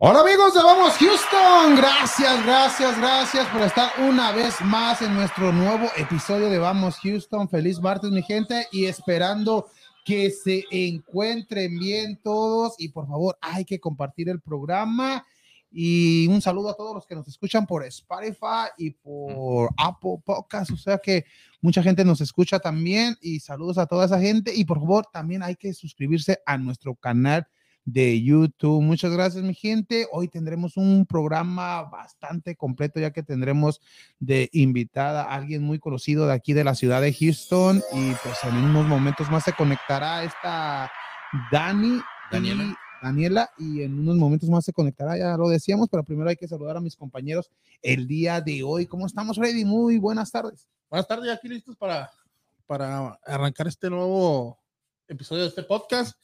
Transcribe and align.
Hola 0.00 0.20
amigos 0.20 0.54
de 0.54 0.62
Vamos 0.62 0.94
Houston, 0.94 1.74
gracias, 1.74 2.46
gracias, 2.46 2.96
gracias 2.98 3.48
por 3.48 3.62
estar 3.62 3.90
una 3.98 4.30
vez 4.30 4.54
más 4.60 5.02
en 5.02 5.12
nuestro 5.12 5.50
nuevo 5.50 5.88
episodio 5.96 6.48
de 6.48 6.58
Vamos 6.60 6.98
Houston. 7.02 7.48
Feliz 7.48 7.80
martes 7.80 8.12
mi 8.12 8.22
gente 8.22 8.68
y 8.70 8.84
esperando 8.84 9.66
que 10.04 10.30
se 10.30 10.64
encuentren 10.70 11.80
bien 11.80 12.16
todos. 12.22 12.76
Y 12.78 12.90
por 12.90 13.08
favor 13.08 13.38
hay 13.40 13.64
que 13.64 13.80
compartir 13.80 14.28
el 14.28 14.40
programa. 14.40 15.26
Y 15.68 16.28
un 16.28 16.40
saludo 16.42 16.70
a 16.70 16.76
todos 16.76 16.94
los 16.94 17.04
que 17.04 17.16
nos 17.16 17.26
escuchan 17.26 17.66
por 17.66 17.84
Spotify 17.84 18.70
y 18.76 18.90
por 18.90 19.70
Apple 19.76 20.22
Podcast, 20.24 20.70
o 20.70 20.76
sea 20.76 20.98
que 20.98 21.24
mucha 21.60 21.82
gente 21.82 22.04
nos 22.04 22.20
escucha 22.20 22.60
también. 22.60 23.16
Y 23.20 23.40
saludos 23.40 23.78
a 23.78 23.86
toda 23.86 24.06
esa 24.06 24.20
gente. 24.20 24.54
Y 24.54 24.64
por 24.64 24.78
favor 24.78 25.06
también 25.12 25.42
hay 25.42 25.56
que 25.56 25.74
suscribirse 25.74 26.38
a 26.46 26.56
nuestro 26.56 26.94
canal 26.94 27.48
de 27.92 28.22
YouTube. 28.22 28.82
Muchas 28.82 29.12
gracias, 29.12 29.42
mi 29.42 29.54
gente. 29.54 30.06
Hoy 30.12 30.28
tendremos 30.28 30.76
un 30.76 31.06
programa 31.06 31.82
bastante 31.84 32.54
completo, 32.54 33.00
ya 33.00 33.12
que 33.12 33.22
tendremos 33.22 33.80
de 34.18 34.50
invitada 34.52 35.22
a 35.22 35.34
alguien 35.34 35.62
muy 35.62 35.78
conocido 35.78 36.26
de 36.26 36.34
aquí 36.34 36.52
de 36.52 36.64
la 36.64 36.74
ciudad 36.74 37.00
de 37.00 37.14
Houston. 37.14 37.82
Y 37.94 38.12
pues 38.22 38.36
en 38.44 38.56
unos 38.56 38.86
momentos 38.86 39.30
más 39.30 39.44
se 39.44 39.54
conectará 39.54 40.22
esta 40.22 40.90
Dani. 41.50 42.00
Daniela. 42.30 42.64
Y 42.64 42.74
Daniela, 43.00 43.50
y 43.56 43.82
en 43.82 43.98
unos 43.98 44.16
momentos 44.16 44.50
más 44.50 44.64
se 44.64 44.72
conectará, 44.72 45.16
ya 45.16 45.36
lo 45.36 45.48
decíamos, 45.48 45.88
pero 45.88 46.02
primero 46.02 46.28
hay 46.28 46.36
que 46.36 46.48
saludar 46.48 46.76
a 46.76 46.80
mis 46.80 46.96
compañeros 46.96 47.48
el 47.80 48.06
día 48.06 48.40
de 48.40 48.62
hoy. 48.64 48.86
¿Cómo 48.86 49.06
estamos, 49.06 49.36
Freddy? 49.36 49.64
Muy 49.64 49.98
buenas 49.98 50.32
tardes. 50.32 50.68
Buenas 50.90 51.06
tardes, 51.06 51.30
aquí 51.30 51.48
listos 51.48 51.76
para, 51.76 52.10
para 52.66 53.18
arrancar 53.24 53.68
este 53.68 53.88
nuevo 53.88 54.58
episodio 55.06 55.44
de 55.44 55.48
este 55.48 55.62
podcast. 55.62 56.18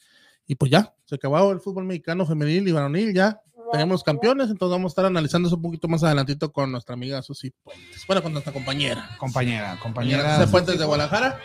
Y 0.47 0.55
pues 0.55 0.71
ya, 0.71 0.93
se 1.05 1.15
acabó 1.15 1.51
el 1.51 1.59
fútbol 1.59 1.85
mexicano 1.85 2.25
femenil 2.25 2.67
y 2.67 2.71
varonil, 2.71 3.13
ya 3.13 3.41
tenemos 3.71 4.03
campeones, 4.03 4.49
entonces 4.49 4.71
vamos 4.71 4.91
a 4.91 4.93
estar 4.93 5.05
analizando 5.05 5.47
eso 5.47 5.55
un 5.55 5.61
poquito 5.61 5.87
más 5.87 6.03
adelantito 6.03 6.51
con 6.51 6.71
nuestra 6.71 6.93
amiga 6.93 7.21
Susi 7.21 7.51
Puentes. 7.63 8.03
Bueno, 8.07 8.21
con 8.21 8.31
nuestra 8.31 8.53
compañera. 8.53 9.09
Compañera, 9.17 9.77
Compañera. 9.81 10.37
Susi 10.37 10.51
Puentes 10.51 10.79
de 10.79 10.85
Guadalajara, 10.85 11.39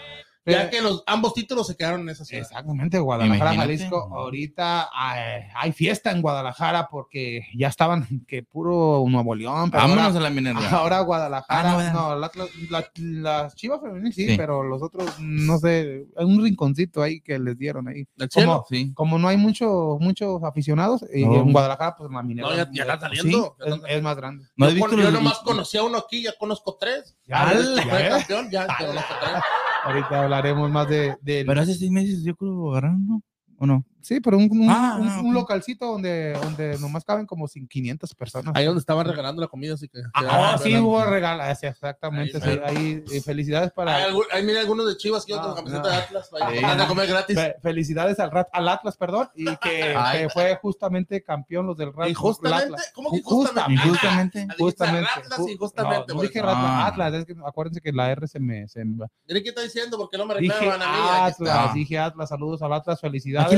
ya 0.51 0.71
que 0.71 0.81
los 0.83 1.03
ambos 1.07 1.35
títulos 1.35 1.67
se 1.67 1.77
quedaron 1.77 2.01
en 2.03 2.11
esa 2.11 2.25
ciudad. 2.25 2.43
Exactamente, 2.47 2.99
Guadalajara, 2.99 3.55
Imagínate. 3.55 3.79
Jalisco. 3.79 4.09
Ahorita 4.15 4.89
hay, 4.93 5.43
hay 5.55 5.73
fiesta 5.73 6.11
en 6.11 6.23
Guadalajara 6.23 6.89
porque 6.91 7.43
ya 7.55 7.69
estaban 7.69 8.07
que 8.27 8.43
puro 8.43 9.05
Nuevo 9.09 9.35
León. 9.35 9.71
pero 9.71 9.83
Vámonos 9.83 10.05
ahora, 10.07 10.19
a 10.19 10.23
la 10.23 10.31
minería. 10.31 10.71
ahora 10.71 11.01
Guadalajara. 11.01 11.71
Ah, 11.73 11.93
no, 11.93 12.09
no, 12.11 12.17
la, 12.17 12.31
la- 12.69 12.85
las 12.97 13.55
chivas 13.55 13.81
femeniles 13.81 14.15
sí, 14.15 14.29
Sí. 14.29 14.37
pero 14.37 14.63
los 14.63 14.83
otros, 14.83 15.19
no 15.21 15.59
sé, 15.59 16.07
hay 16.17 16.25
un 16.25 16.43
rinconcito 16.43 17.03
ahí 17.03 17.21
que 17.21 17.39
les 17.39 17.57
dieron 17.59 17.89
ahí. 17.89 18.05
Cielo. 18.31 18.65
Sí. 18.69 18.93
Como 18.95 19.19
no 19.19 19.29
hay 19.29 19.37
mucho, 19.37 19.97
muchos 20.01 20.43
aficionados, 20.45 21.05
y 21.13 21.23
en 21.23 21.53
Guadalajara, 21.53 21.97
pues 21.97 22.11
la 22.11 22.23
minera. 22.23 22.49
No, 22.49 22.57
ya- 22.57 22.69
ya 22.73 22.83
están 22.83 23.01
saliendo. 23.01 23.57
Sí, 23.61 23.71
es, 23.71 23.97
es 23.97 24.03
más 24.03 24.17
grande. 24.17 24.45
¿No 24.57 24.67
has 24.67 24.75
yo, 24.75 25.11
nomás 25.11 25.39
conocí 25.39 25.77
a 25.79 25.83
uno 25.83 25.99
aquí, 25.99 26.23
ya 26.23 26.33
conozco 26.39 26.77
tres. 26.79 27.17
Ya, 27.27 27.53
ya 27.53 27.59
ves. 27.59 28.09
campeón, 28.11 28.51
ya 28.51 28.67
conozco 28.67 29.15
tres. 29.21 29.43
Ahorita 29.83 30.23
hablaremos 30.23 30.71
más 30.71 30.89
de, 30.89 31.17
del- 31.23 31.47
Pero 31.47 31.61
hace 31.61 31.75
seis 31.75 31.91
meses 31.91 32.23
yo 32.23 32.35
creo 32.37 32.63
que 32.65 32.71
agarraron, 32.71 33.07
¿no? 33.07 33.23
¿O 33.59 33.67
no? 33.67 33.85
Sí, 34.03 34.21
pero 34.21 34.37
un, 34.39 34.49
un- 34.51 34.71
Ah, 34.71 34.97
un- 35.01 35.09
ah, 35.09 35.21
un 35.23 35.35
localcito 35.35 35.87
donde, 35.87 36.33
donde 36.33 36.79
nomás 36.79 37.05
caben 37.05 37.27
como 37.27 37.47
sin 37.49 37.67
500 37.69 38.15
personas. 38.15 38.53
Ahí 38.57 38.65
donde 38.65 38.81
estaban 38.81 39.07
regalando 39.07 39.43
la 39.43 39.49
comida, 39.49 39.75
así 39.75 39.89
que. 39.89 40.01
Ah, 40.15 40.57
sí, 40.63 40.75
Ahí 40.75 40.81
hubo 40.81 41.05
regalos, 41.05 41.59
sí, 41.59 41.67
exactamente. 41.67 42.39
Ahí 42.65 43.03
sí, 43.07 43.21
felicidades 43.21 43.73
para. 43.73 43.97
ahí 44.33 44.43
mira 44.45 44.61
algunos 44.61 44.87
de 44.87 44.97
Chivas 44.97 45.25
que 45.25 45.35
otros 45.35 45.49
No, 45.49 45.55
camiseta 45.55 45.83
no. 45.83 45.89
de 45.89 45.95
Atlas. 45.97 46.31
Ahí 46.41 46.59
Sí. 46.59 46.65
van 46.65 46.81
a 46.81 46.87
comer 46.89 47.07
gratis. 47.09 47.37
fe- 47.37 47.57
felicidades 47.63 48.19
al, 48.21 48.31
Rat- 48.31 48.49
al 48.53 48.69
Atlas, 48.69 48.97
perdón, 48.97 49.29
y 49.35 49.45
que, 49.57 49.95
fue 50.35 50.59
justamente 50.63 51.23
campeón 51.23 51.67
los 51.67 51.77
del 51.77 51.93
Rat. 51.93 52.09
Injustamente, 52.09 52.65
Atlas. 52.65 52.93
¿cómo 52.95 53.11
que 53.11 53.23
Justa- 53.23 53.67
injustamente? 53.69 54.47
Ah, 54.51 54.55
Justamente. 54.59 55.01
dijiste 55.01 55.21
Atlas 55.27 55.39
ju- 55.41 55.53
injustamente, 55.53 56.15
No, 56.15 56.21
dije 56.23 56.39
eso. 56.39 56.47
Rat- 56.47 56.57
Ah. 56.59 56.87
Atlas, 56.87 57.15
es 57.15 57.25
que 57.27 57.35
acuérdense 57.47 57.81
que 57.81 57.93
la 57.93 58.11
R 58.11 58.27
se 58.27 58.41
me. 58.41 58.67
Se 58.69 58.85
me- 58.85 59.07
qué 59.27 59.49
está 59.49 59.63
diciendo, 59.63 59.97
porque 59.99 60.17
no 60.19 60.27
me 60.27 60.35
dije 60.39 60.55
reclaman 60.59 60.83
a 60.83 60.93
mí. 60.93 60.99
Atlas, 61.31 61.75
dije 61.75 61.99
Atlas, 61.99 62.29
saludos 62.29 62.63
al 62.63 62.73
Atlas, 62.73 62.99
¿A 62.99 63.01
felicidades. 63.01 63.51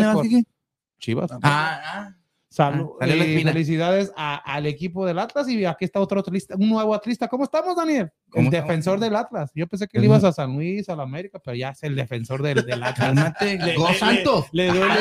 Chivas. 1.03 1.31
Ah, 1.33 1.39
Ah, 1.43 1.83
ah. 1.85 2.17
Salud, 2.49 2.91
Ah, 3.01 3.07
espina. 3.07 3.51
felicidades 3.51 4.13
a- 4.15 4.37
al 4.37 4.67
equipo 4.67 5.07
del 5.07 5.19
Atlas 5.19 5.49
y 5.49 5.65
aquí 5.65 5.87
está 5.87 6.01
otro 6.01 6.21
atlista, 6.21 6.55
un 6.55 6.69
nuevo 6.69 6.95
atlista. 6.95 7.27
¿Cómo 7.27 7.45
estamos, 7.45 7.75
Daniel? 7.75 8.11
El 8.35 8.51
defensor 8.51 9.01
del 9.01 9.17
Atlas. 9.17 9.51
Yo 9.55 9.67
pensé 9.67 9.89
que 9.89 9.99
le 9.99 10.05
ibas 10.05 10.23
a 10.23 10.33
San 10.33 10.53
Luis, 10.55 10.87
a 10.91 10.95
la 10.97 11.03
América, 11.05 11.39
pero 11.43 11.57
ya 11.57 11.71
es 11.71 11.83
el 11.83 11.97
defensor 11.97 12.43
del, 12.43 12.63
del 12.67 12.83
Atlas. 12.83 13.15
Le- 13.41 13.95
Santos. 13.95 14.49
Le 14.53 14.67
duele, 14.67 14.95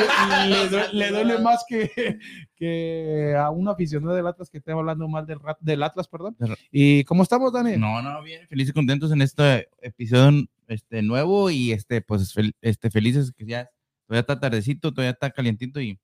le 0.48 0.68
duele- 0.70 0.88
le 0.94 1.10
duele 1.10 1.38
más 1.40 1.62
que, 1.68 2.18
que 2.56 3.34
a 3.38 3.50
un 3.50 3.68
aficionado 3.68 4.14
del 4.14 4.26
Atlas 4.26 4.48
que 4.48 4.56
esté 4.58 4.72
hablando 4.72 5.06
mal 5.08 5.26
del, 5.26 5.38
Rat- 5.38 5.58
del 5.60 5.82
Atlas, 5.82 6.08
perdón. 6.08 6.34
¿Y 6.70 7.04
cómo 7.04 7.22
estamos, 7.22 7.52
Daniel? 7.52 7.78
No, 7.78 8.00
no, 8.00 8.22
bien, 8.22 8.46
felices 8.48 8.70
y 8.70 8.74
contentos 8.74 9.12
en 9.12 9.20
este 9.20 9.68
episodio 9.82 10.46
este, 10.68 11.02
nuevo 11.02 11.50
y 11.50 11.72
este, 11.72 12.00
pues 12.00 12.34
fel- 12.34 12.54
este, 12.62 12.90
felices 12.90 13.30
que 13.36 13.44
ya 13.44 13.68
todavía 14.12 14.20
está 14.20 14.40
tardecito, 14.40 14.92
todavía 14.92 15.12
está 15.12 15.30
calientito 15.30 15.80
y 15.80 15.98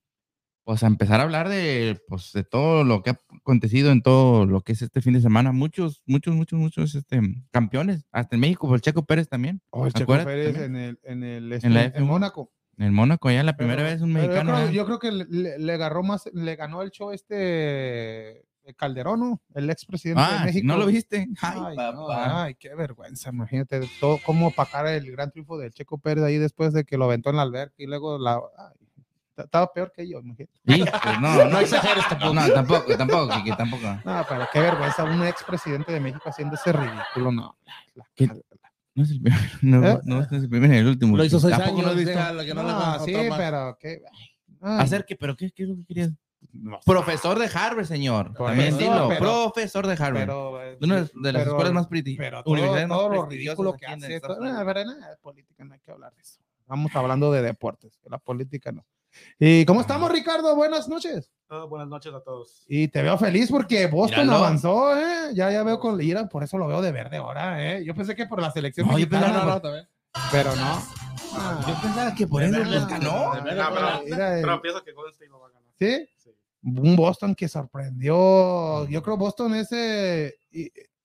pues 0.64 0.82
a 0.82 0.86
empezar 0.86 1.20
a 1.20 1.22
hablar 1.22 1.48
de, 1.48 1.98
pues, 2.08 2.30
de 2.32 2.44
todo 2.44 2.84
lo 2.84 3.02
que 3.02 3.10
ha 3.10 3.18
acontecido 3.40 3.90
en 3.90 4.02
todo 4.02 4.44
lo 4.44 4.60
que 4.60 4.72
es 4.72 4.82
este 4.82 5.00
fin 5.00 5.14
de 5.14 5.20
semana. 5.22 5.50
Muchos, 5.52 6.02
muchos, 6.06 6.34
muchos, 6.34 6.58
muchos 6.58 6.94
este, 6.94 7.20
campeones, 7.50 8.04
hasta 8.12 8.36
en 8.36 8.40
México, 8.40 8.66
por 8.66 8.76
el 8.76 8.82
Checo 8.82 9.04
Pérez 9.06 9.28
también, 9.30 9.62
Oh, 9.70 9.86
el 9.86 9.94
Checo 9.94 10.12
Pérez 10.12 10.52
también. 10.54 10.76
en 10.76 10.76
el, 10.76 10.98
en 11.04 11.24
el, 11.24 11.52
En 11.64 11.74
la 11.74 11.84
en 11.84 11.92
F1. 11.94 12.04
Mónaco. 12.06 12.52
en 12.76 12.84
el 12.84 12.92
Mónaco, 12.92 13.30
ya 13.30 13.42
la 13.42 13.56
primera 13.56 13.78
Pero- 13.82 13.88
vez 13.90 14.02
un 14.02 14.12
pero 14.12 14.24
yo 14.26 14.30
mexicano. 14.32 14.58
creo-. 14.58 14.70
Yo 14.72 14.84
creo, 14.86 14.98
que 14.98 15.12
le, 15.12 15.58
le 15.58 15.72
agarró 15.72 16.02
más, 16.02 16.28
le 16.34 16.56
ganó 16.56 16.82
el 16.82 16.90
show 16.90 17.12
este 17.12 18.44
Calderón, 18.74 19.20
¿no? 19.20 19.40
el 19.54 19.70
expresidente 19.70 20.22
Ah, 20.24 20.38
de 20.40 20.44
México. 20.46 20.66
¿no 20.66 20.76
lo 20.76 20.86
viste? 20.86 21.28
Ay, 21.40 21.60
Ay, 21.66 21.76
no, 21.76 22.06
papá. 22.06 22.44
ay, 22.44 22.54
qué 22.54 22.74
vergüenza, 22.74 23.30
imagínate 23.30 23.80
todo, 24.00 24.18
cómo 24.24 24.48
opacar 24.48 24.86
el 24.86 25.10
gran 25.10 25.30
triunfo 25.30 25.58
del 25.58 25.72
Checo 25.72 25.98
Pérez 25.98 26.24
ahí 26.24 26.36
después 26.38 26.72
de 26.72 26.84
que 26.84 26.96
lo 26.98 27.04
aventó 27.06 27.30
en 27.30 27.36
la 27.36 27.42
alberca 27.42 27.74
y 27.78 27.86
luego 27.86 28.18
la... 28.18 28.34
ay, 28.58 28.74
estaba 29.36 29.72
peor 29.72 29.92
que 29.94 30.08
yo, 30.08 30.18
imagínate. 30.18 30.52
Sí, 30.66 30.84
pues, 31.02 31.20
no, 31.20 31.44
no 31.44 31.60
exageres 31.60 32.08
tampoco. 32.08 32.34
No, 32.34 32.48
tampoco, 32.52 32.96
tampoco, 32.96 33.56
tampoco. 33.56 34.00
No, 34.04 34.26
pero 34.28 34.48
qué 34.52 34.60
vergüenza, 34.60 35.04
un 35.04 35.24
expresidente 35.24 35.92
de 35.92 36.00
México 36.00 36.28
haciendo 36.28 36.56
ese 36.56 36.72
ridículo, 36.72 37.30
no. 37.30 37.56
La- 37.94 38.04
¿Qué? 38.16 38.26
la- 38.26 38.34
No 38.96 39.04
es 39.04 39.10
el 39.12 39.20
primero, 39.20 39.42
no, 39.62 39.86
¿Eh? 39.86 40.00
no 40.04 40.20
es 40.22 40.32
el 40.32 40.48
primero 40.48 40.74
el 40.74 40.86
último. 40.88 41.16
Lo 41.16 41.24
hizo 41.24 41.38
seis 41.38 41.52
Tampoco 41.56 41.76
años. 41.78 41.84
lo 41.84 41.90
has 41.92 41.96
visto. 41.96 42.10
déjala 42.10 42.44
que 42.44 42.54
no 42.54 43.04
sí, 43.04 43.12
pero 43.36 43.78
qué... 43.80 44.02
ay, 44.60 44.80
Hacer 44.80 45.04
que, 45.04 45.14
pero 45.14 45.36
¿qué, 45.36 45.52
qué 45.52 45.62
es 45.62 45.68
lo 45.68 45.76
que 45.76 45.84
querías? 45.84 46.10
No 46.52 46.80
Profesor 46.84 47.38
de 47.38 47.50
Harvard, 47.52 47.84
señor. 47.86 48.32
También 48.34 48.68
eso, 48.68 48.78
dilo. 48.78 49.08
pero- 49.08 49.20
Profesor 49.52 49.86
de 49.86 49.92
Harvard. 49.94 50.22
pero... 50.22 50.62
eh, 50.62 50.76
de 50.80 50.86
una 50.86 50.94
de 50.96 51.00
las 51.32 51.42
pero- 51.42 51.50
escuelas 51.52 51.72
más 51.72 51.88
presti- 51.88 52.16
pero 52.16 52.42
todo, 52.42 52.52
universidades 52.52 52.88
más 52.88 52.98
todo 52.98 53.08
lo 53.10 53.26
ridículo 53.26 53.72
que 53.74 53.86
en 53.86 54.04
hace, 54.04 54.20
todo- 54.20 54.44
a 54.44 54.64
ver, 54.64 54.86
nada 54.86 55.10
de 55.10 55.16
política, 55.18 55.64
no 55.64 55.74
hay 55.74 55.80
que 55.80 55.90
hablar 55.90 56.12
de 56.14 56.22
eso. 56.22 56.40
Vamos 56.66 56.94
hablando 56.94 57.32
de 57.32 57.42
deportes, 57.42 57.98
que 58.02 58.10
la 58.10 58.18
política 58.18 58.72
no. 58.72 58.84
¿Y 59.38 59.64
cómo 59.64 59.80
estamos, 59.80 60.12
Ricardo? 60.12 60.54
Buenas 60.54 60.86
noches. 60.88 61.32
Ah, 61.48 61.64
buenas 61.64 61.88
noches 61.88 62.12
a 62.12 62.20
todos. 62.20 62.64
Y 62.68 62.88
te 62.88 63.02
veo 63.02 63.16
feliz 63.16 63.50
porque 63.50 63.86
Boston 63.86 64.26
Míralo. 64.26 64.44
avanzó, 64.44 64.96
¿eh? 64.96 65.30
Ya, 65.34 65.50
ya 65.50 65.62
veo 65.62 65.80
con 65.80 65.96
Lira, 65.96 66.28
por 66.28 66.44
eso 66.44 66.58
lo 66.58 66.66
veo 66.66 66.82
de 66.82 66.92
verde 66.92 67.16
ahora, 67.16 67.64
¿eh? 67.72 67.82
Yo 67.84 67.94
pensé 67.94 68.14
que 68.14 68.26
por 68.26 68.40
la 68.42 68.50
selección 68.50 68.86
No, 68.86 68.98
yo 68.98 69.08
pensaba- 69.08 69.60
No, 69.62 69.72
no, 69.72 69.86
pero 70.30 70.54
no. 70.56 70.82
Ah, 71.34 71.64
Yo 71.66 71.74
pensaba 71.80 72.14
que 72.14 72.26
por 72.26 72.42
De 72.42 72.48
eso 72.48 72.58
ganó. 72.86 73.34
de 73.44 73.54
No, 73.54 73.68
pero- 73.74 74.02
Pero 74.42 74.62
pienso 74.62 74.84
que 74.84 74.92
Golden 74.92 75.12
State 75.12 75.30
lo 75.30 75.40
va 75.40 75.46
a 75.46 75.50
ganar. 75.50 75.68
¿Sí? 75.78 76.08
Un 76.62 76.96
Boston 76.96 77.34
que 77.34 77.48
sorprendió. 77.48 78.86
Yo 78.88 79.02
creo 79.02 79.16
Boston 79.16 79.54
es 79.54 79.68
eh, 79.72 80.34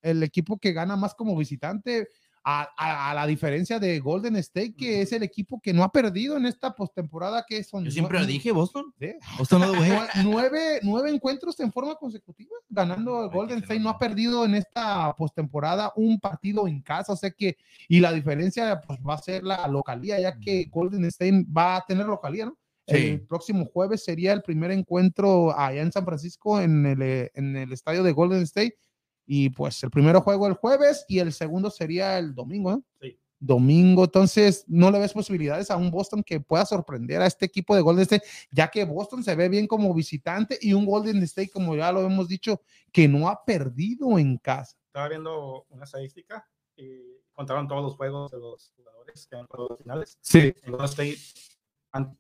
el 0.02 0.24
equipo 0.24 0.58
que 0.58 0.74
gana 0.74 0.96
más 0.96 1.14
como 1.16 1.36
visitante. 1.36 2.08
A, 2.46 2.68
a- 2.78 3.12
a 3.12 3.14
la 3.14 3.26
diferencia 3.26 3.80
de 3.80 4.02
Golden 4.02 4.36
State, 4.36 4.76
que 4.76 5.02
es 5.02 5.14
el 5.14 5.24
equipo 5.24 5.62
que 5.62 5.72
no 5.72 5.82
ha 5.82 5.90
perdido 5.94 6.36
en 6.36 6.46
esta 6.46 6.76
postemporada, 6.76 7.46
que 7.48 7.64
son 7.64 7.86
Yo 7.86 7.92
siempre 7.92 8.20
lo 8.20 8.26
dije, 8.26 8.52
Boston. 8.52 8.94
¿Sí? 9.00 9.14
Boston 9.38 9.62
no 9.62 9.68
nueve, 10.26 10.80
nueve 10.84 11.10
encuentros 11.10 11.58
en 11.62 11.72
forma 11.72 11.96
consecutiva, 11.96 12.52
ganando 12.68 13.24
el 13.24 13.30
Golden 13.30 13.60
State. 13.60 13.80
No 13.80 13.88
ha 13.92 13.98
perdido 13.98 14.44
en 14.44 14.56
esta 14.56 15.16
postemporada 15.16 15.94
un 15.96 16.20
partido 16.20 16.68
en 16.68 16.82
casa, 16.82 17.14
o 17.14 17.16
sea 17.16 17.32
que, 17.32 17.56
y 17.88 18.02
la 18.02 18.12
diferencia 18.12 18.82
pues, 18.86 19.00
va 19.00 19.14
a 19.14 19.20
ser 19.20 19.42
la 19.46 19.66
localía, 19.70 20.20
ya 20.20 20.38
que 20.38 20.66
Golden 20.70 21.06
State 21.06 21.46
va 21.46 21.78
a 21.78 21.86
tener 21.86 22.06
localía, 22.08 22.48
¿no? 22.48 22.58
Sí. 22.88 22.96
El 22.96 23.22
próximo 23.22 23.66
jueves 23.66 24.04
sería 24.04 24.34
el 24.34 24.42
primer 24.42 24.72
encuentro 24.72 25.58
allá 25.58 25.82
en 25.82 25.92
San 25.92 26.06
Francisco 26.06 26.60
en 26.60 26.86
el, 26.86 27.02
eh, 27.02 27.32
en 27.34 27.56
el 27.56 27.72
estadio 27.72 28.04
de 28.04 28.12
Golden 28.12 28.42
State. 28.42 28.78
Y 29.26 29.50
pues 29.52 29.82
el 29.84 29.90
primero 29.90 30.22
juego 30.22 30.48
el 30.48 30.54
jueves 30.54 31.06
y 31.08 31.20
el 31.20 31.32
segundo 31.32 31.70
sería 31.70 32.18
el 32.18 32.36
domingo, 32.36 32.72
¿no? 32.72 32.84
Sí. 33.02 33.18
Domingo, 33.40 34.06
entonces 34.06 34.64
no 34.68 34.90
le 34.90 35.00
ves 35.00 35.12
posibilidades 35.12 35.70
a 35.70 35.76
un 35.76 35.92
Boston 35.92 36.24
que 36.24 36.40
pueda 36.40 36.66
sorprender 36.66 37.22
a 37.22 37.26
este 37.26 37.46
equipo 37.46 37.76
de 37.76 37.82
Golden 37.82 38.04
State, 38.04 38.24
ya 38.52 38.70
que 38.70 38.86
Boston 38.86 39.22
se 39.22 39.36
ve 39.36 39.50
bien 39.50 39.68
como 39.68 39.94
visitante 39.94 40.58
y 40.62 40.72
un 40.72 40.86
Golden 40.86 41.22
State, 41.24 41.50
como 41.50 41.76
ya 41.76 41.92
lo 41.92 42.06
hemos 42.06 42.30
dicho, 42.30 42.62
que 42.92 43.06
no 43.10 43.28
ha 43.28 43.44
perdido 43.44 44.18
en 44.18 44.38
casa. 44.38 44.78
Estaba 44.88 45.10
viendo 45.10 45.66
una 45.70 45.84
estadística 45.84 46.50
y 46.78 47.18
contaron 47.34 47.68
todos 47.68 47.84
los 47.84 47.96
juegos 47.96 48.32
de 48.32 48.40
los 48.40 48.72
jugadores 48.78 49.28
que 49.28 49.36
han 49.36 49.46
jugado 49.48 49.70
las 49.72 49.80
finales. 49.80 50.18
Sí. 50.22 50.54
En 50.64 50.72
Golden 50.72 50.86
State 50.86 51.18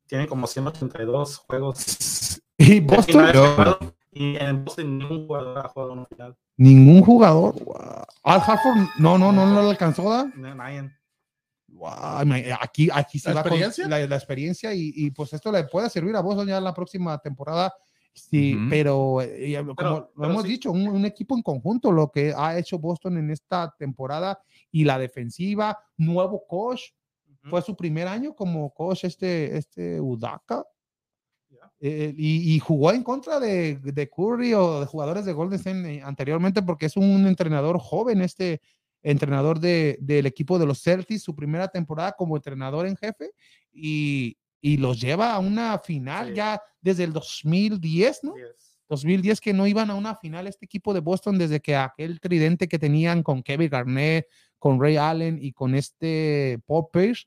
tienen 0.07 0.27
como 0.27 0.47
182 0.47 1.37
juegos 1.39 2.39
Y 2.57 2.79
Boston, 2.79 3.31
yo- 3.33 3.77
Y 4.11 4.35
en 4.37 4.63
Boston 4.63 4.97
ningún 4.99 5.25
jugador 5.27 5.57
ha 5.65 5.69
jugado 5.69 5.93
una 5.93 6.05
final. 6.05 6.37
Ningún 6.57 7.01
jugador. 7.01 7.55
Wow. 7.63 7.75
Al 8.23 8.41
Hartford, 8.41 8.77
no, 8.99 9.17
no, 9.17 9.31
no, 9.31 9.45
no 9.47 9.61
lo 9.63 9.69
alcanzó. 9.71 10.07
¿da? 10.09 10.31
No, 10.35 10.53
nadie. 10.53 10.91
Wow, 11.67 11.89
aquí, 12.61 12.89
aquí 12.93 13.17
se 13.17 13.29
¿La 13.29 13.35
va 13.37 13.41
con 13.43 13.53
experiencia? 13.53 13.87
la, 13.87 14.05
la 14.07 14.15
experiencia 14.15 14.73
y, 14.75 14.93
y, 14.95 15.09
pues 15.11 15.33
esto 15.33 15.51
le 15.51 15.63
puede 15.63 15.89
servir 15.89 16.15
a 16.15 16.21
Boston 16.21 16.47
ya 16.47 16.59
en 16.59 16.63
la 16.63 16.73
próxima 16.73 17.17
temporada. 17.17 17.73
Sí, 18.13 18.55
Ujú. 18.55 18.65
pero, 18.69 19.21
eh, 19.21 19.49
ya 19.49 19.61
como 19.63 19.75
Pero- 19.75 19.89
lo 19.89 20.11
pero 20.15 20.29
hemos 20.31 20.43
sí. 20.43 20.49
dicho, 20.49 20.71
un, 20.71 20.87
un 20.87 21.03
equipo 21.05 21.35
en 21.35 21.41
conjunto, 21.41 21.91
lo 21.91 22.11
que 22.11 22.31
ha 22.37 22.55
hecho 22.59 22.77
Boston 22.77 23.17
en 23.17 23.31
esta 23.31 23.73
temporada 23.79 24.39
y 24.71 24.83
la 24.83 24.99
defensiva, 24.99 25.79
nuevo 25.97 26.45
coach. 26.45 26.81
Fue 27.49 27.61
su 27.61 27.75
primer 27.75 28.07
año 28.07 28.35
como 28.35 28.73
coach 28.73 29.03
este, 29.03 29.57
este 29.57 29.99
Udaka. 29.99 30.65
Eh, 31.79 32.13
y, 32.17 32.55
y 32.55 32.59
jugó 32.59 32.91
en 32.91 33.03
contra 33.03 33.39
de, 33.39 33.75
de 33.75 34.09
Curry 34.09 34.53
o 34.53 34.79
de 34.81 34.85
jugadores 34.85 35.25
de 35.25 35.33
Golden 35.33 35.59
State 35.59 35.95
eh, 35.95 36.01
anteriormente 36.01 36.61
porque 36.61 36.85
es 36.85 36.95
un 36.97 37.27
entrenador 37.27 37.77
joven, 37.77 38.21
este 38.21 38.61
entrenador 39.01 39.59
de, 39.59 39.97
del 39.99 40.25
equipo 40.25 40.57
de 40.57 40.65
los 40.65 40.81
Celtics, 40.81 41.23
su 41.23 41.35
primera 41.35 41.67
temporada 41.67 42.13
como 42.13 42.37
entrenador 42.37 42.87
en 42.87 42.95
jefe 42.95 43.31
y, 43.71 44.37
y 44.61 44.77
los 44.77 44.99
lleva 45.01 45.33
a 45.33 45.39
una 45.39 45.77
final 45.79 46.29
Sí. 46.29 46.35
ya 46.35 46.61
desde 46.81 47.03
el 47.03 47.11
2010, 47.13 48.23
¿no? 48.23 48.35
Yes. 48.35 48.79
2010 48.89 49.41
que 49.41 49.53
no 49.53 49.65
iban 49.67 49.89
a 49.89 49.95
una 49.95 50.15
final 50.15 50.47
este 50.47 50.65
equipo 50.65 50.93
de 50.93 50.99
Boston 50.99 51.37
desde 51.37 51.59
que 51.59 51.75
aquel 51.75 52.19
tridente 52.19 52.67
que 52.67 52.79
tenían 52.79 53.23
con 53.23 53.41
Kevin 53.41 53.69
Garnett, 53.69 54.27
con 54.59 54.79
Ray 54.79 54.97
Allen 54.97 55.39
y 55.41 55.51
con 55.51 55.75
este 55.75 56.59
Paul 56.65 56.85
Pierce, 56.91 57.25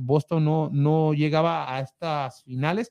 Boston 0.00 0.44
no, 0.44 0.70
no 0.72 1.12
llegaba 1.14 1.74
a 1.74 1.80
estas 1.80 2.42
finales 2.42 2.90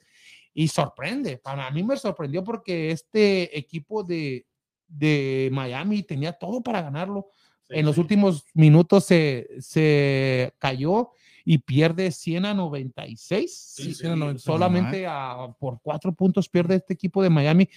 y 0.54 0.68
sorprende. 0.68 1.38
Para 1.38 1.70
mí 1.72 1.84
me 1.84 1.98
sorprendió 1.98 2.44
porque 2.44 2.92
este 2.92 3.58
equipo 3.58 4.04
de, 4.04 4.46
de 4.88 5.50
Miami 5.52 6.04
tenía 6.04 6.34
todo 6.34 6.62
para 6.62 6.82
ganarlo. 6.82 7.28
Sí, 7.68 7.76
en 7.80 7.86
los 7.86 7.98
últimos 7.98 8.46
minutos 8.54 9.06
se, 9.06 9.48
se 9.60 10.54
cayó 10.60 11.12
y 11.46 11.58
pierde 11.58 12.12
100 12.12 12.46
a 12.46 12.54
96. 12.54 13.54
Sí, 13.76 13.84
Sí, 13.84 13.94
sí, 13.96 14.08
no, 14.08 14.38
solamente 14.38 15.06
a- 15.08 15.48
por 15.60 15.80
cuatro 15.82 16.14
puntos 16.14 16.48
pierde 16.48 16.76
este 16.76 16.94
equipo 16.94 17.22
de 17.24 17.30
Miami. 17.30 17.68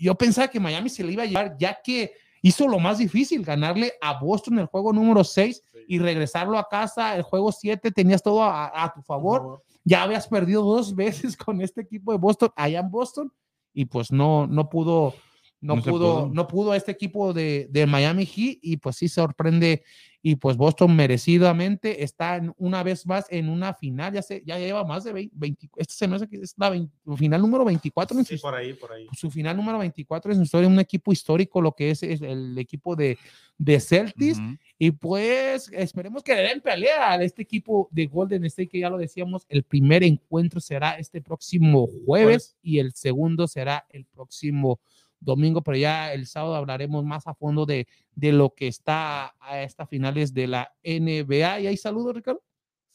Yo 0.00 0.14
pensaba 0.14 0.48
que 0.48 0.60
Miami 0.60 0.88
se 0.88 1.04
le 1.04 1.12
iba 1.12 1.22
a 1.22 1.26
llevar, 1.26 1.56
ya 1.58 1.80
que 1.82 2.12
hizo 2.42 2.68
lo 2.68 2.78
más 2.78 2.98
difícil, 2.98 3.44
ganarle 3.44 3.92
a 4.00 4.18
Boston 4.20 4.58
el 4.58 4.66
juego 4.66 4.92
número 4.92 5.24
6 5.24 5.62
Sí. 5.72 5.78
y 5.88 5.98
regresarlo 5.98 6.58
a 6.58 6.68
casa, 6.68 7.16
el 7.16 7.22
juego 7.22 7.50
7, 7.52 7.90
tenías 7.92 8.22
todo 8.22 8.42
a, 8.42 8.84
a 8.84 8.92
tu 8.92 9.00
favor. 9.02 9.62
Ya 9.84 10.02
habías 10.02 10.28
perdido 10.28 10.62
dos 10.62 10.94
veces 10.96 11.36
con 11.36 11.60
este 11.60 11.80
equipo 11.80 12.12
de 12.12 12.18
Boston, 12.18 12.50
allá 12.56 12.80
en 12.80 12.90
Boston, 12.90 13.32
y 13.72 13.86
pues 13.86 14.12
no, 14.12 14.46
no 14.46 14.68
pudo, 14.68 15.14
no, 15.62 15.82
pudo, 15.82 15.92
pudo. 15.92 16.30
no 16.34 16.48
pudo 16.48 16.74
este 16.74 16.92
equipo 16.92 17.32
de, 17.32 17.66
de 17.70 17.86
Miami 17.86 18.26
Heat, 18.26 18.58
y 18.62 18.76
pues 18.76 18.96
sí 18.96 19.08
sorprende, 19.08 19.82
y 20.24 20.36
pues 20.36 20.56
Boston 20.56 20.94
merecidamente 20.94 22.04
está 22.04 22.36
en- 22.36 22.52
una 22.56 22.82
vez 22.82 23.06
más 23.06 23.26
en 23.30 23.48
una 23.48 23.74
final, 23.74 24.12
ya, 24.12 24.22
se, 24.22 24.42
ya 24.46 24.58
lleva 24.58 24.84
más 24.84 25.02
de 25.04 25.12
20, 25.12 25.34
20 25.36 25.68
este 25.76 25.94
se 25.94 26.06
me 26.06 26.16
hace 26.16 26.28
que 26.28 26.36
es 26.36 26.54
la 26.56 26.70
20 26.70 26.92
final 27.16 27.40
número 27.40 27.64
24 27.64 28.18
en 28.18 28.24
Sí, 28.24 28.36
su 28.36 28.42
por 28.42 28.54
ahí, 28.54 28.72
por 28.74 28.92
ahí. 28.92 29.06
su 29.16 29.30
final 29.30 29.56
número 29.56 29.78
24 29.78 30.30
en 30.32 30.38
su 30.38 30.42
historia, 30.44 30.68
un 30.68 30.78
equipo 30.78 31.12
histórico, 31.12 31.60
lo 31.60 31.72
que 31.72 31.90
es, 31.90 32.02
es 32.04 32.20
el 32.22 32.56
equipo 32.58 32.94
de, 32.94 33.18
de 33.58 33.80
Celtics. 33.80 34.38
Y 34.78 34.90
pues 34.92 35.70
esperemos 35.72 36.22
que 36.24 36.34
le 36.34 36.42
den 36.42 36.60
pelea 36.60 37.12
a 37.12 37.22
este 37.22 37.42
equipo 37.42 37.88
de 37.92 38.06
Golden 38.06 38.44
State, 38.46 38.68
que 38.68 38.80
ya 38.80 38.90
lo 38.90 38.98
decíamos, 38.98 39.44
el 39.48 39.62
primer 39.64 40.02
encuentro 40.02 40.60
será 40.60 40.92
este 40.98 41.20
próximo 41.20 41.88
jueves 42.04 42.56
y 42.62 42.78
el 42.78 42.92
segundo 42.92 43.46
será 43.46 43.86
el 43.90 44.04
próximo 44.06 44.80
domingo, 45.24 45.62
pero 45.62 45.76
ya 45.76 46.12
el 46.12 46.26
sábado 46.26 46.54
hablaremos 46.56 47.04
más 47.04 47.26
a 47.26 47.34
fondo 47.34 47.66
de, 47.66 47.86
de 48.14 48.32
lo 48.32 48.54
que 48.54 48.68
está 48.68 49.34
a 49.40 49.62
estas 49.62 49.88
finales 49.88 50.34
de 50.34 50.46
la 50.46 50.74
NBA. 50.84 51.60
Y 51.60 51.66
ahí 51.66 51.76
saludos, 51.76 52.14
Ricardo. 52.14 52.42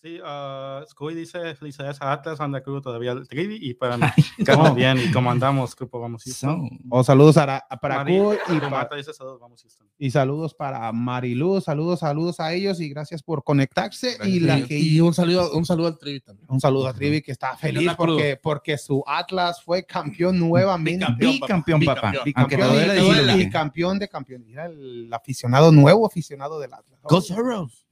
Sí, 0.07 0.19
uh, 0.21 0.85
Scooby 0.89 1.15
dice 1.15 1.53
felicidades 1.55 2.01
a 2.01 2.13
Atlas, 2.13 2.39
anda 2.39 2.61
crudo 2.61 2.81
todavía 2.81 3.11
el 3.11 3.27
Trivi 3.27 3.57
y 3.61 3.73
para 3.73 3.97
mí, 3.97 4.05
estamos 4.37 4.73
bien 4.73 4.97
y 4.97 5.11
como 5.11 5.29
andamos, 5.31 5.75
grupo 5.75 5.99
vamos 5.99 6.23
Houston. 6.23 6.69
So, 6.69 6.77
O 6.89 7.03
saludos 7.03 7.35
para, 7.35 7.65
para 7.81 7.95
Mari- 8.05 8.17
Cuy 8.17 8.37
y 8.55 8.59
para, 8.61 8.95
dice 8.95 9.13
saludos, 9.13 9.39
vamos 9.41 9.61
Houston. 9.61 9.87
Y 9.97 10.11
saludos 10.11 10.53
para 10.53 10.91
Mariluz, 10.93 11.65
saludos, 11.65 11.99
saludos 11.99 12.39
a 12.39 12.53
ellos 12.53 12.79
y 12.79 12.87
gracias 12.89 13.21
por 13.21 13.43
conectarse. 13.43 14.17
y, 14.23 14.39
la 14.39 14.61
que, 14.63 14.79
y 14.79 15.01
un 15.01 15.13
saludo, 15.13 15.51
un 15.53 15.65
saludo 15.65 15.87
al 15.87 15.97
Trivi 15.97 16.21
también. 16.21 16.47
un 16.49 16.61
saludo 16.61 16.87
a 16.87 16.93
Trivi 16.93 17.21
que 17.21 17.33
está 17.33 17.57
feliz 17.57 17.91
porque, 17.97 18.39
porque 18.41 18.77
su 18.77 19.03
Atlas 19.05 19.61
fue 19.61 19.83
campeón 19.85 20.39
nuevamente. 20.39 21.05
Bicampeón. 21.17 21.83
papá. 21.83 22.13
Bicampeón. 22.23 22.61
Campeón 22.61 23.39
y- 23.41 23.49
campeón 23.49 23.99
de 23.99 24.07
campeones. 24.07 24.47
Mira 24.47 24.65
el 24.67 25.09
aficionado, 25.11 25.71
nuevo 25.71 26.05
aficionado 26.07 26.59
del 26.59 26.73
Atlas. 26.73 26.99
Go 27.03 27.19
Soros. 27.19 27.85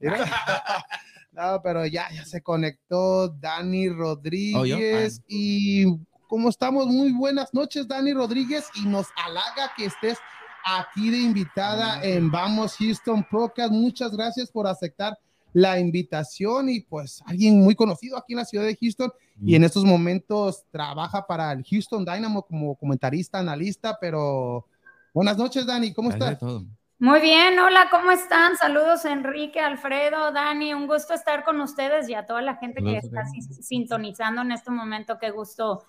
No, 1.36 1.60
pero 1.62 1.84
ya, 1.84 2.08
ya 2.14 2.24
se 2.24 2.40
conectó 2.40 3.28
Dani 3.28 3.90
Rodríguez 3.90 5.20
y 5.28 5.84
¿cómo 6.28 6.48
estamos? 6.48 6.86
Muy 6.86 7.12
buenas 7.12 7.52
noches, 7.52 7.86
Dani 7.86 8.14
Rodríguez, 8.14 8.64
y 8.74 8.86
nos 8.86 9.08
halaga 9.22 9.70
que 9.76 9.84
estés 9.84 10.16
aquí 10.64 11.10
de 11.10 11.18
invitada 11.18 12.02
en 12.02 12.30
Vamos 12.30 12.76
Houston 12.78 13.22
Podcast. 13.30 13.70
Muchas 13.70 14.12
gracias 14.16 14.50
por 14.50 14.66
aceptar 14.66 15.18
la 15.52 15.78
invitación 15.78 16.70
y 16.70 16.80
pues 16.80 17.22
alguien 17.26 17.60
muy 17.60 17.74
conocido 17.74 18.16
aquí 18.16 18.32
en 18.32 18.38
la 18.38 18.46
ciudad 18.46 18.64
de 18.64 18.78
Houston 18.80 19.12
y 19.44 19.56
en 19.56 19.64
estos 19.64 19.84
momentos 19.84 20.64
trabaja 20.70 21.26
para 21.26 21.52
el 21.52 21.62
Houston 21.64 22.02
Dynamo 22.02 22.46
como 22.46 22.76
comentarista, 22.76 23.40
analista, 23.40 23.98
pero 24.00 24.64
buenas 25.12 25.36
noches, 25.36 25.66
Dani, 25.66 25.92
¿cómo 25.92 26.08
Gracias 26.08 26.40
estás? 26.40 26.62
Muy 26.98 27.20
bien, 27.20 27.58
hola, 27.58 27.88
¿cómo 27.90 28.10
están? 28.10 28.56
Saludos 28.56 29.04
Enrique, 29.04 29.60
Alfredo, 29.60 30.32
Dani, 30.32 30.72
un 30.72 30.86
gusto 30.86 31.12
estar 31.12 31.44
con 31.44 31.60
ustedes 31.60 32.08
y 32.08 32.14
a 32.14 32.24
toda 32.24 32.40
la 32.40 32.56
gente 32.56 32.82
que 32.82 32.96
está 32.96 33.24
sintonizando 33.60 34.40
en 34.40 34.52
este 34.52 34.70
momento. 34.70 35.18
Qué 35.20 35.30
gusto 35.30 35.84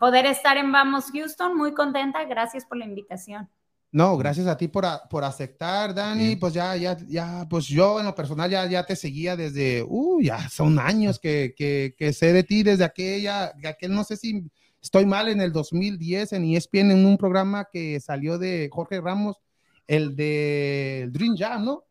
poder 0.00 0.24
estar 0.24 0.56
en 0.56 0.72
Vamos 0.72 1.10
Houston, 1.12 1.54
muy 1.56 1.74
contenta, 1.74 2.24
gracias 2.24 2.64
por 2.64 2.78
la 2.78 2.86
invitación. 2.86 3.50
No, 3.92 4.16
gracias 4.16 4.46
a 4.46 4.56
ti 4.56 4.68
por, 4.68 4.86
a- 4.86 5.02
por 5.10 5.24
aceptar, 5.24 5.94
Dani. 5.94 6.30
Sí. 6.30 6.36
Pues 6.36 6.54
ya, 6.54 6.74
ya, 6.76 6.96
ya, 7.06 7.46
pues 7.50 7.66
yo 7.66 8.00
en 8.00 8.06
lo 8.06 8.14
personal 8.14 8.50
ya, 8.50 8.66
ya 8.66 8.84
te 8.86 8.96
seguía 8.96 9.36
desde, 9.36 9.82
uh, 9.86 10.20
ya 10.22 10.48
son 10.48 10.78
años 10.78 11.18
que, 11.18 11.52
que, 11.54 11.94
que 11.98 12.12
sé 12.14 12.32
de 12.32 12.42
ti 12.44 12.62
desde 12.62 12.84
aquella, 12.84 13.52
de 13.56 13.68
aquel, 13.68 13.94
no 13.94 14.04
sé 14.04 14.16
si 14.16 14.42
estoy 14.80 15.04
mal, 15.04 15.28
en 15.28 15.40
el 15.42 15.52
2010 15.52 16.32
en 16.32 16.44
ESPN, 16.44 16.90
en 16.92 17.04
un 17.06 17.18
programa 17.18 17.68
que 17.70 18.00
salió 18.00 18.38
de 18.38 18.68
Jorge 18.72 19.00
Ramos, 19.02 19.36
el 19.86 20.16
de 20.16 21.08
Dream 21.10 21.36
Jam, 21.36 21.64
¿no? 21.64 21.84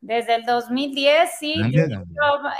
Desde 0.00 0.34
el 0.34 0.44
2010, 0.44 1.30
sí, 1.38 1.54
Dani. 1.56 1.94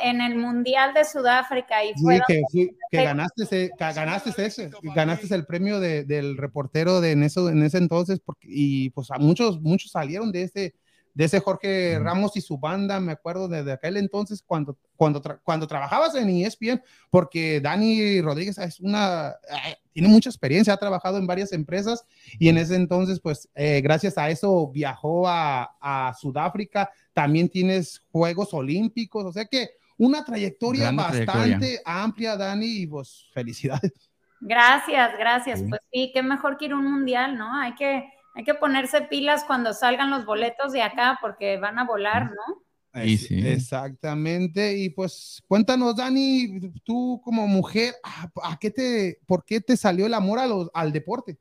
en 0.05 0.21
el 0.21 0.37
Mundial 0.37 0.95
de 0.95 1.05
Sudáfrica 1.05 1.85
y 1.85 1.89
Sí, 1.89 2.01
fue 2.01 2.21
que, 2.29 2.43
que, 2.53 2.71
que 2.89 3.03
ganaste, 3.03 3.43
ese, 3.43 3.71
que 3.77 3.93
ganaste 3.93 4.47
ese, 4.47 4.71
ganaste 4.95 5.35
el 5.35 5.45
premio 5.45 5.81
de- 5.81 6.05
del 6.05 6.37
reportero 6.37 7.01
de 7.01 7.11
en, 7.11 7.25
eso, 7.25 7.49
en 7.51 7.65
ese 7.65 7.79
entonces, 7.79 8.21
porque, 8.25 8.47
y 8.49 8.91
pues 8.91 9.11
a 9.11 9.19
muchos, 9.19 9.61
muchos 9.61 9.91
salieron 9.91 10.31
de 10.31 10.45
ese, 10.45 10.75
de 11.15 11.25
ese 11.25 11.41
Jorge. 11.41 11.99
Ramos 11.99 12.37
y 12.37 12.41
su 12.41 12.59
banda, 12.59 13.01
me 13.01 13.13
acuerdo 13.13 13.49
desde 13.49 13.73
aquel 13.73 13.97
entonces 13.97 14.43
cuando, 14.45 14.77
cuando, 14.97 15.21
tra- 15.23 15.41
cuando 15.43 15.67
trabajabas 15.67 16.15
en 16.15 16.29
ESPN, 16.31 16.83
porque 17.11 17.61
Dani 17.61 18.21
Rodríguez 18.21 18.59
es 18.59 18.81
una, 18.81 19.31
eh, 19.51 19.77
tiene 19.93 20.09
mucha 20.09 20.31
experiencia, 20.31 20.73
ha 20.75 20.77
trabajado 20.79 21.19
en 21.19 21.27
varias 21.27 21.53
empresas 21.53 22.05
y 22.39 22.49
en 22.49 22.59
ese 22.59 22.77
entonces, 22.77 23.21
pues 23.21 23.49
eh, 23.55 23.81
gracias 23.83 24.17
a 24.19 24.31
eso 24.31 24.71
viajó 24.71 25.29
a, 25.29 25.77
a 25.81 26.15
Sudáfrica, 26.15 26.91
también 27.13 27.49
tienes 27.49 28.03
Juegos 28.11 28.55
Olímpicos, 28.55 29.25
o 29.25 29.33
sea 29.33 29.45
que 29.45 29.71
una 29.99 30.25
trayectoria 30.25 30.85
Grande 30.85 31.03
bastante 31.03 31.33
trayectoria. 31.33 31.81
amplia, 31.85 32.37
Dani, 32.37 32.67
y 32.67 32.87
pues 32.87 33.27
felicidades. 33.35 33.93
Gracias, 34.41 35.13
gracias. 35.19 35.61
Sí. 35.61 35.67
Pues 35.69 35.81
sí, 35.93 36.11
qué 36.13 36.23
mejor 36.23 36.57
que 36.57 36.65
ir 36.65 36.73
a 36.73 36.77
un 36.77 36.91
mundial, 36.91 37.37
¿no? 37.39 37.55
Hay 37.55 37.75
que, 37.77 38.03
hay 38.35 38.45
que 38.45 38.55
ponerse 38.55 39.03
pilas 39.03 39.45
cuando 39.45 39.73
salgan 39.75 40.11
los 40.11 40.25
boletos 40.25 40.73
de 40.73 40.83
acá 40.83 41.19
porque 41.21 41.59
van 41.59 41.79
a 41.79 41.85
volar, 41.85 42.31
¿no? 42.31 42.63
Sí. 42.95 43.47
Exactamente, 43.47 44.77
y 44.77 44.91
pues 44.91 45.43
cuéntanos, 45.49 45.97
Dani, 45.97 46.61
tú 46.85 47.21
como 47.25 47.47
mujer, 47.47 47.95
¿a, 48.05 48.29
a 48.53 48.59
qué 48.59 48.71
te, 48.71 49.19
por 49.27 49.45
qué 49.45 49.61
te 49.61 49.77
salió 49.79 50.05
el 50.07 50.15
amor 50.15 50.39
a 50.39 50.47
los- 50.47 50.71
al 50.75 50.93
deporte? 50.93 51.39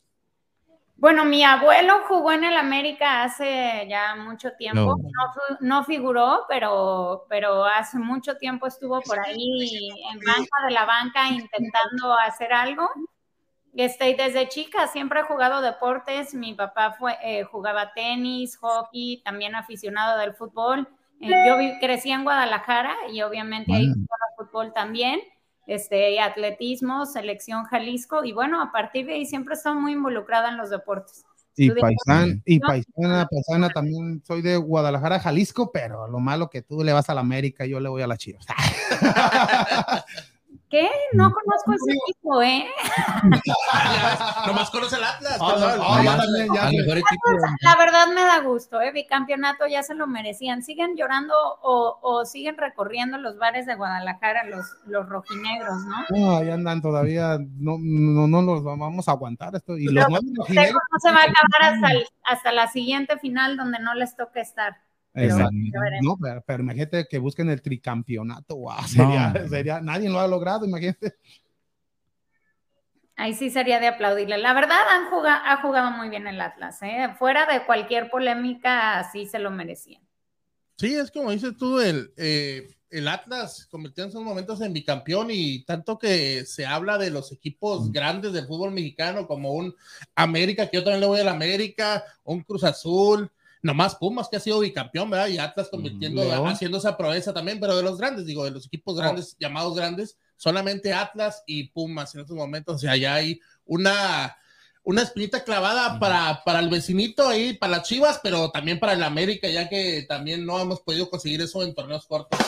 Bueno, 0.95 1.25
mi 1.25 1.43
abuelo 1.43 2.03
jugó 2.07 2.31
en 2.31 2.43
el 2.43 2.55
América 2.55 3.23
hace 3.23 3.87
ya 3.89 4.15
mucho 4.15 4.51
tiempo. 4.53 4.97
No. 4.97 5.57
No 5.59 5.83
figuró, 5.83 6.45
pero, 6.47 7.25
pero 7.27 7.65
hace 7.65 7.97
mucho 7.97 8.37
tiempo 8.37 8.67
estuvo 8.67 9.01
por 9.01 9.19
ahí 9.19 9.89
en 10.13 10.19
banca 10.19 10.65
de 10.67 10.71
la 10.71 10.85
banca 10.85 11.27
intentando 11.27 12.13
hacer 12.13 12.53
algo. 12.53 12.87
Este, 13.73 14.15
desde 14.15 14.49
chica 14.49 14.87
siempre 14.87 15.21
he 15.21 15.23
jugado 15.23 15.61
deportes. 15.61 16.33
Mi 16.33 16.53
papá 16.53 16.93
fue, 16.99 17.15
eh, 17.23 17.43
jugaba 17.43 17.93
tenis, 17.93 18.57
hockey, 18.57 19.21
también 19.23 19.55
aficionado 19.55 20.19
del 20.19 20.33
fútbol. 20.33 20.87
Eh, 21.21 21.29
yo 21.47 21.57
vi- 21.57 21.79
crecí 21.79 22.11
en 22.11 22.23
Guadalajara 22.23 22.93
y 23.13 23.21
obviamente 23.21 23.71
ahí 23.73 23.87
jugaba 23.87 24.25
fútbol 24.37 24.73
también. 24.73 25.19
este, 25.67 26.19
atletismo, 26.19 27.05
selección 27.05 27.63
Jalisco, 27.65 28.25
y 28.25 28.33
bueno, 28.33 28.61
a 28.61 28.71
partir 28.73 29.05
de 29.05 29.13
ahí 29.13 29.25
siempre 29.25 29.53
estado 29.53 29.75
muy 29.79 29.93
involucrada 29.93 30.49
en 30.49 30.57
los 30.57 30.69
deportes. 30.71 31.23
Y, 31.55 31.69
paisan, 31.69 32.41
y 32.45 32.59
paisana, 32.59 33.27
paisana, 33.29 33.69
también 33.69 34.21
soy 34.25 34.41
de 34.41 34.57
Guadalajara, 34.57 35.19
Jalisco, 35.19 35.71
pero 35.71 36.07
lo 36.07 36.19
malo 36.19 36.49
que 36.49 36.61
tú 36.63 36.83
le 36.83 36.91
vas 36.91 37.09
a 37.09 37.13
la 37.13 37.21
América, 37.21 37.65
yo 37.65 37.79
le 37.79 37.87
voy 37.89 38.01
a 38.01 38.07
la 38.07 38.17
Chivas. 38.17 38.45
¿Qué? 40.71 40.89
No 41.11 41.29
mm. 41.29 41.33
conozco 41.33 41.73
ese 41.73 41.91
equipo, 41.91 42.41
¿eh? 42.41 42.65
Nomás 44.47 44.69
conoce 44.71 44.95
el 44.95 45.03
Atlas. 45.03 45.37
La 47.61 47.75
verdad 47.75 48.07
me 48.07 48.21
da 48.21 48.39
gusto, 48.39 48.79
¿eh? 48.79 48.93
Bicampeonato 48.93 49.67
ya 49.67 49.83
se 49.83 49.95
lo 49.95 50.07
merecían. 50.07 50.63
Siguen 50.63 50.95
llorando 50.95 51.33
o, 51.61 52.23
siguen 52.23 52.57
recorriendo 52.57 53.17
los 53.17 53.37
bares 53.37 53.65
de 53.65 53.75
Guadalajara 53.75 54.45
los, 54.45 54.65
los 54.85 55.09
rojinegros, 55.09 55.83
¿no? 55.83 56.17
No, 56.17 56.37
ahí 56.37 56.49
andan 56.49 56.81
todavía, 56.81 57.37
no, 57.37 57.75
no, 57.77 58.27
no 58.27 58.41
los 58.41 58.63
vamos 58.63 59.09
a 59.09 59.11
aguantar 59.11 59.53
esto. 59.53 59.77
Y 59.77 59.87
los 59.87 60.07
no 60.09 60.19
se 60.45 61.11
va 61.11 61.19
a 61.19 61.23
acabar 61.23 61.73
hasta, 61.73 61.89
hasta 62.23 62.51
la 62.53 62.67
siguiente 62.67 63.19
final 63.19 63.57
donde 63.57 63.79
no 63.79 63.93
les 63.93 64.15
toque 64.15 64.39
estar. 64.39 64.77
No, 65.13 66.17
pero, 66.45 66.63
imagínate 66.63 67.07
que 67.09 67.17
busquen 67.17 67.49
el 67.49 67.61
tricampeonato, 67.61 68.57
sería, 68.87 69.33
sería, 69.49 69.81
nadie 69.81 70.09
lo 70.09 70.19
ha 70.19 70.27
logrado, 70.27 70.65
imagínate. 70.65 71.15
Ahí 73.17 73.33
sí 73.33 73.51
sería 73.51 73.79
de 73.79 73.87
aplaudirle. 73.87 74.37
La 74.37 74.53
verdad, 74.53 74.79
han 74.89 75.09
jugado, 75.09 75.41
ha 75.45 75.61
jugado 75.61 75.91
muy 75.91 76.09
bien 76.09 76.27
el 76.27 76.41
Atlas, 76.41 76.81
¿eh? 76.81 77.09
fuera 77.19 77.45
de 77.45 77.65
cualquier 77.65 78.09
polémica, 78.09 79.07
sí 79.11 79.25
se 79.25 79.37
lo 79.37 79.51
merecían. 79.51 80.01
Sí, 80.77 80.95
es 80.95 81.11
como 81.11 81.29
dices 81.29 81.55
tú, 81.57 81.79
el, 81.79 82.11
eh, 82.17 82.67
el 82.89 83.07
Atlas 83.07 83.67
convirtió 83.69 84.03
en 84.03 84.09
esos 84.09 84.23
momentos 84.23 84.59
en 84.61 84.73
bicampeón 84.73 85.27
y 85.29 85.63
tanto 85.63 85.99
que 85.99 86.45
se 86.45 86.65
habla 86.65 86.97
de 86.97 87.11
los 87.11 87.31
equipos 87.31 87.91
grandes 87.91 88.33
del 88.33 88.47
fútbol 88.47 88.71
mexicano 88.71 89.27
como 89.27 89.53
un 89.53 89.75
América, 90.15 90.67
que 90.67 90.77
yo 90.77 90.83
también 90.83 91.01
le 91.01 91.07
voy 91.07 91.19
al 91.19 91.27
América, 91.27 92.03
un 92.23 92.41
Cruz 92.41 92.63
Azul, 92.63 93.31
nomás 93.61 93.95
Pumas 93.95 94.27
que 94.29 94.37
ha 94.37 94.39
sido 94.39 94.59
bicampeón, 94.59 95.09
¿verdad? 95.09 95.27
Y 95.27 95.37
Atlas 95.37 95.69
convirtiendo, 95.69 96.21
haciendo 96.47 96.77
esa 96.77 96.97
proeza 96.97 97.33
también, 97.33 97.59
pero 97.59 97.77
de 97.77 97.83
los 97.83 97.97
grandes, 97.97 98.25
digo, 98.25 98.45
de 98.45 98.51
los 98.51 98.65
equipos 98.65 98.97
grandes, 98.97 99.37
llamados 99.39 99.75
grandes, 99.75 100.17
solamente 100.35 100.93
Atlas 100.93 101.43
y 101.45 101.69
Pumas 101.69 102.13
en 102.15 102.21
estos 102.21 102.35
momentos, 102.35 102.75
o 102.75 102.79
sea, 102.79 102.95
ya 102.95 103.15
hay 103.15 103.39
una, 103.65 104.35
una 104.83 105.03
espinita 105.03 105.43
clavada 105.43 105.99
para, 105.99 106.43
para 106.43 106.59
el 106.59 106.69
vecinito 106.69 107.27
ahí, 107.27 107.53
para 107.53 107.77
las 107.77 107.87
Chivas, 107.87 108.19
pero 108.23 108.49
también 108.51 108.79
para 108.79 108.93
el 108.93 109.03
América, 109.03 109.47
ya 109.47 109.69
que 109.69 110.05
también 110.07 110.45
no 110.45 110.59
hemos 110.59 110.81
podido 110.81 111.09
conseguir 111.09 111.41
eso 111.41 111.63
en 111.63 111.75
torneos 111.75 112.07
cortos. 112.07 112.39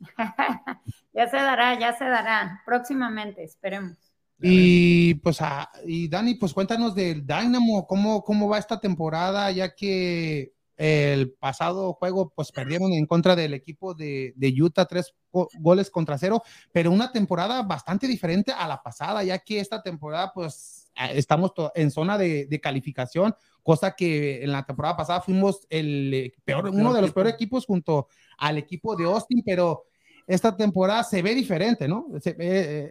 ya 1.14 1.28
se 1.28 1.36
dará, 1.36 1.78
ya 1.78 1.96
se 1.96 2.04
dará, 2.04 2.62
próximamente, 2.66 3.44
esperemos. 3.44 4.11
Y 4.42 5.14
pues, 5.14 5.40
ah, 5.40 5.70
y 5.86 6.08
Dani, 6.08 6.34
pues 6.34 6.52
cuéntanos 6.52 6.94
del 6.94 7.26
Dynamo, 7.26 7.86
¿cómo, 7.86 8.22
cómo 8.24 8.48
va 8.48 8.58
esta 8.58 8.80
temporada, 8.80 9.50
ya 9.50 9.74
que 9.74 10.52
el 10.76 11.32
pasado 11.34 11.92
juego, 11.94 12.32
pues 12.34 12.50
perdieron 12.50 12.92
en 12.92 13.06
contra 13.06 13.36
del 13.36 13.54
equipo 13.54 13.94
de, 13.94 14.32
de 14.36 14.62
Utah, 14.62 14.86
tres 14.86 15.14
goles 15.30 15.90
contra 15.90 16.18
cero, 16.18 16.42
pero 16.72 16.90
una 16.90 17.12
temporada 17.12 17.62
bastante 17.62 18.08
diferente 18.08 18.52
a 18.52 18.66
la 18.66 18.82
pasada, 18.82 19.22
ya 19.22 19.38
que 19.38 19.60
esta 19.60 19.80
temporada, 19.82 20.32
pues 20.34 20.90
ah, 20.96 21.12
estamos 21.12 21.52
en 21.74 21.90
zona 21.90 22.18
de, 22.18 22.46
de 22.46 22.60
calificación, 22.60 23.34
cosa 23.62 23.94
que 23.94 24.42
en 24.42 24.50
la 24.50 24.64
temporada 24.64 24.96
pasada 24.96 25.20
fuimos 25.20 25.66
el 25.70 26.14
eh, 26.14 26.32
peor, 26.44 26.68
uno 26.68 26.92
de 26.92 27.02
los 27.02 27.12
peores 27.12 27.34
equipos 27.34 27.64
junto 27.64 28.08
al 28.38 28.58
equipo 28.58 28.96
de 28.96 29.04
Austin, 29.04 29.42
pero 29.44 29.84
esta 30.26 30.56
temporada 30.56 31.02
se 31.04 31.22
ve 31.22 31.34
diferente, 31.34 31.88
¿no? 31.88 32.06
Se, 32.20 32.36
eh, 32.38 32.90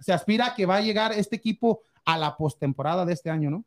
se, 0.00 0.12
aspira 0.12 0.46
a 0.46 0.54
que 0.54 0.66
va 0.66 0.76
a 0.76 0.80
llegar 0.80 1.12
este 1.12 1.36
equipo 1.36 1.80
a 2.04 2.16
la 2.16 2.36
postemporada 2.36 3.04
de 3.04 3.12
este 3.12 3.30
año, 3.30 3.50
¿no? 3.50 3.64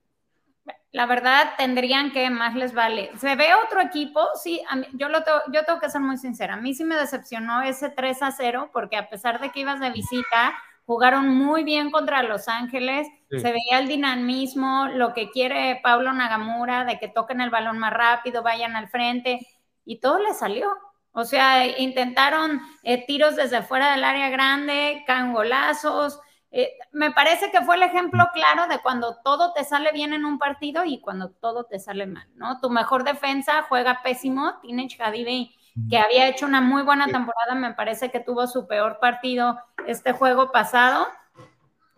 La 0.91 1.05
verdad, 1.05 1.53
tendrían 1.57 2.11
que 2.11 2.29
más 2.29 2.53
les 2.55 2.73
vale. 2.73 3.11
Se 3.17 3.35
ve 3.35 3.49
otro 3.65 3.79
equipo, 3.81 4.27
sí, 4.35 4.61
yo, 4.93 5.07
lo 5.07 5.23
tengo, 5.23 5.39
yo 5.53 5.63
tengo 5.63 5.79
que 5.79 5.89
ser 5.89 6.01
muy 6.01 6.17
sincera. 6.17 6.55
A 6.55 6.57
mí 6.57 6.73
sí 6.73 6.83
me 6.83 6.95
decepcionó 6.95 7.61
ese 7.61 7.89
3 7.89 8.23
a 8.23 8.31
0, 8.31 8.69
porque 8.73 8.97
a 8.97 9.09
pesar 9.09 9.39
de 9.39 9.51
que 9.51 9.61
ibas 9.61 9.79
de 9.79 9.89
visita, 9.89 10.53
jugaron 10.85 11.29
muy 11.29 11.63
bien 11.63 11.91
contra 11.91 12.23
Los 12.23 12.49
Ángeles, 12.49 13.07
se 13.29 13.37
veía 13.37 13.79
el 13.79 13.87
dinamismo, 13.87 14.87
lo 14.89 15.13
que 15.13 15.29
quiere 15.29 15.79
Pablo 15.81 16.11
Nagamura, 16.11 16.83
de 16.83 16.99
que 16.99 17.07
toquen 17.07 17.39
el 17.39 17.49
balón 17.49 17.79
más 17.79 17.93
rápido, 17.93 18.43
vayan 18.43 18.75
al 18.75 18.89
frente, 18.89 19.47
y 19.85 19.99
todo 20.01 20.19
le 20.19 20.33
salió. 20.33 20.67
O 21.13 21.25
sea, 21.25 21.67
intentaron 21.79 22.61
eh, 22.83 23.05
tiros 23.05 23.35
desde 23.35 23.63
fuera 23.63 23.91
del 23.91 24.03
área 24.03 24.29
grande, 24.29 25.03
cangolazos. 25.05 26.19
Eh, 26.51 26.71
me 26.91 27.11
parece 27.11 27.51
que 27.51 27.61
fue 27.61 27.75
el 27.75 27.83
ejemplo 27.83 28.29
claro 28.33 28.67
de 28.67 28.79
cuando 28.79 29.17
todo 29.23 29.53
te 29.53 29.63
sale 29.63 29.91
bien 29.91 30.13
en 30.13 30.25
un 30.25 30.37
partido 30.37 30.83
y 30.85 31.01
cuando 31.01 31.31
todo 31.31 31.65
te 31.65 31.79
sale 31.79 32.05
mal, 32.07 32.27
¿no? 32.35 32.59
Tu 32.59 32.69
mejor 32.69 33.03
defensa 33.03 33.65
juega 33.67 34.01
pésimo. 34.03 34.59
Teenage 34.61 35.01
Hadibi, 35.01 35.55
que 35.89 35.97
había 35.97 36.27
hecho 36.27 36.45
una 36.45 36.61
muy 36.61 36.83
buena 36.83 37.07
temporada, 37.07 37.55
me 37.55 37.73
parece 37.73 38.09
que 38.09 38.19
tuvo 38.19 38.47
su 38.47 38.67
peor 38.67 38.99
partido 38.99 39.59
este 39.87 40.13
juego 40.13 40.51
pasado. 40.51 41.07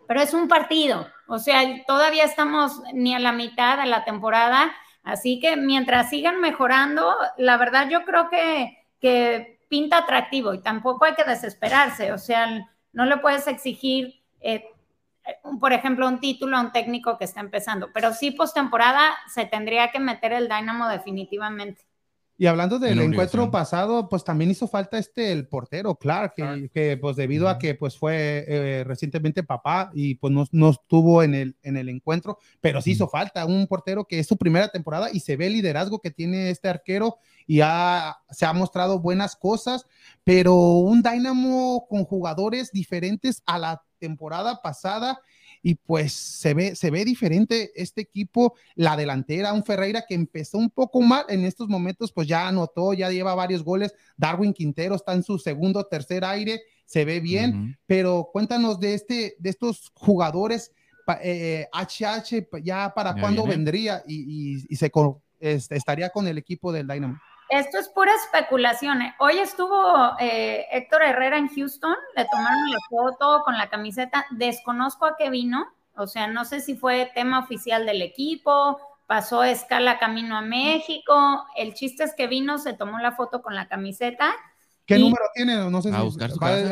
Pero 0.06 0.20
es 0.20 0.34
un 0.34 0.48
partido, 0.48 1.06
o 1.26 1.38
sea, 1.38 1.62
todavía 1.86 2.24
estamos 2.24 2.82
ni 2.92 3.14
a 3.14 3.18
la 3.18 3.32
mitad 3.32 3.78
de 3.78 3.86
la 3.86 4.04
temporada, 4.04 4.70
así 5.02 5.40
que 5.40 5.56
mientras 5.56 6.10
sigan 6.10 6.42
mejorando, 6.42 7.16
la 7.38 7.56
verdad 7.56 7.88
yo 7.88 8.04
creo 8.04 8.28
que 8.28 8.83
que 9.04 9.60
pinta 9.68 9.98
atractivo 9.98 10.54
y 10.54 10.62
tampoco 10.62 11.04
hay 11.04 11.12
que 11.12 11.24
desesperarse, 11.24 12.10
o 12.12 12.16
sea, 12.16 12.66
no 12.94 13.04
le 13.04 13.18
puedes 13.18 13.46
exigir, 13.46 14.22
eh, 14.40 14.64
por 15.60 15.74
ejemplo, 15.74 16.08
un 16.08 16.20
título 16.20 16.56
a 16.56 16.62
un 16.62 16.72
técnico 16.72 17.18
que 17.18 17.26
está 17.26 17.40
empezando, 17.40 17.92
pero 17.92 18.14
sí 18.14 18.30
postemporada 18.30 19.14
se 19.26 19.44
tendría 19.44 19.90
que 19.90 20.00
meter 20.00 20.32
el 20.32 20.48
Dynamo 20.48 20.88
definitivamente. 20.88 21.82
Y 22.36 22.46
hablando 22.46 22.80
del 22.80 23.00
encuentro 23.00 23.48
pasado, 23.50 24.08
pues 24.08 24.24
también 24.24 24.50
hizo 24.50 24.66
falta 24.66 24.98
este 24.98 25.30
el 25.30 25.46
portero, 25.46 25.94
Clark, 25.94 26.34
que, 26.72 26.98
pues 27.00 27.14
debido 27.14 27.48
a 27.48 27.58
que 27.58 27.76
pues 27.76 27.96
fue 27.96 28.44
eh, 28.48 28.84
recientemente 28.84 29.44
papá 29.44 29.92
y 29.94 30.16
pues 30.16 30.32
no, 30.50 30.70
estuvo 30.70 31.22
en 31.22 31.34
el, 31.34 31.56
en 31.62 31.76
el 31.76 31.88
encuentro, 31.88 32.38
pero 32.60 32.82
sí 32.82 32.92
hizo 32.92 33.06
falta 33.06 33.46
un 33.46 33.68
portero 33.68 34.04
que 34.06 34.18
es 34.18 34.26
su 34.26 34.36
primera 34.36 34.68
temporada 34.68 35.10
y 35.12 35.20
se 35.20 35.36
ve 35.36 35.46
el 35.46 35.52
liderazgo 35.52 36.00
que 36.00 36.10
tiene 36.10 36.50
este 36.50 36.68
arquero 36.68 37.18
y 37.46 37.58
se 37.58 38.46
ha 38.46 38.52
mostrado 38.52 38.98
buenas 38.98 39.36
cosas, 39.36 39.86
pero 40.24 40.54
un 40.56 41.02
Dynamo 41.02 41.86
con 41.88 42.04
jugadores 42.04 42.72
diferentes 42.72 43.44
a 43.46 43.58
la 43.58 43.84
temporada 44.00 44.60
pasada 44.60 45.20
y 45.66 45.76
pues 45.76 46.12
se 46.12 46.52
ve, 46.52 46.76
se 46.76 46.90
ve 46.90 47.06
diferente 47.06 47.72
este 47.74 48.02
equipo, 48.02 48.54
la 48.74 48.98
delantera, 48.98 49.54
un 49.54 49.64
Ferreira 49.64 50.04
que 50.06 50.14
empezó 50.14 50.58
un 50.58 50.68
poco 50.68 51.00
mal 51.00 51.24
en 51.30 51.46
estos 51.46 51.68
momentos, 51.68 52.12
pues 52.12 52.28
ya 52.28 52.46
anotó, 52.46 52.92
ya 52.92 53.10
lleva 53.10 53.34
varios 53.34 53.64
goles, 53.64 53.94
Darwin 54.18 54.52
Quintero 54.52 54.94
está 54.94 55.14
en 55.14 55.22
su 55.22 55.38
segundo, 55.38 55.82
tercer 55.86 56.22
aire, 56.22 56.60
se 56.84 57.06
ve 57.06 57.18
bien, 57.20 57.78
pero 57.86 58.28
cuéntanos 58.30 58.78
de, 58.78 58.92
este, 58.92 59.36
de 59.38 59.48
estos 59.50 59.90
jugadores, 59.94 60.70
HH, 61.06 62.36
eh, 62.36 62.48
ya 62.62 62.92
para 62.94 63.14
cuándo 63.18 63.46
vendría 63.46 64.02
y, 64.06 64.58
se 64.76 64.92
este, 65.40 65.76
estaría 65.76 66.10
con 66.10 66.28
el 66.28 66.36
equipo 66.36 66.72
del 66.72 66.86
Dynamo. 66.86 67.18
Esto 67.48 67.78
es 67.78 67.88
pura 67.88 68.12
especulación. 68.14 69.02
¿eh? 69.02 69.14
Hoy 69.18 69.38
estuvo 69.38 70.16
eh, 70.18 70.66
Héctor 70.72 71.02
Herrera 71.02 71.38
en 71.38 71.48
Houston, 71.48 71.94
le 72.16 72.24
tomaron 72.24 72.70
la 72.70 72.78
foto 72.88 73.42
con 73.44 73.58
la 73.58 73.68
camiseta. 73.68 74.26
Desconozco 74.30 75.06
a 75.06 75.16
qué 75.16 75.30
vino, 75.30 75.66
o 75.96 76.06
sea, 76.06 76.26
no 76.26 76.44
sé 76.44 76.60
si 76.60 76.74
fue 76.74 77.10
tema 77.14 77.38
oficial 77.40 77.86
del 77.86 78.02
equipo, 78.02 78.78
pasó 79.06 79.44
escala 79.44 79.98
camino 79.98 80.36
a 80.36 80.42
México. 80.42 81.44
El 81.56 81.74
chiste 81.74 82.04
es 82.04 82.14
que 82.14 82.26
vino, 82.26 82.58
se 82.58 82.72
tomó 82.72 82.98
la 82.98 83.12
foto 83.12 83.42
con 83.42 83.54
la 83.54 83.68
camiseta. 83.68 84.34
¿Qué 84.86 84.98
número 84.98 85.24
tiene? 85.34 85.70
No 85.70 85.80
sé 85.80 85.90
si 85.90 85.96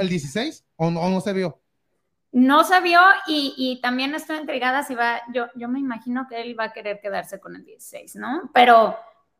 el 0.01 0.09
16 0.09 0.65
o 0.77 0.91
no, 0.91 1.21
se 1.21 1.33
vio. 1.33 1.59
No 2.33 2.65
se 2.65 2.81
vio 2.81 3.01
y, 3.27 3.79
también 3.83 4.15
estoy 4.15 4.39
intrigada 4.39 4.83
si 4.83 4.95
va, 4.95 5.21
yo, 5.35 5.47
yo 5.55 5.69
me 5.69 5.79
imagino 5.79 6.27
que 6.29 6.41
él 6.41 6.59
va 6.59 6.65
a 6.65 6.73
querer 6.73 6.99
quedarse 7.01 7.41
con 7.41 7.57
el 7.57 7.65
16, 7.65 8.17
¿no? 8.17 8.51
Pero 8.55 8.97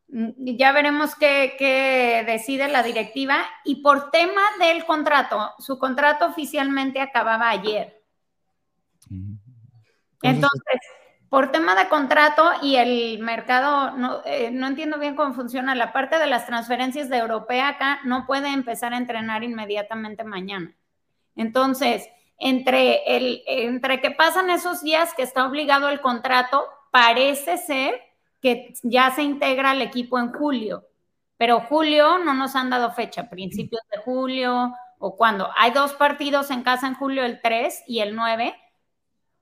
ya 0.09 0.73
veremos 0.73 1.15
qué, 1.15 2.25
decide 2.27 2.69
la 2.69 2.83
directiva. 2.83 3.39
Y 3.65 3.83
por 3.83 4.11
tema 4.11 4.43
del 4.59 4.85
contrato, 4.85 5.53
su 5.59 5.79
contrato 5.79 6.27
oficialmente 6.27 7.01
acababa 7.01 7.51
ayer. 7.51 8.03
Entonces, 10.23 10.81
por 11.29 11.51
tema 11.51 11.75
de 11.75 11.89
contrato 11.89 12.51
y 12.61 12.77
el 12.77 13.19
mercado, 13.21 13.93
no, 13.93 14.21
eh, 14.27 14.51
no, 14.53 14.67
entiendo 14.67 14.99
bien 14.99 15.17
cómo 15.17 15.33
funciona 15.33 15.75
la 15.75 15.93
parte 15.93 16.19
de 16.19 16.27
las 16.27 16.47
transferencias 16.47 17.09
de 17.09 17.17
Europea 17.17 17.69
acá, 17.69 18.01
no 18.05 18.27
puede 18.27 18.53
empezar 18.53 18.93
a 18.93 18.99
entrenar 18.99 19.43
inmediatamente 19.43 20.25
mañana. 20.25 20.77
Entonces, 21.35 22.07
entre, 22.39 23.17
el, 23.17 23.43
entre 23.47 24.01
que 24.01 24.11
pasan 24.11 24.51
esos 24.51 24.83
días 24.83 25.15
que 25.15 25.23
está 25.23 25.47
obligado 25.47 25.89
el 25.89 26.01
contrato, 26.01 26.67
parece 26.91 27.57
ser 27.57 28.12
que 28.43 28.75
ya 28.83 29.11
se 29.13 29.23
integra 29.23 29.71
al 29.71 29.81
equipo 29.81 30.19
en 30.19 30.33
julio, 30.33 30.85
pero 31.39 31.61
julio 31.61 32.19
no 32.19 32.35
nos 32.35 32.57
han 32.57 32.71
dado 32.71 32.93
fecha, 32.93 33.31
principios 33.31 33.83
de 33.91 34.03
julio 34.03 34.75
o 34.99 35.17
cuando 35.17 35.49
hay 35.57 35.71
dos 35.71 35.95
partidos 35.95 36.51
en 36.51 36.63
casa 36.63 36.87
en 36.87 36.95
julio, 36.95 37.25
el 37.25 37.41
3 37.41 37.85
y 37.87 38.01
el 38.01 38.15
9, 38.15 38.55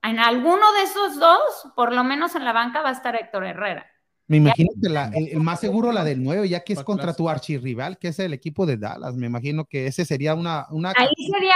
en 0.03 0.19
alguno 0.19 0.71
de 0.73 0.83
esos 0.83 1.19
dos, 1.19 1.41
por 1.75 1.93
lo 1.93 2.03
menos 2.03 2.35
en 2.35 2.45
la 2.45 2.53
banca 2.53 2.81
va 2.81 2.89
a 2.89 2.93
estar 2.93 3.15
Héctor 3.15 3.45
Herrera. 3.45 3.85
Me 4.27 4.37
imagino 4.37 4.69
que 4.81 4.87
el, 4.87 5.39
más 5.41 5.59
seguro 5.59 5.91
la 5.91 6.03
del 6.03 6.23
9, 6.23 6.47
ya 6.47 6.63
que 6.63 6.73
es 6.73 6.83
contra 6.83 7.13
tu 7.13 7.29
archirrival, 7.29 7.97
que 7.97 8.07
es 8.07 8.19
el 8.19 8.33
equipo 8.33 8.65
de 8.65 8.77
Dallas. 8.77 9.15
Me 9.15 9.27
imagino 9.27 9.65
que 9.65 9.87
ese 9.87 10.05
sería 10.05 10.35
una... 10.35 10.67
una... 10.69 10.93
Ahí 10.95 11.09
sería, 11.31 11.55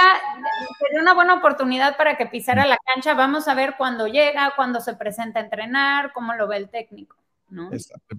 sería 0.80 1.02
una 1.02 1.14
buena 1.14 1.36
oportunidad 1.36 1.96
para 1.96 2.18
que 2.18 2.26
pisara 2.26 2.66
la 2.66 2.78
cancha. 2.86 3.14
Vamos 3.14 3.48
a 3.48 3.54
ver 3.54 3.76
cuándo 3.78 4.08
llega, 4.08 4.54
cuándo 4.58 4.82
se 4.82 4.94
presenta 4.96 5.40
a 5.40 5.44
entrenar, 5.44 6.12
cómo 6.12 6.34
lo 6.34 6.50
ve 6.50 6.58
el 6.58 6.70
técnico. 6.70 7.16
¿No? 7.56 7.72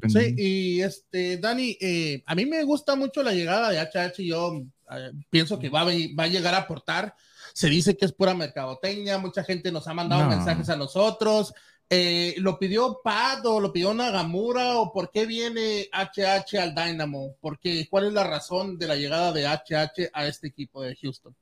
Sí, 0.09 0.35
y 0.37 0.81
este, 0.81 1.37
Dani, 1.37 1.77
eh, 1.81 2.23
a 2.27 2.35
mí 2.35 2.47
me 2.47 2.65
gusta 2.65 2.97
mucho 2.97 3.23
la 3.23 3.33
llegada 3.33 3.71
de 3.71 3.79
HH. 3.79 4.23
Yo 4.25 4.65
eh, 4.91 5.13
pienso 5.31 5.59
que 5.59 5.69
va 5.69 5.83
a, 5.83 5.85
va 5.85 6.25
a 6.25 6.29
llegar 6.29 6.55
a 6.55 6.59
aportar. 6.59 7.15
Se 7.53 7.69
dice 7.69 7.97
que 7.97 8.05
es 8.05 8.13
pura 8.13 8.35
mercadoteña, 8.35 9.19
mucha 9.19 9.45
gente 9.45 9.71
nos 9.71 9.87
ha 9.87 9.95
mandado 9.95 10.29
mensajes 10.29 10.69
a 10.69 10.77
nosotros. 10.77 11.55
Eh, 11.89 12.35
¿Lo 12.39 12.59
pidió 12.59 13.01
Pad 13.03 13.47
o 13.47 13.61
lo 13.61 13.73
pidió 13.73 13.95
Nagamura 13.95 14.79
o 14.79 14.93
por 14.93 15.11
qué 15.13 15.25
viene 15.25 15.89
HH 15.93 16.59
al 16.59 16.75
Dynamo? 16.75 17.37
Porque, 17.41 17.87
¿Cuál 17.89 18.09
es 18.09 18.13
la 18.13 18.25
razón 18.25 18.77
de 18.77 18.89
la 18.89 18.97
llegada 18.97 19.33
de 19.33 19.47
HH 19.47 20.11
a 20.13 20.27
este 20.27 20.49
equipo 20.49 20.83
de 20.83 20.97
Houston? 20.97 21.35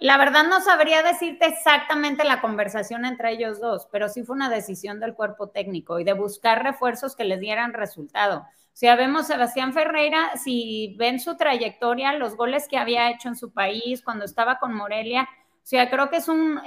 La 0.00 0.16
verdad 0.16 0.44
no 0.44 0.60
sabría 0.62 1.02
decirte 1.02 1.46
exactamente 1.46 2.24
la 2.24 2.40
conversación 2.40 3.04
entre 3.04 3.32
ellos 3.32 3.60
dos, 3.60 3.86
pero 3.92 4.08
sí 4.08 4.22
fue 4.24 4.34
una 4.34 4.48
decisión 4.48 4.98
del 4.98 5.14
cuerpo 5.14 5.50
técnico 5.50 6.00
y 6.00 6.04
de 6.04 6.14
buscar 6.14 6.62
refuerzos 6.62 7.14
que 7.14 7.24
les 7.24 7.38
dieran 7.38 7.74
resultado. 7.74 8.38
O 8.38 8.76
sea, 8.80 8.96
vemos 8.96 9.26
Sebastián 9.26 9.74
Ferreira, 9.74 10.36
si 10.36 10.96
ven 10.98 11.20
su 11.20 11.36
trayectoria, 11.36 12.14
los 12.14 12.34
goles 12.34 12.66
que 12.66 12.78
había 12.78 13.10
hecho 13.10 13.28
en 13.28 13.36
su 13.36 13.52
país 13.52 14.02
cuando 14.02 14.24
estaba 14.24 14.58
con 14.58 14.74
Morelia, 14.74 15.28
o 15.62 15.66
sea, 15.70 15.90
creo 15.90 16.08
que 16.08 16.16
es 16.16 16.28
un, 16.28 16.58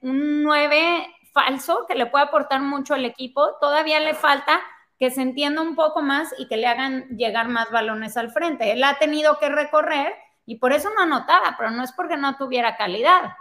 un 0.00 0.42
9 0.42 1.06
falso 1.32 1.84
que 1.86 1.94
le 1.94 2.06
puede 2.06 2.24
aportar 2.24 2.62
mucho 2.62 2.94
al 2.94 3.04
equipo. 3.04 3.56
Todavía 3.60 4.00
le 4.00 4.14
falta 4.14 4.60
que 4.98 5.10
se 5.10 5.22
entienda 5.22 5.62
un 5.62 5.76
poco 5.76 6.02
más 6.02 6.34
y 6.38 6.48
que 6.48 6.56
le 6.56 6.66
hagan 6.66 7.06
llegar 7.16 7.48
más 7.48 7.70
balones 7.70 8.16
al 8.16 8.30
frente. 8.30 8.72
Él 8.72 8.82
ha 8.82 8.98
tenido 8.98 9.38
que 9.38 9.48
recorrer 9.48 10.12
y 10.48 10.56
por 10.56 10.72
eso 10.72 10.88
no 10.96 11.02
anotaba, 11.02 11.56
pero 11.58 11.70
no 11.70 11.84
es 11.84 11.92
porque 11.92 12.16
no 12.16 12.36
tuviera 12.36 12.78
calidad, 12.78 13.34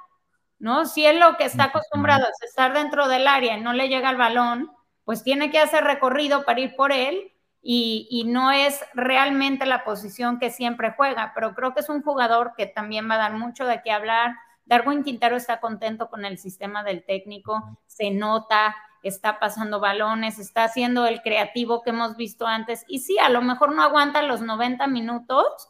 ¿no? 0.59 0.85
Si 0.85 1.05
él 1.05 1.21
lo 1.21 1.37
que 1.37 1.45
está 1.45 1.65
acostumbrado 1.65 2.25
es 2.25 2.49
estar 2.49 2.73
dentro 2.73 3.07
del 3.07 3.29
área 3.29 3.57
y 3.57 3.61
no 3.61 3.71
le 3.71 3.87
llega 3.87 4.09
el 4.09 4.17
balón, 4.17 4.69
pues 5.05 5.23
tiene 5.23 5.49
que 5.49 5.57
hacer 5.57 5.85
recorrido 5.85 6.43
para 6.43 6.59
ir 6.59 6.75
por 6.75 6.91
él 6.91 7.31
y, 7.61 8.09
y, 8.11 8.25
no 8.25 8.51
es 8.51 8.83
realmente 8.93 9.65
la 9.65 9.85
posición 9.85 10.37
que 10.37 10.49
siempre 10.49 10.93
juega, 10.97 11.31
pero 11.33 11.55
creo 11.55 11.73
que 11.73 11.79
es 11.79 11.87
un 11.87 12.01
jugador 12.01 12.53
que 12.57 12.65
también 12.65 13.09
va 13.09 13.15
a 13.15 13.19
dar 13.19 13.33
mucho 13.33 13.65
de 13.65 13.81
qué 13.81 13.91
hablar, 13.91 14.35
Darwin 14.65 15.03
Quintero 15.03 15.37
está 15.37 15.61
contento 15.61 16.09
con 16.09 16.25
el 16.25 16.37
sistema 16.37 16.83
del 16.83 17.05
técnico, 17.05 17.79
se 17.85 18.11
nota, 18.11 18.75
está 19.01 19.39
pasando 19.39 19.79
balones, 19.79 20.39
está 20.39 20.65
haciendo 20.65 21.05
el 21.05 21.21
creativo 21.21 21.83
que 21.83 21.91
hemos 21.91 22.17
visto 22.17 22.45
antes. 22.45 22.83
Y 22.89 22.99
sí, 22.99 23.17
a 23.17 23.29
lo 23.29 23.41
mejor 23.41 23.73
no 23.73 23.81
aguanta 23.81 24.21
los 24.23 24.41
90 24.41 24.87
minutos 24.87 25.69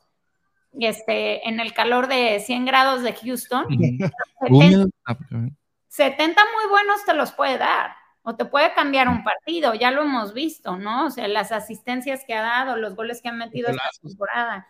este, 0.79 1.47
en 1.47 1.59
el 1.59 1.73
calor 1.73 2.07
de 2.07 2.39
100 2.39 2.65
grados 2.65 3.03
de 3.03 3.13
Houston. 3.13 3.65
70, 5.87 6.41
muy 6.41 6.69
buenos 6.69 7.05
te 7.05 7.13
los 7.13 7.31
puede 7.31 7.57
dar 7.57 7.95
o 8.21 8.35
te 8.35 8.45
puede 8.45 8.73
cambiar 8.73 9.07
un 9.07 9.23
partido, 9.23 9.73
ya 9.73 9.89
lo 9.89 10.01
hemos 10.01 10.33
visto, 10.33 10.77
¿no? 10.77 11.05
O 11.05 11.09
sea, 11.09 11.27
las 11.27 11.51
asistencias 11.51 12.23
que 12.27 12.33
ha 12.33 12.41
dado, 12.41 12.75
los 12.75 12.95
goles 12.95 13.21
que 13.21 13.29
ha 13.29 13.31
metido 13.31 13.69
esta 13.69 13.89
temporada 14.01 14.67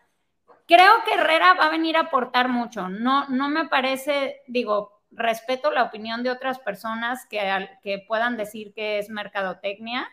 creo 0.67 1.03
que 1.05 1.13
Herrera 1.13 1.53
va 1.53 1.65
a 1.65 1.69
venir 1.69 1.97
a 1.97 2.01
aportar 2.01 2.49
mucho. 2.49 2.89
No, 2.89 3.27
no 3.29 3.49
me 3.49 3.67
parece, 3.67 4.41
digo, 4.47 5.01
respeto 5.09 5.71
la 5.71 5.83
opinión 5.83 6.21
de 6.21 6.29
otras 6.29 6.59
personas 6.59 7.25
que, 7.29 7.39
que 7.81 8.03
puedan 8.07 8.37
decir 8.37 8.73
que 8.73 8.99
es 8.99 9.09
mercadotecnia. 9.09 10.07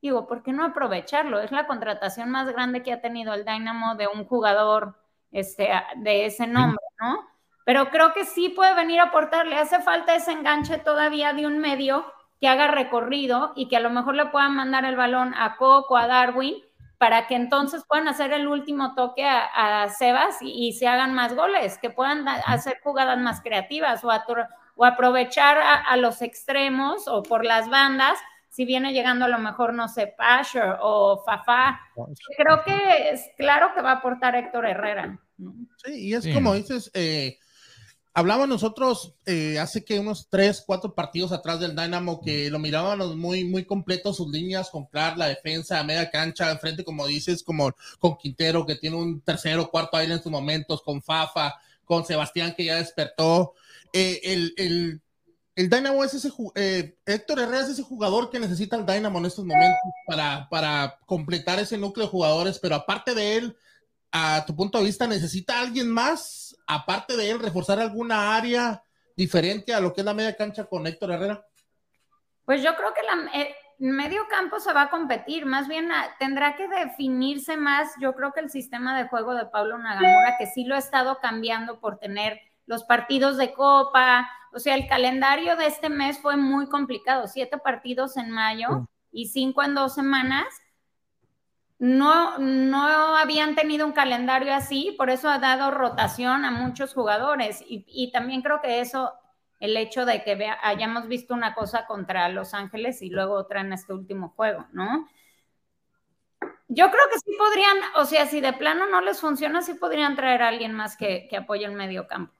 Digo, 0.00 0.26
¿por 0.26 0.42
qué 0.42 0.52
no 0.52 0.64
aprovecharlo? 0.64 1.40
Es 1.40 1.52
la 1.52 1.66
contratación 1.66 2.30
más 2.30 2.48
grande 2.48 2.82
que 2.82 2.92
ha 2.92 3.00
tenido 3.00 3.34
el 3.34 3.44
Dynamo 3.44 3.94
de 3.96 4.08
un 4.08 4.24
jugador 4.24 4.98
este, 5.32 5.70
de 5.96 6.26
ese 6.26 6.46
nombre, 6.46 6.84
¿no? 7.00 7.28
Pero 7.64 7.90
creo 7.90 8.14
que 8.14 8.24
sí 8.24 8.48
puede 8.48 8.74
venir 8.74 9.00
a 9.00 9.04
aportar. 9.04 9.46
Le 9.46 9.56
hace 9.56 9.80
falta 9.80 10.14
ese 10.14 10.32
enganche 10.32 10.78
todavía 10.78 11.34
de 11.34 11.46
un 11.46 11.58
medio 11.58 12.06
que 12.40 12.48
haga 12.48 12.68
recorrido 12.68 13.52
y 13.56 13.68
que 13.68 13.76
a 13.76 13.80
lo 13.80 13.90
mejor 13.90 14.14
le 14.14 14.26
puedan 14.26 14.54
mandar 14.54 14.84
el 14.84 14.96
balón 14.96 15.34
a 15.34 15.56
Coco, 15.56 15.96
a 15.96 16.06
Darwin, 16.06 16.54
para 16.98 17.26
que 17.26 17.34
entonces 17.34 17.84
puedan 17.86 18.08
hacer 18.08 18.32
el 18.32 18.48
último 18.48 18.94
toque 18.94 19.26
a, 19.26 19.88
Sebas 19.88 20.38
y, 20.40 20.72
se 20.72 20.88
hagan 20.88 21.14
más 21.14 21.34
goles, 21.34 21.78
que 21.78 21.90
puedan 21.90 22.26
hacer 22.28 22.80
jugadas 22.82 23.18
más 23.18 23.40
creativas 23.40 24.02
o, 24.04 24.10
o 24.76 24.84
aprovechar 24.84 25.58
a, 25.58 25.96
los 25.96 26.22
extremos 26.22 27.06
o 27.06 27.22
por 27.22 27.44
las 27.44 27.68
bandas, 27.68 28.18
si 28.58 28.64
viene 28.64 28.92
llegando 28.92 29.26
a 29.26 29.28
lo 29.28 29.38
mejor, 29.38 29.72
no 29.72 29.86
sé, 29.86 30.12
Pasher 30.18 30.78
o 30.80 31.22
Fafá. 31.24 31.78
Creo 32.36 32.64
que 32.64 33.10
es 33.10 33.20
claro 33.36 33.68
que 33.72 33.82
va 33.82 33.92
a 33.92 33.96
aportar 33.98 34.34
Héctor 34.34 34.66
Herrera. 34.66 35.16
Sí, 35.84 36.08
y 36.08 36.14
es 36.14 36.26
como 36.34 36.54
dices, 36.54 36.90
eh, 36.92 37.38
hablaba 38.14 38.48
nosotros 38.48 39.14
eh, 39.26 39.60
hace 39.60 39.84
que 39.84 40.00
unos 40.00 40.28
tres, 40.28 40.64
cuatro 40.66 40.92
partidos 40.92 41.30
atrás 41.30 41.60
del 41.60 41.76
Dynamo 41.76 42.20
que 42.20 42.50
lo 42.50 42.58
mirábamos 42.58 43.14
muy, 43.14 43.44
muy 43.44 43.64
completo 43.64 44.12
sus 44.12 44.28
líneas, 44.28 44.70
comprar 44.70 45.16
la 45.16 45.28
defensa 45.28 45.78
a 45.78 45.84
media 45.84 46.10
cancha, 46.10 46.50
enfrente, 46.50 46.82
como 46.82 47.06
dices, 47.06 47.44
como 47.44 47.70
con 48.00 48.16
Quintero, 48.16 48.66
que 48.66 48.74
tiene 48.74 48.96
un 48.96 49.20
tercero, 49.20 49.70
cuarto 49.70 49.98
aire 49.98 50.14
en 50.14 50.22
sus 50.24 50.32
momentos, 50.32 50.82
con 50.82 51.00
Fafa, 51.00 51.54
con 51.84 52.04
Sebastián, 52.04 52.54
que 52.56 52.64
ya 52.64 52.74
despertó. 52.74 53.54
Eh, 53.92 54.20
el, 54.24 54.52
el, 54.56 55.00
el, 55.58 55.70
Dynamo 55.70 56.04
es 56.04 56.14
ese, 56.14 56.30
eh, 56.54 56.96
Héctor 57.04 57.40
Herrera 57.40 57.60
es 57.60 57.68
ese 57.70 57.82
jugador 57.82 58.30
que 58.30 58.38
necesita 58.38 58.76
el 58.76 58.86
Dynamo 58.86 59.18
en 59.18 59.26
estos 59.26 59.44
momentos 59.44 59.78
para, 60.06 60.48
para 60.48 60.98
completar 61.06 61.58
ese 61.58 61.76
núcleo 61.76 62.06
de 62.06 62.10
jugadores, 62.10 62.58
pero 62.58 62.74
aparte 62.74 63.14
de 63.14 63.36
él, 63.36 63.56
a 64.12 64.44
tu 64.46 64.54
punto 64.54 64.78
de 64.78 64.84
vista, 64.84 65.06
¿necesita 65.06 65.60
alguien 65.60 65.90
más, 65.90 66.56
aparte 66.66 67.16
de 67.16 67.30
él, 67.30 67.40
reforzar 67.40 67.78
alguna 67.78 68.36
área 68.36 68.82
diferente 69.16 69.74
a 69.74 69.80
lo 69.80 69.92
que 69.92 70.00
es 70.00 70.04
la 70.04 70.14
media 70.14 70.36
cancha 70.36 70.64
con 70.64 70.86
Héctor 70.86 71.10
Herrera? 71.10 71.44
Pues 72.44 72.62
yo 72.62 72.74
creo 72.76 72.94
que 72.94 73.00
el 73.00 73.42
eh, 73.42 73.54
medio 73.78 74.26
campo 74.28 74.60
se 74.60 74.72
va 74.72 74.82
a 74.82 74.90
competir, 74.90 75.44
más 75.44 75.68
bien 75.68 75.90
ah, 75.92 76.08
tendrá 76.18 76.56
que 76.56 76.68
definirse 76.68 77.56
más, 77.56 77.92
yo 78.00 78.14
creo 78.14 78.32
que 78.32 78.40
el 78.40 78.50
sistema 78.50 78.96
de 78.96 79.08
juego 79.08 79.34
de 79.34 79.46
Pablo 79.46 79.78
Nagamura, 79.78 80.36
que 80.38 80.46
sí 80.46 80.64
lo 80.64 80.74
ha 80.74 80.78
estado 80.78 81.18
cambiando 81.20 81.80
por 81.80 81.98
tener 81.98 82.40
los 82.66 82.84
partidos 82.84 83.36
de 83.36 83.52
copa, 83.52 84.28
o 84.52 84.58
sea, 84.58 84.74
el 84.74 84.86
calendario 84.86 85.56
de 85.56 85.66
este 85.66 85.88
mes 85.88 86.18
fue 86.18 86.36
muy 86.36 86.68
complicado, 86.68 87.26
siete 87.26 87.58
partidos 87.58 88.16
en 88.16 88.30
mayo 88.30 88.88
y 89.12 89.26
cinco 89.28 89.62
en 89.62 89.74
dos 89.74 89.94
semanas, 89.94 90.46
no, 91.78 92.38
no 92.38 93.16
habían 93.16 93.54
tenido 93.54 93.86
un 93.86 93.92
calendario 93.92 94.52
así, 94.52 94.94
por 94.98 95.10
eso 95.10 95.28
ha 95.28 95.38
dado 95.38 95.70
rotación 95.70 96.44
a 96.44 96.50
muchos 96.50 96.92
jugadores 96.92 97.64
y, 97.66 98.10
también 98.12 98.42
creo 98.42 98.60
que 98.60 98.80
eso, 98.80 99.12
el 99.60 99.76
hecho 99.76 100.04
de 100.04 100.24
que 100.24 100.50
hayamos 100.62 101.06
visto 101.06 101.34
una 101.34 101.54
cosa 101.54 101.86
contra 101.86 102.28
Los 102.28 102.52
Ángeles 102.52 103.00
y 103.02 103.10
luego 103.10 103.34
otra 103.34 103.60
en 103.60 103.72
este 103.72 103.92
último 103.92 104.30
juego, 104.30 104.66
¿no? 104.72 105.08
Yo 106.70 106.90
creo 106.90 107.04
que 107.12 107.18
sí 107.18 107.32
podrían, 107.38 107.76
o 107.96 108.04
sea, 108.04 108.26
si 108.26 108.40
de 108.40 108.52
plano 108.52 108.86
no 108.86 109.00
les 109.00 109.20
funciona, 109.20 109.62
sí 109.62 109.74
podrían 109.74 110.16
traer 110.16 110.42
a 110.42 110.48
alguien 110.48 110.74
más 110.74 110.96
que, 110.96 111.26
que 111.30 111.36
apoye 111.36 111.64
el 111.64 111.72
medio 111.72 112.06
campo. 112.06 112.37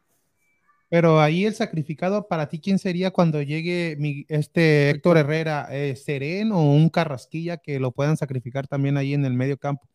Pero 0.90 1.20
ahí 1.20 1.44
el 1.44 1.54
sacrificado 1.54 2.28
para 2.28 2.48
ti, 2.48 2.60
¿quién 2.60 2.78
sería 2.78 3.10
cuando 3.10 3.42
llegue 3.42 3.96
mi, 3.98 4.24
este 4.28 4.90
Héctor 4.90 5.18
Herrera? 5.18 5.68
Eh, 5.70 5.96
¿Serén 5.96 6.50
o 6.52 6.62
un 6.62 6.88
Carrasquilla 6.88 7.58
que 7.58 7.78
lo 7.78 7.92
puedan 7.92 8.16
sacrificar 8.16 8.66
también 8.66 8.96
ahí 8.96 9.12
en 9.12 9.26
el 9.26 9.34
medio 9.34 9.58
campo? 9.58 9.86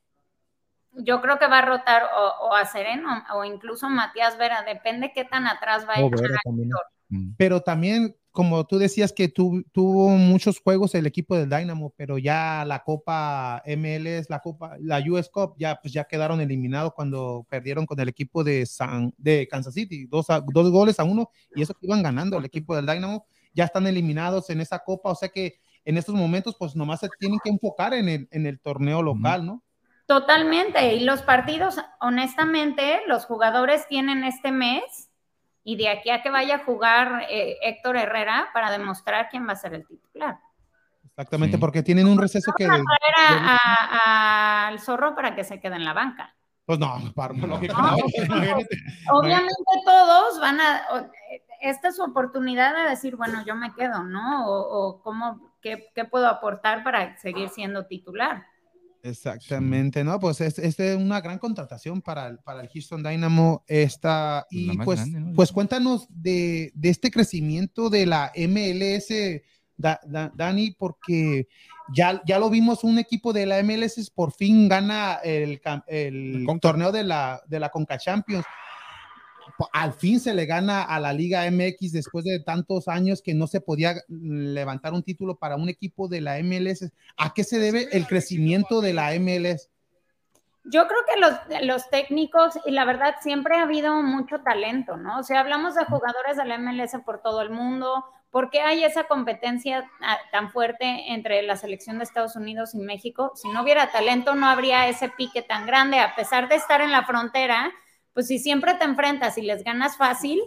Yo 0.92 1.22
creo 1.22 1.40
que 1.40 1.48
va 1.48 1.60
a 1.60 1.66
rotar 1.66 2.04
o, 2.42 2.54
a 2.54 2.66
Serén 2.66 3.04
o, 3.34 3.44
incluso 3.44 3.90
Matías 3.90 4.38
Vera, 4.38 4.62
depende 4.62 5.12
qué 5.14 5.26
tan 5.26 5.48
atrás 5.48 5.88
va 5.88 5.96
a 5.96 6.02
Pero 7.38 7.62
también 7.62 8.16
como 8.34 8.66
tú 8.66 8.80
decías 8.80 9.14
que 9.14 9.30
tuvo 9.30 10.10
muchos 10.10 10.60
juegos 10.60 10.96
el 10.96 11.06
equipo 11.06 11.38
del 11.38 11.52
Dynamo, 11.52 11.94
pero 11.96 12.18
ya 12.18 12.66
la 12.66 12.84
Copa 12.84 13.62
MLS, 13.64 14.28
la 14.28 14.40
Copa, 14.40 14.76
la 14.80 15.04
US 15.08 15.30
Cup, 15.30 15.54
ya, 15.60 15.80
pues 15.80 15.94
ya 15.94 16.06
quedaron 16.06 16.42
eliminados 16.42 16.94
cuando 16.96 17.46
perdieron 17.48 17.86
con 17.86 18.00
el 18.00 18.10
equipo 18.10 18.44
de, 18.44 18.66
San, 18.66 19.14
de 19.20 19.48
Kansas 19.48 19.76
City, 19.76 20.08
dos, 20.08 20.26
dos 20.52 20.72
goles 20.72 21.00
a 21.00 21.04
uno, 21.04 21.30
y 21.56 21.62
eso 21.62 21.76
que 21.76 21.86
iban 21.86 22.02
ganando 22.02 22.40
el 22.40 22.46
equipo 22.46 22.76
del 22.76 22.88
Dynamo, 22.88 23.28
ya 23.54 23.66
están 23.66 23.86
eliminados 23.86 24.50
en 24.50 24.62
esa 24.62 24.80
Copa, 24.80 25.12
o 25.12 25.16
sea 25.16 25.30
que 25.30 25.60
en 25.86 26.00
estos 26.00 26.16
momentos, 26.16 26.56
pues 26.58 26.76
nomás 26.76 27.02
se 27.02 27.10
tienen 27.20 27.38
que 27.44 27.52
enfocar 27.52 27.94
en 27.94 28.10
el, 28.10 28.28
en 28.32 28.48
el 28.48 28.60
torneo 28.60 29.04
local, 29.04 29.46
¿no? 29.46 29.64
Totalmente, 30.08 30.96
y 30.96 31.02
los 31.02 31.22
partidos, 31.22 31.76
honestamente, 32.02 33.02
los 33.06 33.26
jugadores 33.26 33.88
tienen 33.88 34.24
este 34.24 34.52
mes 34.52 35.12
y 35.64 35.76
de 35.78 35.90
aquí 35.90 36.10
a 36.10 36.22
que 36.22 36.30
vaya 36.30 36.56
a 36.56 36.64
jugar 36.64 37.26
eh, 37.30 37.58
Héctor 37.62 37.98
Herrera 37.98 38.50
para 38.54 38.72
demostrar 38.72 39.30
quién 39.30 39.48
va 39.48 39.54
a 39.54 39.58
ser 39.58 39.74
el 39.74 39.88
titular. 39.88 40.40
Exactamente, 41.06 41.58
porque 41.58 41.84
tienen 41.84 42.08
un 42.08 42.18
receso 42.18 42.52
que... 42.58 42.68
al 44.06 44.80
zorro 44.80 45.16
para 45.16 45.36
que 45.36 45.44
se 45.44 45.60
quede 45.60 45.76
en 45.76 45.86
la 45.86 45.94
banca. 45.94 46.36
Pues 46.66 46.80
no, 46.80 46.98
para, 47.14 47.34
no, 47.34 47.56
obviamente 49.12 49.54
todos 49.86 50.40
van 50.40 50.62
a, 50.62 50.82
esta 51.60 51.90
es 51.90 51.98
su 51.98 52.04
oportunidad 52.04 52.74
de 52.74 52.90
decir, 52.90 53.18
bueno, 53.18 53.44
yo 53.46 53.56
me 53.56 53.74
quedo, 53.74 54.04
¿no? 54.04 54.48
O, 54.48 55.02
cómo, 55.02 55.54
qué, 55.62 55.90
qué, 55.94 56.06
puedo 56.06 56.28
aportar 56.28 56.84
para 56.84 57.18
seguir 57.18 57.50
siendo 57.50 57.86
titular. 57.86 58.46
Exactamente, 59.04 60.02
¿no? 60.06 60.18
Pues 60.18 60.40
es, 60.40 60.58
es 60.58 60.80
una 60.96 61.20
gran 61.20 61.38
contratación 61.38 62.02
para 62.02 62.28
el, 62.28 62.40
para 62.40 62.62
el 62.62 62.70
Houston 62.70 63.04
Dynamo. 63.04 63.66
Esta, 63.68 64.48
pues 64.50 64.62
y 64.62 64.78
pues, 64.78 65.02
pues 65.36 65.52
cuéntanos 65.52 66.08
de, 66.10 66.72
de, 66.74 66.90
este 66.90 67.12
crecimiento 67.12 67.90
de 67.90 68.06
la 68.06 68.32
MLS, 68.36 69.10
Dani, 69.76 70.72
porque 70.72 71.50
ya, 71.94 72.22
ya 72.26 72.40
lo 72.40 72.50
vimos, 72.50 72.86
un 72.86 72.98
equipo 72.98 73.34
de 73.34 73.46
la 73.46 73.62
MLS 73.62 74.10
por 74.10 74.32
fin 74.32 74.70
gana 74.70 75.16
el, 75.22 75.62
el, 75.88 76.48
torneo 76.62 76.94
de 76.94 77.04
la, 77.04 77.42
de 77.46 77.60
la 77.60 77.70
Conca 77.70 77.98
Champions 77.98 78.46
al 79.72 79.94
fin 79.94 80.20
se 80.20 80.34
le 80.34 80.46
gana 80.46 80.84
a 80.84 81.00
la 81.00 81.14
Liga 81.14 81.50
MX 81.50 81.92
después 81.92 82.26
de 82.26 82.40
tantos 82.40 82.88
años 82.88 83.22
que 83.22 83.34
no 83.34 83.48
se 83.48 83.62
podía 83.62 83.96
levantar 84.08 84.94
un 84.94 85.04
título 85.04 85.36
para 85.38 85.56
un 85.56 85.70
equipo 85.70 86.08
de 86.08 86.22
la 86.22 86.42
MLS. 86.42 86.92
¿A 87.18 87.34
qué 87.34 87.44
se 87.44 87.60
debe 87.60 87.88
el 87.92 88.08
crecimiento 88.08 88.82
de 88.82 88.94
la 88.94 89.12
MLS? 89.20 89.70
Yo 90.66 90.88
creo 90.88 91.00
que 91.06 91.66
los, 91.66 91.90
técnicos, 91.90 92.58
y 92.66 92.72
la 92.72 92.86
verdad, 92.86 93.16
siempre 93.22 93.58
ha 93.58 93.64
habido 93.64 94.02
mucho 94.02 94.40
talento, 94.42 94.96
¿no? 94.96 95.20
O 95.20 95.24
sea, 95.24 95.42
hablamos 95.42 95.76
de 95.76 95.84
jugadores 95.86 96.38
de 96.38 96.46
la 96.46 96.58
MLS 96.58 96.96
por 97.06 97.22
todo 97.22 97.42
el 97.42 97.50
mundo. 97.50 98.06
¿Por 98.32 98.50
qué 98.50 98.62
hay 98.62 98.84
esa 98.84 99.04
competencia 99.04 99.90
ah, 100.02 100.18
tan 100.32 100.52
fuerte 100.52 101.14
entre 101.14 101.42
la 101.44 101.58
selección 101.58 101.98
de 101.98 102.06
Estados 102.06 102.36
Unidos 102.38 102.74
y 102.74 102.80
México? 102.80 103.34
Si 103.36 103.50
no 103.50 103.62
hubiera 103.62 103.92
talento, 103.92 104.36
no 104.36 104.48
habría 104.48 104.88
ese 104.88 105.10
pique 105.10 105.42
tan 105.42 105.66
grande, 105.66 106.00
a 106.00 106.16
pesar 106.16 106.48
de 106.48 106.56
estar 106.56 106.82
en 106.82 106.92
la 106.92 107.04
frontera 107.04 107.72
pues 108.14 108.28
si 108.28 108.40
siempre 108.40 108.74
te 108.76 108.86
enfrentas 108.86 109.38
y 109.38 109.42
les 109.42 109.64
ganas 109.64 109.98
fácil, 109.98 110.42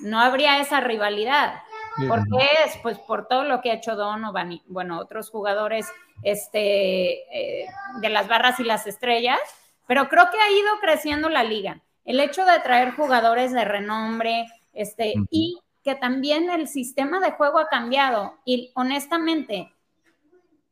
no 0.00 0.20
habría 0.20 0.60
esa 0.60 0.80
rivalidad. 0.80 1.62
¿Por 2.08 2.24
qué 2.24 2.46
es? 2.66 2.76
Pues 2.82 2.98
por 2.98 3.26
todo 3.26 3.44
lo 3.44 3.62
que 3.62 3.70
ha 3.70 3.74
hecho 3.74 3.96
Donovan 3.96 4.52
y, 4.52 4.62
bueno, 4.66 4.98
otros 4.98 5.30
jugadores 5.30 5.86
este, 6.22 7.62
eh, 7.62 7.66
de 8.00 8.08
las 8.10 8.28
barras 8.28 8.60
y 8.60 8.64
las 8.64 8.86
estrellas, 8.86 9.40
pero 9.86 10.08
creo 10.08 10.28
que 10.30 10.38
ha 10.38 10.50
ido 10.50 10.68
creciendo 10.80 11.30
la 11.30 11.42
liga. 11.42 11.80
El 12.04 12.20
hecho 12.20 12.44
de 12.44 12.60
traer 12.60 12.92
jugadores 12.92 13.52
de 13.52 13.64
renombre, 13.64 14.46
este, 14.74 15.14
y 15.30 15.58
que 15.82 15.94
también 15.94 16.50
el 16.50 16.68
sistema 16.68 17.20
de 17.20 17.32
juego 17.32 17.58
ha 17.58 17.68
cambiado. 17.68 18.34
Y 18.44 18.72
honestamente, 18.74 19.72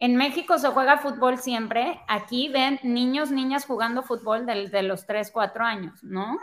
en 0.00 0.16
México 0.16 0.58
se 0.58 0.68
juega 0.68 0.98
fútbol 0.98 1.38
siempre. 1.38 2.00
Aquí 2.08 2.48
ven 2.48 2.80
niños, 2.82 3.30
niñas 3.30 3.64
jugando 3.64 4.02
fútbol 4.02 4.46
desde 4.46 4.82
los 4.82 5.06
3, 5.06 5.30
4 5.32 5.64
años, 5.64 6.02
¿no? 6.02 6.38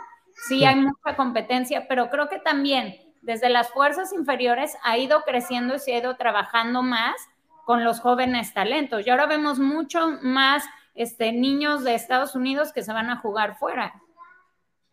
Sí, 0.48 0.64
hay 0.64 0.76
mucha 0.76 1.16
competencia, 1.16 1.86
pero 1.88 2.10
creo 2.10 2.28
que 2.28 2.38
también 2.38 2.96
desde 3.20 3.48
las 3.48 3.70
fuerzas 3.70 4.12
inferiores 4.12 4.76
ha 4.82 4.98
ido 4.98 5.22
creciendo 5.22 5.76
y 5.76 5.78
se 5.78 5.94
ha 5.94 5.98
ido 5.98 6.16
trabajando 6.16 6.82
más 6.82 7.16
con 7.64 7.84
los 7.84 8.00
jóvenes 8.00 8.52
talentos. 8.52 9.06
Y 9.06 9.10
ahora 9.10 9.26
vemos 9.26 9.58
mucho 9.58 10.18
más 10.22 10.64
este, 10.94 11.32
niños 11.32 11.84
de 11.84 11.94
Estados 11.94 12.34
Unidos 12.34 12.72
que 12.72 12.82
se 12.82 12.92
van 12.92 13.10
a 13.10 13.16
jugar 13.16 13.56
fuera. 13.58 13.94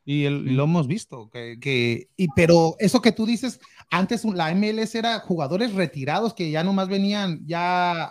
Y, 0.05 0.27
lo 0.27 0.63
hemos 0.63 0.87
visto, 0.87 1.29
que, 1.29 2.09
y, 2.15 2.27
pero 2.35 2.75
eso 2.79 3.01
que 3.01 3.11
tú 3.11 3.25
dices, 3.25 3.59
antes 3.89 4.23
la 4.23 4.53
MLS 4.53 4.95
era 4.95 5.19
jugadores 5.19 5.73
retirados 5.73 6.33
que 6.33 6.51
ya 6.51 6.63
nomás 6.63 6.87
venían 6.87 7.45
ya 7.45 8.03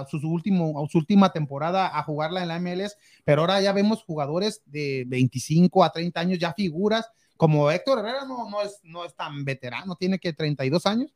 a 0.00 0.06
su, 0.06 0.18
último, 0.18 0.82
a 0.82 0.88
su 0.88 0.98
última 0.98 1.32
temporada 1.32 1.98
a 1.98 2.02
jugarla 2.04 2.42
en 2.42 2.48
la 2.48 2.60
MLS, 2.60 2.96
pero 3.24 3.42
ahora 3.42 3.60
ya 3.60 3.72
vemos 3.72 4.04
jugadores 4.04 4.62
de 4.66 5.04
25 5.06 5.82
a 5.82 5.90
30 5.90 6.20
años, 6.20 6.38
ya 6.38 6.52
figuras, 6.52 7.10
como 7.36 7.70
Héctor 7.70 7.98
Herrera 7.98 8.24
no, 8.26 8.48
no, 8.48 8.62
es, 8.62 8.80
no 8.84 9.04
es 9.04 9.14
tan 9.14 9.44
veterano, 9.44 9.96
tiene 9.96 10.18
que 10.18 10.32
32 10.32 10.86
años 10.86 11.12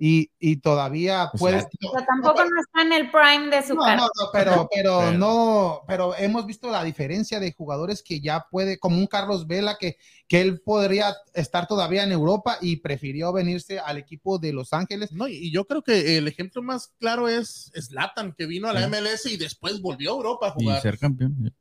y, 0.00 0.30
y 0.38 0.58
todavía 0.58 1.30
puedes. 1.36 1.66
Pero 1.80 2.04
tampoco 2.06 2.44
no 2.44 2.60
está 2.60 2.82
en 2.82 2.92
el 2.92 3.10
prime 3.10 3.54
de 3.54 3.66
su 3.66 3.74
no, 3.74 3.84
No, 3.84 4.04
no, 4.04 4.30
pero, 4.32 4.68
pero 4.74 5.12
no, 5.12 5.82
pero 5.88 6.14
hemos 6.16 6.46
visto 6.46 6.70
la 6.70 6.84
diferencia 6.84 7.40
de 7.40 7.52
jugadores 7.52 8.02
que 8.02 8.20
ya 8.20 8.46
puede, 8.48 8.78
como 8.78 8.96
un 8.96 9.08
Carlos 9.08 9.48
Vela, 9.48 9.76
que, 9.78 9.96
que 10.28 10.40
él 10.40 10.60
podría 10.60 11.16
estar 11.34 11.66
todavía 11.66 12.04
en 12.04 12.12
Europa 12.12 12.58
y 12.60 12.76
prefirió 12.76 13.32
venirse 13.32 13.80
al 13.80 13.98
equipo 13.98 14.38
de 14.38 14.52
Los 14.52 14.72
Ángeles. 14.72 15.10
No, 15.10 15.26
y 15.26 15.50
yo 15.50 15.64
creo 15.64 15.82
que 15.82 16.16
el 16.16 16.28
ejemplo 16.28 16.62
más 16.62 16.94
claro 16.98 17.28
es 17.28 17.72
Slatan, 17.74 18.34
que 18.34 18.46
vino 18.46 18.68
a 18.68 18.72
la 18.72 18.86
MLS 18.86 19.26
y 19.26 19.36
después 19.36 19.82
volvió 19.82 20.12
a 20.12 20.16
Europa 20.16 20.48
a 20.48 20.50
jugar. 20.52 20.78
Y 20.78 20.80
ser 20.80 20.98
campeón. 20.98 21.52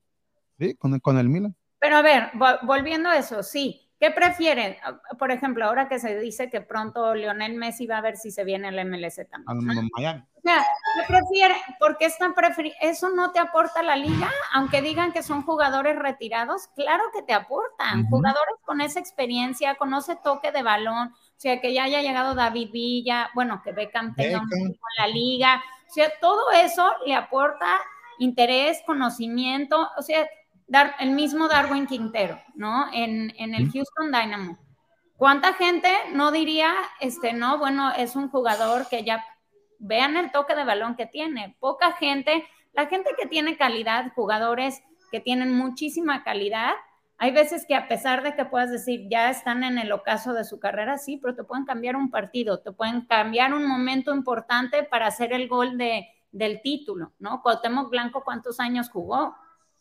Sí, 0.59 0.75
con, 0.75 0.99
con 0.99 1.17
el 1.17 1.27
Milan. 1.27 1.55
Pero 1.79 1.97
a 1.97 2.01
ver, 2.01 2.31
volviendo 2.63 3.09
a 3.09 3.17
eso, 3.17 3.41
sí 3.41 3.86
¿Qué 3.99 4.11
prefieren? 4.11 4.77
Por 5.17 5.31
ejemplo, 5.31 5.65
ahora 5.65 5.89
que 5.89 5.97
se 5.97 6.19
dice 6.19 6.51
que 6.51 6.61
pronto 6.61 7.15
Lionel 7.15 7.55
Messi 7.55 7.87
va 7.87 7.97
a 7.97 8.01
ver 8.01 8.15
si 8.15 8.29
se 8.29 8.43
viene 8.43 8.67
al 8.67 8.85
MLS 8.85 9.27
también. 9.27 9.89
O 9.95 10.41
sea, 10.43 10.63
¿qué 10.95 11.01
prefieren? 11.07 11.57
¿Por 11.79 11.97
qué 11.97 12.05
están? 12.05 12.35
¿Eso 12.79 13.09
no 13.09 13.31
te 13.31 13.39
aporta 13.39 13.81
la 13.81 13.95
liga? 13.95 14.29
Aunque 14.53 14.83
digan 14.83 15.11
que 15.11 15.23
son 15.23 15.41
jugadores 15.41 15.97
retirados, 15.97 16.67
claro 16.75 17.05
que 17.11 17.23
te 17.23 17.33
aportan. 17.33 18.07
Jugadores 18.07 18.55
con 18.63 18.81
esa 18.81 18.99
experiencia, 18.99 19.75
con 19.75 19.91
ese 19.95 20.15
toque 20.15 20.51
de 20.51 20.61
balón, 20.61 21.07
o 21.07 21.39
sea, 21.39 21.59
que 21.59 21.73
ya 21.73 21.85
haya 21.85 22.01
llegado 22.01 22.35
David 22.35 22.69
Villa, 22.71 23.31
bueno, 23.33 23.61
que 23.63 23.71
ve 23.71 23.89
campeón 23.89 24.47
con 24.47 24.77
la 24.99 25.07
liga. 25.07 25.63
O 25.89 25.93
sea, 25.93 26.11
todo 26.21 26.51
eso 26.51 26.87
le 27.07 27.15
aporta 27.15 27.79
interés, 28.19 28.83
conocimiento, 28.85 29.89
o 29.97 30.01
sea, 30.03 30.27
Dar, 30.67 30.95
el 30.99 31.11
mismo 31.11 31.47
Darwin 31.47 31.87
Quintero, 31.87 32.39
¿no? 32.55 32.87
En, 32.93 33.33
en 33.37 33.55
el 33.55 33.71
Houston 33.71 34.11
Dynamo. 34.11 34.57
¿Cuánta 35.17 35.53
gente 35.53 35.89
no 36.13 36.31
diría, 36.31 36.73
este, 36.99 37.33
no, 37.33 37.57
bueno, 37.57 37.91
es 37.91 38.15
un 38.15 38.29
jugador 38.29 38.87
que 38.87 39.03
ya 39.03 39.25
vean 39.79 40.15
el 40.15 40.31
toque 40.31 40.53
de 40.55 40.63
balón 40.63 40.95
que 40.95 41.07
tiene? 41.07 41.55
Poca 41.59 41.93
gente, 41.93 42.45
la 42.73 42.85
gente 42.85 43.11
que 43.17 43.25
tiene 43.25 43.57
calidad, 43.57 44.13
jugadores 44.13 44.83
que 45.11 45.19
tienen 45.19 45.55
muchísima 45.55 46.23
calidad, 46.23 46.73
hay 47.17 47.31
veces 47.31 47.65
que 47.67 47.73
a 47.73 47.87
pesar 47.87 48.21
de 48.21 48.35
que 48.35 48.45
puedas 48.45 48.71
decir, 48.71 49.07
ya 49.09 49.31
están 49.31 49.63
en 49.63 49.79
el 49.79 49.91
ocaso 49.91 50.33
de 50.33 50.43
su 50.43 50.59
carrera, 50.59 50.99
sí, 50.99 51.17
pero 51.17 51.35
te 51.35 51.43
pueden 51.43 51.65
cambiar 51.65 51.95
un 51.95 52.11
partido, 52.11 52.59
te 52.59 52.71
pueden 52.71 53.07
cambiar 53.07 53.55
un 53.55 53.65
momento 53.65 54.13
importante 54.13 54.83
para 54.83 55.07
hacer 55.07 55.33
el 55.33 55.47
gol 55.47 55.79
de, 55.79 56.07
del 56.31 56.61
título, 56.61 57.13
¿no? 57.17 57.41
Cuauhtémoc 57.41 57.89
Blanco, 57.89 58.23
¿cuántos 58.23 58.59
años 58.59 58.89
jugó? 58.91 59.35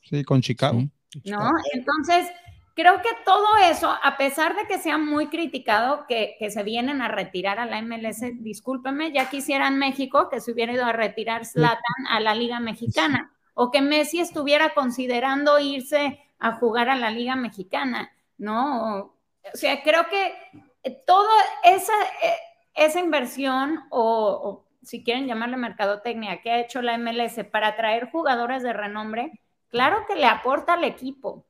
Sí, 0.09 0.25
con 0.25 0.40
Chicago. 0.40 0.83
¿No? 1.25 1.51
Entonces, 1.73 2.31
creo 2.75 3.03
que 3.03 3.09
todo 3.25 3.57
eso, 3.71 3.92
a 4.03 4.16
pesar 4.16 4.55
de 4.55 4.66
que 4.66 4.79
sea 4.79 4.99
muy 4.99 5.29
criticado 5.29 6.05
que, 6.07 6.37
que, 6.38 6.51
se 6.51 6.62
vienen 6.62 7.03
a 7.03 7.09
retirar 7.09 7.59
a 7.59 7.66
la 7.66 7.83
MLS, 7.83 8.21
discúlpeme, 8.40 9.12
ya 9.12 9.31
quisiera 9.31 9.66
en 9.66 9.79
México 9.79 10.29
que 10.29 10.40
se 10.40 10.53
hubiera 10.53 10.73
ido 10.73 10.85
a 10.85 10.92
retirar 10.92 11.45
Zlatan 11.45 12.07
a 12.09 12.21
la 12.21 12.35
Liga 12.35 12.61
Mexicana 12.61 13.33
o 13.55 13.71
que 13.71 13.81
Messi 13.81 14.21
estuviera 14.21 14.75
considerando 14.75 15.59
irse 15.59 16.21
a 16.38 16.53
jugar 16.53 16.90
a 16.90 16.97
la 16.97 17.11
Liga 17.11 17.35
Mexicana, 17.35 18.12
¿no? 18.37 18.97
O 19.01 19.57
sea, 19.57 19.83
creo 19.83 20.07
que 20.09 21.01
toda 21.07 21.33
esa, 21.64 21.95
e, 22.23 22.85
esa 22.85 23.01
inversión 23.01 23.81
o, 23.88 24.03
o 24.03 24.66
si 24.83 25.03
quieren 25.03 25.27
llamarle 25.27 25.57
mercadotecnia 25.57 26.42
que 26.42 26.51
ha 26.51 26.61
hecho 26.61 26.83
la 26.83 26.99
MLS 26.99 27.42
para 27.51 27.69
atraer 27.69 28.11
jugadores 28.11 28.62
de 28.62 28.75
renombre, 28.75 29.40
claro 29.69 30.05
que 30.07 30.17
le 30.17 30.27
aporta 30.27 30.75
al 30.75 30.85
equipo. 30.85 31.47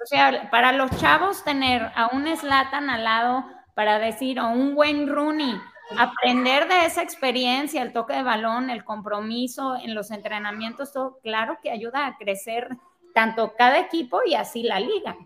O 0.00 0.06
sea, 0.06 0.48
para 0.50 0.72
los 0.72 0.90
chavos 0.98 1.42
tener 1.42 1.90
a 1.96 2.10
un 2.12 2.26
Slatan 2.36 2.88
al 2.88 3.02
lado 3.02 3.44
para 3.74 3.98
decir, 3.98 4.38
o 4.38 4.48
un 4.48 4.74
buen 4.76 5.08
Rooney, 5.08 5.60
aprender 5.98 6.68
de 6.68 6.86
esa 6.86 7.02
experiencia, 7.02 7.82
el 7.82 7.92
toque 7.92 8.14
de 8.14 8.22
balón, 8.22 8.70
el 8.70 8.84
compromiso 8.84 9.76
en 9.76 9.94
los 9.94 10.10
entrenamientos, 10.10 10.92
todo, 10.92 11.18
claro 11.22 11.58
que 11.62 11.70
ayuda 11.70 12.06
a 12.06 12.16
crecer 12.16 12.68
tanto 13.14 13.54
cada 13.56 13.78
equipo 13.78 14.20
y 14.24 14.34
así 14.34 14.62
la 14.62 14.78
liga. 14.78 15.16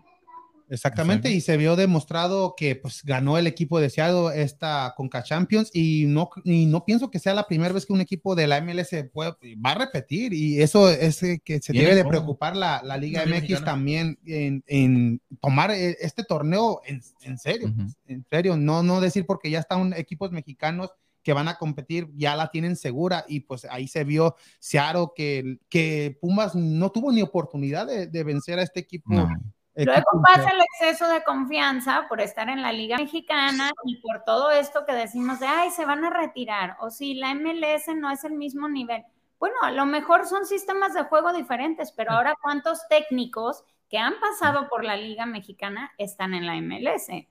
Exactamente, 0.71 1.29
y 1.29 1.41
se 1.41 1.57
vio 1.57 1.75
demostrado 1.75 2.55
que 2.55 2.77
pues 2.77 3.03
ganó 3.03 3.37
el 3.37 3.45
equipo 3.45 3.81
deseado 3.81 4.31
esta 4.31 4.93
Conca 4.95 5.21
Champions 5.21 5.69
y 5.73 6.05
no, 6.07 6.29
y 6.45 6.65
no 6.65 6.85
pienso 6.85 7.11
que 7.11 7.19
sea 7.19 7.33
la 7.33 7.45
primera 7.45 7.73
vez 7.73 7.85
que 7.85 7.91
un 7.91 7.99
equipo 7.99 8.35
de 8.35 8.47
la 8.47 8.61
MLS 8.61 8.95
puede, 9.11 9.35
va 9.57 9.71
a 9.71 9.75
repetir 9.75 10.31
y 10.31 10.61
eso 10.61 10.89
es 10.89 11.19
que 11.43 11.59
se 11.61 11.73
debe 11.73 11.93
de 11.93 12.05
preocupar 12.05 12.55
la, 12.55 12.81
la 12.85 12.95
Liga 12.95 13.25
MX 13.25 13.65
también 13.65 14.17
en, 14.25 14.63
en, 14.65 15.19
tomar 15.41 15.71
eh, 15.71 15.97
este 15.99 16.23
torneo 16.23 16.81
en, 16.85 17.01
en 17.23 17.37
serio, 17.37 17.73
en 18.07 18.25
serio, 18.29 18.55
no, 18.55 18.81
no 18.81 19.01
decir 19.01 19.25
porque 19.25 19.49
ya 19.49 19.59
están 19.59 19.91
equipos 19.91 20.31
mexicanos 20.31 20.89
que 21.21 21.33
van 21.33 21.49
a 21.49 21.57
competir, 21.57 22.09
ya 22.15 22.37
la 22.37 22.49
tienen 22.49 22.77
segura 22.77 23.25
y 23.27 23.41
pues 23.41 23.67
ahí 23.69 23.89
se 23.89 24.05
vio 24.05 24.35
Seattle 24.59 25.07
que, 25.17 25.57
que 25.67 26.17
Pumas 26.21 26.55
no 26.55 26.93
tuvo 26.93 27.11
ni 27.11 27.21
oportunidad 27.21 27.87
de, 27.87 28.07
de 28.07 28.23
vencer 28.23 28.57
a 28.57 28.63
este 28.63 28.79
equipo. 28.79 29.27
Luego 29.75 30.21
pasa 30.23 30.49
el 30.49 30.59
exceso 30.61 31.07
de 31.07 31.23
confianza 31.23 32.05
por 32.09 32.19
estar 32.19 32.49
en 32.49 32.61
la 32.61 32.73
Liga 32.73 32.97
Mexicana 32.97 33.71
y 33.85 33.97
por 34.01 34.23
todo 34.25 34.51
esto 34.51 34.85
que 34.85 34.93
decimos 34.93 35.39
de, 35.39 35.47
ay, 35.47 35.69
se 35.71 35.85
van 35.85 36.03
a 36.03 36.09
retirar, 36.09 36.75
o 36.79 36.89
si 36.89 37.13
la 37.13 37.33
MLS 37.33 37.87
no 37.95 38.11
es 38.11 38.23
el 38.25 38.33
mismo 38.33 38.67
nivel. 38.67 39.03
Bueno, 39.39 39.55
a 39.61 39.71
lo 39.71 39.85
mejor 39.85 40.27
son 40.27 40.45
sistemas 40.45 40.93
de 40.93 41.03
juego 41.03 41.31
diferentes, 41.33 41.91
pero 41.93 42.11
ahora 42.11 42.35
cuántos 42.41 42.87
técnicos 42.89 43.63
que 43.89 43.97
han 43.97 44.19
pasado 44.19 44.67
por 44.69 44.83
la 44.83 44.97
Liga 44.97 45.25
Mexicana 45.25 45.91
están 45.97 46.33
en 46.33 46.45
la 46.45 46.55
MLS, 46.55 47.27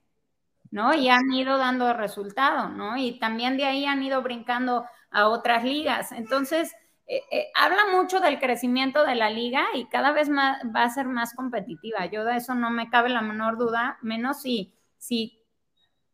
¿no? 0.71 0.95
Y 0.95 1.09
han 1.09 1.31
ido 1.33 1.59
dando 1.59 1.93
resultado, 1.93 2.69
¿no? 2.69 2.97
Y 2.97 3.19
también 3.19 3.57
de 3.57 3.65
ahí 3.65 3.85
han 3.85 4.03
ido 4.03 4.23
brincando 4.23 4.87
a 5.11 5.29
otras 5.29 5.63
ligas. 5.63 6.13
Entonces, 6.13 6.75
eh, 7.13 7.25
eh, 7.33 7.51
habla 7.57 7.87
mucho 7.91 8.21
del 8.21 8.39
crecimiento 8.39 9.05
de 9.05 9.17
la 9.17 9.31
liga 9.31 9.67
y 9.75 9.87
cada 9.87 10.13
vez 10.13 10.29
más, 10.29 10.63
va 10.65 10.85
a 10.85 10.91
ser 10.91 11.07
más 11.07 11.35
competitiva. 11.35 12.07
Yo 12.07 12.25
de 12.25 12.37
eso 12.37 12.55
no 12.55 12.71
me 12.71 12.89
cabe 12.89 13.09
la 13.09 13.21
menor 13.21 13.59
duda, 13.59 13.99
menos 14.01 14.43
si, 14.43 14.73
si 14.97 15.43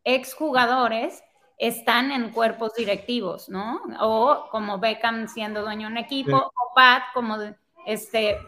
exjugadores 0.03 1.23
están 1.59 2.11
en 2.11 2.31
cuerpos 2.31 2.73
directivos, 2.73 3.47
¿no? 3.47 3.79
O 3.99 4.47
como 4.49 4.79
Beckham 4.79 5.27
siendo 5.27 5.61
dueño 5.61 5.85
de 5.87 5.91
un 5.91 5.97
equipo, 5.99 6.35
o 6.35 6.73
Pat 6.73 7.03
como 7.13 7.37
este 7.85 8.39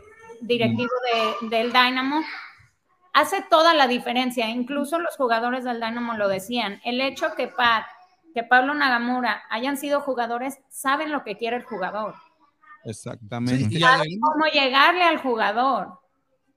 directivo 0.42 0.90
del 1.52 1.72
Dynamo. 1.72 2.24
Hace 3.14 3.44
toda 3.48 3.76
la 3.76 3.86
diferencia, 3.86 4.50
incluso 4.50 4.98
los 4.98 5.16
jugadores 5.18 5.66
del 5.66 5.80
Dynamo 5.80 6.16
lo 6.16 6.28
decían. 6.28 6.82
El 6.84 7.00
hecho 7.00 7.36
que 7.36 7.48
Pat, 7.48 7.86
que 8.34 8.42
Pablo 8.42 8.74
Nagamura 8.74 9.44
hayan 9.52 9.78
sido 9.78 10.02
jugadores, 10.02 10.58
saben 10.68 11.12
lo 11.12 11.24
que 11.24 11.38
quiere 11.38 11.56
el 11.58 11.64
jugador. 11.64 12.16
Exactamente. 12.90 13.68
y 13.70 14.20
cómo 14.20 14.46
llegarle 14.52 15.04
al 15.04 15.18
jugador. 15.20 16.00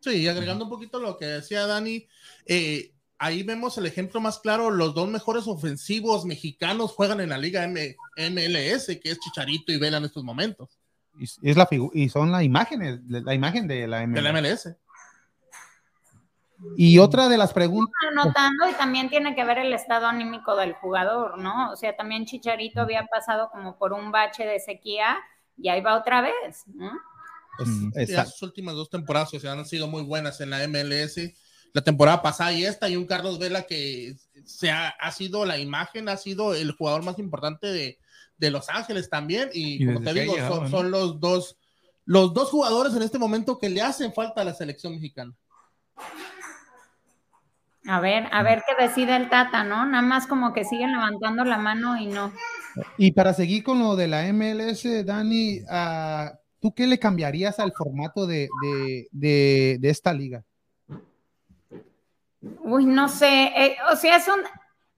Sí, 0.01 0.23
y 0.23 0.29
agregando 0.29 0.65
un 0.65 0.71
poquito 0.71 0.99
lo 0.99 1.17
que 1.17 1.27
decía 1.27 1.67
Dani, 1.67 2.07
eh, 2.47 2.93
ahí 3.19 3.45
vemos 3.45 3.79
el 3.79 3.87
ejemplo 3.87 4.21
más 4.21 4.41
claro, 4.41 4.71
los 4.71 4.95
dos 4.95 5.09
mejores 5.09 5.47
ofensivos 5.47 6.25
mexicanos 6.25 6.93
juegan 6.93 7.21
en 7.21 7.29
la 7.29 7.39
liga 7.39 7.67
MLS, 7.69 8.87
que 9.01 9.11
es 9.11 9.21
Chicharito 9.21 9.71
y 9.73 9.79
Vela 9.79 9.99
en 9.99 10.05
estos 10.05 10.25
momentos. 10.25 10.81
Y, 11.17 11.25
es 11.25 11.57
la 11.57 11.69
y 11.93 12.09
son 12.09 12.33
las 12.33 12.43
imágenes, 12.43 13.01
la 13.07 13.35
imagen 13.35 13.69
de 13.69 13.87
la 13.87 14.05
MLS. 14.07 14.15
De 14.15 14.23
la 14.23 14.33
MLS. 14.33 14.77
Y 16.77 16.99
otra 16.99 17.29
de 17.29 17.39
las 17.39 17.53
preguntas. 17.53 17.95
Notando, 18.15 18.69
y 18.69 18.75
también 18.75 19.09
tiene 19.09 19.35
que 19.35 19.45
ver 19.45 19.59
el 19.59 19.73
estado 19.73 20.07
anímico 20.07 20.57
del 20.57 20.73
jugador, 20.75 21.39
¿no? 21.39 21.71
O 21.71 21.77
sea, 21.77 21.97
también 21.97 22.25
Chicharito 22.25 22.81
había 22.81 23.07
pasado 23.07 23.51
como 23.51 23.77
por 23.79 23.93
un 23.93 24.11
bache 24.11 24.45
de 24.45 24.59
sequía 24.59 25.19
y 25.57 25.69
ahí 25.69 25.81
va 25.81 25.99
otra 25.99 26.21
vez, 26.23 26.63
¿no? 26.67 26.91
Pues, 27.57 28.11
las 28.11 28.41
últimas 28.43 28.75
dos 28.75 28.89
temporadas 28.89 29.33
o 29.35 29.41
sea, 29.41 29.53
han 29.53 29.67
sido 29.67 29.87
muy 29.87 30.03
buenas 30.03 30.41
en 30.41 30.51
la 30.51 30.67
MLS. 30.67 31.19
La 31.75 31.83
temporada 31.83 32.21
pasada 32.21 32.53
y 32.53 32.65
esta, 32.65 32.89
y 32.89 32.97
un 32.97 33.07
Carlos 33.07 33.39
Vela 33.39 33.63
que 33.63 34.17
se 34.45 34.71
ha, 34.71 35.11
sido 35.11 35.45
la 35.47 35.59
imagen, 35.59 36.09
ha 36.09 36.17
sido 36.17 36.55
el 36.55 36.73
jugador 36.73 37.03
más 37.03 37.19
importante 37.19 37.67
de, 37.69 37.99
de 38.37 38.51
Los 38.51 38.69
Ángeles 38.69 39.09
también. 39.09 39.49
Y, 39.55 39.87
como 39.87 40.03
te 40.03 40.13
digo, 40.13 40.35
son, 40.69 40.91
los 40.91 41.19
dos 41.19 41.57
los 42.05 42.35
dos 42.35 42.51
jugadores 42.51 42.95
en 42.95 43.03
este 43.03 43.19
momento 43.19 43.59
que 43.59 43.71
le 43.71 43.81
hacen 43.81 44.13
falta 44.13 44.41
a 44.41 44.45
la 44.45 44.55
selección 44.55 44.95
mexicana. 44.95 45.35
A 47.87 47.99
ver, 47.99 48.29
a 48.31 48.43
ver 48.43 48.63
qué 48.67 48.81
decide 48.81 49.17
el 49.17 49.29
Tata, 49.29 49.65
¿no? 49.65 49.85
Nada 49.87 50.03
más 50.03 50.27
como 50.27 50.53
que 50.53 50.65
siguen 50.65 50.93
levantando 50.93 51.45
la 51.45 51.59
mano 51.59 51.97
y 51.97 52.07
no. 52.07 52.33
Y 52.97 53.13
para 53.13 53.35
seguir 53.35 53.65
con 53.65 53.81
lo 53.81 53.97
de 53.97 54.07
la 54.07 54.33
MLS, 54.33 55.05
Dani, 55.05 55.61
ah, 55.69 56.33
¿tú 56.61 56.73
qué 56.73 56.87
le 56.87 57.01
cambiarías 57.01 57.59
al 57.59 57.73
formato 57.73 58.27
de, 58.27 58.49
esta 59.83 60.13
liga? 60.13 60.45
Uy, 62.63 62.87
no 62.87 63.09
sé, 63.09 63.53
eh, 63.57 63.77
o 63.93 63.97
sea, 63.97 64.21
son, 64.21 64.41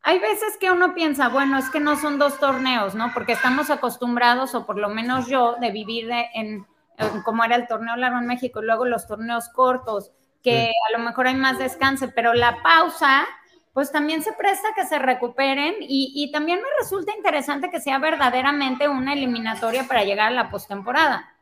hay 0.03 0.19
veces 0.19 0.57
que 0.61 0.71
uno 0.71 0.95
piensa, 0.95 1.29
bueno, 1.29 1.59
es 1.59 1.71
que 1.71 1.81
no 1.81 1.97
son 1.97 2.19
dos 2.19 2.39
torneos, 2.39 2.95
¿no? 2.95 3.13
Porque 3.15 3.33
estamos 3.33 3.71
acostumbrados, 3.71 4.55
o 4.55 4.67
por 4.67 4.79
lo 4.79 4.91
menos 4.91 5.27
yo, 5.27 5.57
de 5.61 5.71
vivir 5.71 6.11
en, 6.35 6.67
en 6.99 7.23
como 7.23 7.45
era 7.45 7.57
el 7.57 7.67
torneo 7.67 7.97
largo 7.97 8.19
en 8.19 8.27
México 8.27 8.63
y 8.63 8.67
luego 8.67 8.85
los 8.85 9.07
torneos 9.07 9.49
cortos, 9.49 10.13
que 10.45 10.71
a 10.89 10.97
lo 10.97 11.03
mejor 11.03 11.27
hay 11.27 11.35
más 11.35 11.59
descanso, 11.59 12.11
pero 12.15 12.35
la 12.35 12.63
pausa, 12.63 13.25
pues 13.73 13.91
también 13.91 14.23
se 14.23 14.35
presta 14.35 14.69
que 14.77 14.85
se 14.85 14.99
recuperen 14.99 15.75
y, 15.81 16.31
también 16.31 16.61
me 16.61 16.69
resulta 16.79 17.17
interesante 17.17 17.71
que 17.71 17.81
sea 17.81 17.99
verdaderamente 17.99 18.87
una 18.89 19.15
eliminatoria 19.15 19.85
para 19.89 20.05
llegar 20.05 20.29
a 20.29 20.35
la 20.35 20.51
postemporada. 20.51 21.35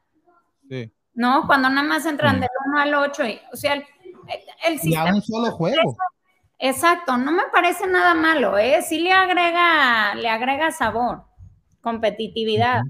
Sí. 0.69 0.91
¿No? 1.15 1.47
Cuando 1.47 1.69
nada 1.69 1.87
más 1.87 2.07
entran 2.07 2.41
del 2.41 2.49
1 2.69 2.79
al 2.79 2.95
8, 2.95 3.27
y, 3.27 3.41
o 3.53 3.57
sea, 3.57 3.75
el, 3.75 3.85
el 4.67 4.79
sistema. 4.79 5.13
un 5.13 5.21
solo 5.21 5.51
juego. 5.51 5.97
Exacto, 6.59 7.19
no 7.19 7.33
me 7.33 7.43
parece 7.53 7.89
nada 7.89 8.15
malo, 8.15 8.57
¿eh? 8.57 8.83
Sí 8.83 9.01
le 9.01 9.13
agrega, 9.13 10.15
le 10.15 10.29
agrega 10.29 10.71
sabor, 10.71 11.25
competitividad 11.81 12.83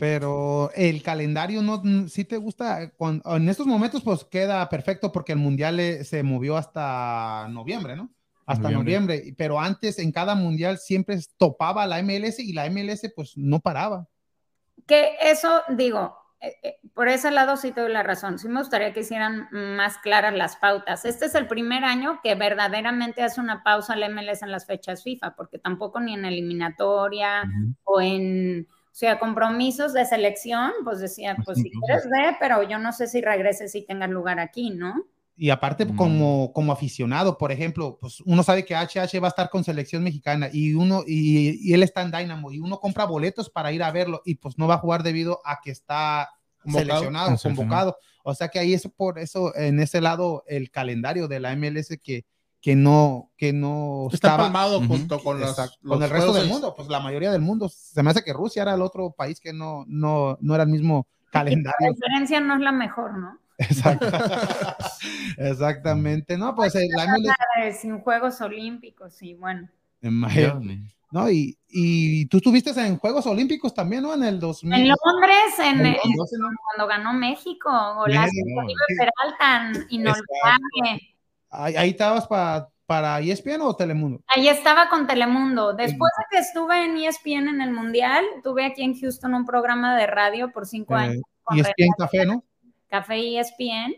pero 0.00 0.70
el 0.74 1.02
calendario 1.02 1.60
no, 1.60 2.08
si 2.08 2.24
te 2.24 2.38
gusta, 2.38 2.90
en 2.98 3.48
estos 3.50 3.66
momentos 3.66 4.02
pues 4.02 4.24
queda 4.24 4.66
perfecto 4.70 5.12
porque 5.12 5.32
el 5.32 5.38
mundial 5.38 5.78
se 6.06 6.22
movió 6.22 6.56
hasta 6.56 7.46
noviembre, 7.50 7.96
¿no? 7.96 8.10
Hasta 8.46 8.70
noviembre. 8.70 9.34
pero 9.36 9.60
antes 9.60 9.98
en 9.98 10.10
cada 10.10 10.34
mundial 10.34 10.78
siempre 10.78 11.18
topaba 11.36 11.86
la 11.86 12.02
MLS 12.02 12.38
y 12.38 12.54
la 12.54 12.70
MLS 12.70 13.12
pues 13.14 13.36
no 13.36 13.60
paraba. 13.60 14.08
Que 14.86 15.16
eso 15.20 15.60
digo, 15.68 16.16
eh, 16.40 16.56
eh, 16.62 16.76
por 16.94 17.08
ese 17.08 17.30
lado 17.30 17.58
sí 17.58 17.70
te 17.70 17.82
doy 17.82 17.92
la 17.92 18.02
razón, 18.02 18.38
sí 18.38 18.48
me 18.48 18.60
gustaría 18.60 18.94
que 18.94 19.00
hicieran 19.00 19.48
más 19.52 19.98
claras 19.98 20.32
las 20.32 20.56
pautas. 20.56 21.04
Este 21.04 21.26
es 21.26 21.34
el 21.34 21.46
primer 21.46 21.84
año 21.84 22.20
que 22.22 22.34
verdaderamente 22.36 23.22
hace 23.22 23.42
una 23.42 23.62
pausa 23.62 23.96
la 23.96 24.08
MLS 24.08 24.42
en 24.42 24.50
las 24.50 24.64
fechas 24.64 25.02
FIFA, 25.04 25.36
porque 25.36 25.58
tampoco 25.58 26.00
ni 26.00 26.14
en 26.14 26.24
eliminatoria 26.24 27.44
o 27.84 28.00
en 28.00 28.66
o 28.92 28.94
sea, 29.00 29.20
compromisos 29.20 29.92
de 29.92 30.04
selección, 30.04 30.72
pues 30.82 30.98
decía, 30.98 31.36
pues 31.44 31.58
si 31.58 31.70
quieres 31.70 32.04
ve, 32.10 32.36
pero 32.40 32.62
yo 32.64 32.78
no 32.78 32.92
sé 32.92 33.06
si 33.06 33.20
regreses 33.20 33.74
y 33.76 33.86
tengas 33.86 34.10
lugar 34.10 34.40
aquí, 34.40 34.70
¿no? 34.70 34.94
Y 35.36 35.48
aparte, 35.48 35.86
mm. 35.86 35.96
como, 35.96 36.52
como 36.52 36.72
aficionado, 36.72 37.38
por 37.38 37.52
ejemplo, 37.52 37.96
pues 37.98 38.20
uno 38.26 38.42
sabe 38.42 38.64
que 38.64 38.74
HH 38.74 39.22
va 39.22 39.28
a 39.28 39.30
estar 39.30 39.48
con 39.48 39.64
selección 39.64 40.02
mexicana 40.02 40.50
y 40.52 40.74
uno, 40.74 41.02
y, 41.06 41.72
él 41.72 41.82
está 41.82 42.02
en 42.02 42.10
Dynamo 42.10 42.52
y 42.52 42.58
uno 42.58 42.78
compra 42.78 43.06
boletos 43.06 43.48
para 43.48 43.72
ir 43.72 43.82
a 43.82 43.90
verlo 43.92 44.20
y 44.26 44.34
pues 44.34 44.58
no 44.58 44.66
va 44.66 44.74
a 44.74 44.78
jugar 44.78 45.02
debido 45.02 45.40
a 45.44 45.60
que 45.62 45.70
está 45.70 46.28
seleccionado, 46.66 47.38
convocado. 47.38 47.96
O 48.22 48.34
sea 48.34 48.48
que 48.48 48.58
ahí 48.58 48.74
es 48.74 48.86
por 48.94 49.18
eso, 49.18 49.56
en 49.56 49.80
ese 49.80 50.02
lado, 50.02 50.44
el 50.46 50.70
calendario 50.70 51.26
de 51.26 51.40
la 51.40 51.56
MLS 51.56 51.96
que, 52.02 52.26
que 52.60 52.76
no, 52.76 53.30
que 53.36 53.52
no 53.52 54.08
está 54.12 54.36
palmado 54.36 54.80
junto 54.86 55.18
con, 55.20 55.40
los, 55.40 55.56
con 55.82 56.02
el 56.02 56.10
resto 56.10 56.32
del 56.32 56.48
mundo, 56.48 56.74
pues 56.74 56.88
la 56.88 57.00
mayoría 57.00 57.32
del 57.32 57.40
mundo. 57.40 57.68
Se 57.68 58.02
me 58.02 58.10
hace 58.10 58.22
que 58.22 58.32
Rusia 58.32 58.62
era 58.62 58.74
el 58.74 58.82
otro 58.82 59.12
país 59.12 59.40
que 59.40 59.52
no, 59.52 59.84
no, 59.88 60.36
no 60.40 60.54
era 60.54 60.64
el 60.64 60.70
mismo 60.70 61.06
calendario. 61.30 61.74
La 61.80 61.88
diferencia 61.88 62.40
no 62.40 62.54
es 62.54 62.60
la 62.60 62.72
mejor, 62.72 63.16
¿no? 63.16 63.38
Exactamente, 65.36 66.38
no, 66.38 66.54
pues 66.54 66.74
la 66.74 67.72
sin 67.72 68.00
Juegos 68.00 68.40
Olímpicos 68.40 69.22
y 69.22 69.34
bueno. 69.34 69.68
No, 71.12 71.28
y, 71.28 71.58
y, 71.68 72.26
tú 72.26 72.36
estuviste 72.36 72.70
en 72.70 72.96
Juegos 72.96 73.26
Olímpicos 73.26 73.74
también, 73.74 74.02
¿no? 74.02 74.14
En 74.14 74.22
el 74.22 74.38
2000. 74.38 74.72
En 74.72 74.88
Londres, 74.88 75.58
en, 75.58 75.96
cuando 76.64 76.86
ganó 76.86 77.12
México, 77.12 77.68
golazo 77.96 78.30
de 78.32 78.74
Peralta, 78.96 79.72
inolvidable. 79.90 81.10
Ahí, 81.50 81.90
estabas 81.90 82.26
para 82.26 82.68
para 82.86 83.20
ESPN 83.20 83.60
o 83.60 83.76
Telemundo? 83.76 84.20
Ahí 84.26 84.48
estaba 84.48 84.88
con 84.88 85.06
Telemundo. 85.06 85.74
Después 85.74 86.10
de 86.18 86.24
que 86.28 86.38
estuve 86.38 86.84
en 86.84 86.96
ESPN 86.96 87.48
en 87.48 87.60
el 87.60 87.70
Mundial, 87.70 88.24
tuve 88.42 88.66
aquí 88.66 88.82
en 88.82 88.98
Houston 88.98 89.32
un 89.32 89.46
programa 89.46 89.96
de 89.96 90.08
radio 90.08 90.50
por 90.50 90.66
cinco 90.66 90.94
eh, 90.94 91.02
años. 91.02 91.22
ESPN 91.54 91.92
Café, 91.96 92.26
¿no? 92.26 92.42
Café 92.88 93.38
ESPN. 93.38 93.94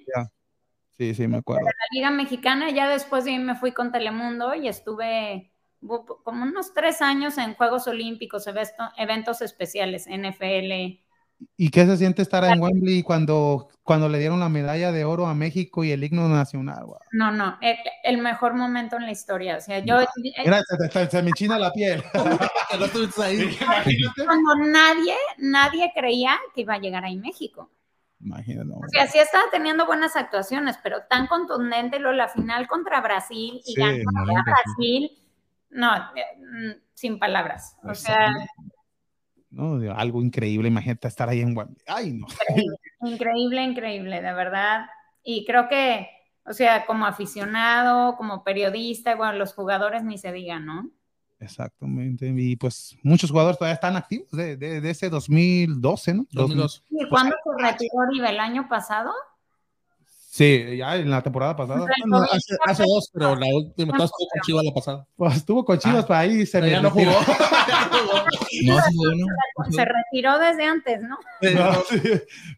Sí, 0.90 1.14
sí, 1.14 1.26
me 1.26 1.38
acuerdo. 1.38 1.64
la 1.64 1.72
Liga 1.92 2.10
Mexicana, 2.10 2.68
ya 2.68 2.86
después 2.86 3.24
de 3.24 3.38
me 3.38 3.56
fui 3.56 3.72
con 3.72 3.92
Telemundo 3.92 4.54
y 4.54 4.68
estuve 4.68 5.50
como 5.80 6.42
unos 6.44 6.74
tres 6.74 7.00
años 7.00 7.38
en 7.38 7.54
Juegos 7.54 7.88
Olímpicos, 7.88 8.44
eventos 8.96 9.42
especiales, 9.42 10.06
NFL, 10.06 11.01
¿Y 11.56 11.70
qué 11.70 11.86
se 11.86 11.96
siente 11.96 12.22
estar 12.22 12.44
en 12.44 12.60
Wembley 12.60 13.02
cuando, 13.02 13.68
cuando 13.82 14.08
le 14.08 14.18
dieron 14.18 14.40
la 14.40 14.48
medalla 14.48 14.92
de 14.92 15.04
oro 15.04 15.26
a 15.26 15.34
México 15.34 15.84
y 15.84 15.90
el 15.90 16.04
himno 16.04 16.28
nacional? 16.28 16.84
No, 17.12 17.30
no, 17.30 17.58
el, 18.04 18.18
mejor 18.18 18.54
momento 18.54 18.96
en 18.96 19.02
la 19.06 19.12
historia. 19.12 19.56
O 19.56 19.60
sea, 19.60 19.78
yo. 19.80 19.98
Gracias, 20.44 21.10
se, 21.10 21.22
me 21.22 21.32
china 21.32 21.58
la 21.58 21.72
piel. 21.72 22.02
cuando 24.26 24.54
nadie, 24.56 25.14
nadie 25.38 25.92
creía 25.94 26.38
que 26.54 26.62
iba 26.62 26.74
a 26.74 26.78
llegar 26.78 27.04
ahí 27.04 27.16
México. 27.16 27.70
Imagínate. 28.20 28.70
O 28.70 28.88
sea, 28.88 29.06
sí 29.06 29.18
estaba 29.18 29.44
teniendo 29.50 29.86
buenas 29.86 30.14
actuaciones, 30.14 30.78
pero 30.82 31.02
tan 31.08 31.26
contundente 31.26 31.98
lo 31.98 32.12
la 32.12 32.28
final 32.28 32.68
contra 32.68 33.00
Brasil 33.00 33.60
y 33.64 33.74
sí, 33.74 33.80
Brasil. 33.80 35.10
No, 35.70 35.94
eh, 35.96 36.24
mm, 36.38 36.80
sin 36.94 37.18
palabras. 37.18 37.76
O 37.82 37.94
sea. 37.94 38.30
¿No? 39.52 39.78
Algo 39.94 40.22
increíble, 40.22 40.68
imagínate 40.68 41.08
estar 41.08 41.28
ahí 41.28 41.40
en 41.40 41.54
Ay, 41.86 42.12
no. 42.12 42.26
Increíble, 43.06 43.62
increíble, 43.62 44.22
de 44.22 44.32
verdad. 44.32 44.86
Y 45.22 45.44
creo 45.44 45.68
que, 45.68 46.08
o 46.44 46.52
sea, 46.52 46.86
como 46.86 47.06
aficionado, 47.06 48.16
como 48.16 48.42
periodista, 48.42 49.14
bueno, 49.14 49.34
los 49.34 49.54
jugadores 49.54 50.02
ni 50.02 50.18
se 50.18 50.32
digan, 50.32 50.66
¿no? 50.66 50.90
Exactamente. 51.38 52.32
Y 52.34 52.56
pues 52.56 52.96
muchos 53.02 53.30
jugadores 53.30 53.58
todavía 53.58 53.74
están 53.74 53.96
activos 53.96 54.30
de, 54.30 54.56
de, 54.56 54.80
de 54.80 54.90
ese 54.90 55.10
2012, 55.10 56.14
¿no? 56.14 56.26
2002. 56.30 56.84
¿Y 56.90 57.08
cuándo 57.08 57.36
se 57.44 57.62
retiró? 57.62 58.28
¿El 58.28 58.40
año 58.40 58.68
pasado? 58.68 59.12
Sí, 60.34 60.78
ya 60.78 60.96
en 60.96 61.10
la 61.10 61.20
temporada 61.22 61.54
pasada. 61.54 61.86
Hace, 62.30 62.56
hace 62.64 62.82
dos, 62.84 63.10
pero 63.12 63.36
la 63.36 63.46
última 63.54 63.92
todas 63.98 64.10
estuvo 64.10 64.28
con 64.30 64.40
Chivas 64.46 64.64
la 64.64 64.72
pasada. 64.72 65.06
Pues 65.14 65.36
estuvo 65.36 65.64
con 65.66 65.78
Chivas 65.78 66.04
Ah, 66.04 66.08
para 66.08 66.20
ahí. 66.20 66.46
Se 66.46 66.70
ya 66.70 66.80
no 66.80 66.88
retiró. 66.88 67.12
jugó. 67.12 67.22
No. 68.64 68.76
No. 69.58 69.72
Se 69.72 69.84
retiró 69.84 70.38
desde 70.38 70.64
antes, 70.64 71.02
¿no? 71.02 71.18
No, 71.42 71.74
sí. 71.82 71.96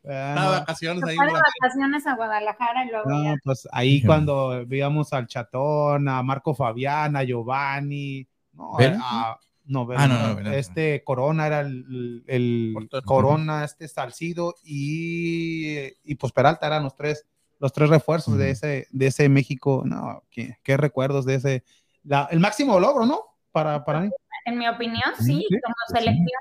Estaba 0.04 0.34
de 0.34 0.40
no. 0.40 0.50
vacaciones 0.60 1.02
ahí. 1.04 1.16
Fue 1.16 1.26
de 1.26 1.32
vacaciones 1.32 2.06
a 2.06 2.14
Guadalajara 2.14 2.84
y 2.84 2.90
luego 2.90 3.10
No, 3.10 3.24
ya. 3.24 3.34
pues 3.42 3.68
ahí 3.72 4.02
cuando 4.04 4.64
veíamos 4.68 5.12
al 5.12 5.26
Chatón, 5.26 6.08
a 6.08 6.22
Marco 6.22 6.54
Fabián, 6.54 7.16
a 7.16 7.24
Giovanni, 7.24 8.24
no, 8.52 8.76
no, 8.78 9.88
Ah, 9.96 10.06
no, 10.06 10.40
no, 10.40 10.52
este 10.52 11.02
Corona 11.02 11.48
era 11.48 11.60
el, 11.62 12.22
el. 12.28 12.88
Corona, 13.04 13.64
este 13.64 13.88
Salcido 13.88 14.54
y, 14.62 15.88
y 16.04 16.14
pues 16.14 16.32
Peralta 16.32 16.68
eran 16.68 16.84
los 16.84 16.94
tres, 16.94 17.26
los 17.58 17.72
tres 17.72 17.88
refuerzos 17.90 18.36
de 18.38 18.50
ese, 18.50 18.86
de 18.90 19.06
ese 19.06 19.28
México, 19.28 19.82
no, 19.84 20.22
qué, 20.30 20.58
qué 20.62 20.76
recuerdos 20.76 21.24
de 21.24 21.34
ese, 21.36 21.64
la- 22.02 22.28
el 22.30 22.40
máximo 22.40 22.78
logro, 22.80 23.06
¿no? 23.06 23.20
Para, 23.52 23.84
para 23.84 24.00
mí, 24.00 24.10
En 24.46 24.58
mi 24.58 24.68
opinión, 24.68 25.02
sí, 25.16 25.46
Sí, 25.48 25.48
como 25.62 25.74
sí. 25.88 25.94
selección, 25.94 26.40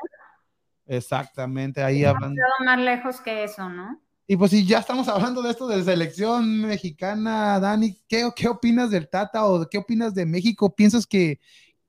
exactamente, 0.86 1.84
ahí 1.84 2.04
hablando. 2.04 2.36
quedó 2.36 2.66
más 2.66 2.80
lejos 2.80 3.22
que 3.22 3.44
eso, 3.44 3.70
¿no? 3.70 4.00
Y 4.26 4.38
pues 4.38 4.52
si 4.52 4.66
ya 4.66 4.80
estamos 4.80 5.08
hablando 5.10 5.42
de 5.42 5.52
esto 5.52 5.68
de 5.68 5.84
selección 5.84 6.62
mexicana, 6.62 7.60
Dani, 7.60 7.98
¿qué, 8.08 8.30
qué 8.36 8.48
opinas 8.48 8.90
del 8.90 9.10
Tata 9.10 9.46
o 9.46 9.68
qué 9.70 9.78
opinas 9.78 10.14
de 10.16 10.26
México? 10.26 10.74
¿Piensas 10.74 11.06
que, 11.06 11.40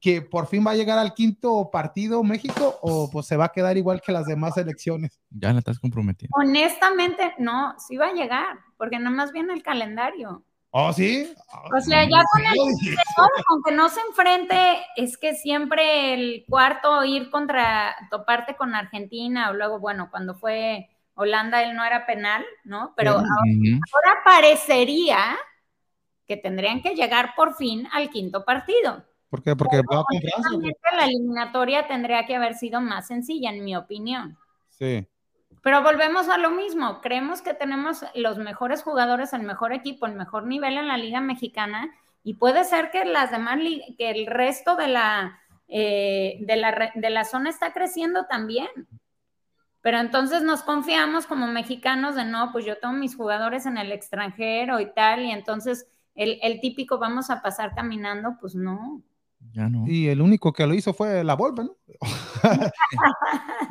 que 0.05 0.21
por 0.21 0.47
fin 0.49 0.63
va 0.67 0.73
a 0.73 0.75
llegar 0.75 0.99
al 0.99 1.15
quinto 1.15 1.71
partido 1.73 2.23
México 2.23 2.79
o 2.83 3.09
pues 3.11 3.25
se 3.25 3.39
va 3.39 3.47
a 3.47 3.53
quedar 3.53 3.79
igual 3.79 4.03
que 4.03 4.13
las 4.13 4.27
demás 4.27 4.53
selecciones? 4.53 5.19
Ya 5.31 5.51
la 5.51 5.61
estás 5.61 5.79
comprometiendo. 5.79 6.37
Honestamente, 6.37 7.35
no, 7.39 7.75
sí 7.79 7.97
va 7.97 8.09
a 8.09 8.13
llegar, 8.13 8.59
porque 8.77 8.99
nada 8.99 9.17
más 9.17 9.33
viene 9.33 9.55
el 9.55 9.63
calendario. 9.63 10.45
¿Oh, 10.69 10.93
sí? 10.93 11.33
O 11.75 11.81
sea, 11.81 12.05
ya 12.05 12.23
con 12.31 12.43
el 12.45 12.97
aunque 13.49 13.73
no 13.73 13.89
se 13.89 14.01
enfrente, 14.03 14.77
es 14.97 15.17
que 15.17 15.37
siempre 15.37 16.13
el 16.13 16.45
cuarto 16.51 17.03
ir 17.03 17.31
contra, 17.31 17.97
toparte 18.11 18.57
con 18.57 18.75
Argentina, 18.75 19.49
o 19.49 19.55
luego, 19.55 19.79
bueno, 19.79 20.09
cuando 20.11 20.35
fue 20.35 20.91
Holanda, 21.15 21.63
él 21.63 21.75
no 21.75 21.83
era 21.83 22.05
penal, 22.05 22.45
¿no? 22.65 22.93
Pero 22.95 23.13
ahora 23.13 24.23
parecería 24.23 25.35
que 26.27 26.37
tendrían 26.37 26.83
que 26.83 26.95
llegar 26.95 27.35
por 27.35 27.55
fin 27.55 27.89
al 27.91 28.11
quinto 28.11 28.45
partido. 28.45 29.03
¿Por 29.35 29.43
qué? 29.43 29.57
Porque 29.57 29.79
va 29.79 30.05
con 30.05 30.21
Francia. 30.21 30.43
güey. 30.53 30.69
Honestamente, 30.69 30.97
La 30.97 31.05
eliminatoria 31.07 31.89
tendría 31.89 32.25
que 32.25 32.37
haber 32.37 32.55
sido 32.55 32.81
más 32.81 33.09
sencilla, 33.09 33.51
en 33.51 33.65
mi 33.65 33.75
opinión. 33.75 34.39
Sí. 34.69 35.09
Pero 35.61 35.83
volvemos 35.83 36.29
a 36.29 36.39
lo 36.39 36.53
mismo. 36.53 37.01
Creemos 37.01 37.43
que 37.43 37.53
tenemos 37.53 38.05
los 38.15 38.39
mejores 38.39 38.85
jugadores, 38.85 39.33
el 39.33 39.43
mejor 39.43 39.73
equipo, 39.73 40.07
el 40.07 40.15
mejor 40.15 40.47
nivel 40.47 40.79
en 40.79 40.87
la 40.87 40.97
Liga 40.99 41.21
Mexicana 41.21 41.93
y 42.23 42.35
puede 42.35 42.63
ser 42.63 42.93
que 42.93 43.05
las 43.05 43.33
demás 43.33 43.59
que 43.99 44.11
el 44.11 44.27
resto 44.27 44.77
de 44.77 44.87
la, 44.87 45.41
eh, 45.67 46.39
de 46.43 46.55
la 46.55 46.93
de 46.95 47.11
la 47.11 47.25
zona 47.25 47.51
está 47.51 47.73
creciendo 47.73 48.27
también. 48.27 48.69
Pero 49.81 49.99
entonces 49.99 50.43
nos 50.43 50.63
confiamos 50.63 51.27
como 51.27 51.49
mexicanos 51.49 52.15
de 52.15 52.25
no, 52.25 52.53
pues 52.53 52.65
yo 52.65 52.79
tengo 52.79 52.95
mis 52.95 53.17
jugadores 53.17 53.67
en 53.67 53.79
el 53.79 53.91
extranjero 53.91 54.79
y 54.79 54.95
tal, 54.95 55.25
y 55.25 55.33
entonces 55.33 55.89
el, 56.15 56.39
el 56.41 56.61
típico 56.61 56.99
vamos 56.99 57.31
a 57.31 57.43
pasar 57.43 57.75
caminando, 57.75 58.37
pues 58.41 58.55
no. 58.55 59.03
Ya 59.53 59.69
no. 59.69 59.85
Y 59.87 60.09
el 60.09 60.21
único 60.21 60.53
que 60.53 60.67
lo 60.67 60.75
hizo 60.75 60.93
fue 60.95 61.23
la 61.25 61.35
Volpe, 61.35 61.63
¿no? 61.65 61.77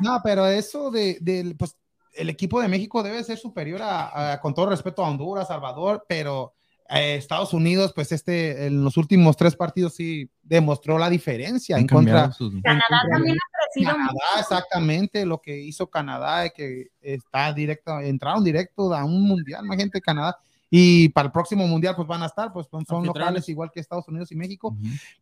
no, 0.00 0.20
pero 0.22 0.46
eso 0.46 0.90
de, 0.90 1.18
del, 1.20 1.56
pues, 1.56 1.76
el 2.14 2.28
equipo 2.30 2.60
de 2.60 2.68
México 2.68 3.02
debe 3.02 3.22
ser 3.24 3.38
superior 3.38 3.82
a, 3.82 4.32
a- 4.32 4.40
con 4.40 4.54
todo 4.54 4.66
respeto 4.70 5.04
a 5.04 5.08
Honduras, 5.10 5.48
Salvador, 5.48 6.04
pero 6.08 6.54
eh, 6.88 7.16
Estados 7.16 7.52
Unidos, 7.52 7.92
pues 7.94 8.12
este, 8.12 8.66
en 8.66 8.84
los 8.84 8.96
últimos 8.96 9.36
tres 9.36 9.56
partidos 9.56 9.94
sí 9.94 10.30
demostró 10.42 10.98
la 10.98 11.08
diferencia 11.10 11.76
Han 11.76 11.82
en 11.82 11.88
contra. 11.88 12.30
sus- 12.32 12.52
Canadá 12.62 12.84
contra- 13.00 13.10
también 13.16 13.36
ha 13.36 13.64
crecido 13.64 13.92
Canadá, 13.92 14.12
mucho. 14.12 14.40
exactamente 14.40 15.26
lo 15.26 15.40
que 15.40 15.58
hizo 15.58 15.88
Canadá, 15.88 16.40
de 16.40 16.50
que 16.50 16.86
está 17.00 17.52
directo, 17.52 17.98
entraron 18.00 18.44
directo 18.44 18.94
a 18.94 19.04
un 19.04 19.22
mundial, 19.26 19.64
más 19.64 19.76
gente 19.76 19.98
de 19.98 20.02
Canadá. 20.02 20.38
Y 20.76 21.08
para 21.10 21.26
el 21.26 21.32
próximo 21.32 21.68
mundial, 21.68 21.94
pues 21.94 22.08
van 22.08 22.24
a 22.24 22.26
estar, 22.26 22.52
pues 22.52 22.66
son, 22.88 23.06
locales 23.06 23.48
igual 23.48 23.70
que 23.72 23.78
Estados 23.78 24.08
Unidos 24.08 24.32
y 24.32 24.34
México 24.34 24.76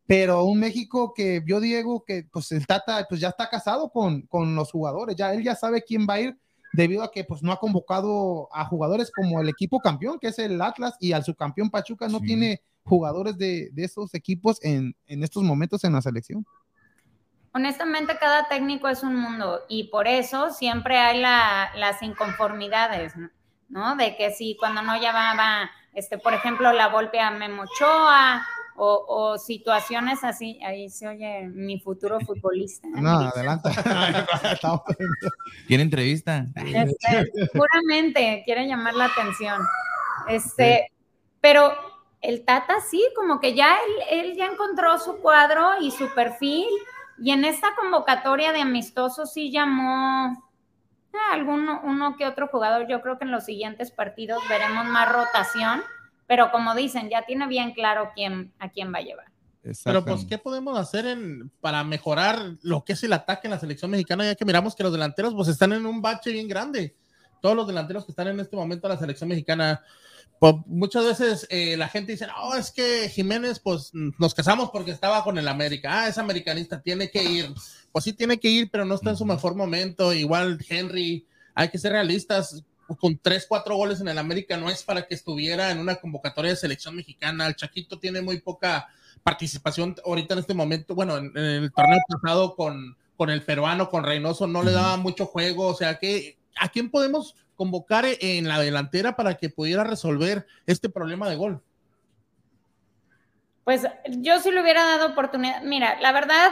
pero 0.06 0.44
un 0.44 0.58
México 0.58 1.12
que 1.14 1.40
vio 1.40 1.60
Diego 1.60 2.04
que 2.06 2.24
pues 2.32 2.52
el 2.52 2.66
Tata 2.66 3.04
pues 3.06 3.20
ya 3.20 3.28
está 3.28 3.50
casado 3.50 3.90
con, 3.90 4.22
con 4.22 4.54
los 4.54 4.70
jugadores, 4.70 5.14
ya 5.14 5.34
él 5.34 5.42
ya 5.42 5.54
sabe 5.54 5.82
quién 5.82 6.06
va 6.08 6.14
a 6.14 6.20
ir 6.20 6.38
debido 6.72 7.02
a 7.02 7.10
que 7.10 7.24
pues 7.24 7.42
no 7.42 7.52
ha 7.52 7.58
convocado 7.60 8.48
a 8.50 8.64
jugadores 8.64 9.10
como 9.14 9.42
el 9.42 9.48
equipo 9.50 9.78
campeón 9.78 10.18
que 10.18 10.28
es 10.28 10.38
el 10.38 10.58
Atlas 10.62 10.94
y 11.00 11.12
al 11.12 11.22
subcampeón 11.22 11.68
Pachuca 11.68 12.08
no 12.08 12.20
Sí. 12.20 12.26
tiene 12.28 12.62
jugadores 12.84 13.36
de, 13.36 13.68
de 13.72 13.84
esos 13.84 14.14
equipos 14.14 14.58
en, 14.64 14.94
en 15.06 15.22
estos 15.22 15.42
momentos 15.42 15.84
en 15.84 15.92
la 15.92 16.00
selección. 16.00 16.46
Honestamente, 17.54 18.16
cada 18.18 18.48
técnico 18.48 18.88
es 18.88 19.02
un 19.02 19.16
mundo 19.16 19.60
y 19.68 19.84
por 19.84 20.08
eso 20.08 20.50
siempre 20.50 20.96
hay 20.96 21.20
la- 21.20 21.68
las 21.76 22.02
inconformidades, 22.02 23.14
¿no? 23.16 23.28
De 23.96 24.16
que 24.16 24.30
si 24.32 24.56
cuando 24.58 24.82
no 24.82 25.00
llamaba, 25.00 25.70
este, 25.94 26.18
por 26.18 26.34
ejemplo, 26.34 26.72
la 26.72 26.88
golpe 26.88 27.20
a 27.20 27.30
Memo 27.30 27.62
Ochoa 27.62 28.46
o, 28.76 29.04
o 29.08 29.38
situaciones 29.38 30.22
así, 30.24 30.60
ahí 30.62 30.90
se 30.90 31.08
oye 31.08 31.48
mi 31.48 31.80
futuro 31.80 32.20
futbolista. 32.20 32.86
¿eh? 32.88 33.00
No, 33.00 33.10
adelante. 33.10 33.70
¿Quiere 35.66 35.82
entrevista? 35.82 36.46
Este, 36.54 37.30
seguramente 37.50 38.42
quiere 38.44 38.66
llamar 38.66 38.94
la 38.94 39.06
atención. 39.06 39.60
Este, 40.28 40.92
pero 41.40 41.72
el 42.20 42.44
Tata 42.44 42.74
sí, 42.80 43.02
como 43.16 43.40
que 43.40 43.54
ya 43.54 43.76
él, 44.10 44.20
él 44.26 44.36
ya 44.36 44.46
encontró 44.46 44.98
su 44.98 45.16
cuadro 45.16 45.80
y 45.80 45.90
su 45.90 46.12
perfil, 46.14 46.66
y 47.18 47.30
en 47.30 47.44
esta 47.46 47.74
convocatoria 47.74 48.52
de 48.52 48.60
amistosos 48.60 49.32
sí 49.32 49.50
llamó 49.50 50.51
alguno 51.32 51.80
uno 51.84 52.16
que 52.16 52.26
otro 52.26 52.48
jugador. 52.48 52.86
Yo 52.88 53.00
creo 53.02 53.18
que 53.18 53.24
en 53.24 53.30
los 53.30 53.44
siguientes 53.44 53.90
partidos 53.90 54.42
veremos 54.48 54.86
más 54.86 55.10
rotación, 55.10 55.82
pero 56.26 56.50
como 56.50 56.74
dicen, 56.74 57.10
ya 57.10 57.22
tiene 57.22 57.46
bien 57.46 57.72
claro 57.72 58.10
quién 58.14 58.52
a 58.58 58.70
quién 58.70 58.92
va 58.92 58.98
a 58.98 59.02
llevar. 59.02 59.26
Pero 59.84 60.04
pues, 60.04 60.24
¿qué 60.24 60.38
podemos 60.38 60.76
hacer 60.76 61.06
en, 61.06 61.50
para 61.60 61.84
mejorar 61.84 62.56
lo 62.62 62.84
que 62.84 62.94
es 62.94 63.02
el 63.04 63.12
ataque 63.12 63.46
en 63.46 63.52
la 63.52 63.60
selección 63.60 63.90
mexicana? 63.92 64.24
Ya 64.24 64.34
que 64.34 64.44
miramos 64.44 64.74
que 64.74 64.82
los 64.82 64.92
delanteros 64.92 65.34
pues 65.34 65.48
están 65.48 65.72
en 65.72 65.86
un 65.86 66.02
bache 66.02 66.32
bien 66.32 66.48
grande. 66.48 66.96
Todos 67.40 67.54
los 67.54 67.66
delanteros 67.66 68.04
que 68.04 68.12
están 68.12 68.28
en 68.28 68.40
este 68.40 68.56
momento 68.56 68.86
en 68.86 68.94
la 68.94 68.98
selección 68.98 69.28
mexicana, 69.28 69.80
pues 70.42 70.56
muchas 70.66 71.04
veces 71.04 71.46
eh, 71.50 71.76
la 71.76 71.86
gente 71.86 72.10
dice, 72.10 72.26
no, 72.26 72.56
es 72.56 72.72
que 72.72 73.08
Jiménez, 73.08 73.60
pues 73.60 73.92
nos 73.92 74.34
casamos 74.34 74.70
porque 74.72 74.90
estaba 74.90 75.22
con 75.22 75.38
el 75.38 75.46
América. 75.46 76.02
Ah, 76.02 76.08
es 76.08 76.18
americanista, 76.18 76.82
tiene 76.82 77.12
que 77.12 77.22
ir. 77.22 77.54
Pues 77.92 78.04
sí, 78.04 78.12
tiene 78.12 78.40
que 78.40 78.48
ir, 78.48 78.68
pero 78.68 78.84
no 78.84 78.96
está 78.96 79.10
en 79.10 79.16
su 79.16 79.24
mejor 79.24 79.54
momento. 79.54 80.12
Igual 80.12 80.58
Henry, 80.68 81.28
hay 81.54 81.68
que 81.68 81.78
ser 81.78 81.92
realistas. 81.92 82.64
Con 82.98 83.18
tres, 83.18 83.46
cuatro 83.48 83.76
goles 83.76 84.00
en 84.00 84.08
el 84.08 84.18
América 84.18 84.56
no 84.56 84.68
es 84.68 84.82
para 84.82 85.06
que 85.06 85.14
estuviera 85.14 85.70
en 85.70 85.78
una 85.78 85.94
convocatoria 85.94 86.50
de 86.50 86.56
selección 86.56 86.96
mexicana. 86.96 87.46
El 87.46 87.54
Chaquito 87.54 88.00
tiene 88.00 88.20
muy 88.20 88.40
poca 88.40 88.88
participación 89.22 89.94
ahorita 90.04 90.34
en 90.34 90.40
este 90.40 90.54
momento. 90.54 90.96
Bueno, 90.96 91.18
en, 91.18 91.26
en 91.36 91.44
el 91.62 91.72
torneo 91.72 92.00
pasado 92.08 92.56
con, 92.56 92.96
con 93.16 93.30
el 93.30 93.42
peruano, 93.42 93.88
con 93.88 94.02
Reynoso, 94.02 94.48
no 94.48 94.64
le 94.64 94.72
daba 94.72 94.96
mucho 94.96 95.24
juego. 95.24 95.68
O 95.68 95.74
sea, 95.76 96.00
que 96.00 96.36
¿a 96.58 96.68
quién 96.68 96.90
podemos 96.90 97.36
convocar 97.56 98.04
en 98.20 98.48
la 98.48 98.60
delantera 98.60 99.16
para 99.16 99.34
que 99.34 99.48
pudiera 99.48 99.84
resolver 99.84 100.46
este 100.66 100.88
problema 100.88 101.28
de 101.28 101.36
gol? 101.36 101.62
Pues 103.64 103.86
yo 104.08 104.40
sí 104.40 104.50
le 104.50 104.62
hubiera 104.62 104.84
dado 104.84 105.08
oportunidad. 105.08 105.62
Mira, 105.62 106.00
la 106.00 106.10
verdad, 106.12 106.50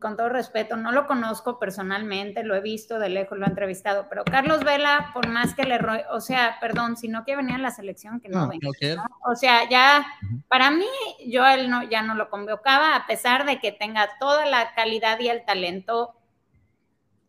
con 0.00 0.16
todo 0.16 0.28
respeto, 0.28 0.76
no 0.76 0.90
lo 0.90 1.06
conozco 1.06 1.58
personalmente, 1.58 2.44
lo 2.44 2.54
he 2.54 2.60
visto 2.60 2.98
de 2.98 3.08
lejos, 3.08 3.38
lo 3.38 3.46
he 3.46 3.48
entrevistado, 3.48 4.08
pero 4.08 4.24
Carlos 4.24 4.64
Vela, 4.64 5.10
por 5.12 5.28
más 5.28 5.54
que 5.54 5.64
le, 5.64 5.78
o 6.10 6.20
sea, 6.20 6.56
perdón, 6.60 6.96
si 6.96 7.08
no 7.08 7.24
quiere 7.24 7.42
venir 7.42 7.56
a 7.56 7.62
la 7.62 7.70
selección, 7.70 8.20
que 8.20 8.28
no, 8.28 8.40
No, 8.40 8.48
venga. 8.48 8.66
¿No 8.68 8.72
quiere? 8.72 9.00
O 9.26 9.36
sea, 9.36 9.68
ya, 9.68 10.06
para 10.48 10.70
mí, 10.70 10.88
yo 11.26 11.44
a 11.44 11.54
él 11.54 11.70
no, 11.70 11.82
ya 11.84 12.02
no 12.02 12.14
lo 12.14 12.30
convocaba, 12.30 12.96
a 12.96 13.06
pesar 13.06 13.46
de 13.46 13.58
que 13.60 13.72
tenga 13.72 14.08
toda 14.18 14.46
la 14.46 14.74
calidad 14.74 15.20
y 15.20 15.28
el 15.28 15.44
talento, 15.44 16.14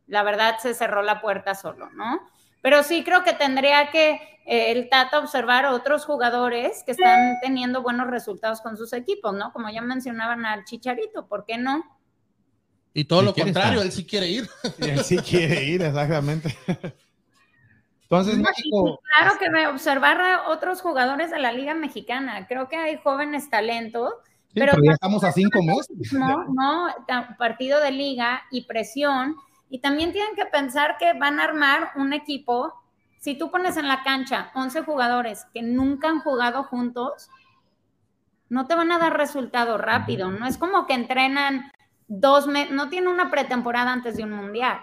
la 0.07 0.23
verdad 0.23 0.57
se 0.59 0.73
cerró 0.73 1.01
la 1.01 1.21
puerta 1.21 1.53
solo, 1.53 1.89
¿no? 1.91 2.21
Pero 2.61 2.83
sí 2.83 3.03
creo 3.03 3.23
que 3.23 3.33
tendría 3.33 3.91
que 3.91 4.13
eh, 4.45 4.71
el 4.71 4.89
Tata 4.89 5.19
observar 5.19 5.65
a 5.65 5.73
otros 5.73 6.05
jugadores 6.05 6.83
que 6.83 6.91
están 6.91 7.39
teniendo 7.41 7.81
buenos 7.81 8.07
resultados 8.07 8.61
con 8.61 8.77
sus 8.77 8.93
equipos, 8.93 9.33
¿no? 9.33 9.51
Como 9.53 9.69
ya 9.69 9.81
mencionaban 9.81 10.45
al 10.45 10.65
Chicharito, 10.65 11.27
¿por 11.27 11.45
qué 11.45 11.57
no? 11.57 11.83
Y 12.93 13.05
todo 13.05 13.21
lo 13.21 13.33
contrario, 13.33 13.81
estar. 13.81 13.85
él 13.85 13.91
sí 13.91 14.05
quiere 14.05 14.27
ir. 14.27 14.49
Y 14.79 14.89
él 14.89 15.03
sí 15.03 15.17
quiere 15.17 15.63
ir, 15.63 15.81
exactamente. 15.83 16.57
Entonces, 18.03 18.37
No, 18.37 18.43
México, 18.43 18.99
y 19.01 19.19
Claro 19.19 19.37
que 19.37 19.67
observar 19.67 20.21
a 20.21 20.49
otros 20.49 20.81
jugadores 20.81 21.29
de 21.29 21.39
la 21.39 21.51
Liga 21.51 21.73
Mexicana. 21.73 22.47
Creo 22.47 22.69
que 22.69 22.77
hay 22.77 22.97
jóvenes 22.97 23.49
talentos 23.49 24.13
pero, 24.59 24.73
ya 24.83 24.91
estamos 24.91 25.23
a 25.23 25.31
cinco 25.31 25.59
meses. 25.61 25.87
No, 26.13 26.45
no, 26.49 26.87
partido 27.37 27.79
de 27.79 27.91
liga 27.91 28.43
y 28.51 28.65
presión. 28.65 29.35
Y 29.69 29.79
también 29.79 30.13
tienen 30.13 30.35
que 30.35 30.45
pensar 30.45 30.97
que 30.97 31.13
van 31.13 31.39
a 31.39 31.45
armar 31.45 31.91
un 31.95 32.13
equipo. 32.13 32.73
Si 33.19 33.37
tú 33.37 33.51
pones 33.51 33.77
en 33.77 33.87
la 33.87 34.03
cancha 34.03 34.51
11 34.55 34.83
jugadores 34.83 35.45
que 35.53 35.61
nunca 35.61 36.07
han 36.07 36.19
jugado 36.19 36.63
juntos, 36.63 37.29
no 38.49 38.67
te 38.67 38.75
van 38.75 38.91
a 38.91 38.99
dar 38.99 39.17
resultado 39.17 39.77
rápido. 39.77 40.31
No 40.31 40.45
es 40.45 40.57
como 40.57 40.85
que 40.85 40.93
entrenan 40.93 41.71
dos 42.07 42.47
meses, 42.47 42.71
no 42.71 42.89
tiene 42.89 43.09
una 43.09 43.29
pretemporada 43.29 43.91
antes 43.91 44.15
de 44.15 44.23
un 44.23 44.31
mundial. 44.31 44.79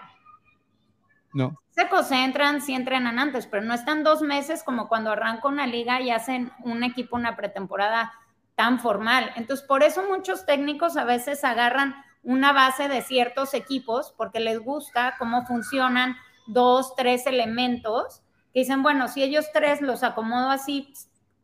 No. 1.33 1.59
Se 1.71 1.89
concentran, 1.89 2.61
sí 2.61 2.73
entrenan 2.73 3.19
antes, 3.19 3.47
pero 3.47 3.63
no 3.63 3.73
están 3.73 4.03
dos 4.03 4.21
meses 4.21 4.63
como 4.63 4.87
cuando 4.87 5.11
arranca 5.11 5.47
una 5.47 5.67
liga 5.67 5.99
y 5.99 6.11
hacen 6.11 6.51
un 6.63 6.83
equipo, 6.83 7.17
una 7.17 7.35
pretemporada 7.35 8.13
tan 8.55 8.79
formal. 8.79 9.31
Entonces, 9.35 9.65
por 9.65 9.83
eso 9.83 10.03
muchos 10.07 10.45
técnicos 10.45 10.95
a 10.95 11.03
veces 11.03 11.43
agarran 11.43 11.95
una 12.25 12.51
base 12.51 12.89
de 12.89 13.01
ciertos 13.01 13.53
equipos 13.53 14.13
porque 14.17 14.39
les 14.41 14.59
gusta 14.59 15.15
cómo 15.17 15.45
funcionan 15.45 16.17
dos, 16.47 16.95
tres 16.95 17.25
elementos 17.27 18.21
que 18.51 18.61
dicen, 18.61 18.83
bueno, 18.83 19.07
si 19.07 19.23
ellos 19.23 19.45
tres 19.53 19.81
los 19.81 20.03
acomodo 20.03 20.49
así 20.49 20.91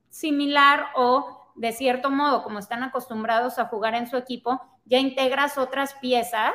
similar 0.10 0.88
o 0.96 1.40
de 1.56 1.72
cierto 1.72 2.10
modo, 2.10 2.44
como 2.44 2.60
están 2.60 2.84
acostumbrados 2.84 3.60
a 3.60 3.66
jugar 3.66 3.94
en 3.96 4.08
su 4.08 4.18
equipo, 4.18 4.62
ya 4.86 4.98
integras 4.98 5.58
otras 5.58 5.94
piezas 5.96 6.54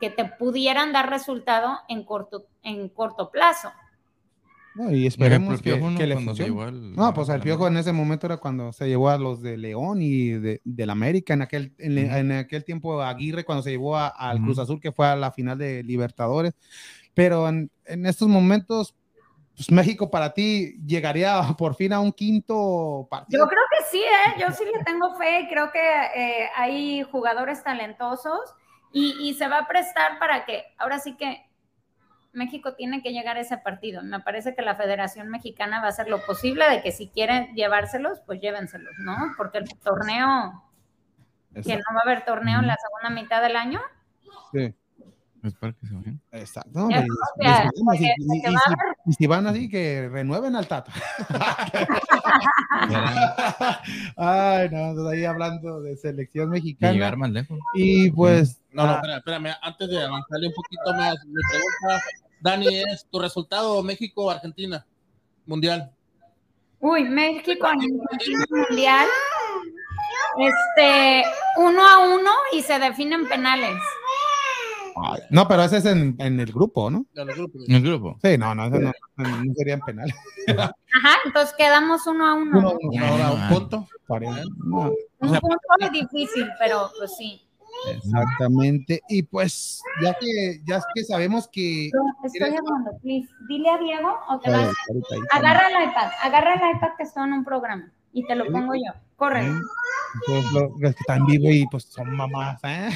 que 0.00 0.10
te 0.10 0.24
pudieran 0.24 0.92
dar 0.92 1.10
resultado 1.10 1.80
en 1.88 2.04
corto, 2.04 2.46
en 2.62 2.88
corto 2.88 3.30
plazo. 3.30 3.72
Y 4.90 5.06
esperemos 5.06 5.60
que, 5.60 5.70
le 6.06 6.14
funcione. 6.14 6.72
no, 6.72 7.14
pues 7.14 7.28
el 7.28 7.40
Piojo 7.40 7.66
en 7.66 7.76
ese 7.76 7.92
momento 7.92 8.26
era 8.26 8.36
cuando 8.36 8.72
se 8.72 8.86
llevó 8.86 9.08
a 9.08 9.18
los 9.18 9.42
de 9.42 9.56
León 9.56 10.00
y 10.00 10.30
de, 10.30 10.60
del 10.64 10.90
América, 10.90 11.34
en 11.34 11.42
aquel, 11.42 11.74
en, 11.78 12.32
aquel 12.32 12.64
tiempo 12.64 13.02
Aguirre, 13.02 13.44
cuando 13.44 13.62
se 13.62 13.70
llevó 13.70 13.96
al 13.96 14.40
Cruz 14.40 14.58
Azul, 14.58 14.80
que 14.80 14.92
fue 14.92 15.06
a 15.06 15.16
la 15.16 15.32
final 15.32 15.58
de 15.58 15.82
Libertadores. 15.82 16.54
Pero 17.14 17.48
en, 17.48 17.70
en 17.86 18.06
estos 18.06 18.28
momentos, 18.28 18.94
pues 19.56 19.72
México 19.72 20.08
para 20.08 20.32
ti 20.32 20.76
llegaría 20.86 21.42
por 21.58 21.74
fin 21.74 21.92
a 21.92 22.00
un 22.00 22.12
quinto 22.12 23.08
partido. 23.10 23.44
Yo 23.44 23.48
creo 23.48 23.64
que 23.70 23.84
sí, 23.90 24.00
¿eh? 24.00 24.40
yo 24.40 24.52
sí 24.52 24.64
le 24.64 24.84
tengo 24.84 25.16
fe, 25.16 25.48
creo 25.50 25.72
que 25.72 25.80
eh, 25.80 26.48
hay 26.56 27.02
jugadores 27.02 27.64
talentosos 27.64 28.54
y, 28.92 29.16
y, 29.20 29.34
se 29.34 29.48
va 29.48 29.58
a 29.58 29.66
prestar 29.66 30.18
para 30.18 30.46
que, 30.46 30.62
ahora 30.78 30.98
sí 30.98 31.16
que 31.16 31.47
México 32.38 32.74
tiene 32.74 33.02
que 33.02 33.12
llegar 33.12 33.36
a 33.36 33.40
ese 33.40 33.58
partido. 33.58 34.02
Me 34.02 34.20
parece 34.20 34.54
que 34.54 34.62
la 34.62 34.76
Federación 34.76 35.28
Mexicana 35.28 35.80
va 35.80 35.86
a 35.86 35.90
hacer 35.90 36.08
lo 36.08 36.24
posible 36.24 36.68
de 36.70 36.82
que 36.82 36.92
si 36.92 37.08
quieren 37.08 37.54
llevárselos, 37.54 38.20
pues 38.24 38.40
llévenselos, 38.40 38.94
¿no? 38.98 39.16
Porque 39.36 39.58
el 39.58 39.68
torneo, 39.80 40.62
que 41.52 41.76
no 41.76 41.84
va 41.94 42.00
a 42.00 42.10
haber 42.10 42.24
torneo 42.24 42.60
en 42.60 42.68
la 42.68 42.76
segunda 42.76 43.20
mitad 43.20 43.42
del 43.42 43.56
año. 43.56 43.80
Sí. 44.52 44.74
Espero 45.42 45.74
que 45.78 45.86
se 45.86 45.94
vayan. 45.94 46.20
Exacto. 46.32 46.88
y, 49.06 49.12
si 49.12 49.26
van 49.26 49.46
así, 49.46 49.68
que 49.68 50.08
renueven 50.10 50.56
al 50.56 50.66
Tato. 50.66 50.90
Ay, 54.16 54.68
no, 54.70 55.08
ahí 55.08 55.24
hablando 55.24 55.80
de 55.80 55.96
selección 55.96 56.50
mexicana. 56.50 56.92
llegar 56.92 57.16
más 57.16 57.30
lejos. 57.30 57.58
Y 57.74 58.10
pues. 58.10 58.60
No, 58.72 58.86
no, 58.86 58.96
espera, 58.96 59.18
espérame. 59.18 59.54
Antes 59.62 59.88
de 59.88 60.02
avanzarle 60.02 60.48
un 60.48 60.54
poquito 60.54 60.94
más, 60.94 61.14
mi 61.24 61.40
pregunta, 61.50 62.02
Dani, 62.40 62.82
es 62.92 63.06
tu 63.10 63.18
resultado 63.18 63.82
México-Argentina 63.82 64.86
Mundial. 65.46 65.90
Uy, 66.80 67.04
México-Argentina 67.04 68.44
Mundial. 68.50 69.06
Este, 70.38 71.24
uno 71.56 71.86
a 71.86 71.98
uno 71.98 72.30
y 72.52 72.62
se 72.62 72.78
definen 72.78 73.28
penales. 73.28 73.76
No, 75.30 75.46
pero 75.46 75.62
ese 75.64 75.78
es 75.78 75.84
en, 75.84 76.16
en 76.18 76.40
el 76.40 76.52
grupo, 76.52 76.90
¿no? 76.90 77.06
En 77.14 77.28
el 77.28 77.82
grupo. 77.82 78.18
Sí, 78.22 78.36
no, 78.38 78.54
no, 78.54 78.68
no, 78.68 78.78
no, 78.78 79.54
serían 79.56 79.80
penales. 79.80 80.14
Ajá, 80.48 81.18
entonces 81.24 81.54
quedamos 81.56 82.06
uno 82.06 82.26
a 82.26 82.34
uno. 82.34 82.58
uno, 82.58 82.78
uno. 82.80 83.06
Ahora 83.06 83.30
un 83.30 83.48
punto. 83.48 83.88
Un 84.08 85.38
punto 85.40 85.58
es 85.80 85.92
difícil, 85.92 86.48
pero 86.58 86.90
pues 86.98 87.16
sí. 87.16 87.47
Exactamente. 87.86 89.02
Y 89.08 89.22
pues, 89.22 89.82
ya 90.02 90.14
que, 90.14 90.60
ya 90.64 90.80
que 90.94 91.04
sabemos 91.04 91.48
que. 91.48 91.90
No, 91.92 92.26
estoy 92.26 92.56
hablando, 92.56 92.98
please. 93.02 93.28
Dile 93.48 93.70
a 93.70 93.78
Diego 93.78 94.18
o 94.28 94.38
te 94.40 94.50
vas. 94.50 94.74
Agarra 95.32 95.68
el 95.68 95.90
iPad, 95.90 96.10
agarra 96.22 96.54
el 96.54 96.76
iPad 96.76 96.96
que 96.96 97.02
está 97.04 97.24
en 97.24 97.32
un 97.32 97.44
programa 97.44 97.92
y 98.12 98.26
te 98.26 98.34
lo 98.34 98.50
pongo 98.50 98.74
yo. 98.74 98.92
Corre. 99.16 99.42
Los, 100.26 100.70
que 100.80 100.86
están 100.88 101.26
vivos 101.26 101.52
y 101.52 101.66
pues 101.66 101.84
son 101.84 102.16
mamás, 102.16 102.60
¿eh? 102.64 102.90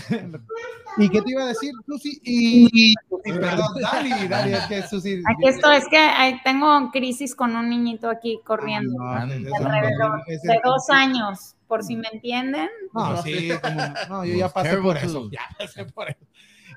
¿Y 0.98 1.08
qué 1.08 1.22
te 1.22 1.30
iba 1.30 1.44
a 1.44 1.46
decir, 1.46 1.72
Susi? 1.86 2.20
Y, 2.22 2.94
perdón, 3.24 3.80
Dani, 3.80 4.28
Dani, 4.28 4.52
es 4.52 4.66
que 4.66 4.82
Susi. 4.82 5.22
Aquí 5.26 5.48
estoy, 5.48 5.76
es 5.76 5.88
que 5.88 6.40
tengo 6.44 6.90
crisis 6.90 7.34
con 7.34 7.56
un 7.56 7.70
niñito 7.70 8.10
aquí 8.10 8.40
corriendo. 8.44 9.02
Ah, 9.02 9.26
de 9.26 10.60
dos 10.64 10.90
años, 10.90 11.54
por 11.66 11.82
si 11.82 11.96
me 11.96 12.08
entienden. 12.12 12.68
No, 12.92 13.22
sí, 13.22 13.50
como, 13.62 13.82
no, 14.08 14.24
yo 14.24 14.34
ya 14.34 14.48
pasé 14.48 14.76
por 14.76 14.96
eso. 14.96 15.30
Ya 15.30 15.48
pasé 15.58 15.84
por 15.86 16.10
eso. 16.10 16.26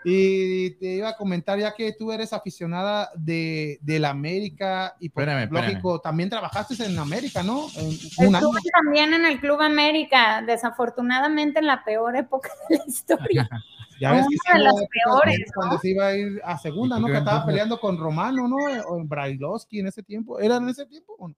Y 0.07 0.69
te 0.75 0.85
iba 0.97 1.09
a 1.09 1.17
comentar, 1.17 1.57
ya 1.57 1.73
que 1.73 1.91
tú 1.93 2.11
eres 2.11 2.31
aficionada 2.31 3.09
de, 3.15 3.79
de 3.81 3.97
la 3.97 4.11
América 4.11 4.95
y 4.99 5.09
por 5.09 5.25
pues, 5.25 5.49
lógico, 5.49 5.99
también 5.99 6.29
trabajaste 6.29 6.85
en 6.85 6.99
América, 6.99 7.41
¿no? 7.41 7.65
En, 7.75 7.89
Estuve 7.89 8.59
también 8.71 9.15
en 9.15 9.25
el 9.25 9.39
Club 9.39 9.59
América, 9.61 10.43
desafortunadamente 10.45 11.57
en 11.57 11.65
la 11.65 11.83
peor 11.83 12.15
época 12.15 12.49
de 12.69 12.77
la 12.77 12.83
historia. 12.85 13.49
ya 13.99 14.11
ves 14.11 14.27
Una 14.27 14.59
de 14.59 14.63
las 14.63 14.75
peores. 14.75 15.51
Cuando 15.55 15.79
se 15.79 15.89
iba 15.89 16.05
a 16.05 16.15
ir 16.15 16.39
a 16.43 16.57
segunda, 16.59 16.99
¿no? 16.99 17.07
Que 17.07 17.17
estaba 17.17 17.43
peleando 17.43 17.79
con 17.79 17.97
Romano, 17.97 18.47
¿no? 18.47 18.57
O 18.87 18.97
en 18.99 19.09
Brailovsky 19.09 19.79
en 19.79 19.87
ese 19.87 20.03
tiempo. 20.03 20.39
¿Era 20.39 20.57
en 20.57 20.69
ese 20.69 20.85
tiempo 20.85 21.15
o 21.17 21.29
no? 21.29 21.35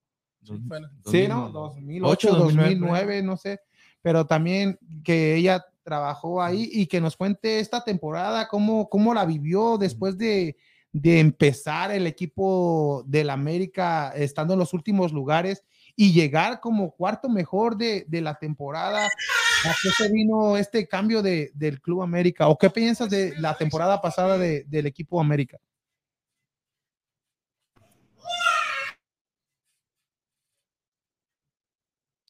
Sí, 1.05 1.27
¿no? 1.27 1.49
2008, 1.49 2.35
2009, 2.35 3.23
no 3.23 3.37
sé. 3.37 3.61
Pero 4.01 4.25
también 4.25 4.77
que 5.03 5.35
ella 5.35 5.65
trabajó 5.87 6.41
ahí 6.41 6.69
y 6.69 6.85
que 6.87 6.99
nos 6.99 7.15
cuente 7.15 7.61
esta 7.61 7.81
temporada, 7.81 8.49
cómo, 8.49 8.89
cómo 8.89 9.13
la 9.13 9.23
vivió 9.25 9.77
después 9.77 10.17
de, 10.17 10.57
de 10.91 11.21
empezar 11.21 11.91
el 11.91 12.05
equipo 12.07 13.05
del 13.07 13.29
América 13.29 14.11
estando 14.13 14.51
en 14.51 14.59
los 14.59 14.73
últimos 14.73 15.13
lugares 15.13 15.63
y 15.95 16.11
llegar 16.11 16.59
como 16.59 16.91
cuarto 16.91 17.29
mejor 17.29 17.77
de, 17.77 18.03
de 18.05 18.19
la 18.19 18.35
temporada. 18.37 19.05
¿A 19.05 19.75
qué 19.81 19.89
se 19.97 20.11
vino 20.11 20.57
este 20.57 20.89
cambio 20.89 21.21
de, 21.21 21.51
del 21.53 21.79
Club 21.79 22.01
América? 22.01 22.49
¿O 22.49 22.57
qué 22.57 22.69
piensas 22.69 23.09
de 23.09 23.33
la 23.39 23.55
temporada 23.55 24.01
pasada 24.01 24.37
de, 24.37 24.65
del 24.67 24.87
equipo 24.87 25.21
América? 25.21 25.57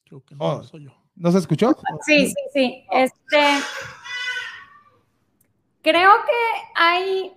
Creo 0.05 0.23
que 0.23 0.35
no 0.35 0.45
oh. 0.45 0.63
soy 0.63 0.83
yo. 0.83 1.06
¿No 1.18 1.32
se 1.32 1.39
escuchó? 1.39 1.76
Sí, 2.05 2.28
sí, 2.28 2.36
sí. 2.53 2.86
Este, 2.91 3.43
creo 5.82 6.11
que 6.26 6.72
hay 6.76 7.34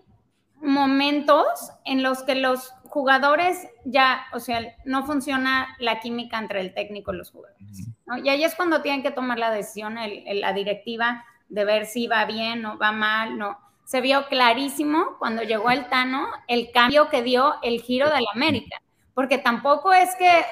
momentos 0.61 1.70
en 1.85 2.03
los 2.03 2.22
que 2.22 2.35
los 2.35 2.72
jugadores 2.85 3.68
ya, 3.85 4.26
o 4.33 4.41
sea, 4.41 4.61
no 4.85 5.07
funciona 5.07 5.74
la 5.78 6.01
química 6.01 6.39
entre 6.39 6.61
el 6.61 6.74
técnico 6.74 7.12
y 7.12 7.16
los 7.16 7.31
jugadores. 7.31 7.89
Y 8.22 8.28
ahí 8.28 8.45
es 8.45 8.55
cuando 8.55 8.83
tienen 8.83 9.03
que 9.03 9.12
tomar 9.12 9.39
la 9.39 9.51
decisión 9.51 9.97
la 9.97 10.53
directiva 10.53 11.24
de 11.49 11.64
ver 11.64 11.87
si 11.87 12.07
va 12.07 12.24
bien 12.24 12.66
o 12.66 12.76
va 12.76 12.93
mal, 12.93 13.39
no. 13.39 13.59
Se 13.85 14.01
vio 14.01 14.26
clarísimo 14.26 15.16
cuando 15.18 15.43
llegó 15.43 15.70
el 15.70 15.89
Tano 15.89 16.28
el 16.49 16.70
cambio 16.72 17.09
que 17.09 17.22
dio 17.22 17.55
el 17.62 17.81
giro 17.81 18.07
de 18.07 18.20
la 18.20 18.31
América, 18.35 18.83
porque 19.14 19.39
tampoco 19.39 19.93
es 19.93 20.14
que 20.16 20.45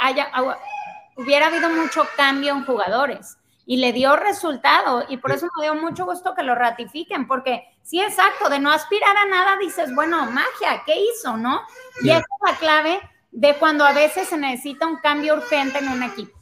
haya, 0.00 0.30
hubiera 1.16 1.46
habido 1.46 1.68
mucho 1.70 2.06
cambio 2.16 2.52
en 2.54 2.64
jugadores 2.64 3.36
y 3.64 3.76
le 3.76 3.92
dio 3.92 4.16
resultado 4.16 5.04
y 5.08 5.18
por 5.18 5.32
eso 5.32 5.46
me 5.56 5.64
dio 5.64 5.74
mucho 5.74 6.04
gusto 6.04 6.34
que 6.34 6.42
lo 6.42 6.54
ratifiquen 6.54 7.26
porque 7.26 7.64
sí 7.82 8.00
exacto 8.00 8.48
de 8.48 8.58
no 8.58 8.70
aspirar 8.70 9.16
a 9.16 9.26
nada 9.26 9.56
dices 9.60 9.94
bueno 9.94 10.26
magia 10.26 10.82
qué 10.84 10.94
hizo 11.00 11.36
no 11.36 11.62
y 12.02 12.10
esa 12.10 12.18
es 12.20 12.52
la 12.52 12.56
clave 12.58 13.00
de 13.32 13.56
cuando 13.56 13.84
a 13.84 13.92
veces 13.92 14.28
se 14.28 14.36
necesita 14.36 14.86
un 14.86 14.98
cambio 14.98 15.34
urgente 15.34 15.78
en 15.78 15.88
un 15.88 16.02
equipo. 16.02 16.38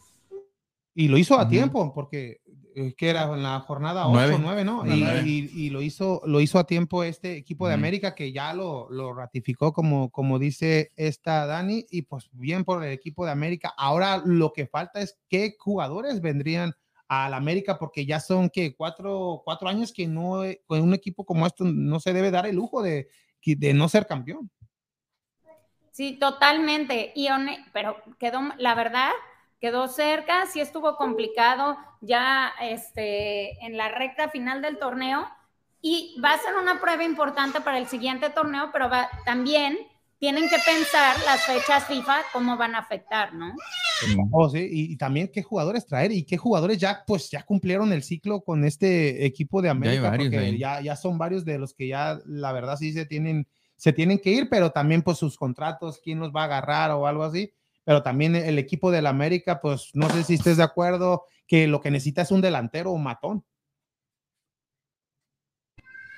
Y 0.94 1.08
lo 1.08 1.16
hizo 1.16 1.38
a 1.38 1.48
tiempo 1.48 1.94
porque 1.94 2.40
que 2.96 3.08
era 3.08 3.24
en 3.24 3.42
la 3.42 3.60
jornada 3.60 4.08
8 4.08 4.36
o 4.36 4.38
9, 4.38 4.64
¿no? 4.64 4.86
Y, 4.86 5.50
y, 5.52 5.70
lo, 5.70 5.82
hizo, 5.82 6.22
lo 6.24 6.40
hizo 6.40 6.58
a 6.58 6.66
tiempo 6.66 7.02
este 7.02 7.36
equipo 7.36 7.68
de 7.68 7.74
América 7.74 8.14
que 8.14 8.32
ya 8.32 8.52
lo, 8.54 8.88
lo, 8.90 9.12
ratificó, 9.12 9.72
como, 9.72 10.10
como 10.10 10.38
dice 10.38 10.90
esta 10.96 11.46
Dani, 11.46 11.86
y 11.90 12.02
pues 12.02 12.28
bien 12.32 12.64
por 12.64 12.84
el 12.84 12.92
equipo 12.92 13.24
de 13.24 13.32
América. 13.32 13.72
Ahora 13.76 14.22
lo 14.24 14.52
que 14.52 14.66
falta 14.66 15.00
es 15.00 15.18
qué 15.28 15.56
jugadores 15.58 16.20
vendrían 16.20 16.74
al 17.08 17.34
América, 17.34 17.78
porque 17.78 18.06
ya 18.06 18.20
son 18.20 18.50
que 18.50 18.76
cuatro, 18.76 19.42
cuatro 19.44 19.68
años 19.68 19.92
que 19.92 20.06
no, 20.06 20.42
con 20.66 20.80
un 20.80 20.94
equipo 20.94 21.24
como 21.24 21.46
esto 21.46 21.64
no 21.64 21.98
se 21.98 22.12
debe 22.12 22.30
dar 22.30 22.46
el 22.46 22.56
lujo 22.56 22.82
de, 22.82 23.08
de 23.44 23.74
no 23.74 23.88
ser 23.88 24.06
campeón. 24.06 24.50
Sí, 25.90 26.18
totalmente. 26.18 27.12
Y 27.14 27.28
pero 27.72 27.96
quedó, 28.18 28.40
la 28.58 28.74
verdad, 28.74 29.10
quedó 29.60 29.88
cerca, 29.88 30.46
sí 30.46 30.60
estuvo 30.60 30.96
complicado 30.96 31.76
ya 32.00 32.52
este, 32.62 33.64
en 33.64 33.76
la 33.76 33.88
recta 33.88 34.30
final 34.30 34.62
del 34.62 34.78
torneo 34.78 35.28
y 35.82 36.18
va 36.22 36.34
a 36.34 36.38
ser 36.38 36.54
una 36.60 36.80
prueba 36.80 37.04
importante 37.04 37.60
para 37.60 37.78
el 37.78 37.86
siguiente 37.86 38.30
torneo, 38.30 38.70
pero 38.72 38.88
va, 38.88 39.08
también 39.24 39.78
tienen 40.18 40.48
que 40.48 40.56
pensar 40.64 41.16
las 41.24 41.42
fechas 41.44 41.86
FIFA 41.86 42.18
cómo 42.32 42.56
van 42.56 42.74
a 42.74 42.78
afectar, 42.78 43.34
¿no? 43.34 43.54
Oh, 44.30 44.48
sí, 44.48 44.58
y, 44.70 44.92
y 44.92 44.96
también 44.96 45.30
qué 45.32 45.42
jugadores 45.42 45.86
traer 45.86 46.12
y 46.12 46.24
qué 46.24 46.36
jugadores 46.36 46.78
ya 46.78 47.02
pues 47.06 47.30
ya 47.30 47.42
cumplieron 47.42 47.92
el 47.92 48.02
ciclo 48.02 48.42
con 48.42 48.64
este 48.64 49.24
equipo 49.24 49.62
de 49.62 49.70
América 49.70 50.10
varios 50.10 50.30
porque 50.30 50.58
ya, 50.58 50.80
ya 50.80 50.96
son 50.96 51.18
varios 51.18 51.44
de 51.44 51.58
los 51.58 51.74
que 51.74 51.88
ya 51.88 52.18
la 52.26 52.52
verdad 52.52 52.76
sí 52.76 52.92
se 52.92 53.06
tienen 53.06 53.46
se 53.76 53.94
tienen 53.94 54.18
que 54.18 54.30
ir, 54.30 54.50
pero 54.50 54.72
también 54.72 55.00
pues 55.00 55.16
sus 55.16 55.38
contratos, 55.38 56.00
quién 56.04 56.18
los 56.18 56.30
va 56.32 56.42
a 56.42 56.44
agarrar 56.44 56.90
o 56.90 57.06
algo 57.06 57.24
así, 57.24 57.50
pero 57.90 58.04
también 58.04 58.36
el 58.36 58.56
equipo 58.60 58.92
del 58.92 59.04
América 59.08 59.60
pues 59.60 59.90
no 59.94 60.08
sé 60.10 60.22
si 60.22 60.34
estés 60.34 60.58
de 60.58 60.62
acuerdo 60.62 61.24
que 61.48 61.66
lo 61.66 61.80
que 61.80 61.90
necesita 61.90 62.22
es 62.22 62.30
un 62.30 62.40
delantero 62.40 62.92
o 62.92 62.98
matón. 62.98 63.44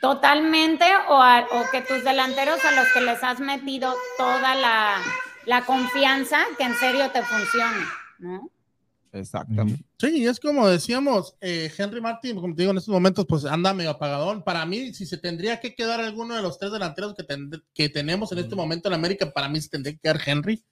Totalmente, 0.02 0.84
o, 1.08 1.14
a- 1.14 1.46
o 1.50 1.70
que 1.70 1.80
tus 1.80 2.04
delanteros 2.04 2.62
a 2.62 2.72
los 2.72 2.92
que 2.92 3.00
les 3.00 3.24
has 3.24 3.40
metido 3.40 3.94
toda 4.18 4.54
la, 4.54 4.98
la 5.46 5.64
confianza, 5.64 6.44
que 6.58 6.64
en 6.64 6.74
serio 6.74 7.10
te 7.10 7.22
funcione, 7.22 7.86
¿no? 8.18 8.50
Exactamente. 9.12 9.82
Sí, 9.98 10.18
y 10.18 10.26
es 10.26 10.38
como 10.40 10.68
decíamos, 10.68 11.36
eh, 11.40 11.72
Henry 11.74 12.02
Martin, 12.02 12.38
como 12.38 12.54
te 12.54 12.60
digo, 12.62 12.72
en 12.72 12.76
estos 12.78 12.92
momentos, 12.92 13.24
pues 13.26 13.46
anda 13.46 13.72
medio 13.72 13.92
apagadón. 13.92 14.42
Para 14.44 14.66
mí, 14.66 14.92
si 14.92 15.06
se 15.06 15.16
tendría 15.16 15.58
que 15.58 15.74
quedar 15.74 16.00
alguno 16.02 16.34
de 16.36 16.42
los 16.42 16.58
tres 16.58 16.70
delanteros 16.70 17.14
que, 17.14 17.22
ten- 17.22 17.50
que 17.72 17.88
tenemos 17.88 18.30
en 18.32 18.40
este 18.40 18.54
momento 18.56 18.88
en 18.90 18.94
América, 18.94 19.30
para 19.32 19.48
mí 19.48 19.58
se 19.58 19.70
tendría 19.70 19.94
que 19.94 20.00
quedar 20.00 20.20
Henry. 20.26 20.62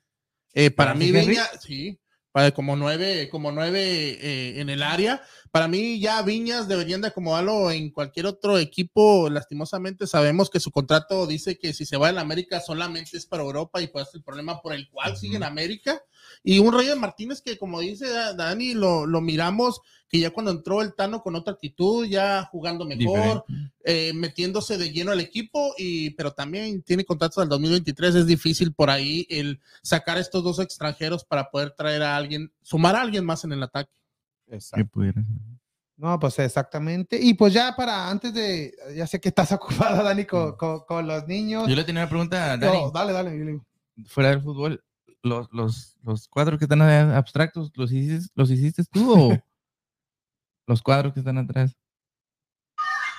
Eh, 0.54 0.70
para 0.70 0.94
mí, 0.94 1.08
Henry? 1.08 1.26
Viña, 1.26 1.46
sí, 1.60 1.98
para 2.32 2.52
como 2.52 2.76
nueve, 2.76 3.28
como 3.28 3.50
nueve 3.50 4.18
eh, 4.20 4.60
en 4.60 4.70
el 4.70 4.82
área. 4.82 5.22
Para 5.50 5.66
mí, 5.66 5.98
ya 5.98 6.22
Viñas 6.22 6.68
deberían 6.68 7.00
de 7.00 7.08
acomodarlo 7.08 7.70
en 7.72 7.90
cualquier 7.90 8.26
otro 8.26 8.56
equipo. 8.58 9.28
Lastimosamente, 9.28 10.06
sabemos 10.06 10.48
que 10.48 10.60
su 10.60 10.70
contrato 10.70 11.26
dice 11.26 11.58
que 11.58 11.72
si 11.72 11.84
se 11.84 11.96
va 11.96 12.10
en 12.10 12.18
América 12.18 12.60
solamente 12.60 13.16
es 13.16 13.26
para 13.26 13.42
Europa 13.42 13.82
y 13.82 13.88
pues 13.88 14.08
es 14.08 14.14
el 14.14 14.22
problema 14.22 14.60
por 14.60 14.74
el 14.74 14.88
cual 14.88 15.16
sigue 15.16 15.36
en 15.36 15.42
América. 15.42 16.00
Y 16.42 16.58
un 16.58 16.72
Reyes 16.72 16.96
Martínez 16.96 17.42
que, 17.42 17.58
como 17.58 17.80
dice 17.80 18.08
Da- 18.08 18.32
Dani, 18.34 18.72
lo, 18.74 19.04
lo 19.06 19.20
miramos 19.20 19.80
que 20.08 20.18
ya 20.18 20.30
cuando 20.30 20.50
entró 20.50 20.82
el 20.82 20.94
Tano 20.94 21.22
con 21.22 21.36
otra 21.36 21.52
actitud, 21.52 22.04
ya 22.06 22.44
jugando 22.50 22.84
mejor, 22.84 23.44
eh, 23.84 24.12
metiéndose 24.14 24.76
de 24.78 24.90
lleno 24.90 25.12
al 25.12 25.20
equipo, 25.20 25.74
y, 25.78 26.10
pero 26.10 26.32
también 26.32 26.82
tiene 26.82 27.04
contratos 27.04 27.38
al 27.38 27.48
2023. 27.48 28.14
Es 28.16 28.26
difícil 28.26 28.72
por 28.72 28.90
ahí 28.90 29.26
el 29.30 29.60
sacar 29.82 30.16
a 30.16 30.20
estos 30.20 30.42
dos 30.42 30.58
extranjeros 30.58 31.24
para 31.24 31.50
poder 31.50 31.72
traer 31.76 32.02
a 32.02 32.16
alguien, 32.16 32.50
sumar 32.62 32.96
a 32.96 33.02
alguien 33.02 33.24
más 33.24 33.44
en 33.44 33.52
el 33.52 33.62
ataque. 33.62 33.92
Que 34.74 34.84
pudiera. 34.84 35.22
No, 35.96 36.18
pues 36.18 36.38
exactamente. 36.38 37.20
Y 37.22 37.34
pues 37.34 37.52
ya 37.52 37.76
para 37.76 38.08
antes 38.10 38.32
de, 38.34 38.72
ya 38.96 39.06
sé 39.06 39.20
que 39.20 39.28
estás 39.28 39.52
ocupada, 39.92 40.02
Dani, 40.02 40.24
con, 40.24 40.56
con- 40.56 40.80
con 40.88 41.06
los 41.06 41.28
niños. 41.28 41.68
Yo 41.68 41.76
le 41.76 41.84
tenía 41.84 42.02
una 42.02 42.08
pregunta 42.10 42.52
a 42.52 42.56
Dani. 42.56 42.78
No, 42.82 42.90
dale, 42.90 43.12
dale. 43.12 43.30
yo 43.38 43.44
le 43.44 43.50
digo. 43.52 43.66
Fuera 44.06 44.30
del 44.30 44.40
fútbol, 44.40 44.82
los, 45.22 45.52
los, 45.52 45.96
los 46.02 46.28
cuadros 46.28 46.58
que 46.58 46.64
están 46.64 46.82
ahí 46.82 47.12
abstractos, 47.14 47.70
¿los 47.74 47.92
hiciste, 47.92 48.30
¿los 48.34 48.50
hiciste 48.50 48.84
tú 48.90 49.12
o 49.12 49.38
los 50.66 50.82
cuadros 50.82 51.12
que 51.12 51.20
están 51.20 51.38
atrás? 51.38 51.76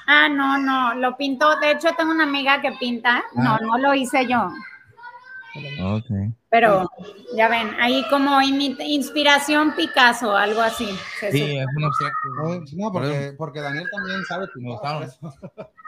Ah, 0.08 0.28
no, 0.28 0.58
no, 0.58 0.96
lo 0.96 1.16
pintó. 1.16 1.60
De 1.60 1.72
hecho, 1.72 1.90
tengo 1.98 2.12
una 2.12 2.24
amiga 2.24 2.60
que 2.62 2.72
pinta. 2.74 3.24
No, 3.34 3.58
no 3.60 3.78
lo 3.78 3.94
hice 3.94 4.28
yo. 4.28 4.52
Ok. 5.82 6.06
Pero 6.50 6.90
ya 7.36 7.48
ven, 7.48 7.76
ahí 7.80 8.04
como 8.10 8.42
inspiración 8.42 9.74
Picasso, 9.76 10.36
algo 10.36 10.62
así. 10.62 10.88
Sí, 11.20 11.40
supone. 11.40 11.62
es 11.62 11.68
un 11.76 11.84
abstracto. 11.84 12.28
No, 12.36 12.86
no, 12.86 12.92
porque, 12.92 13.36
porque 13.38 13.62
Daniel 13.62 13.88
también 13.96 14.24
sabe 14.26 14.48
que 14.54 14.62
no. 14.62 14.72
gustaron. 14.72 15.10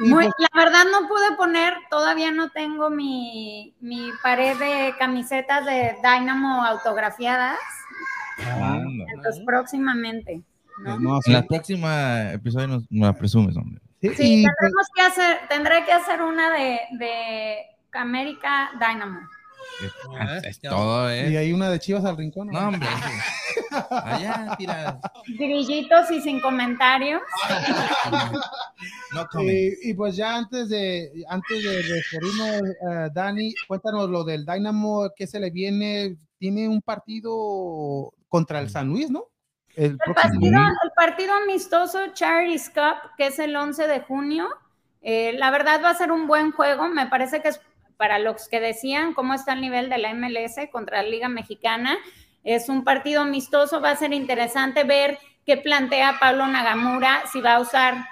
Muy- 0.00 0.24
pues, 0.24 0.34
la 0.38 0.64
verdad 0.64 0.84
no 0.90 1.08
pude 1.08 1.36
poner, 1.36 1.74
todavía 1.90 2.30
no 2.30 2.50
tengo 2.50 2.90
mi, 2.90 3.74
mi 3.80 4.10
pared 4.22 4.56
de 4.58 4.94
camisetas 4.98 5.64
de 5.64 5.96
Dynamo 6.02 6.64
autografiadas, 6.64 7.58
Anda. 8.38 9.04
entonces 9.14 9.42
próximamente. 9.44 10.42
¿no? 10.82 10.98
no, 10.98 11.22
sí. 11.22 11.30
En 11.30 11.36
la 11.38 11.46
próxima 11.46 12.32
episodio 12.32 12.68
nos, 12.68 12.82
nos 12.90 13.06
la 13.08 13.12
presumes, 13.14 13.56
hombre. 13.56 13.80
Sí, 14.00 14.10
Sí, 14.14 14.40
y, 14.40 14.42
pues, 14.44 14.54
tendremos 14.60 14.86
que 14.94 15.02
hacer, 15.02 15.38
tendré 15.48 15.84
que 15.84 15.92
hacer 15.92 16.20
una 16.20 16.50
de, 16.52 16.80
de 16.98 17.56
América 17.92 18.70
Dynamo. 18.74 19.20
Ah, 20.18 20.38
es 20.42 20.60
ya. 20.60 20.70
todo, 20.70 21.10
y 21.10 21.18
¿eh? 21.18 21.38
hay 21.38 21.52
una 21.52 21.70
de 21.70 21.78
Chivas 21.78 22.04
al 22.04 22.16
rincón. 22.16 22.48
No, 22.48 22.68
hombre. 22.68 22.88
Allá 23.90 24.54
tiradas. 24.56 24.98
Grillitos 25.38 26.10
y 26.10 26.20
sin 26.20 26.40
comentarios. 26.40 27.22
No. 29.12 29.42
Y, 29.42 29.90
y 29.90 29.94
pues 29.94 30.14
ya 30.16 30.36
antes 30.36 30.68
de 30.68 31.24
antes 31.28 31.64
de 31.64 31.80
referirnos, 31.80 32.70
eh, 32.70 33.10
Dani, 33.14 33.54
cuéntanos 33.66 34.10
lo 34.10 34.24
del 34.24 34.44
Dynamo, 34.44 35.10
¿qué 35.16 35.26
se 35.26 35.40
le 35.40 35.50
viene? 35.50 36.16
Tiene 36.38 36.68
un 36.68 36.82
partido 36.82 38.12
contra 38.28 38.60
el 38.60 38.68
San 38.68 38.88
Luis, 38.88 39.10
¿no? 39.10 39.28
El 39.74 39.96
partido, 39.98 40.60
el 40.84 40.90
partido 40.94 41.34
amistoso 41.34 41.98
Charities 42.12 42.70
Cup, 42.70 43.10
que 43.16 43.26
es 43.26 43.38
el 43.38 43.56
11 43.56 43.86
de 43.86 44.00
junio, 44.00 44.48
eh, 45.02 45.34
la 45.38 45.50
verdad 45.50 45.80
va 45.84 45.90
a 45.90 45.94
ser 45.94 46.12
un 46.12 46.26
buen 46.26 46.52
juego. 46.52 46.88
Me 46.88 47.06
parece 47.06 47.40
que 47.40 47.48
es 47.48 47.60
para 47.96 48.18
los 48.18 48.48
que 48.48 48.60
decían 48.60 49.14
cómo 49.14 49.34
está 49.34 49.52
el 49.54 49.60
nivel 49.60 49.88
de 49.88 49.98
la 49.98 50.12
MLS 50.14 50.56
contra 50.70 51.02
la 51.02 51.08
Liga 51.08 51.28
Mexicana. 51.28 51.96
Es 52.44 52.68
un 52.68 52.84
partido 52.84 53.22
amistoso, 53.22 53.80
va 53.80 53.90
a 53.90 53.96
ser 53.96 54.12
interesante 54.12 54.84
ver 54.84 55.18
qué 55.44 55.56
plantea 55.56 56.18
Pablo 56.20 56.46
Nagamura, 56.46 57.22
si 57.32 57.40
va 57.40 57.54
a 57.54 57.60
usar, 57.60 58.06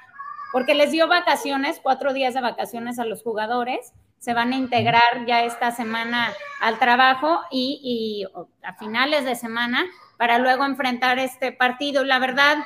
porque 0.53 0.75
les 0.75 0.93
dio 0.93 1.09
vacaciones, 1.09 1.81
cuatro 1.83 2.13
días 2.13 2.33
de 2.35 2.41
vacaciones 2.41 2.99
a 2.99 3.05
los 3.05 3.23
jugadores. 3.23 3.93
Se 4.19 4.33
van 4.33 4.53
a 4.53 4.57
integrar 4.57 5.27
ya 5.27 5.43
esta 5.43 5.73
semana 5.73 6.33
al 6.61 6.79
trabajo 6.79 7.43
y, 7.51 8.25
a 8.63 8.73
finales 8.75 9.25
de 9.25 9.35
semana 9.35 9.85
para 10.17 10.39
luego 10.39 10.65
enfrentar 10.65 11.19
este 11.19 11.53
partido. 11.53 12.05
La 12.05 12.19
verdad, 12.19 12.59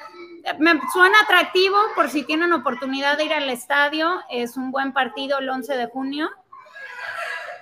me 0.59 0.79
suena 0.93 1.19
atractivo 1.25 1.77
por 1.95 2.11
si 2.11 2.23
tienen 2.23 2.53
oportunidad 2.53 3.17
de 3.17 3.25
ir 3.25 3.33
al 3.33 3.49
estadio. 3.49 4.21
Es 4.31 4.57
un 4.57 4.71
buen 4.71 4.93
partido 4.93 5.39
el 5.39 5.49
11 5.49 5.77
de 5.77 5.87
junio. 5.87 6.31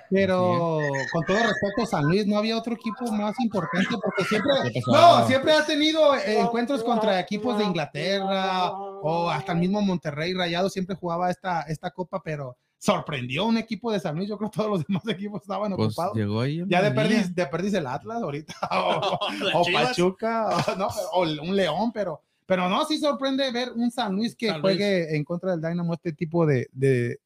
Pero 0.09 0.79
con 1.11 1.25
todo 1.25 1.37
respeto, 1.37 1.85
San 1.85 2.05
Luis 2.05 2.25
no 2.25 2.37
había 2.37 2.57
otro 2.57 2.73
equipo 2.75 3.11
más 3.11 3.35
importante 3.39 3.95
porque 4.01 4.23
siempre, 4.23 4.51
no, 4.87 5.27
siempre 5.27 5.51
ha 5.53 5.65
tenido 5.65 6.15
encuentros 6.15 6.83
contra 6.83 7.19
equipos 7.19 7.57
de 7.57 7.65
Inglaterra 7.65 8.71
o 8.71 9.29
hasta 9.29 9.51
el 9.53 9.59
mismo 9.59 9.81
Monterrey 9.81 10.33
Rayado 10.33 10.69
siempre 10.69 10.95
jugaba 10.95 11.29
esta, 11.29 11.61
esta 11.63 11.91
copa, 11.91 12.21
pero 12.23 12.57
sorprendió 12.79 13.45
un 13.45 13.57
equipo 13.57 13.91
de 13.91 13.99
San 13.99 14.15
Luis. 14.15 14.29
Yo 14.29 14.37
creo 14.37 14.49
que 14.51 14.57
todos 14.57 14.69
los 14.69 14.83
demás 14.87 15.07
equipos 15.07 15.41
estaban 15.41 15.73
Pues 15.75 15.87
ocupados. 15.89 16.15
llegó 16.15 16.41
ahí. 16.41 16.63
Ya 16.67 16.81
de 16.81 16.91
perdiz, 16.91 17.33
de 17.33 17.45
perdiz 17.47 17.73
el 17.73 17.87
Atlas 17.87 18.21
ahorita, 18.21 18.53
o. 18.71 19.65
Pachuca, 19.73 20.47
o, 20.67 20.75
no, 20.75 20.87
o 21.13 21.21
un 21.21 21.55
León, 21.55 21.91
pero, 21.91 22.21
pero 22.45 22.69
no, 22.69 22.85
sí 22.85 22.97
sorprende 22.97 23.51
ver 23.51 23.71
un 23.75 23.91
San 23.91 24.15
Luis 24.15 24.35
que 24.35 24.47
San 24.47 24.61
Luis. 24.61 24.75
juegue 24.77 25.15
en 25.15 25.23
contra 25.23 25.51
del 25.51 25.61
Dynamo 25.61 25.93
este 25.93 26.13
tipo 26.13 26.45
de, 26.45 26.67
de, 26.71 27.19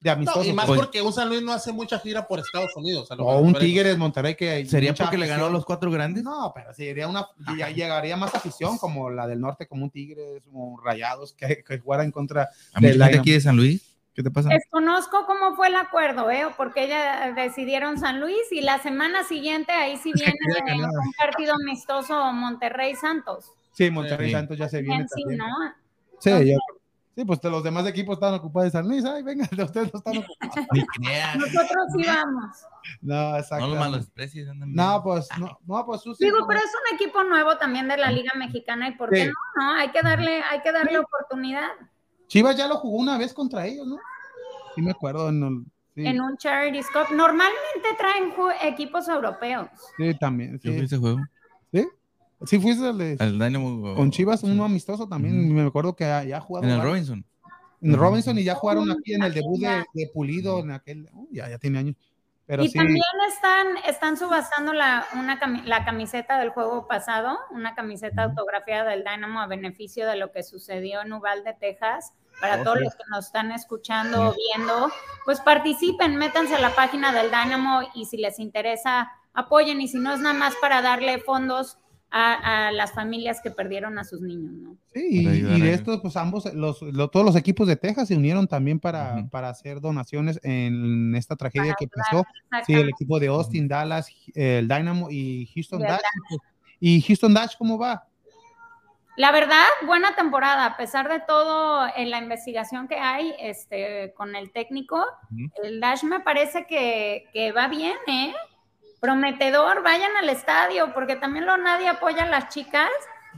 de 0.00 0.08
No, 0.08 0.12
amistosos. 0.14 0.46
y 0.46 0.52
más 0.52 0.66
Pues- 0.66 0.80
porque 0.80 1.02
un 1.02 1.12
San 1.12 1.28
Luis 1.28 1.42
no 1.42 1.52
hace 1.52 1.72
mucha 1.72 1.98
gira 1.98 2.26
por 2.26 2.38
Estados 2.38 2.74
Unidos. 2.74 3.10
o 3.10 3.16
que 3.16 3.22
un. 3.22 3.54
Tigres 3.54 3.98
Monterrey 3.98 4.34
que 4.34 4.64
¿Sería 4.66 4.94
porque 4.94 5.18
le 5.18 5.26
ganó 5.26 5.42
a 5.42 5.46
afición. 5.46 5.52
los 5.52 5.64
cuatro 5.66 5.90
grandes? 5.90 6.22
No, 6.24 6.52
pero 6.54 6.72
sería 6.72 7.06
una, 7.06 7.26
ya 7.58 7.68
llegaría 7.68 8.16
más 8.16 8.34
afición 8.34 8.78
como 8.78 9.10
la 9.10 9.26
del 9.26 9.40
norte, 9.40 9.66
como 9.68 9.84
un 9.84 9.90
Tigres, 9.90 10.42
como 10.44 10.80
Rayados, 10.80 11.34
que, 11.34 11.62
que 11.62 11.78
jugara 11.78 12.02
en 12.04 12.10
contra. 12.12 12.48
A 12.72 12.80
Dynamo. 12.80 13.20
aquí 13.20 13.32
de 13.32 13.40
San 13.40 13.56
Luis. 13.56 13.86
¿Qué 14.14 14.22
te 14.24 14.30
pasa? 14.30 14.48
Desconozco 14.48 15.24
cómo 15.24 15.54
fue 15.54 15.68
el 15.68 15.76
acuerdo, 15.76 16.30
¿eh? 16.30 16.46
Porque 16.56 16.88
ya 16.88 17.32
decidieron 17.32 17.98
San 17.98 18.20
Luis 18.20 18.50
y 18.50 18.60
la 18.60 18.78
semana 18.82 19.22
siguiente 19.24 19.70
ahí 19.72 19.96
sí 19.98 20.12
viene 20.34 20.34
un 20.84 21.12
partido 21.16 21.54
amistoso 21.54 22.32
Monterrey 22.32 22.96
Santos. 22.96 23.52
Sí, 23.72 23.90
Monterrey 23.90 24.28
Sí. 24.28 24.32
Santos 24.32 24.58
ya 24.58 24.68
se 24.68 24.82
viene 24.82 25.06
sí, 25.14 25.22
también. 25.22 25.38
¿no? 25.38 25.46
Sí, 26.18 26.30
ya- 26.30 26.56
sí, 27.20 27.24
pues 27.26 27.38
los 27.44 27.62
demás 27.62 27.86
equipos 27.86 28.14
están 28.14 28.34
ocupados 28.34 28.72
de 28.72 28.78
San 28.78 28.88
Luis. 28.88 29.04
Ay, 29.04 29.22
venga, 29.22 29.46
de 29.50 29.62
ustedes 29.64 29.92
no 29.92 29.98
están 29.98 30.16
ocupados. 30.18 30.54
Nosotros 31.36 31.84
sí 31.96 32.04
vamos. 32.06 32.56
No, 33.02 33.36
exacto. 33.36 33.66
No 33.66 33.70
los 33.74 33.78
malos 33.78 34.10
precios. 34.10 34.48
andan 34.48 34.72
No, 34.74 35.02
pues, 35.02 35.28
no, 35.38 35.58
no, 35.66 35.86
pues 35.86 36.02
sí, 36.02 36.12
Digo, 36.18 36.38
pero 36.48 36.60
es 36.60 36.66
un 36.90 36.94
equipo 36.96 37.22
nuevo 37.24 37.56
también 37.58 37.88
de 37.88 37.96
la 37.96 38.10
Liga 38.10 38.32
Mexicana 38.36 38.88
y 38.88 38.92
por 38.92 39.10
qué 39.10 39.24
Sí. 39.24 39.30
no, 39.56 39.64
no, 39.64 39.72
hay 39.74 39.90
que 39.90 40.00
darle, 40.02 40.42
hay 40.42 40.60
que 40.62 40.72
darle 40.72 40.98
oportunidad 40.98 41.68
Chivas 42.26 42.56
ya 42.56 42.68
lo 42.68 42.76
jugó 42.76 42.96
una 42.98 43.18
vez 43.18 43.34
contra 43.34 43.66
ellos, 43.66 43.86
¿no? 43.88 43.96
Sí, 44.76 44.82
me 44.82 44.92
acuerdo. 44.92 45.28
En 45.30 45.42
el- 45.42 45.64
sí, 45.96 46.06
en 46.06 46.20
un 46.20 46.36
Charities 46.36 46.86
Cup. 46.90 47.12
Normalmente 47.14 47.88
traen 47.98 48.32
equipos 48.62 49.08
europeos. 49.08 49.68
sí, 49.96 50.14
también. 50.18 50.58
Yo 50.62 50.70
Sí, 50.72 50.78
ese 50.78 50.96
juego. 50.96 51.18
Sí 52.46 52.58
fuiste 52.60 52.86
al 52.86 52.98
de- 52.98 53.16
Al 53.20 53.38
Dynamo. 53.38 53.94
con 53.94 54.10
Chivas, 54.10 54.40
sí. 54.40 54.46
uno 54.50 54.64
amistoso 54.64 55.08
también. 55.08 55.52
Me 55.54 55.62
acuerdo 55.62 55.94
que 55.94 56.04
ya 56.04 56.36
ha 56.36 56.40
jugado. 56.40 56.64
En 56.66 56.72
el 56.72 56.78
varios. 56.78 56.92
Robinson. 56.94 57.24
En 57.82 57.96
Robinson 57.96 58.38
y 58.38 58.44
ya 58.44 58.54
jugaron 58.54 58.90
aquí 58.90 59.14
en 59.14 59.22
el 59.22 59.32
debut 59.32 59.58
de, 59.60 59.84
de 59.94 60.10
Pulido 60.12 60.58
en 60.60 60.70
aquel. 60.72 61.08
uh, 61.14 61.26
ya, 61.30 61.48
ya 61.48 61.58
tiene 61.58 61.78
años. 61.78 61.96
Pero 62.46 62.64
y 62.64 62.68
sí, 62.68 62.76
también 62.76 62.98
están, 63.32 63.66
están 63.88 64.16
subastando 64.16 64.72
la, 64.72 65.06
una, 65.14 65.38
cami- 65.40 65.62
la 65.64 65.84
camiseta 65.84 66.38
del 66.40 66.50
juego 66.50 66.88
pasado, 66.88 67.38
una 67.52 67.74
camiseta 67.76 68.24
autografiada 68.24 68.90
del 68.90 69.04
Dynamo 69.04 69.40
a 69.40 69.46
beneficio 69.46 70.06
de 70.06 70.16
lo 70.16 70.32
que 70.32 70.42
sucedió 70.42 71.00
en 71.02 71.12
Uvalde, 71.12 71.56
Texas. 71.58 72.12
Para 72.40 72.60
Oh, 72.60 72.64
todos 72.64 72.78
sí. 72.78 72.84
los 72.84 72.94
que 72.96 73.02
nos 73.10 73.26
están 73.26 73.52
escuchando 73.52 74.30
o 74.30 74.34
viendo, 74.34 74.90
pues 75.24 75.40
participen, 75.40 76.16
métanse 76.16 76.54
a 76.56 76.60
la 76.60 76.74
página 76.74 77.12
del 77.12 77.30
Dynamo 77.30 77.82
y 77.94 78.06
si 78.06 78.16
les 78.16 78.38
interesa, 78.40 79.12
apoyen. 79.32 79.80
Y 79.80 79.88
si 79.88 79.98
no, 79.98 80.12
es 80.12 80.20
nada 80.20 80.34
más 80.34 80.54
para 80.60 80.82
darle 80.82 81.18
fondos 81.18 81.78
a, 82.10 82.66
a 82.68 82.72
las 82.72 82.92
familias 82.92 83.40
que 83.42 83.50
perdieron 83.50 83.98
a 83.98 84.04
sus 84.04 84.20
niños, 84.20 84.52
¿no? 84.52 84.76
Sí, 84.92 85.00
y, 85.10 85.28
y 85.28 85.60
de 85.60 85.72
estos, 85.72 86.00
pues 86.00 86.16
ambos, 86.16 86.52
los, 86.54 86.82
lo- 86.82 87.08
todos 87.08 87.24
los 87.24 87.36
equipos 87.36 87.68
de 87.68 87.76
Texas 87.76 88.08
se 88.08 88.16
unieron 88.16 88.48
también 88.48 88.80
para, 88.80 89.18
Ujú. 89.20 89.30
para 89.30 89.48
hacer 89.48 89.80
donaciones 89.80 90.40
en 90.42 91.14
esta 91.14 91.36
tragedia 91.36 91.74
Para 91.74 91.76
que 91.76 91.84
ayudar, 91.84 92.24
pasó. 92.50 92.64
Sí, 92.66 92.72
el 92.74 92.88
equipo 92.88 93.20
de 93.20 93.28
Austin, 93.28 93.68
Dallas, 93.68 94.08
el 94.34 94.66
Dynamo 94.66 95.08
y 95.10 95.46
Houston 95.54 95.82
Dash. 95.82 96.00
¿Y 96.80 97.00
Houston 97.02 97.32
Dash 97.34 97.54
cómo 97.56 97.78
va? 97.78 98.04
La 99.16 99.32
verdad, 99.32 99.66
buena 99.86 100.14
temporada, 100.16 100.64
a 100.64 100.76
pesar 100.76 101.08
de 101.08 101.20
todo 101.20 101.86
en 101.94 102.10
la 102.10 102.18
investigación 102.18 102.88
que 102.88 102.94
hay 102.96 103.34
este, 103.38 104.12
con 104.16 104.34
el 104.34 104.50
técnico, 104.50 105.04
Ujú. 105.30 105.50
el 105.62 105.78
Dash 105.80 106.04
me 106.04 106.20
parece 106.20 106.64
que, 106.66 107.26
que 107.32 107.52
va 107.52 107.68
bien, 107.68 107.96
¿eh? 108.08 108.32
Prometedor, 109.00 109.82
vayan 109.82 110.14
al 110.16 110.28
estadio, 110.28 110.92
porque 110.92 111.16
también 111.16 111.46
lo 111.46 111.56
nadie 111.56 111.88
apoya 111.88 112.24
a 112.24 112.28
las 112.28 112.48
chicas. 112.48 112.90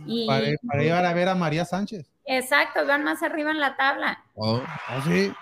Y, 0.06 0.26
Para, 0.26 0.46
para 0.66 0.82
llevar 0.82 1.06
a 1.06 1.12
ver 1.14 1.28
a 1.28 1.34
María 1.34 1.64
Sánchez. 1.64 2.10
Exacto, 2.24 2.86
van 2.86 3.04
más 3.04 3.22
arriba 3.22 3.50
en 3.50 3.60
la 3.60 3.76
tabla. 3.76 4.22
Oh, 4.34 4.60
Ah, 4.88 5.00
sí. 5.04 5.32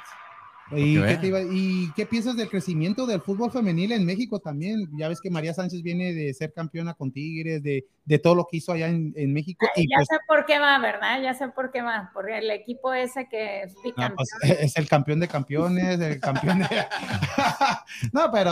¿Y 0.72 0.94
qué, 0.94 1.00
vean. 1.00 1.20
te 1.20 1.26
iba- 1.26 1.42
¿Y 1.42 1.90
qué 1.96 2.06
piensas 2.06 2.36
del 2.36 2.48
crecimiento 2.48 3.06
del 3.06 3.20
fútbol 3.20 3.50
femenil 3.50 3.92
en 3.92 4.04
México 4.06 4.38
también? 4.38 4.88
Ya 4.96 5.08
ves 5.08 5.20
que 5.20 5.30
María 5.30 5.52
Sánchez 5.54 5.82
viene 5.82 6.12
de 6.12 6.32
ser 6.34 6.52
campeona 6.52 6.94
con 6.94 7.10
Tigres, 7.12 7.62
de, 7.62 7.86
de 8.04 8.18
todo 8.18 8.34
lo 8.34 8.46
que 8.50 8.58
hizo 8.58 8.72
allá 8.72 8.88
en, 8.88 9.12
en 9.16 9.32
México. 9.32 9.66
Y 9.76 9.88
ya 9.88 9.96
pues, 9.96 10.08
sé 10.08 10.16
por 10.28 10.46
qué 10.46 10.58
va, 10.58 10.78
¿verdad? 10.78 11.20
Ya 11.22 11.34
sé 11.34 11.48
por 11.48 11.70
qué 11.72 11.82
va, 11.82 12.10
porque 12.14 12.38
el 12.38 12.50
equipo 12.50 12.92
ese 12.94 13.26
que 13.28 13.62
es 13.62 13.74
no, 13.74 13.82
bicampeón. 13.82 14.16
pues, 14.16 14.30
es 14.60 14.76
el 14.76 14.88
campeón 14.88 15.20
de 15.20 15.28
campeones, 15.28 15.98
el 16.00 16.20
campeón 16.20 16.60
de... 16.60 16.66
no, 18.12 18.30
pero... 18.30 18.50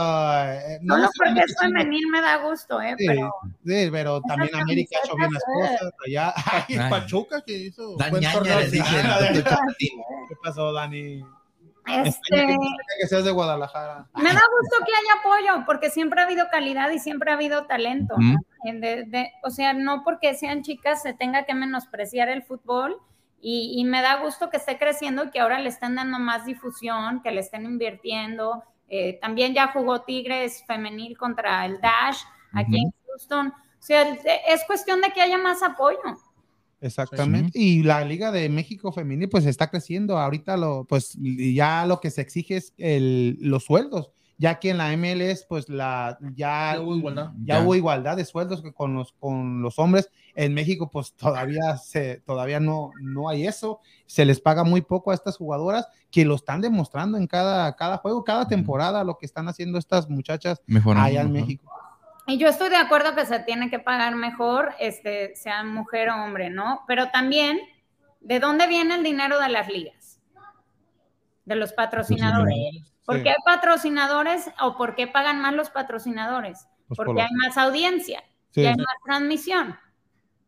eh, 0.52 0.78
no 0.82 0.96
lo 0.96 1.04
sé, 1.06 1.10
porque 1.16 1.32
no 1.34 1.40
es 1.40 1.56
femenil 1.60 2.06
me 2.10 2.20
da 2.20 2.36
gusto, 2.48 2.80
¿eh? 2.80 2.94
Sí, 2.98 3.06
Pero 3.06 3.32
sí, 3.64 3.88
pero 3.92 4.20
también 4.22 4.54
América 4.54 4.96
ha 5.02 5.06
hecho 5.06 5.16
bien 5.16 5.30
las 5.32 5.42
camisetas, 5.44 5.78
cosas. 5.80 5.94
Allá, 6.06 6.34
Ay. 6.84 6.90
Pachuca 6.90 7.42
que 7.46 7.52
hizo 7.58 7.96
Ah, 8.00 8.10
Chapatín. 8.20 9.90
¿Qué 10.28 10.34
pasó, 10.42 10.72
Dani? 10.72 11.22
Este, 11.88 12.56
Que 13.00 13.06
seas 13.06 13.24
de 13.24 13.30
Guadalajara. 13.30 14.06
Me 14.14 14.24
da 14.32 14.40
gusto 14.60 14.84
que 14.84 14.92
haya 14.92 15.20
apoyo, 15.20 15.64
porque 15.66 15.90
siempre 15.90 16.20
ha 16.20 16.24
habido 16.24 16.48
calidad 16.50 16.90
y 16.90 16.98
siempre 16.98 17.30
ha 17.30 17.34
habido 17.34 17.66
talento. 17.66 18.14
¿no? 18.18 18.38
En 18.64 18.80
de- 18.80 19.04
de- 19.04 19.32
o 19.42 19.50
sea, 19.50 19.72
no 19.72 20.02
porque 20.04 20.34
sean 20.34 20.62
chicas 20.62 21.02
se 21.02 21.14
tenga 21.14 21.44
que 21.44 21.54
menospreciar 21.54 22.28
el 22.28 22.42
fútbol. 22.42 22.98
Y, 23.40 23.74
y 23.80 23.84
me 23.84 24.02
da 24.02 24.16
gusto 24.16 24.50
que 24.50 24.56
esté 24.56 24.78
creciendo 24.78 25.24
y 25.24 25.30
que 25.30 25.38
ahora 25.38 25.60
le 25.60 25.68
estén 25.68 25.94
dando 25.94 26.18
más 26.18 26.44
difusión, 26.44 27.22
que 27.22 27.30
le 27.30 27.40
estén 27.40 27.64
invirtiendo. 27.66 28.64
Eh, 28.88 29.18
también 29.20 29.54
ya 29.54 29.68
jugó 29.68 30.00
Tigres 30.02 30.64
femenil 30.66 31.16
contra 31.16 31.64
el 31.64 31.80
Dash 31.80 32.18
aquí 32.52 32.78
en 32.82 32.92
Houston. 33.06 33.48
O 33.48 33.80
sea, 33.82 34.02
es 34.48 34.64
cuestión 34.66 35.00
de 35.00 35.10
que 35.10 35.20
haya 35.22 35.38
más 35.38 35.62
apoyo. 35.62 36.00
Exactamente. 36.80 37.58
Y 37.58 37.82
la 37.82 38.04
Liga 38.04 38.30
de 38.32 38.48
México 38.48 38.92
Femenil 38.92 39.28
pues 39.28 39.46
está 39.46 39.68
creciendo. 39.70 40.18
Ahorita 40.18 40.56
lo, 40.56 40.84
pues 40.84 41.16
ya 41.20 41.86
lo 41.86 42.00
que 42.00 42.10
se 42.10 42.20
exige 42.22 42.56
es 42.56 42.72
el, 42.78 43.36
los 43.40 43.64
sueldos, 43.64 44.10
ya 44.38 44.60
que 44.60 44.70
en 44.70 44.78
la 44.78 44.96
MLS 44.96 45.44
pues 45.48 45.68
la 45.68 46.18
ya, 46.36 46.74
Ya 46.74 46.80
hubo 46.80 46.96
igualdad. 46.96 47.32
ya 47.44 47.56
Ya. 47.58 47.62
hubo 47.64 47.74
igualdad 47.74 48.16
de 48.16 48.24
sueldos 48.24 48.62
que 48.62 48.72
con 48.72 48.94
los 48.94 49.12
con 49.12 49.60
los 49.62 49.78
hombres. 49.78 50.10
En 50.36 50.54
México 50.54 50.88
pues 50.88 51.12
todavía 51.14 51.76
se 51.78 52.20
todavía 52.24 52.60
no 52.60 52.92
no 53.02 53.28
hay 53.28 53.46
eso. 53.46 53.80
Se 54.06 54.24
les 54.24 54.40
paga 54.40 54.62
muy 54.62 54.80
poco 54.82 55.10
a 55.10 55.14
estas 55.14 55.36
jugadoras 55.36 55.88
que 56.12 56.24
lo 56.24 56.36
están 56.36 56.60
demostrando 56.60 57.18
en 57.18 57.26
cada 57.26 57.74
cada 57.74 57.96
juego, 57.98 58.22
cada 58.22 58.46
temporada 58.46 59.02
lo 59.02 59.18
que 59.18 59.26
están 59.26 59.48
haciendo 59.48 59.78
estas 59.78 60.08
muchachas 60.08 60.62
mejorando. 60.66 61.06
allá 61.08 61.22
en. 61.22 61.32
México. 61.32 61.72
Y 62.28 62.36
yo 62.36 62.48
estoy 62.48 62.68
de 62.68 62.76
acuerdo 62.76 63.14
que 63.14 63.24
se 63.24 63.40
tiene 63.40 63.70
que 63.70 63.78
pagar 63.78 64.14
mejor, 64.14 64.74
este, 64.78 65.34
sea 65.34 65.64
mujer 65.64 66.10
o 66.10 66.22
hombre, 66.22 66.50
¿no? 66.50 66.84
Pero 66.86 67.08
también, 67.08 67.58
¿de 68.20 68.38
dónde 68.38 68.66
viene 68.66 68.96
el 68.96 69.02
dinero 69.02 69.40
de 69.40 69.48
las 69.48 69.68
ligas? 69.68 70.20
De 71.46 71.56
los 71.56 71.72
patrocinadores. 71.72 72.92
¿Por 73.06 73.16
Sí, 73.16 73.22
qué 73.22 73.30
hay 73.30 73.36
patrocinadores 73.46 74.50
o 74.60 74.76
por 74.76 74.94
qué 74.94 75.06
pagan 75.06 75.40
más 75.40 75.54
los 75.54 75.70
patrocinadores? 75.70 76.66
pues, 76.88 76.96
por 76.96 77.06
Porque 77.06 77.22
hay 77.22 77.32
más 77.32 77.56
audiencia 77.56 78.22
sí. 78.50 78.60
y 78.60 78.66
hay 78.66 78.76
más 78.76 78.96
transmisión, 79.02 79.78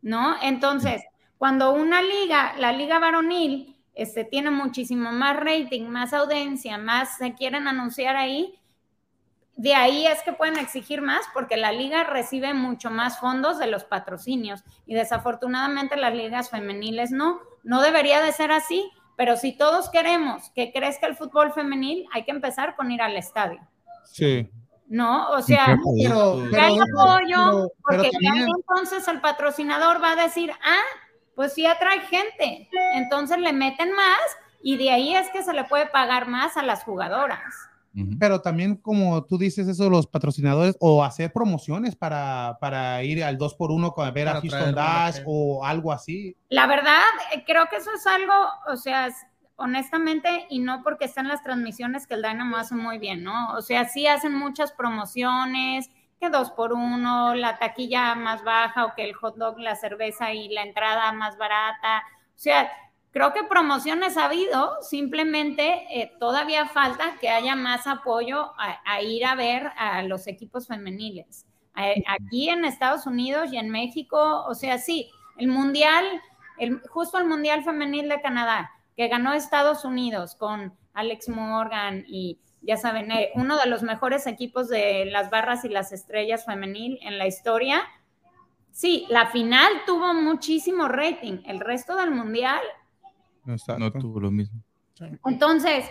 ¿no? 0.03 0.37
Entonces, 0.43 1.03
cuando 1.39 1.72
una 1.72 2.03
liga, 2.03 2.53
la 2.59 2.72
liga 2.72 2.99
varonil, 2.99 3.74
este, 3.95 4.24
tiene 4.24 4.51
muchísimo 4.51 5.12
más 5.12 5.35
rating, 5.37 5.85
más 5.89 6.12
audiencia, 6.12 6.76
más 6.76 7.16
se 7.16 7.33
quieren 7.33 7.66
anunciar 7.66 8.16
ahí, 8.16 8.59
de 9.62 9.74
ahí 9.74 10.06
es 10.06 10.22
que 10.22 10.32
pueden 10.32 10.56
exigir 10.56 11.02
más 11.02 11.20
porque 11.34 11.58
la 11.58 11.70
liga 11.70 12.02
recibe 12.04 12.54
mucho 12.54 12.90
más 12.90 13.18
fondos 13.20 13.58
de 13.58 13.66
los 13.66 13.84
patrocinios 13.84 14.64
y 14.86 14.94
desafortunadamente 14.94 15.96
las 15.98 16.14
ligas 16.14 16.48
femeniles 16.48 17.11
no. 17.11 17.40
No 17.62 17.82
debería 17.82 18.22
de 18.22 18.32
ser 18.32 18.52
así, 18.52 18.90
pero 19.16 19.36
si 19.36 19.52
todos 19.54 19.90
queremos 19.90 20.48
que 20.54 20.72
crezca 20.72 21.06
el 21.06 21.14
fútbol 21.14 21.52
femenil, 21.52 22.06
hay 22.14 22.24
que 22.24 22.30
empezar 22.30 22.74
con 22.74 22.90
ir 22.90 23.02
al 23.02 23.18
estadio, 23.18 23.61
Sí. 24.06 24.48
¿no? 24.88 25.28
O 25.32 25.42
sea, 25.42 25.66
Pero, 25.66 26.42
que 26.44 26.48
pero- 26.52 26.62
hay 26.62 26.78
apoyo, 26.78 27.70
pero- 27.86 28.02
porque 28.02 28.11
también- 28.12 28.48
entonces 28.56 29.06
el 29.08 29.20
patrocinador 29.20 30.02
va 30.02 30.12
a 30.12 30.16
decir, 30.16 30.50
ah, 30.64 30.80
pues 31.34 31.52
sí 31.52 31.66
atrae 31.66 32.00
gente, 32.00 32.66
entonces 32.94 33.36
le 33.36 33.52
meten 33.52 33.92
más 33.92 34.18
y 34.62 34.78
de 34.78 34.90
ahí 34.90 35.14
es 35.14 35.28
que 35.28 35.42
se 35.42 35.52
le 35.52 35.64
puede 35.64 35.84
pagar 35.86 36.28
más 36.28 36.56
a 36.56 36.62
las 36.62 36.82
jugadoras. 36.82 37.44
Pero 38.20 38.41
también, 38.41 38.76
como 38.76 39.24
tú 39.24 39.36
dices, 39.36 39.66
eso, 39.66 39.91
los 39.91 40.07
patrocinadores 40.07 40.76
o 40.80 41.03
hacer 41.03 41.32
promociones 41.32 41.97
para, 41.97 42.57
para 42.61 43.03
ir 43.03 43.24
al 43.24 43.36
2x1 43.36 43.93
con 43.95 44.14
ver 44.14 44.28
a 44.28 44.32
Houston 44.41 44.74
Dash 44.74 45.14
o 45.26 45.64
algo 45.64 45.91
así. 45.93 46.36
La 46.51 46.66
verdad, 46.68 47.01
eh, 47.34 47.43
creo 47.45 47.66
que 47.68 47.76
eso 47.76 47.91
es 47.93 48.07
algo, 48.07 48.32
o 48.68 48.76
sea, 48.76 49.09
es- 49.09 49.26
honestamente, 49.57 50.47
y 50.49 50.61
no 50.61 50.82
porque 50.82 51.05
están 51.05 51.28
las 51.28 51.43
transmisiones 51.43 52.07
que 52.07 52.14
el 52.14 52.22
Dynamo 52.22 52.57
hace 52.57 52.74
muy 52.74 52.99
bien, 52.99 53.22
¿no? 53.24 53.53
O 53.55 53.61
sea, 53.61 53.84
sí 53.88 54.07
hacen 54.07 54.34
muchas 54.34 54.72
promociones, 54.72 55.91
que 56.20 56.30
dos 56.30 56.51
por 56.51 56.72
uno, 56.72 57.34
la 57.34 57.59
taquilla 57.59 58.14
más 58.14 58.45
baja 58.45 58.84
o 58.86 58.95
que 58.95 59.05
el 59.05 59.14
hot 59.14 59.36
dog, 59.36 59.59
la 59.59 59.74
cerveza 59.76 60.32
y 60.32 60.49
la 60.51 60.62
entrada 60.62 61.12
más 61.12 61.36
barata. 61.38 62.03
O 62.28 62.38
sea, 62.38 62.70
creo 63.11 63.32
que 63.32 63.44
promociones 63.44 64.16
ha 64.16 64.26
habido, 64.26 64.76
simplemente 64.82 65.86
eh, 65.90 66.12
todavía 66.18 66.66
falta 66.66 67.16
que 67.20 67.28
haya 67.28 67.56
más 67.56 67.86
apoyo 67.86 68.52
a, 68.58 68.80
a 68.84 69.02
ir 69.02 69.24
a 69.24 69.34
ver 69.34 69.70
a 69.76 70.02
los 70.02 70.26
equipos 70.26 70.66
femeniles. 70.66 71.46
Aquí 72.06 72.50
en 72.50 72.64
Estados 72.64 73.06
Unidos 73.06 73.52
y 73.52 73.56
en 73.56 73.70
México, 73.70 74.44
o 74.46 74.54
sea, 74.54 74.76
sí, 74.78 75.11
el 75.38 75.48
mundial, 75.48 76.04
el, 76.58 76.80
justo 76.88 77.16
el 77.16 77.26
mundial 77.26 77.64
femenil 77.64 78.08
de 78.08 78.20
Canadá, 78.20 78.70
que 78.96 79.08
ganó 79.08 79.32
Estados 79.32 79.84
Unidos 79.84 80.34
con 80.34 80.76
Alex 80.92 81.28
Morgan 81.28 82.04
y 82.06 82.38
ya 82.62 82.76
saben, 82.76 83.11
eh, 83.11 83.30
uno 83.34 83.56
de 83.56 83.66
los 83.66 83.82
mejores 83.82 84.26
equipos 84.26 84.68
de 84.68 85.06
las 85.06 85.30
barras 85.30 85.64
y 85.64 85.70
las 85.70 85.92
estrellas 85.92 86.44
femenil 86.44 86.98
en 87.02 87.16
la 87.16 87.26
historia. 87.26 87.82
Sí, 88.72 89.06
la 89.08 89.28
final 89.28 89.72
tuvo 89.86 90.12
muchísimo 90.12 90.86
rating, 90.86 91.38
el 91.46 91.61
resto 91.61 91.96
del 91.96 92.11
mundial 92.11 92.61
Exacto. 93.47 93.78
No 93.80 93.93
tuvo 93.93 94.20
lo 94.20 94.30
mismo. 94.30 94.61
entonces, 95.26 95.84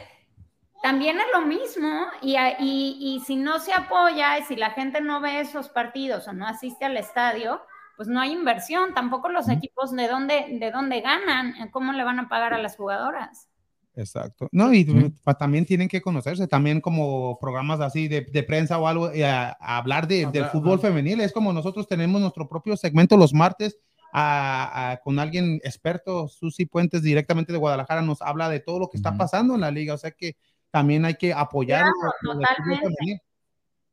también 0.81 1.17
es 1.17 1.25
lo 1.33 1.45
mismo 1.45 2.05
y, 2.21 2.35
y- 2.59 2.97
y 2.99 3.19
si 3.25 3.35
no 3.35 3.59
se 3.59 3.73
apoya 3.73 4.37
y 4.39 4.43
si 4.43 4.55
la 4.55 4.71
gente 4.71 5.01
no 5.01 5.19
ve 5.19 5.41
esos 5.41 5.69
partidos 5.69 6.27
o 6.27 6.33
no 6.33 6.47
asiste 6.47 6.85
al 6.85 6.95
estadio, 6.97 7.61
pues 7.97 8.07
no 8.07 8.21
hay 8.21 8.31
inversión, 8.31 8.93
tampoco 8.93 9.27
los 9.27 9.49
equipos 9.49 9.91
de 9.91 10.07
dónde, 10.07 10.57
de 10.59 10.71
dónde 10.71 11.01
ganan, 11.01 11.53
cómo 11.71 11.91
le 11.91 12.03
van 12.05 12.19
a 12.19 12.29
pagar 12.29 12.53
a 12.53 12.57
las 12.61 12.77
jugadoras. 12.77 13.49
Exacto. 13.95 14.47
No, 14.53 14.71
y 14.73 14.85
pa- 15.21 15.33
también 15.37 15.65
tienen 15.65 15.89
que 15.89 16.01
conocerse, 16.01 16.47
también 16.47 16.79
como 16.79 17.37
programas 17.39 17.81
así 17.81 18.07
de, 18.07 18.21
de 18.21 18.43
prensa 18.43 18.77
o 18.79 18.87
algo, 18.87 19.11
eh, 19.11 19.25
a, 19.25 19.57
a 19.59 19.77
hablar 19.77 20.07
de, 20.07 20.27
del 20.27 20.45
fútbol 20.45 20.79
femenil. 20.79 21.19
Es 21.19 21.33
como 21.33 21.51
nosotros 21.51 21.87
tenemos 21.89 22.21
nuestro 22.21 22.47
propio 22.47 22.77
segmento 22.77 23.17
los 23.17 23.33
martes 23.33 23.77
a- 24.11 24.91
a- 24.91 24.97
con 24.97 25.19
alguien 25.19 25.59
experto, 25.63 26.27
Susi 26.27 26.65
Puentes, 26.65 27.01
directamente 27.03 27.51
de 27.51 27.57
Guadalajara, 27.59 28.01
nos 28.01 28.21
habla 28.21 28.49
de 28.49 28.59
todo 28.59 28.79
lo 28.79 28.89
que 28.89 28.97
está 28.97 29.17
pasando 29.17 29.55
en 29.55 29.61
la 29.61 29.71
liga. 29.71 29.93
O 29.93 29.97
sea 29.97 30.11
que 30.11 30.35
también 30.71 31.05
hay 31.05 31.15
que 31.15 31.33
apoyar 31.33 31.81
Claro, 31.83 32.39
totalmente. 32.39 33.21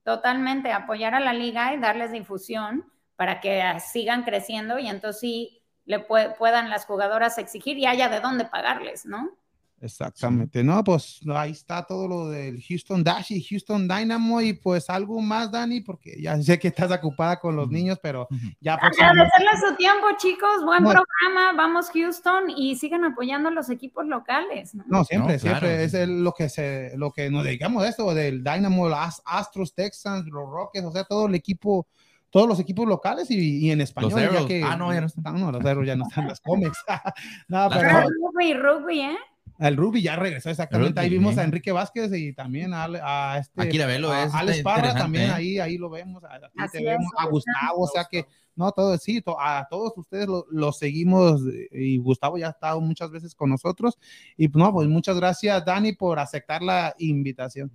Totalmente, 0.04 0.72
apoyar 0.72 1.14
a 1.14 1.20
la 1.20 1.32
liga 1.32 1.74
y 1.74 1.80
darles 1.80 2.12
difusión 2.12 2.84
para 3.16 3.40
que 3.40 3.60
ah, 3.62 3.80
sigan 3.80 4.22
creciendo 4.22 4.78
y 4.78 4.88
entonces 4.88 5.20
sí 5.20 5.62
le 5.84 6.06
pue- 6.06 6.36
puedan 6.36 6.70
las 6.70 6.84
jugadoras 6.86 7.38
exigir 7.38 7.76
y 7.78 7.86
haya 7.86 8.08
de 8.08 8.20
dónde 8.20 8.44
pagarles, 8.44 9.04
¿no? 9.06 9.30
Exactamente, 9.78 10.64
no, 10.64 10.82
pues 10.82 11.20
ahí 11.34 11.50
está 11.52 11.84
todo 11.84 12.08
lo 12.08 12.28
del 12.28 12.62
Houston 12.62 13.04
Dash 13.04 13.30
y 13.32 13.42
Houston 13.42 13.86
Dynamo 13.86 14.40
y 14.40 14.54
pues 14.54 14.88
algo 14.88 15.20
más, 15.20 15.52
Dani, 15.52 15.80
porque 15.82 16.16
ya 16.20 16.36
sé 16.42 16.58
que 16.58 16.68
estás 16.68 16.90
ocupada 16.90 17.38
con 17.38 17.54
los 17.56 17.68
niños, 17.68 17.98
pero 18.02 18.26
ya 18.60 18.78
próximamente- 18.78 19.22
Agradecerles 19.22 19.60
su 19.70 19.76
tiempo, 19.76 20.06
chicos. 20.16 20.64
Buen 20.64 20.82
No. 20.82 20.90
programa. 20.90 21.52
Vamos, 21.56 21.90
Houston, 21.92 22.50
y 22.56 22.74
sigan 22.76 23.04
apoyando 23.04 23.48
a 23.50 23.52
los 23.52 23.68
equipos 23.68 24.06
locales. 24.06 24.74
¿no? 24.74 24.84
No, 24.88 25.04
siempre, 25.04 25.34
No, 25.34 25.40
claro, 25.40 25.58
siempre 25.58 25.84
es 25.84 25.94
el- 25.94 26.24
lo 26.24 26.32
que 26.32 26.48
se, 26.48 26.92
lo 26.96 27.12
que 27.12 27.30
nos 27.30 27.44
dedicamos 27.44 27.82
a 27.84 27.88
esto, 27.88 28.14
del 28.14 28.42
Dynamo, 28.42 28.88
los 28.88 29.22
Astros, 29.26 29.74
Texans, 29.74 30.24
los 30.26 30.48
Rockets, 30.50 30.86
o 30.86 30.90
sea, 30.92 31.04
todo 31.04 31.26
el 31.26 31.34
equipo, 31.34 31.86
todos 32.30 32.48
los 32.48 32.58
equipos 32.60 32.86
locales 32.88 33.30
y, 33.30 33.58
y 33.66 33.70
en 33.70 33.82
español. 33.82 34.30
ya 34.32 34.46
que, 34.46 34.62
Ah, 34.64 34.76
no, 34.76 34.92
ya 34.92 35.00
no 35.02 35.06
están. 35.06 35.38
No, 35.40 35.52
los 35.52 35.62
ya 35.86 35.96
no 35.96 36.04
están 36.08 36.24
en 36.24 36.28
las 36.28 36.40
cómics. 36.40 36.78
no, 37.48 37.68
Las 37.68 37.76
pero 37.78 37.88
Pero 37.88 38.08
rugby, 38.32 38.54
rugby, 38.54 39.00
¿eh? 39.02 39.16
El 39.58 39.76
Ruby 39.76 40.02
ya 40.02 40.16
regresó 40.16 40.50
exactamente. 40.50 41.00
Ahí 41.00 41.08
Rugby, 41.08 41.18
vimos 41.18 41.38
a. 41.38 41.44
Enrique 41.44 41.72
Vázquez 41.72 42.12
y 42.12 42.32
también 42.32 42.74
a, 42.74 42.84
a 42.84 43.38
este. 43.38 43.62
Aquí 43.62 43.78
la 43.78 43.86
velo 43.86 44.10
a 44.12 44.24
es 44.24 44.34
Alex 44.34 44.58
está 44.58 44.74
Parra 44.74 44.94
también 44.94 45.30
¿eh? 45.30 45.32
ahí, 45.32 45.58
ahí 45.58 45.78
lo 45.78 45.90
vemos. 45.90 46.22
A, 46.24 46.34
a 46.34 46.68
te 46.68 46.78
es, 46.78 46.84
vemos, 46.84 47.10
a 47.18 47.22
ahí 47.24 47.28
Gustavo, 47.30 47.82
o 47.82 47.86
sea 47.88 48.04
que 48.10 48.26
no, 48.54 48.72
todo, 48.72 48.96
sí, 48.96 49.20
to- 49.20 49.38
a 49.40 49.66
todos 49.68 49.92
ustedes 49.98 50.26
lo, 50.26 50.46
lo 50.50 50.72
seguimos 50.72 51.42
y 51.72 51.98
Gustavo 51.98 52.38
ya 52.38 52.46
ha 52.46 52.50
estado 52.50 52.80
muchas 52.80 53.10
veces 53.10 53.34
con 53.34 53.50
nosotros. 53.50 53.98
Y 54.36 54.48
no, 54.48 54.72
pues 54.72 54.88
muchas 54.88 55.16
gracias, 55.16 55.64
Dani, 55.64 55.92
por 55.92 56.18
aceptar 56.18 56.62
la 56.62 56.94
invitación. 56.98 57.70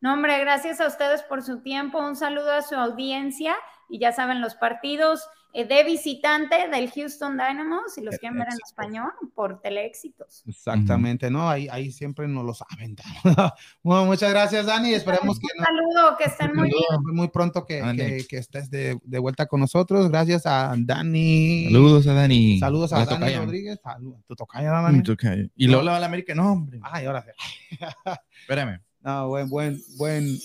No, 0.00 0.14
hombre, 0.14 0.38
gracias 0.40 0.80
a 0.80 0.86
ustedes 0.86 1.22
por 1.22 1.42
su 1.42 1.60
tiempo. 1.60 1.98
Un 1.98 2.16
saludo 2.16 2.52
a 2.52 2.62
su 2.62 2.74
audiencia. 2.74 3.54
Y 3.88 3.98
ya 3.98 4.10
saben, 4.10 4.40
los 4.40 4.54
partidos 4.54 5.28
de 5.54 5.84
visitante 5.84 6.68
del 6.68 6.90
Houston 6.90 7.32
Dynamo, 7.36 7.82
si 7.94 8.00
los 8.00 8.16
quieren 8.18 8.38
ver 8.38 8.48
en 8.48 8.58
español, 8.64 9.10
por 9.34 9.60
Teleéxitos. 9.60 10.42
Exactamente, 10.46 11.30
¿no? 11.30 11.48
Ahí, 11.50 11.68
ahí 11.70 11.90
siempre 11.92 12.26
nos 12.26 12.44
los 12.44 12.62
aventamos. 12.70 13.52
bueno, 13.82 14.06
muchas 14.06 14.30
gracias, 14.30 14.64
Dani. 14.66 14.94
Esperemos 14.94 15.38
que 15.38 15.46
Un 15.58 15.64
saludo, 15.64 16.16
que 16.16 16.24
estén 16.24 16.54
muy 16.54 16.68
bien. 16.68 17.14
muy 17.14 17.28
pronto 17.28 17.66
que, 17.66 17.82
que- 17.96 18.26
que 18.28 18.38
estés 18.38 18.70
de, 18.70 18.98
de 19.02 19.18
vuelta 19.18 19.46
con 19.46 19.60
nosotros. 19.60 20.08
Gracias 20.10 20.46
a 20.46 20.74
Dani. 20.78 21.64
Saludos 21.66 22.06
a 22.06 22.14
Dani. 22.14 22.58
Saludos 22.58 22.92
a 22.92 22.98
La 23.00 23.04
Dani 23.04 23.18
tocaya. 23.20 23.40
Rodríguez. 23.40 23.80
Saludos. 23.82 24.20
¿Tu 24.26 24.34
tocaya, 24.34 24.70
Dani? 24.70 25.02
Tocaya. 25.02 25.46
Y 25.54 25.66
luego 25.66 25.82
la 25.82 25.90
va 25.92 25.96
a 25.98 26.00
la 26.00 26.06
América. 26.06 26.34
No, 26.34 26.52
hombre. 26.52 26.80
Ay, 26.82 27.04
ahora 27.06 27.22
sí. 27.24 27.76
Espérame. 28.40 28.80
No, 29.02 29.28
buen, 29.28 29.48
buen, 29.48 29.82
buen, 29.96 30.38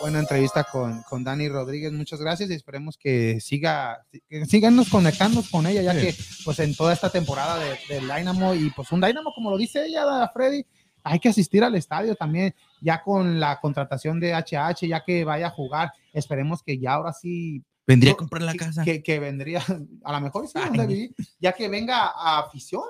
buena 0.00 0.20
entrevista 0.20 0.64
con, 0.64 1.02
con 1.02 1.24
Dani 1.24 1.48
Rodríguez. 1.48 1.92
Muchas 1.92 2.20
gracias 2.20 2.50
y 2.50 2.54
esperemos 2.54 2.96
que 2.96 3.38
siga, 3.40 4.06
que 4.28 4.46
síganos 4.46 4.88
conectando 4.88 5.42
con 5.50 5.66
ella, 5.66 5.82
ya 5.82 5.92
Sí. 5.92 6.00
que 6.00 6.14
pues 6.44 6.58
en 6.60 6.74
toda 6.74 6.94
esta 6.94 7.10
temporada 7.10 7.58
de, 7.58 7.78
del 7.88 8.08
Dynamo 8.08 8.54
y 8.54 8.70
pues 8.70 8.90
un 8.92 9.00
Dynamo, 9.00 9.32
como 9.34 9.50
lo 9.50 9.58
dice 9.58 9.84
ella, 9.84 10.30
Freddy, 10.32 10.64
hay 11.04 11.20
que 11.20 11.28
asistir 11.28 11.62
al 11.62 11.74
estadio 11.74 12.14
también, 12.16 12.54
ya 12.80 13.02
con 13.02 13.38
la 13.40 13.60
contratación 13.60 14.20
de 14.20 14.34
HH, 14.34 14.86
ya 14.86 15.04
que 15.04 15.24
vaya 15.24 15.48
a 15.48 15.50
jugar. 15.50 15.92
Esperemos 16.12 16.62
que 16.62 16.78
ya 16.78 16.94
ahora 16.94 17.12
sí 17.12 17.62
Vendría 17.88 18.12
a 18.12 18.16
comprar 18.16 18.42
la 18.42 18.52
que- 18.52 18.58
casa. 18.58 18.84
Que, 18.84 19.02
que 19.02 19.18
vendría, 19.18 19.60
a 20.04 20.12
lo 20.12 20.20
mejor 20.20 20.46
sí, 20.46 20.52
donde 20.58 20.86
viví, 20.86 21.14
ya 21.40 21.52
que 21.52 21.68
venga 21.68 22.12
a 22.14 22.38
afición, 22.38 22.84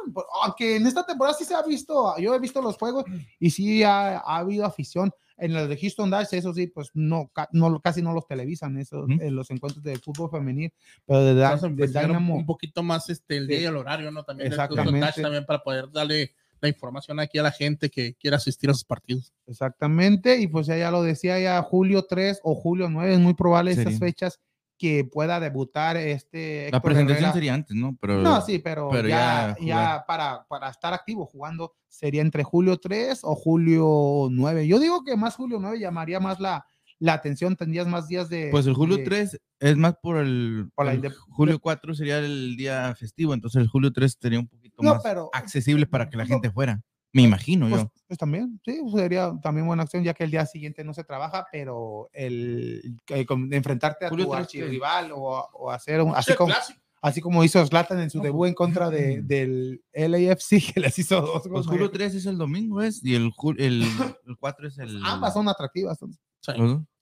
aunque 0.45 0.77
en 0.77 0.87
esta 0.87 1.07
temporada 1.07 1.35
sí 1.39 1.45
se 1.47 1.55
ha 1.55 1.63
visto, 1.63 2.15
yo 2.19 2.35
he 2.35 2.39
visto 2.39 2.61
los 2.61 2.77
juegos 2.77 3.05
y 3.39 3.49
sí 3.51 3.83
ha, 3.85 4.19
ha 4.19 4.37
habido 4.39 4.67
afición. 4.67 5.11
En 5.41 5.55
los 5.55 5.69
de 5.69 5.77
Houston 5.77 6.11
Dash, 6.11 6.27
eso 6.33 6.53
sí, 6.53 6.67
pues 6.67 6.91
no, 6.95 7.31
no 7.53 7.79
casi 7.81 8.03
no 8.03 8.13
los 8.13 8.27
televisan, 8.27 8.77
esos, 8.77 9.05
Ujú. 9.05 9.23
en 9.23 9.37
los 9.37 9.49
encuentros 9.53 9.85
de 9.85 9.97
fútbol 10.01 10.31
femenil, 10.33 10.73
pero 11.07 11.21
de, 11.25 11.35
Da- 11.35 11.55
de 11.57 11.87
Dynamo, 11.87 12.35
un 12.35 12.45
poquito 12.45 12.83
más 12.83 13.09
este, 13.09 13.37
el 13.37 13.47
Sí. 13.47 13.53
día 13.53 13.61
y 13.61 13.65
el 13.67 13.77
horario, 13.77 14.11
¿no? 14.11 14.25
También 14.25 14.49
Exactamente. 14.51 14.99
Dash 14.99 15.23
también 15.23 15.47
para 15.47 15.63
poder 15.63 15.93
darle 15.93 16.33
la 16.61 16.69
información 16.69 17.21
aquí 17.21 17.39
a 17.39 17.45
la 17.45 17.53
gente 17.53 17.89
que 17.89 18.15
quiera 18.17 18.37
asistir 18.39 18.69
a 18.69 18.75
sus 18.75 18.83
partidos. 18.83 19.33
exactamente, 19.47 20.39
y 20.41 20.49
pues 20.49 20.67
ya, 20.67 20.77
ya 20.77 20.91
lo 20.91 21.03
decía 21.05 21.39
ya, 21.39 21.63
julio 21.63 22.05
3 22.09 22.41
o 22.43 22.57
julio 22.57 22.89
9, 22.91 23.15
es 23.15 23.21
muy 23.21 23.35
probable 23.35 23.71
esas 23.71 23.97
fechas 24.01 24.41
que 24.79 25.05
pueda 25.05 25.41
debutar 25.41 25.97
este 25.97 26.69
La 26.71 26.81
presentación 26.81 27.17
Herrera. 27.25 27.33
sería 27.33 27.55
antes, 27.55 27.77
¿no? 27.77 27.97
Pero 28.01 28.19
No, 28.23 28.41
sí, 28.41 28.59
pero, 28.61 28.89
pero 28.91 29.09
ya, 29.09 29.57
ya 29.61 30.05
para, 30.07 30.47
para 30.49 30.71
estar 30.71 30.95
activo 30.95 31.27
jugando 31.27 31.75
sería 31.89 32.23
entre 32.23 32.45
julio 32.45 32.79
3 32.79 33.21
o 33.25 33.35
julio 33.35 34.29
9. 34.31 34.67
Yo 34.69 34.79
digo 34.79 35.03
que 35.05 35.17
más 35.17 35.35
julio 35.37 35.59
9 35.61 35.81
llamaría 35.81 36.21
más 36.21 36.39
la, 36.39 36.65
la 37.01 37.13
atención, 37.15 37.57
tendrías 37.57 37.87
más 37.89 38.09
días 38.09 38.29
de... 38.29 38.49
Pues 38.51 38.67
el 38.67 38.75
julio 38.75 38.99
de- 38.99 39.05
3 39.05 39.41
es 39.61 39.77
más 39.77 39.95
por 40.01 40.19
el, 40.19 40.71
Por 40.75 40.87
julio 41.31 41.59
4 41.59 41.95
sería 41.95 42.19
el 42.19 42.57
día 42.57 42.95
festivo, 42.95 43.35
entonces 43.35 43.61
el 43.61 43.69
julio 43.69 43.93
3 43.93 44.17
sería 44.21 44.39
un 44.39 44.47
poquito 44.49 44.77
No, 44.83 44.95
más 44.95 45.03
pero- 45.03 45.29
accesible 45.33 45.87
para 45.87 46.09
que 46.09 46.17
la 46.17 46.25
no. 46.25 46.29
gente 46.29 46.51
fuera. 46.51 46.81
Me 47.13 47.23
imagino 47.23 47.69
Pues, 47.69 47.83
yo. 47.83 47.93
pues 48.07 48.19
también, 48.19 48.61
sí, 48.65 48.79
sería 48.95 49.33
también 49.43 49.67
buena 49.67 49.83
acción, 49.85 50.05
ya 50.05 50.13
que 50.15 50.25
el 50.25 50.31
día 50.31 50.45
siguiente 50.45 50.85
no 50.85 50.93
se 50.93 51.05
trabaja, 51.05 51.47
pero 51.51 52.11
el, 52.13 52.97
con- 53.27 53.53
enfrentarte 53.53 54.05
a 54.07 54.11
Julio 54.11 54.27
tu 54.27 54.33
3, 54.33 54.41
archirrival 54.43 55.13
o, 55.13 55.49
o 55.55 55.71
hacer 55.71 56.03
un, 56.03 56.15
así 56.15 56.33
Sí, 56.33 56.37
como, 56.37 56.53
así 57.01 57.21
como 57.23 57.45
hizo 57.45 57.65
Zlatan 57.67 58.01
en 58.01 58.11
su 58.11 58.21
debut 58.21 58.49
en 58.49 58.55
contra 58.55 58.91
de, 58.91 59.23
del 59.23 59.83
LAFC, 59.95 60.73
que 60.75 60.81
les 60.81 60.99
hizo 60.99 61.21
dos 61.23 61.43
Pues 61.43 61.49
goles. 61.51 61.67
julio 61.67 61.91
3 61.91 62.15
es 62.15 62.27
el 62.27 62.37
domingo, 62.37 62.83
¿es? 62.83 63.03
Y 63.03 63.15
el, 63.15 63.33
el, 63.57 63.83
el 64.27 64.37
4 64.39 64.69
es 64.69 64.79
el... 64.79 65.01
Ambas 65.05 65.33
son 65.33 65.49
atractivas. 65.49 65.99
son- 65.99 66.13
Sí. 66.41 66.53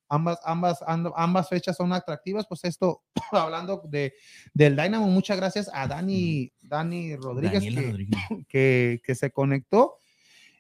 Ambas, 0.08 0.38
ambas, 0.44 0.78
ambas 0.86 1.48
fechas 1.48 1.76
son 1.76 1.92
atractivas. 1.92 2.46
Pues 2.46 2.64
esto, 2.64 3.02
hablando 3.32 3.82
de, 3.88 4.14
del 4.54 4.76
Dynamo, 4.76 5.06
muchas 5.06 5.36
gracias 5.36 5.70
a 5.72 5.86
Dani, 5.86 6.52
Dani 6.60 7.16
Rodríguez 7.16 7.62
que, 7.62 7.70
Rodríguez. 7.70 8.20
que, 8.48 9.00
que 9.04 9.14
se 9.14 9.30
conectó. 9.30 9.98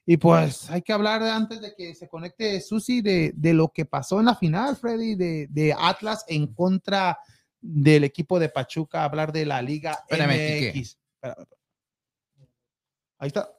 Y 0.08 0.18
pues 0.18 0.70
hay 0.70 0.82
que 0.82 0.92
hablar 0.92 1.20
antes 1.24 1.60
de 1.60 1.74
que 1.74 1.92
se 1.96 2.06
conecte 2.08 2.60
Susi 2.60 3.02
de, 3.02 3.32
de 3.34 3.52
lo 3.52 3.72
que 3.72 3.84
pasó 3.84 4.20
en 4.20 4.26
la 4.26 4.36
final, 4.36 4.76
Freddy, 4.76 5.16
de, 5.16 5.48
de 5.50 5.74
Atlas 5.76 6.24
en 6.28 6.46
contra 6.54 7.18
del 7.60 8.04
equipo 8.04 8.38
de 8.38 8.48
Pachuca, 8.48 9.02
hablar 9.02 9.32
de 9.32 9.44
la 9.44 9.60
Liga 9.60 9.98
Espérame. 10.08 10.70
MX. 10.72 10.98
Ahí 13.18 13.28
está. 13.28 13.50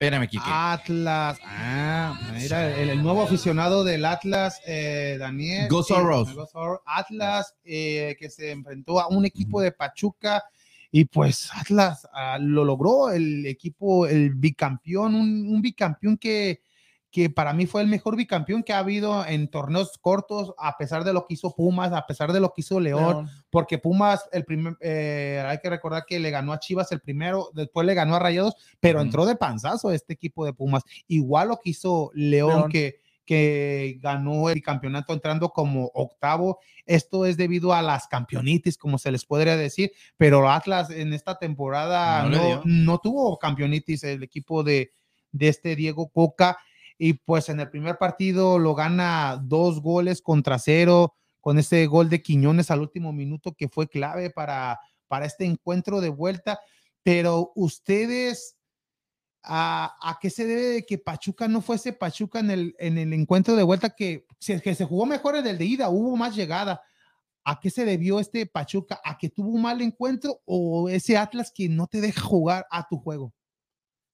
Espérame, 0.00 0.28
Kike. 0.28 0.42
Atlas. 0.46 1.38
Ah, 1.44 2.18
mira, 2.32 2.74
el, 2.74 2.88
el 2.88 3.02
nuevo 3.02 3.20
aficionado 3.20 3.84
del 3.84 4.06
Atlas, 4.06 4.58
eh, 4.66 5.18
Daniel. 5.18 5.68
Go 5.68 5.82
Zorros. 5.82 6.34
Go 6.34 6.46
Zorros. 6.46 6.80
Atlas, 6.86 7.54
eh, 7.64 8.16
que 8.18 8.30
se 8.30 8.52
enfrentó 8.52 8.98
a 8.98 9.08
un 9.08 9.26
equipo 9.26 9.60
de 9.60 9.72
Pachuca. 9.72 10.42
Y 10.90 11.04
pues 11.04 11.50
Atlas 11.54 12.08
ah, 12.14 12.38
lo 12.40 12.64
logró, 12.64 13.10
el 13.10 13.44
equipo, 13.44 14.06
el 14.06 14.30
bicampeón, 14.30 15.14
un, 15.14 15.46
un 15.46 15.60
bicampeón 15.60 16.16
que, 16.16 16.62
que 17.10 17.28
para 17.28 17.52
mí 17.52 17.66
fue 17.66 17.82
el 17.82 17.88
mejor 17.88 18.16
bicampeón 18.16 18.62
que 18.62 18.72
ha 18.72 18.78
habido 18.78 19.26
en 19.26 19.48
torneos 19.48 19.98
cortos, 19.98 20.54
a 20.58 20.76
pesar 20.76 21.02
de 21.02 21.12
lo 21.12 21.26
que 21.26 21.34
hizo 21.34 21.54
Pumas, 21.54 21.92
a 21.92 22.06
pesar 22.06 22.32
de 22.32 22.40
lo 22.40 22.52
que 22.52 22.60
hizo 22.60 22.78
León 22.78 22.90
León. 22.90 23.30
porque 23.50 23.78
Pumas, 23.78 24.28
el 24.32 24.44
primer, 24.44 24.76
eh, 24.80 25.42
hay 25.46 25.58
que 25.58 25.70
recordar 25.70 26.04
que 26.06 26.20
le 26.20 26.30
ganó 26.30 26.52
a 26.52 26.60
Chivas 26.60 26.92
el 26.92 27.00
primero, 27.00 27.50
después 27.52 27.86
le 27.86 27.94
ganó 27.94 28.14
a 28.14 28.20
Rayados, 28.20 28.54
pero 28.78 29.00
entró 29.00 29.26
de 29.26 29.34
panzazo 29.34 29.90
este 29.90 30.12
equipo 30.12 30.44
de 30.44 30.52
Pumas. 30.52 30.84
Igual 31.08 31.48
lo 31.48 31.56
que 31.58 31.70
hizo 31.70 32.10
León, 32.14 32.50
León. 32.50 32.70
Que, 32.70 33.00
que 33.24 33.98
ganó 34.00 34.50
el 34.50 34.60
campeonato 34.60 35.12
entrando 35.12 35.50
como 35.50 35.90
octavo. 35.94 36.58
Esto 36.84 37.26
es 37.26 37.36
debido 37.36 37.72
a 37.72 37.80
las 37.80 38.08
campeonitis, 38.08 38.76
como 38.76 38.98
se 38.98 39.12
les 39.12 39.24
podría 39.24 39.56
decir, 39.56 39.92
pero 40.16 40.50
Atlas 40.50 40.90
en 40.90 41.12
esta 41.12 41.38
temporada 41.38 42.24
No 42.24 42.56
no, 42.56 42.62
no 42.64 42.98
tuvo 42.98 43.38
campeonitis 43.38 44.02
el 44.02 44.24
equipo 44.24 44.64
de, 44.64 44.90
de 45.30 45.48
este 45.48 45.76
Diego 45.76 46.08
Coca. 46.08 46.58
Y 47.02 47.14
pues 47.14 47.48
en 47.48 47.60
el 47.60 47.70
primer 47.70 47.96
partido 47.96 48.58
lo 48.58 48.74
gana 48.74 49.40
dos 49.42 49.80
goles 49.80 50.20
contra 50.20 50.58
cero 50.58 51.14
con 51.40 51.58
ese 51.58 51.86
gol 51.86 52.10
de 52.10 52.20
Quiñones 52.20 52.70
al 52.70 52.82
último 52.82 53.10
minuto 53.10 53.54
que 53.54 53.70
fue 53.70 53.88
clave 53.88 54.28
para, 54.28 54.78
para 55.08 55.24
este 55.24 55.46
encuentro 55.46 56.02
de 56.02 56.10
vuelta. 56.10 56.60
Pero 57.02 57.52
ustedes, 57.54 58.58
¿a, 59.42 59.96
a 60.02 60.18
qué 60.20 60.28
se 60.28 60.44
debe 60.44 60.62
de 60.62 60.84
que 60.84 60.98
Pachuca 60.98 61.48
no 61.48 61.62
fuese 61.62 61.94
Pachuca 61.94 62.40
en 62.40 62.50
el, 62.50 62.76
en 62.78 62.98
el 62.98 63.14
encuentro 63.14 63.56
de 63.56 63.62
vuelta 63.62 63.88
que 63.96 64.26
que 64.38 64.74
se 64.74 64.84
jugó 64.84 65.06
mejor 65.06 65.36
en 65.36 65.46
el 65.46 65.56
de 65.56 65.64
ida, 65.64 65.88
hubo 65.88 66.14
más 66.18 66.36
llegada? 66.36 66.82
¿A 67.44 67.60
qué 67.60 67.70
se 67.70 67.86
debió 67.86 68.20
este 68.20 68.44
Pachuca? 68.44 69.00
¿A 69.02 69.16
que 69.16 69.30
tuvo 69.30 69.48
un 69.48 69.62
mal 69.62 69.80
encuentro 69.80 70.42
o 70.44 70.90
ese 70.90 71.16
Atlas 71.16 71.50
que 71.50 71.66
no 71.70 71.86
te 71.86 72.02
deja 72.02 72.20
jugar 72.20 72.66
a 72.70 72.86
tu 72.86 72.98
juego? 72.98 73.32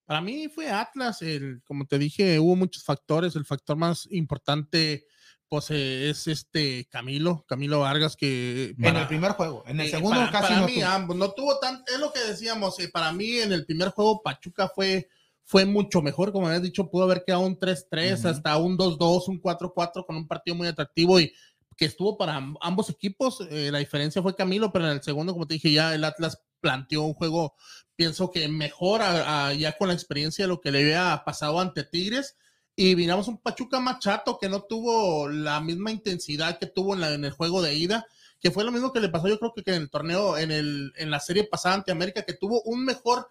Para 0.07 0.20
mí 0.20 0.48
fue 0.48 0.70
Atlas, 0.70 1.20
el, 1.22 1.61
como 1.64 1.84
te 1.84 1.98
dije, 1.98 2.38
hubo 2.38 2.54
muchos 2.57 2.84
factores. 2.84 3.34
El 3.36 3.44
factor 3.44 3.76
más 3.76 4.07
importante 4.11 5.04
pues, 5.48 5.70
eh, 5.70 6.11
es 6.11 6.26
este 6.28 6.86
Camilo, 6.90 7.44
Camilo 7.48 7.80
Vargas, 7.80 8.16
que 8.16 8.70
en 8.70 8.76
para- 8.82 9.02
el 9.02 9.09
primer 9.09 9.32
juego, 9.32 9.64
en 9.66 9.80
el 9.80 9.86
eh, 9.86 9.90
segundo 9.90 10.18
para, 10.20 10.30
casi 10.32 10.48
para 10.48 10.61
no 10.61 10.66
mí, 10.66 10.74
tuvo. 10.74 10.86
ambos, 10.86 11.16
no 11.16 11.30
tuvo 11.32 11.59
tan, 11.59 11.82
es 11.92 11.98
lo 12.00 12.12
que 12.12 12.20
decíamos, 12.20 12.78
eh, 12.80 12.88
para 12.92 13.12
mí 13.12 13.38
en 13.38 13.52
el 13.52 13.64
primer 13.66 13.90
juego 13.90 14.22
Pachuca 14.22 14.68
fue, 14.74 15.09
fue 15.44 15.64
mucho 15.64 16.02
mejor, 16.02 16.32
como 16.32 16.46
habías 16.48 16.62
dicho, 16.62 16.88
pudo 16.90 17.04
haber 17.04 17.22
quedado 17.24 17.42
un 17.42 17.59
3-3, 17.59 18.20
Ujú. 18.20 18.28
hasta 18.28 18.57
un 18.57 18.76
2-2, 18.76 19.28
un 19.28 19.40
4-4 19.40 20.04
con 20.04 20.16
un 20.16 20.26
partido 20.26 20.57
muy 20.57 20.66
atractivo 20.66 21.20
y 21.20 21.32
que 21.76 21.84
estuvo 21.84 22.16
para 22.16 22.38
amb- 22.40 22.57
ambos 22.61 22.90
equipos. 22.90 23.38
eh, 23.50 23.70
la 23.70 23.78
diferencia 23.78 24.22
fue 24.22 24.34
Camilo, 24.34 24.72
pero 24.72 24.86
en 24.86 24.92
el 24.92 25.02
segundo, 25.02 25.32
como 25.32 25.46
te 25.46 25.54
dije, 25.54 25.70
ya 25.72 25.94
el 25.94 26.02
Atlas 26.04 26.40
planteó 26.61 27.02
un 27.02 27.14
juego, 27.14 27.54
pienso 27.97 28.30
que 28.30 28.47
mejor 28.49 29.03
a- 29.03 29.53
ya 29.55 29.76
con 29.76 29.88
la 29.88 29.94
experiencia 29.94 30.44
de 30.44 30.49
lo 30.49 30.61
que 30.61 30.70
le 30.70 30.80
había 30.80 31.22
pasado 31.24 31.59
ante 31.61 31.82
Tigres. 31.84 32.36
Y 32.76 32.94
miramos 32.94 33.26
un 33.28 33.38
Pachuca 33.38 33.80
más 33.80 33.99
chato 34.01 34.38
que 34.38 34.49
no 34.51 34.62
tuvo 34.62 35.28
la 35.28 35.61
misma 35.61 35.90
intensidad 35.90 36.59
que 36.59 36.66
tuvo 36.66 36.94
en, 36.94 37.01
la- 37.01 37.14
en 37.14 37.24
el 37.24 37.32
juego 37.32 37.62
de 37.62 37.74
ida, 37.74 38.07
que 38.38 38.51
fue 38.51 38.64
lo 38.64 38.70
mismo 38.72 38.92
que 38.92 39.01
le 39.01 39.09
pasó 39.09 39.28
yo 39.28 39.38
creo 39.38 39.55
que, 39.55 39.62
que 39.62 39.74
en 39.74 39.82
el 39.82 39.90
torneo, 39.90 40.36
en, 40.36 40.51
el, 40.51 40.92
en 40.97 41.11
la 41.11 41.20
serie 41.20 41.44
pasada 41.44 41.74
ante 41.76 41.90
América, 41.90 42.22
que 42.22 42.34
tuvo 42.34 42.61
un 42.62 42.84
mejor 42.84 43.30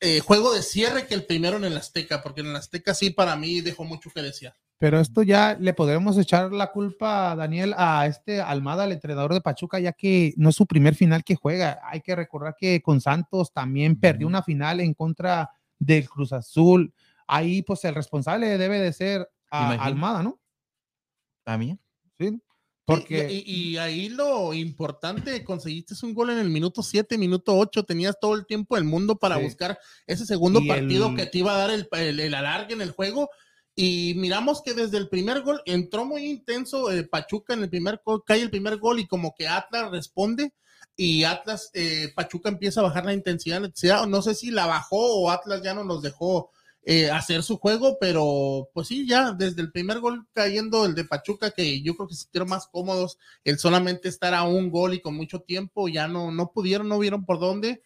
eh, 0.00 0.20
juego 0.20 0.52
de 0.52 0.62
cierre 0.62 1.06
que 1.06 1.14
el 1.14 1.24
primero 1.24 1.56
en 1.56 1.64
el 1.64 1.76
Azteca, 1.76 2.22
porque 2.22 2.40
en 2.42 2.48
el 2.48 2.56
Azteca 2.56 2.92
sí 2.92 3.10
para 3.10 3.36
mí 3.36 3.60
dejó 3.60 3.84
mucho 3.84 4.10
que 4.10 4.20
desear. 4.20 4.56
Pero 4.78 5.00
esto 5.00 5.22
ya 5.22 5.56
le 5.58 5.72
podremos 5.72 6.18
echar 6.18 6.52
la 6.52 6.70
culpa, 6.70 7.34
Daniel, 7.34 7.74
a 7.78 8.06
este 8.06 8.42
Almada, 8.42 8.84
el 8.84 8.92
entrenador 8.92 9.32
de 9.32 9.40
Pachuca, 9.40 9.78
ya 9.78 9.92
que 9.92 10.34
no 10.36 10.50
es 10.50 10.56
su 10.56 10.66
primer 10.66 10.94
final 10.94 11.24
que 11.24 11.34
juega. 11.34 11.80
Hay 11.84 12.02
que 12.02 12.14
recordar 12.14 12.54
que 12.58 12.82
con 12.82 13.00
Santos 13.00 13.52
también 13.52 13.98
perdió 13.98 14.26
una 14.26 14.42
final 14.42 14.80
en 14.80 14.92
contra 14.92 15.50
del 15.78 16.08
Cruz 16.08 16.32
Azul. 16.34 16.92
Ahí, 17.26 17.62
pues, 17.62 17.84
el 17.84 17.94
responsable 17.94 18.58
debe 18.58 18.78
de 18.78 18.92
ser 18.92 19.30
a. 19.50 19.72
Almada, 19.82 20.22
¿no? 20.22 20.38
También. 21.44 21.80
Sí. 22.18 22.40
Porque, 22.84 23.18
Porque 23.22 23.32
y, 23.32 23.70
y 23.70 23.76
ahí 23.78 24.08
lo 24.10 24.54
importante, 24.54 25.42
conseguiste 25.42 25.94
un 26.04 26.14
gol 26.14 26.30
en 26.30 26.38
el 26.38 26.50
minuto 26.50 26.82
7, 26.84 27.18
minuto 27.18 27.56
8, 27.56 27.82
tenías 27.84 28.16
todo 28.20 28.34
el 28.34 28.46
tiempo 28.46 28.76
del 28.76 28.84
mundo 28.84 29.16
para 29.16 29.38
Sí. 29.38 29.42
buscar 29.44 29.76
ese 30.06 30.24
segundo 30.24 30.60
Y 30.60 30.68
partido 30.68 31.08
el- 31.08 31.16
que 31.16 31.26
te 31.26 31.38
iba 31.38 31.52
a 31.52 31.58
dar 31.58 31.70
el, 31.70 31.88
el, 31.92 32.20
el 32.20 32.34
alargue 32.34 32.74
en 32.74 32.82
el 32.82 32.92
juego. 32.92 33.28
Y 33.78 34.14
miramos 34.16 34.62
que 34.62 34.72
desde 34.72 34.96
el 34.96 35.10
primer 35.10 35.42
gol 35.42 35.60
entró 35.66 36.06
muy 36.06 36.24
intenso 36.24 36.90
eh, 36.90 37.04
Pachuca 37.04 37.52
en 37.52 37.62
el 37.62 37.68
primer 37.68 38.00
gol, 38.02 38.24
cae 38.24 38.40
el 38.40 38.50
primer 38.50 38.78
gol 38.78 38.98
y 38.98 39.06
como 39.06 39.34
que 39.34 39.46
Atlas 39.46 39.90
responde 39.90 40.54
y 40.96 41.24
Atlas, 41.24 41.70
eh, 41.74 42.10
Pachuca 42.16 42.48
empieza 42.48 42.80
a 42.80 42.84
bajar 42.84 43.04
la 43.04 43.12
intensidad, 43.12 43.60
no 44.08 44.22
sé 44.22 44.34
si 44.34 44.50
la 44.50 44.64
bajó 44.66 45.20
o 45.20 45.30
Atlas 45.30 45.60
ya 45.62 45.74
no 45.74 45.84
nos 45.84 46.00
dejó 46.00 46.50
eh, 46.88 47.10
hacer 47.10 47.42
su 47.42 47.58
juego, 47.58 47.98
pero 48.00 48.70
pues 48.72 48.88
sí, 48.88 49.06
ya 49.06 49.32
desde 49.32 49.60
el 49.60 49.72
primer 49.72 50.00
gol 50.00 50.26
cayendo 50.32 50.86
el 50.86 50.94
de 50.94 51.04
Pachuca, 51.04 51.50
que 51.50 51.82
yo 51.82 51.96
creo 51.96 52.08
que 52.08 52.14
se 52.14 52.22
sintieron 52.22 52.48
más 52.48 52.68
cómodos, 52.68 53.18
el 53.44 53.58
solamente 53.58 54.08
estar 54.08 54.32
a 54.32 54.44
un 54.44 54.70
gol 54.70 54.94
y 54.94 55.02
con 55.02 55.14
mucho 55.14 55.40
tiempo, 55.40 55.88
ya 55.88 56.08
no, 56.08 56.30
no 56.30 56.52
pudieron, 56.52 56.88
no 56.88 56.98
vieron 56.98 57.26
por 57.26 57.40
dónde, 57.40 57.82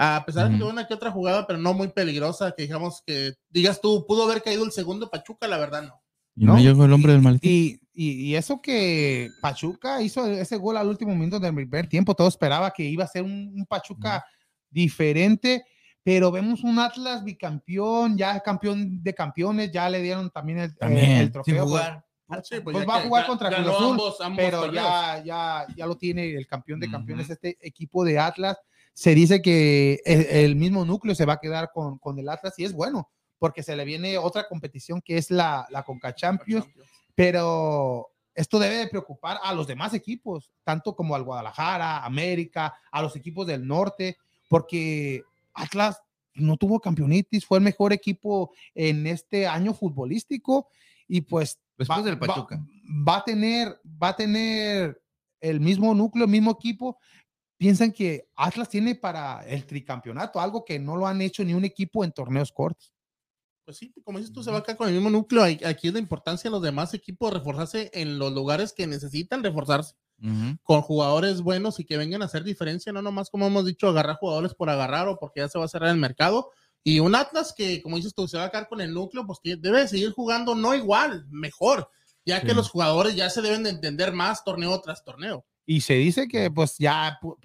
a 0.00 0.24
pesar 0.24 0.48
de 0.48 0.56
que 0.58 0.62
una 0.62 0.86
que 0.86 0.94
otra 0.94 1.10
jugada, 1.10 1.44
pero 1.46 1.58
no 1.58 1.74
muy 1.74 1.88
peligrosa, 1.88 2.52
que 2.56 2.62
digamos 2.62 3.02
que, 3.04 3.32
digas 3.50 3.80
tú, 3.80 4.04
pudo 4.06 4.22
haber 4.24 4.42
caído 4.42 4.64
el 4.64 4.70
segundo 4.70 5.10
Pachuca, 5.10 5.48
la 5.48 5.58
verdad 5.58 5.82
no. 5.82 6.00
Y 6.36 6.44
no, 6.44 6.54
No, 6.54 6.60
llegó 6.60 6.84
el 6.84 6.92
hombre 6.92 7.12
del 7.12 7.20
maletín. 7.22 7.50
Y, 7.50 7.80
y, 7.92 8.12
y 8.28 8.34
eso 8.36 8.62
que 8.62 9.28
Pachuca 9.42 10.00
hizo 10.00 10.24
ese 10.26 10.56
gol 10.56 10.76
al 10.76 10.86
último 10.86 11.16
minuto 11.16 11.40
del 11.40 11.52
primer 11.52 11.88
tiempo, 11.88 12.14
todo 12.14 12.28
esperaba 12.28 12.70
que 12.70 12.84
iba 12.84 13.02
a 13.02 13.08
ser 13.08 13.24
un, 13.24 13.52
un 13.56 13.66
Pachuca 13.66 14.24
diferente, 14.70 15.64
pero 16.04 16.30
vemos 16.30 16.62
un 16.62 16.78
Atlas 16.78 17.24
bicampeón, 17.24 18.16
ya 18.16 18.38
campeón 18.40 19.02
de 19.02 19.14
campeones, 19.14 19.72
ya 19.72 19.90
le 19.90 20.00
dieron 20.00 20.30
también 20.30 20.58
el, 20.60 20.70
eh, 20.70 20.74
También, 20.78 21.10
el 21.12 21.22
sin 21.24 21.32
trofeo. 21.32 21.56
pues, 21.66 21.68
jugar. 21.82 22.04
Sí, 22.44 22.60
pues 22.62 22.76
ya 22.76 22.84
va 22.84 22.96
a 22.98 23.00
jugar 23.00 23.24
ga- 23.24 23.26
contra 23.26 23.50
ganó 23.50 23.64
Cruz 23.64 23.76
Azul, 23.76 23.90
ambos- 23.92 24.20
ambos 24.20 24.36
pero 24.44 24.72
ya, 24.72 25.22
ya, 25.24 25.66
ya 25.74 25.86
lo 25.86 25.96
tiene 25.96 26.30
el 26.34 26.46
campeón 26.46 26.78
de 26.78 26.90
campeones, 26.90 27.30
este 27.30 27.56
equipo 27.60 28.04
de 28.04 28.18
Atlas. 28.18 28.58
Se 28.98 29.14
dice 29.14 29.40
que 29.42 30.00
el, 30.04 30.22
el 30.26 30.56
mismo 30.56 30.84
núcleo 30.84 31.14
se 31.14 31.24
va 31.24 31.34
a 31.34 31.38
quedar 31.40 31.70
con, 31.72 31.98
con 31.98 32.18
el 32.18 32.28
Atlas 32.28 32.54
y 32.58 32.64
es 32.64 32.72
bueno, 32.72 33.08
porque 33.38 33.62
se 33.62 33.76
le 33.76 33.84
viene 33.84 34.18
otra 34.18 34.48
competición 34.48 35.00
que 35.00 35.16
es 35.18 35.30
la, 35.30 35.68
la 35.70 35.84
Conca 35.84 36.12
Champions, 36.16 36.66
pero 37.14 38.08
esto 38.34 38.58
debe 38.58 38.76
de 38.78 38.88
preocupar 38.88 39.38
a 39.44 39.52
los 39.54 39.68
demás 39.68 39.94
equipos, 39.94 40.50
tanto 40.64 40.96
como 40.96 41.14
al 41.14 41.22
Guadalajara, 41.22 42.04
América, 42.04 42.74
a 42.90 43.00
los 43.00 43.14
equipos 43.14 43.46
del 43.46 43.64
norte, 43.66 44.16
porque 44.48 45.22
Atlas 45.54 46.00
no 46.34 46.56
tuvo 46.56 46.80
campeonitis, 46.80 47.46
fue 47.46 47.58
el 47.58 47.64
mejor 47.64 47.92
equipo 47.92 48.52
en 48.74 49.06
este 49.06 49.46
año 49.46 49.74
futbolístico 49.74 50.68
y 51.06 51.20
pues 51.20 51.58
Después 51.76 52.00
va- 52.00 52.02
del 52.02 52.20
va- 52.20 52.26
Pachuca. 52.26 52.60
Va, 53.06 53.16
a 53.18 53.24
tener, 53.24 53.80
va 54.02 54.08
a 54.08 54.16
tener 54.16 55.00
el 55.40 55.60
mismo 55.60 55.94
núcleo, 55.94 56.24
el 56.24 56.30
mismo 56.32 56.50
equipo. 56.50 56.98
Piensan 57.58 57.92
que 57.92 58.30
Atlas 58.36 58.68
tiene 58.68 58.94
para 58.94 59.44
el 59.46 59.66
tricampeonato, 59.66 60.40
algo 60.40 60.64
que 60.64 60.78
no 60.78 60.96
lo 60.96 61.06
han 61.06 61.20
hecho 61.20 61.44
ni 61.44 61.54
un 61.54 61.64
equipo 61.64 62.04
en 62.04 62.12
torneos 62.12 62.52
cortos. 62.52 62.94
Pues 63.64 63.76
sí, 63.76 63.92
como 64.04 64.18
dices 64.18 64.32
tú, 64.32 64.42
se 64.42 64.50
va 64.50 64.58
a 64.58 64.62
quedar 64.62 64.78
con 64.78 64.88
el 64.88 64.94
mismo 64.94 65.10
núcleo. 65.10 65.42
Aquí 65.66 65.88
es 65.88 65.92
la 65.92 65.98
importancia 65.98 66.48
de 66.48 66.52
los 66.52 66.62
demás 66.62 66.94
equipos 66.94 67.32
reforzarse 67.32 67.90
en 67.92 68.18
los 68.18 68.32
lugares 68.32 68.72
que 68.72 68.86
necesitan 68.86 69.42
reforzarse 69.42 69.94
con 70.62 70.82
jugadores 70.82 71.42
buenos 71.42 71.78
y 71.78 71.84
que 71.84 71.96
vengan 71.96 72.22
a 72.22 72.24
hacer 72.24 72.42
diferencia, 72.42 72.92
no 72.92 73.02
nomás 73.02 73.30
como 73.30 73.46
hemos 73.46 73.66
dicho, 73.66 73.88
agarrar 73.88 74.16
jugadores 74.16 74.54
por 74.54 74.70
agarrar 74.70 75.06
o 75.06 75.18
porque 75.18 75.40
ya 75.40 75.48
se 75.48 75.58
va 75.58 75.66
a 75.66 75.68
cerrar 75.68 75.90
el 75.90 75.96
mercado. 75.96 76.50
Y 76.82 77.00
un 77.00 77.14
Atlas 77.14 77.52
que, 77.54 77.82
como 77.82 77.96
dices 77.96 78.14
tú, 78.14 78.26
se 78.26 78.38
va 78.38 78.44
a 78.44 78.50
quedar 78.50 78.68
con 78.68 78.80
el 78.80 78.94
núcleo, 78.94 79.26
pues 79.26 79.38
que 79.42 79.56
debe 79.56 79.80
de 79.80 79.88
seguir 79.88 80.12
jugando 80.12 80.54
no 80.54 80.74
igual, 80.74 81.26
mejor, 81.28 81.90
ya 82.24 82.40
que 82.40 82.54
los 82.54 82.70
jugadores 82.70 83.16
ya 83.16 83.28
se 83.30 83.42
deben 83.42 83.64
de 83.64 83.70
entender 83.70 84.12
más 84.12 84.44
torneo 84.44 84.80
tras 84.80 85.04
torneo. 85.04 85.44
Y 85.70 85.82
se 85.82 85.94
dice 85.94 86.28
que 86.28 86.50
pues 86.50 86.78
ya 86.78 87.18
pu- 87.20 87.36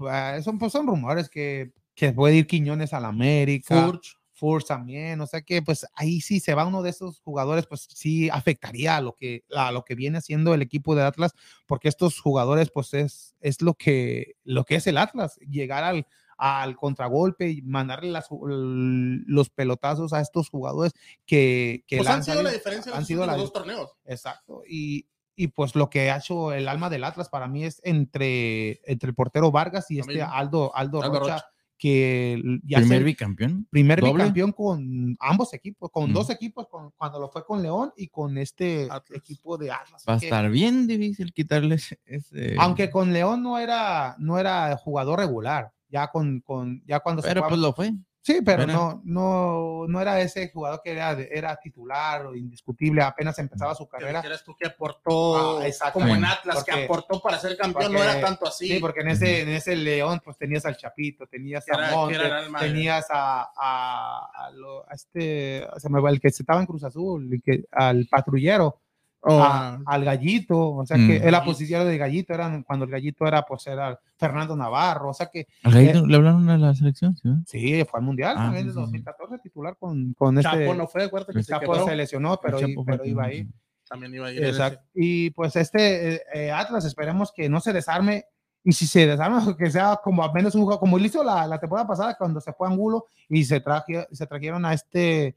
son, 0.42 0.58
pues, 0.58 0.72
son 0.72 0.88
rumores 0.88 1.30
que, 1.30 1.74
que 1.94 2.14
puede 2.14 2.36
ir 2.38 2.48
Quiñones 2.48 2.94
al 2.94 3.04
América. 3.04 3.86
Furch, 3.86 4.18
Furch 4.32 4.66
también, 4.66 5.20
o 5.20 5.28
sea 5.28 5.42
que 5.42 5.62
pues 5.62 5.86
ahí 5.94 6.22
sí 6.22 6.40
se 6.40 6.54
va 6.54 6.66
uno 6.66 6.82
de 6.82 6.90
esos 6.92 7.20
jugadores, 7.20 7.66
pues 7.68 7.86
sí 7.94 8.30
afectaría 8.30 8.96
a 8.96 9.02
lo 9.02 9.16
que, 9.16 9.44
a 9.54 9.74
lo 9.74 9.84
que 9.84 9.96
viene 9.96 10.20
haciendo 10.20 10.54
el 10.54 10.62
equipo 10.62 10.96
de 10.96 11.04
Atlas, 11.04 11.34
porque 11.68 11.90
estos 11.90 12.20
jugadores 12.22 12.72
pues 12.74 12.94
es, 12.94 13.36
es 13.42 13.62
lo, 13.62 13.74
que, 13.74 14.36
lo 14.46 14.64
que 14.64 14.76
es 14.76 14.88
el 14.88 14.98
Atlas, 14.98 15.36
llegar 15.48 15.84
al, 15.84 16.08
al 16.38 16.76
contragolpe 16.78 17.50
y 17.50 17.62
mandarle 17.62 18.10
las- 18.10 18.30
los 18.32 19.50
pelotazos 19.50 20.14
a 20.14 20.22
estos 20.22 20.50
jugadores 20.50 20.94
que, 21.26 21.84
que 21.88 21.98
pues 21.98 22.08
la 22.08 22.16
han 22.16 22.24
sido 22.24 22.42
la 22.42 22.52
diferencia 22.52 22.90
en 22.90 22.96
han 22.96 23.02
los 23.02 23.08
sido 23.08 23.26
la- 23.26 23.36
dos 23.36 23.52
torneos. 23.54 23.92
Exacto. 24.06 24.64
Y, 24.68 25.08
y 25.36 25.48
pues 25.48 25.76
lo 25.76 25.90
que 25.90 26.12
ha 26.12 26.18
hecho 26.18 26.54
el 26.54 26.68
alma 26.68 26.90
del 26.90 27.04
Atlas 27.04 27.30
para 27.30 27.48
mí 27.48 27.64
es 27.66 27.82
entre, 27.84 28.82
entre 28.90 29.10
el 29.10 29.16
portero 29.16 29.52
Vargas 29.52 29.90
y 29.92 30.00
este. 30.00 30.22
Aldo, 30.22 30.76
Aldo, 30.76 31.02
Aldo 31.02 31.02
Rocha, 31.20 31.34
Rocha. 31.36 31.46
que 31.78 32.42
ya 32.64 32.78
Primer 32.80 33.04
bicampeón. 33.04 33.68
primer 33.70 34.00
doble. 34.00 34.14
bicampeón 34.14 34.52
con 34.54 35.16
ambos 35.20 35.54
equipos, 35.54 35.90
con 35.92 36.12
Mm. 36.12 36.14
dos 36.14 36.30
equipos, 36.30 36.68
con, 36.70 36.92
cuando 36.98 37.20
lo 37.20 37.30
fue 37.30 37.44
con 37.46 37.62
León 37.62 37.92
y 37.98 38.08
con 38.08 38.38
este 38.38 38.88
Atlas. 38.90 39.18
equipo 39.20 39.58
de 39.58 39.72
Atlas. 39.72 40.04
Va 40.08 40.14
a 40.14 40.18
estar 40.18 40.50
bien 40.50 40.88
difícil 40.88 41.34
quitarles 41.34 41.98
ese. 42.06 42.56
Aunque 42.60 42.90
con 42.90 43.12
León 43.12 43.44
no 43.44 43.58
era, 43.60 44.16
no 44.20 44.38
era 44.40 44.78
jugador 44.78 45.20
regular, 45.20 45.72
ya 45.90 46.08
con, 46.10 46.40
con 46.42 46.82
ya 46.86 47.00
cuando 47.02 47.22
Pero 47.22 47.48
pues 47.48 47.60
lo 47.60 47.74
fue. 47.74 47.92
Sí, 48.26 48.40
pero 48.42 48.66
no, 48.66 49.02
no, 49.04 49.86
no 49.86 50.00
era 50.00 50.22
ese 50.22 50.50
jugador 50.50 50.80
que 50.82 50.94
era, 50.94 51.12
era 51.12 51.58
titular 51.58 52.26
o 52.28 52.34
indiscutible, 52.34 53.02
apenas 53.04 53.38
empezaba 53.38 53.76
su 53.76 53.84
Que 53.86 53.98
carrera. 53.98 54.20
dijeras 54.22 54.46
tú 54.46 54.56
que 54.58 54.66
aportó, 54.68 55.60
Ah, 55.60 55.68
exacto. 55.68 56.00
como 56.00 56.16
en. 56.16 56.24
Atlas, 56.24 56.64
que 56.64 56.86
aportó 56.86 57.20
para 57.22 57.38
ser 57.38 57.58
campeón, 57.58 57.92
no 57.92 58.02
era 58.02 58.22
tanto 58.22 58.48
así. 58.48 58.68
Sí, 58.70 58.80
porque 58.80 59.02
en 59.02 59.10
ese, 59.10 59.42
en 59.42 59.50
ese 59.50 59.76
León, 59.76 60.22
pues 60.24 60.38
tenías 60.38 60.66
al 60.66 60.78
Chapito, 60.78 61.28
tenías 61.28 61.68
a 61.70 61.74
era- 61.76 61.90
que 61.90 61.96
Monte, 61.96 62.16
era 62.16 62.26
el 62.28 62.32
alma 62.46 62.62
de- 62.62 62.68
tenías 62.70 63.06
a, 63.10 63.52
a, 63.58 64.30
a 64.46 64.52
lo- 64.52 64.90
a 64.90 64.94
este, 64.94 65.68
se 65.78 65.90
me 65.90 66.00
va 66.00 66.10
el 66.10 66.22
que 66.22 66.30
se 66.30 66.44
estaba 66.44 66.62
en 66.62 66.66
Cruz 66.66 66.86
Azul, 66.86 67.28
el 67.30 67.42
que, 67.42 67.66
al 67.74 68.08
patrullero, 68.10 68.80
O 69.26 69.42
a- 69.42 69.80
al 69.86 70.04
gallito, 70.04 70.58
o 70.76 70.86
sea 70.86 70.98
que 70.98 71.20
Mm. 71.20 71.22
era 71.24 71.32
la 71.32 71.46
posición 71.46 71.88
de 71.88 71.98
gallito, 71.98 72.34
eran 72.34 72.62
cuando 72.64 72.84
el 72.86 72.92
gallito 72.92 73.26
era, 73.26 73.44
pues 73.46 73.66
era 73.68 73.98
Fernando 74.18 74.54
Navarro, 74.56 75.10
o 75.12 75.14
sea 75.14 75.28
que 75.28 75.48
¿Al 75.64 75.72
Gallito 75.74 76.06
¿Le 76.06 76.16
hablaron 76.18 76.50
a 76.50 76.58
la 76.58 76.74
selección? 76.76 77.16
Sí, 77.16 77.30
sí, 77.46 77.86
fue 77.90 78.00
al 78.02 78.06
Mundial 78.06 78.36
Ah, 78.38 78.44
también 78.46 78.66
en 78.68 78.72
sí, 78.74 78.76
sí. 78.76 78.82
2014 78.82 79.38
titular 79.40 79.78
con, 79.78 80.14
con 80.14 80.38
este, 80.38 80.50
Chapo 80.50 80.74
no 80.76 80.88
fue, 80.88 81.06
acuérdate 81.06 81.32
que 81.34 81.40
El 81.40 81.46
se 81.46 81.58
quedó. 81.60 81.86
se 81.86 81.96
lesionó, 81.96 82.38
pero, 82.42 82.60
Chapo 82.60 82.84
pero 82.86 83.06
iba 83.06 83.24
ahí. 83.24 83.48
También 83.88 84.14
iba 84.14 84.28
a 84.28 84.32
ir. 84.34 84.44
Exacto. 84.44 84.82
Y 84.94 85.30
pues 85.32 85.56
este 85.56 86.16
eh, 86.16 86.22
eh, 86.34 86.52
Atlas, 86.52 86.84
esperemos 86.84 87.32
que 87.32 87.48
no 87.48 87.60
se 87.62 87.72
desarme. 87.74 88.26
Y 88.66 88.72
si 88.72 88.88
se 88.88 89.06
desarma, 89.08 89.40
que 89.58 89.70
sea 89.72 90.00
como 90.04 90.24
al 90.24 90.34
menos 90.34 90.56
un 90.56 90.64
juego, 90.66 90.80
como 90.80 90.98
lo 90.98 91.06
hizo 91.06 91.24
la, 91.24 91.48
la 91.48 91.60
temporada 91.60 91.88
pasada 91.88 92.16
cuando 92.18 92.42
se 92.42 92.52
fue 92.54 92.68
a 92.68 92.72
Angulo 92.72 93.06
y 93.30 93.44
se, 93.46 93.60
traje, 93.60 94.06
se 94.12 94.26
trajeron 94.28 94.66
a 94.66 94.74
este, 94.74 95.36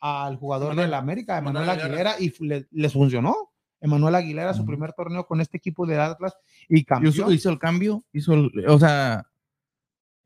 al 0.00 0.36
jugador 0.36 0.72
Emanuel- 0.72 0.86
de 0.86 0.90
la 0.90 0.98
América, 0.98 1.38
Emanuel 1.38 1.68
Aguilera, 1.68 2.14
y 2.20 2.32
le- 2.44 2.66
les 2.70 2.92
funcionó. 2.92 3.34
Emanuel 3.80 4.14
Aguilera, 4.16 4.54
su 4.54 4.64
primer 4.66 4.92
torneo 4.92 5.26
con 5.26 5.40
este 5.40 5.56
equipo 5.56 5.86
de 5.86 6.00
Atlas 6.00 6.36
y 6.68 6.78
Hizo, 6.80 6.86
campeón. 6.86 7.32
hizo 7.32 7.50
el 7.50 7.58
cambio, 7.60 8.04
hizo, 8.12 8.34
el- 8.34 8.50
o 8.68 8.78
sea, 8.78 9.26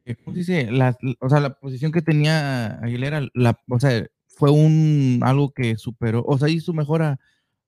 eh, 0.05 0.17
¿cómo 0.17 0.33
se 0.35 0.39
dice? 0.41 0.71
La, 0.71 0.97
o 1.21 1.29
sea, 1.29 1.39
la 1.41 1.55
posición 1.55 1.93
que 1.93 2.01
tenía 2.03 2.79
Aguilera, 2.79 3.23
la, 3.35 3.59
o 3.69 3.79
sea, 3.79 4.07
fue 4.27 4.51
un 4.51 5.21
algo 5.23 5.53
que 5.53 5.77
superó, 5.77 6.25
o 6.27 6.39
sea, 6.39 6.49
hizo 6.49 6.73
mejora 6.73 7.21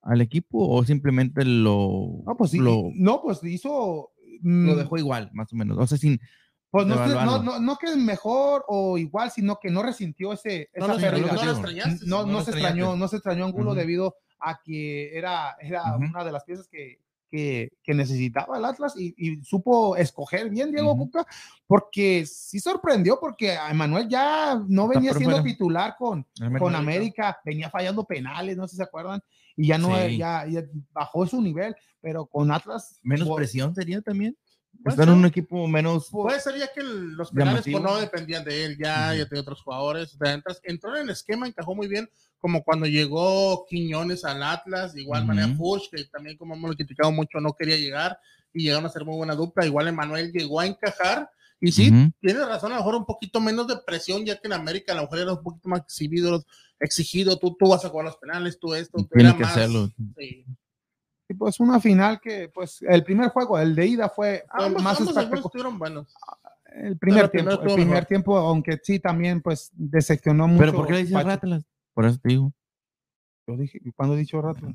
al 0.02 0.20
equipo 0.22 0.66
o 0.68 0.84
simplemente 0.84 1.44
lo, 1.44 2.22
No, 2.26 2.36
pues 2.36 2.50
sí, 2.52 2.58
lo, 2.58 2.90
no, 2.94 3.20
pues 3.22 3.42
hizo. 3.44 4.10
lo 4.42 4.72
mm, 4.74 4.76
dejó 4.76 4.98
igual, 4.98 5.30
más 5.34 5.52
o 5.52 5.56
menos. 5.56 5.78
O 5.78 5.86
sea, 5.86 5.96
sin, 5.98 6.18
Pues 6.74 6.88
no, 6.88 6.96
no, 7.06 7.40
no, 7.40 7.60
no 7.60 7.76
que 7.76 7.86
es 7.86 7.96
mejor 7.96 8.64
o 8.66 8.98
igual, 8.98 9.30
sino 9.30 9.60
que 9.60 9.70
no 9.70 9.80
resintió 9.80 10.32
ese, 10.32 10.70
No, 10.74 10.86
esa 10.86 10.94
no, 10.94 11.00
pérdida. 11.00 11.32
no, 12.04 12.26
no 12.26 12.40
se 12.40 12.50
extrañó, 12.50 12.96
no 12.96 13.06
se 13.06 13.16
extrañó 13.18 13.44
Angulo 13.44 13.76
debido 13.76 14.16
a 14.40 14.60
que 14.60 15.16
era, 15.16 15.54
era 15.60 15.94
una 15.96 16.24
de 16.24 16.32
las 16.32 16.42
piezas 16.42 16.66
que, 16.66 16.98
que, 17.30 17.70
que 17.80 17.94
necesitaba 17.94 18.58
el 18.58 18.64
Atlas 18.64 18.94
y, 18.98 19.14
y 19.16 19.40
supo 19.44 19.94
escoger 19.94 20.50
bien 20.50 20.72
Diego 20.72 20.94
Ujú. 20.94 21.12
Coca, 21.12 21.28
porque 21.68 22.26
sí 22.26 22.58
sorprendió, 22.58 23.20
porque 23.20 23.52
a 23.52 23.70
Emanuel 23.70 24.08
ya 24.08 24.60
no 24.66 24.88
venía 24.88 25.14
siendo 25.14 25.44
titular 25.44 25.94
con, 25.96 26.26
con 26.58 26.74
América, 26.74 27.38
venía 27.44 27.70
fallando 27.70 28.02
penales, 28.02 28.56
no 28.56 28.66
sé 28.66 28.72
si 28.72 28.76
se 28.78 28.82
acuerdan, 28.82 29.22
y 29.54 29.68
ya 29.68 29.78
no, 29.78 29.96
Sí. 29.96 30.18
ya, 30.18 30.44
ya 30.48 30.64
bajó 30.90 31.24
su 31.24 31.40
nivel, 31.40 31.76
pero 32.00 32.26
con 32.26 32.50
Atlas. 32.50 32.98
Menos 33.04 33.30
presión 33.36 33.76
sería 33.76 34.00
también. 34.00 34.36
Estar 34.84 35.08
en 35.08 35.14
un 35.14 35.24
equipo 35.26 35.66
menos. 35.66 36.08
Puede 36.10 36.40
ser 36.40 36.58
ya 36.58 36.68
que 36.72 36.80
el- 36.80 37.14
los 37.14 37.30
penales 37.30 37.62
pues, 37.70 37.82
no 37.82 37.96
dependían 37.96 38.44
de 38.44 38.64
él, 38.64 38.76
ya, 38.78 39.08
Ujú. 39.08 39.18
ya 39.18 39.28
tenía 39.28 39.42
otros 39.42 39.62
jugadores. 39.62 40.16
Entró 40.64 40.96
en 40.96 41.02
el 41.02 41.10
esquema, 41.10 41.46
encajó 41.46 41.74
muy 41.74 41.88
bien, 41.88 42.08
como 42.38 42.62
cuando 42.62 42.86
llegó 42.86 43.64
Quiñones 43.68 44.24
al 44.24 44.42
Atlas, 44.42 44.92
de 44.94 45.02
igual 45.02 45.22
Ujú. 45.22 45.28
manera 45.28 45.48
Fuchs, 45.56 45.88
que 45.90 46.04
también 46.04 46.36
como 46.36 46.54
hemos 46.54 46.74
criticado 46.76 47.10
mucho, 47.12 47.40
no 47.40 47.54
quería 47.54 47.76
llegar 47.76 48.18
y 48.52 48.64
llegaron 48.64 48.86
a 48.86 48.90
ser 48.90 49.04
muy 49.04 49.16
buena 49.16 49.34
dupla. 49.34 49.64
Igual 49.66 49.88
Emanuel 49.88 50.30
llegó 50.32 50.60
a 50.60 50.66
encajar 50.66 51.30
y 51.60 51.72
sí, 51.72 51.88
Ujú. 51.90 52.12
tienes 52.20 52.46
razón, 52.46 52.72
a 52.72 52.74
lo 52.74 52.80
mejor 52.82 52.96
un 52.96 53.06
poquito 53.06 53.40
menos 53.40 53.66
de 53.66 53.76
presión, 53.86 54.24
ya 54.26 54.36
que 54.38 54.48
en 54.48 54.52
América 54.52 54.92
a 54.92 54.96
lo 54.96 55.02
mejor 55.02 55.18
era 55.20 55.32
un 55.32 55.42
poquito 55.42 55.68
más 55.70 55.80
exhibido, 55.80 56.44
exigido, 56.78 57.38
tú, 57.38 57.56
tú 57.58 57.68
vas 57.70 57.84
a 57.84 57.88
jugar 57.88 58.04
los 58.04 58.16
penales, 58.18 58.58
tú 58.60 58.74
esto, 58.74 58.98
tú 58.98 59.08
Tiene 59.14 59.30
era 59.30 59.38
que 59.38 59.44
más- 59.44 59.52
hacerlo. 59.56 59.90
sí. 60.18 60.44
Y 61.28 61.34
pues 61.34 61.58
una 61.60 61.80
final 61.80 62.20
que, 62.20 62.48
pues, 62.48 62.82
el 62.82 63.02
primer 63.02 63.30
juego, 63.30 63.58
el 63.58 63.74
de 63.74 63.86
ida 63.86 64.08
fue 64.08 64.44
Ambos, 64.50 64.82
más 64.82 65.00
ambos 65.00 65.16
estuvieron 65.44 65.78
buenos. 65.78 66.14
El 66.74 66.98
primer 66.98 67.28
tiempo, 67.28 67.52
el 67.52 67.58
primer 67.60 67.86
mejor. 67.86 68.04
tiempo, 68.04 68.36
aunque 68.36 68.80
sí 68.82 68.98
también, 68.98 69.40
pues, 69.40 69.70
decepcionó 69.74 70.48
mucho. 70.48 70.60
Pero 70.60 70.72
¿por 70.74 70.86
qué 70.86 70.92
le 70.94 70.98
dices. 71.04 71.16
Atlas? 71.16 71.64
Por 71.94 72.04
eso 72.04 72.18
te 72.18 72.28
digo. 72.28 72.52
Yo 73.46 73.56
dije, 73.56 73.80
¿cuándo 73.94 74.16
he 74.16 74.18
dicho 74.18 74.40
rato? 74.42 74.60
Yo 74.66 74.72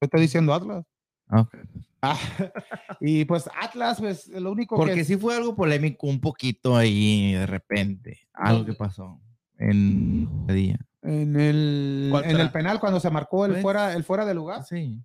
estoy 0.00 0.20
diciendo 0.20 0.54
Atlas. 0.54 0.84
Ah, 1.28 1.40
ok. 1.42 1.56
Ah, 2.00 2.18
y 3.00 3.24
pues 3.24 3.48
Atlas, 3.60 4.00
pues 4.00 4.28
lo 4.28 4.50
único 4.50 4.76
Porque 4.76 4.94
que 4.94 5.04
sí 5.04 5.16
fue 5.16 5.36
algo 5.36 5.54
polémico 5.54 6.08
un 6.08 6.20
poquito 6.20 6.76
ahí 6.76 7.32
de 7.34 7.46
repente. 7.46 8.26
Algo 8.32 8.64
que 8.64 8.72
pasó 8.72 9.20
en 9.58 10.28
ese 10.44 10.52
día. 10.52 10.78
en 11.02 11.36
el, 11.38 12.08
¿Cuál 12.10 12.24
en 12.24 12.40
el 12.40 12.50
penal 12.50 12.80
cuando 12.80 12.98
se 12.98 13.10
marcó 13.10 13.44
el 13.44 13.52
Pues, 13.52 13.62
fuera, 13.62 13.94
el 13.94 14.02
fuera 14.02 14.24
de 14.24 14.34
lugar, 14.34 14.64
Sí. 14.64 15.00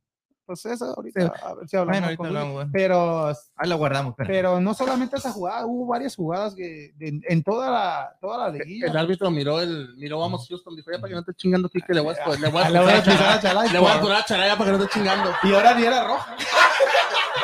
Pues 0.47 0.65
eso 0.65 0.85
ahorita 0.95 1.31
a 1.43 1.53
ver 1.53 1.67
si 1.69 1.75
hablamos 1.77 1.93
Bueno, 1.93 2.05
ahorita 2.07 2.17
con 2.17 2.27
Luis. 2.27 2.37
hablamos. 2.37 2.53
bueno. 2.55 2.69
pero 2.73 3.27
Ahí 3.57 3.69
lo 3.69 3.77
guardamos. 3.77 4.13
pero 4.17 4.59
no 4.59 4.73
solamente 4.73 5.17
esa 5.17 5.31
jugada, 5.31 5.65
hubo 5.67 5.85
varias 5.85 6.15
jugadas 6.15 6.55
que 6.55 6.93
de- 6.97 7.21
en 7.27 7.43
toda 7.43 7.69
la 7.69 8.17
toda 8.19 8.37
la 8.39 8.49
liguilla. 8.57 8.87
El 8.87 8.97
árbitro 8.97 9.29
miró 9.29 9.59
el, 9.61 9.95
miró 9.97 10.19
vamos 10.19 10.47
Houston, 10.47 10.75
dijo, 10.75 10.89
ya 10.91 10.97
para 10.97 11.09
que 11.09 11.13
no 11.15 11.19
esté 11.19 11.33
chingando 11.35 11.67
aquí, 11.67 11.79
que 11.81 11.93
le 11.93 11.99
voy 12.01 12.15
a, 12.15 12.29
le 12.37 12.49
voy 12.49 12.61
Ah, 12.63 12.65
a, 12.65 12.69
le 12.71 12.79
voy 12.79 12.89
a 12.89 12.95
le 13.73 13.79
voy 13.79 13.89
a 13.91 13.95
a 14.17 14.57
para 14.57 14.71
que 14.71 14.77
no 14.77 14.83
esté 14.83 14.99
chingando. 14.99 15.29
y 15.43 15.53
ahora 15.53 15.73
ni 15.75 15.83
era 15.85 16.07
roja. 16.07 16.35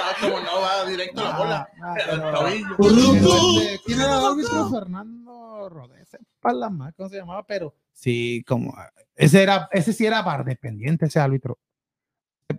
Ah, 0.05 0.15
como 0.19 0.39
no, 0.39 0.59
va 0.61 0.85
directo 0.85 1.21
a 1.21 1.23
la 1.23 1.37
bola. 1.37 1.69
Ah, 1.81 1.93
Pero 1.95 2.13
el 2.13 2.21
pero- 2.21 2.39
tobillo. 2.39 2.67
pero, 2.77 2.89
este, 3.61 3.79
¿Quién 3.85 4.01
era 4.01 4.19
el 4.19 4.25
árbitro? 4.25 4.69
Fernando 4.69 5.69
Rodés, 5.69 6.17
Palama, 6.41 6.91
¿cómo 6.93 7.09
se 7.09 7.17
llamaba? 7.17 7.43
Pero 7.45 7.73
sí, 7.93 8.43
como 8.47 8.75
ese 9.15 9.43
era, 9.43 9.69
ese 9.71 9.93
sí 9.93 10.05
era 10.05 10.21
bar 10.21 10.43
dependiente, 10.45 11.05
ese 11.05 11.19
árbitro. 11.19 11.57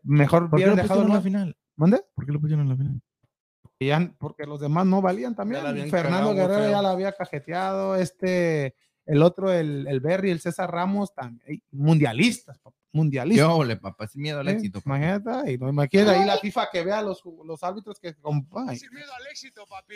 Mejor 0.03 0.51
¿Por 0.51 0.59
qué 0.59 0.67
lo 0.67 0.73
hubieran 0.73 0.77
dejado 0.77 1.01
pusieron 1.03 1.11
en 1.11 1.17
la 1.17 1.23
final? 1.23 1.57
¿Mande? 1.77 2.05
¿Por 2.15 2.27
qué 2.27 2.33
lo 2.33 2.41
pusieron 2.41 2.63
en 2.65 2.69
la 2.71 2.77
final? 2.77 3.01
Ya- 3.81 4.13
porque 4.19 4.45
los 4.47 4.61
demás 4.61 4.87
no 4.87 5.03
valían 5.03 5.35
también. 5.35 5.61
Fernando 5.91 6.31
cagado 6.31 6.35
Guerrero 6.49 6.63
feo. 6.63 6.71
ya 6.71 6.83
la 6.83 6.91
había 6.91 7.13
cajeteado, 7.13 7.97
este, 7.97 8.75
el 9.05 9.23
otro, 9.23 9.53
el, 9.53 9.87
el 9.89 10.01
Berry, 10.01 10.31
el 10.31 10.41
César 10.41 10.71
Ramos, 10.71 11.13
también, 11.13 11.61
mundialistas, 11.71 12.59
mundialistas. 12.93 13.47
Yo, 13.47 13.63
le 13.65 13.77
papá, 13.77 14.07
sin 14.07 14.23
miedo 14.23 14.41
al 14.41 14.49
¿eh? 14.49 14.53
éxito. 14.53 14.81
papá. 14.81 14.97
Imagínate, 14.97 15.53
y 15.53 15.59
no 15.59 15.69
imagínate 15.69 16.11
ahí 16.19 16.25
la 16.25 16.37
FIFA 16.39 16.69
que 16.73 16.85
vea 16.85 17.03
los, 17.03 17.23
los 17.45 17.63
árbitros 17.63 17.99
que 18.01 18.17
comp- 18.17 18.47
ay. 18.69 18.79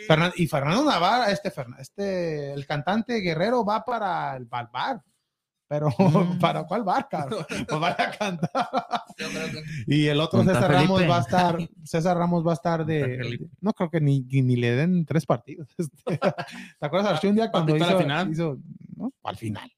Fernan- 0.06 0.32
y 0.36 0.46
Fernando 0.48 0.84
Navarra, 0.84 1.30
este, 1.30 1.50
este, 1.78 2.52
el 2.52 2.66
cantante 2.66 3.14
Guerrero 3.20 3.64
va 3.64 3.84
para 3.84 4.36
el 4.36 4.44
bar, 4.44 4.68
bar. 4.70 5.02
Pero, 5.68 5.90
Mm. 5.98 6.38
¿para 6.40 6.64
cuál 6.64 6.82
bar, 6.82 7.08
cabrón? 7.10 7.44
Pues 7.68 7.80
vaya 7.80 7.96
a 8.08 8.10
cantar. 8.16 8.68
Que- 9.16 9.64
Y 9.86 10.06
el 10.06 10.20
otro 10.20 10.42
César 10.42 10.70
Ramos 10.70 11.02
va 11.02 11.18
a 11.18 11.20
estar, 11.20 11.58
César 11.84 12.16
Ramos 12.16 12.46
va 12.46 12.52
a 12.52 12.54
estar 12.54 12.86
de, 12.86 13.48
no 13.60 13.72
creo 13.72 13.90
que 13.90 14.00
ni, 14.00 14.20
ni, 14.20 14.56
le 14.56 14.70
den 14.76 15.04
tres 15.04 15.26
partidos. 15.26 15.68
Este, 15.78 16.18
¿Te 16.18 16.86
acuerdas 16.86 17.12
Archundia 17.14 17.50
cuando 17.50 17.72
Papito 17.74 17.84
a 17.84 17.86
la 17.88 17.92
hizo, 17.94 18.02
final. 18.02 18.30
hizo- 18.32 18.58
no? 18.96 19.12
Al 19.22 19.36
final. 19.36 19.70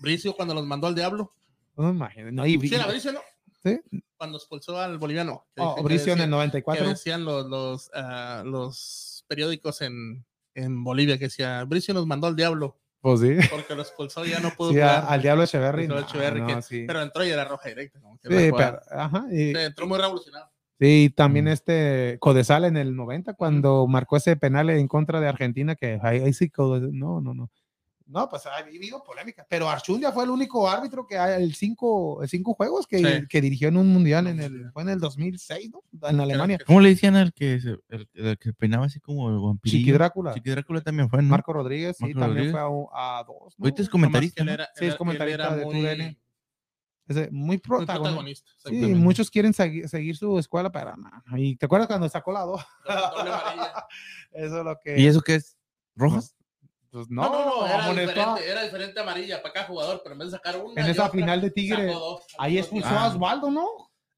Bricio 0.00 0.34
cuando 0.34 0.52
los 0.54 0.64
mandó 0.66 0.86
al 0.88 0.94
diablo. 0.94 1.32
No 1.76 1.84
me 1.84 1.90
imagino. 1.90 2.30
No, 2.32 2.46
y, 2.46 2.58
Sí, 2.68 2.74
era 2.74 2.86
Bricio, 2.86 3.12
¿no? 3.12 3.20
¿Sí? 3.62 3.80
Cuando 4.16 4.36
expulsó 4.38 4.78
al 4.80 4.98
boliviano. 4.98 5.46
que- 5.54 5.62
oh, 5.62 5.76
que 5.76 5.82
Bricio 5.82 6.12
en 6.12 6.18
decía- 6.18 6.24
el 6.24 6.30
que 6.30 6.36
94. 6.36 6.88
decían 6.88 7.24
los, 7.24 7.46
los, 7.46 7.90
ah, 7.94 8.42
los 8.44 9.24
periódicos 9.28 9.80
en, 9.80 10.24
en 10.54 10.82
Bolivia 10.84 11.18
que 11.18 11.24
decía, 11.26 11.62
Bricio 11.64 11.94
nos 11.94 12.06
mandó 12.06 12.26
al 12.26 12.36
diablo 12.36 12.78
Pues 13.04 13.20
sí. 13.20 13.36
porque 13.50 13.74
lo 13.74 13.82
expulsó 13.82 14.24
y 14.24 14.30
ya 14.30 14.40
no 14.40 14.48
pudo 14.50 14.72
Sí, 14.72 14.80
a- 14.80 14.88
jugar. 15.00 15.04
al 15.12 15.20
Diablo 15.22 15.44
Echeverry. 15.44 15.82
Dijo 15.82 15.94
no, 15.94 16.00
Echeverry 16.00 16.40
no, 16.40 16.46
que- 16.46 16.62
sí. 16.62 16.84
Pero 16.86 17.02
entró 17.02 17.22
y 17.22 17.28
era 17.30 17.44
roja 17.44 17.68
directa. 17.68 18.00
como 18.00 18.18
que 18.18 18.28
Sí, 18.28 18.50
pero, 18.56 18.80
ajá, 18.90 19.26
y- 19.30 19.52
Sí, 19.52 19.58
entró 19.60 19.86
muy 19.86 19.98
revolucionado. 19.98 20.50
Sí, 20.80 21.12
también 21.14 21.44
Mm. 21.44 21.48
este 21.48 22.16
Codesal 22.18 22.64
en 22.64 22.78
el 22.78 22.96
90, 22.96 23.34
cuando 23.34 23.86
marcó 23.86 24.16
ese 24.16 24.36
penal 24.36 24.70
en 24.70 24.88
contra 24.88 25.20
de 25.20 25.28
Argentina, 25.28 25.76
que 25.76 26.00
ahí, 26.02 26.20
ahí 26.22 26.32
sí, 26.32 26.50
no, 26.56 27.20
no, 27.20 27.34
no. 27.34 27.50
No, 28.06 28.28
pues 28.28 28.44
ha 28.44 28.56
habido 28.56 29.02
polémica, 29.02 29.46
pero 29.48 29.66
Archundia 29.68 30.12
fue 30.12 30.24
el 30.24 30.30
único 30.30 30.68
árbitro 30.68 31.06
que 31.06 31.16
hay 31.16 31.42
el 31.42 31.54
cinco, 31.54 32.22
el 32.22 32.28
cinco 32.28 32.52
juegos 32.52 32.86
que, 32.86 32.98
Sí. 32.98 33.26
que 33.28 33.40
dirigió 33.40 33.68
en 33.68 33.78
un 33.78 33.88
mundial 33.88 34.26
en 34.26 34.40
el, 34.40 34.70
fue 34.72 34.82
en 34.82 34.90
el 34.90 35.00
2006, 35.00 35.70
¿no? 35.70 35.82
En 36.08 36.20
Alemania. 36.20 36.58
¿Cómo 36.66 36.80
le 36.82 36.90
decían 36.90 37.16
al 37.16 37.32
que 37.32 37.60
se, 37.60 37.76
el, 37.88 38.08
el 38.12 38.36
que 38.38 38.52
peinaba 38.52 38.84
así 38.86 39.00
como 39.00 39.30
el 39.30 39.38
vampirillo? 39.38 39.78
Chiqui 39.78 39.92
Drácula. 39.92 40.34
Chiqui 40.34 40.50
Drácula 40.50 40.82
también 40.82 41.08
fue, 41.08 41.22
¿no? 41.22 41.28
Marco 41.30 41.52
Rodríguez, 41.54 41.96
sí, 41.96 42.04
Marco 42.04 42.20
también 42.20 42.52
Rodríguez. 42.52 42.52
fue 42.52 42.90
a, 42.94 43.24
dos. 43.26 43.54
¿no? 43.58 43.64
Ahorita 43.64 43.82
es 43.82 43.88
comentarista. 43.88 44.44
Sí, 44.74 44.84
es 44.84 44.96
comentarista 44.96 45.56
de 45.56 45.64
muy- 45.64 45.74
TUDN. 45.74 46.18
Muy 47.06 47.28
muy 47.30 47.58
protagonista. 47.58 48.50
Sí, 48.50 48.68
exactamente. 48.68 48.94
muchos 48.98 49.30
quieren 49.30 49.52
segui- 49.52 49.86
seguir 49.88 50.16
su 50.16 50.38
escuela, 50.38 50.70
pero 50.72 50.96
no. 50.96 51.10
no. 51.26 51.36
¿Y 51.38 51.54
te 51.56 51.66
acuerdas 51.66 51.86
cuando 51.88 52.08
sacó 52.08 52.32
la 52.32 52.40
dos? 52.40 52.62
Doble 52.86 53.30
amarilla. 53.32 53.86
Eso 54.32 54.58
es 54.58 54.64
lo 54.64 54.78
que. 54.82 54.98
¿Y 55.00 55.06
eso 55.06 55.20
qué 55.20 55.34
es? 55.36 55.56
¿Roja? 55.96 56.20
Pues 56.94 57.10
No, 57.10 57.22
no, 57.24 57.44
no, 57.44 57.66
era 57.66 57.88
diferente, 57.92 58.48
era 58.50 58.62
diferente 58.62 59.00
amarilla 59.00 59.42
para 59.42 59.52
cada 59.52 59.66
jugador, 59.66 60.00
pero 60.04 60.12
en 60.12 60.18
vez 60.20 60.30
de 60.30 60.36
sacar 60.36 60.56
una. 60.62 60.80
En 60.80 60.88
esa 60.88 61.06
otra, 61.06 61.18
final 61.18 61.40
de 61.40 61.50
Tigres, 61.50 61.92
sacó 61.92 61.98
dos. 61.98 62.22
ahí 62.38 62.56
expulsó 62.58 62.88
Ah. 62.88 63.06
a 63.06 63.08
Osvaldo, 63.08 63.50
¿no? 63.50 63.66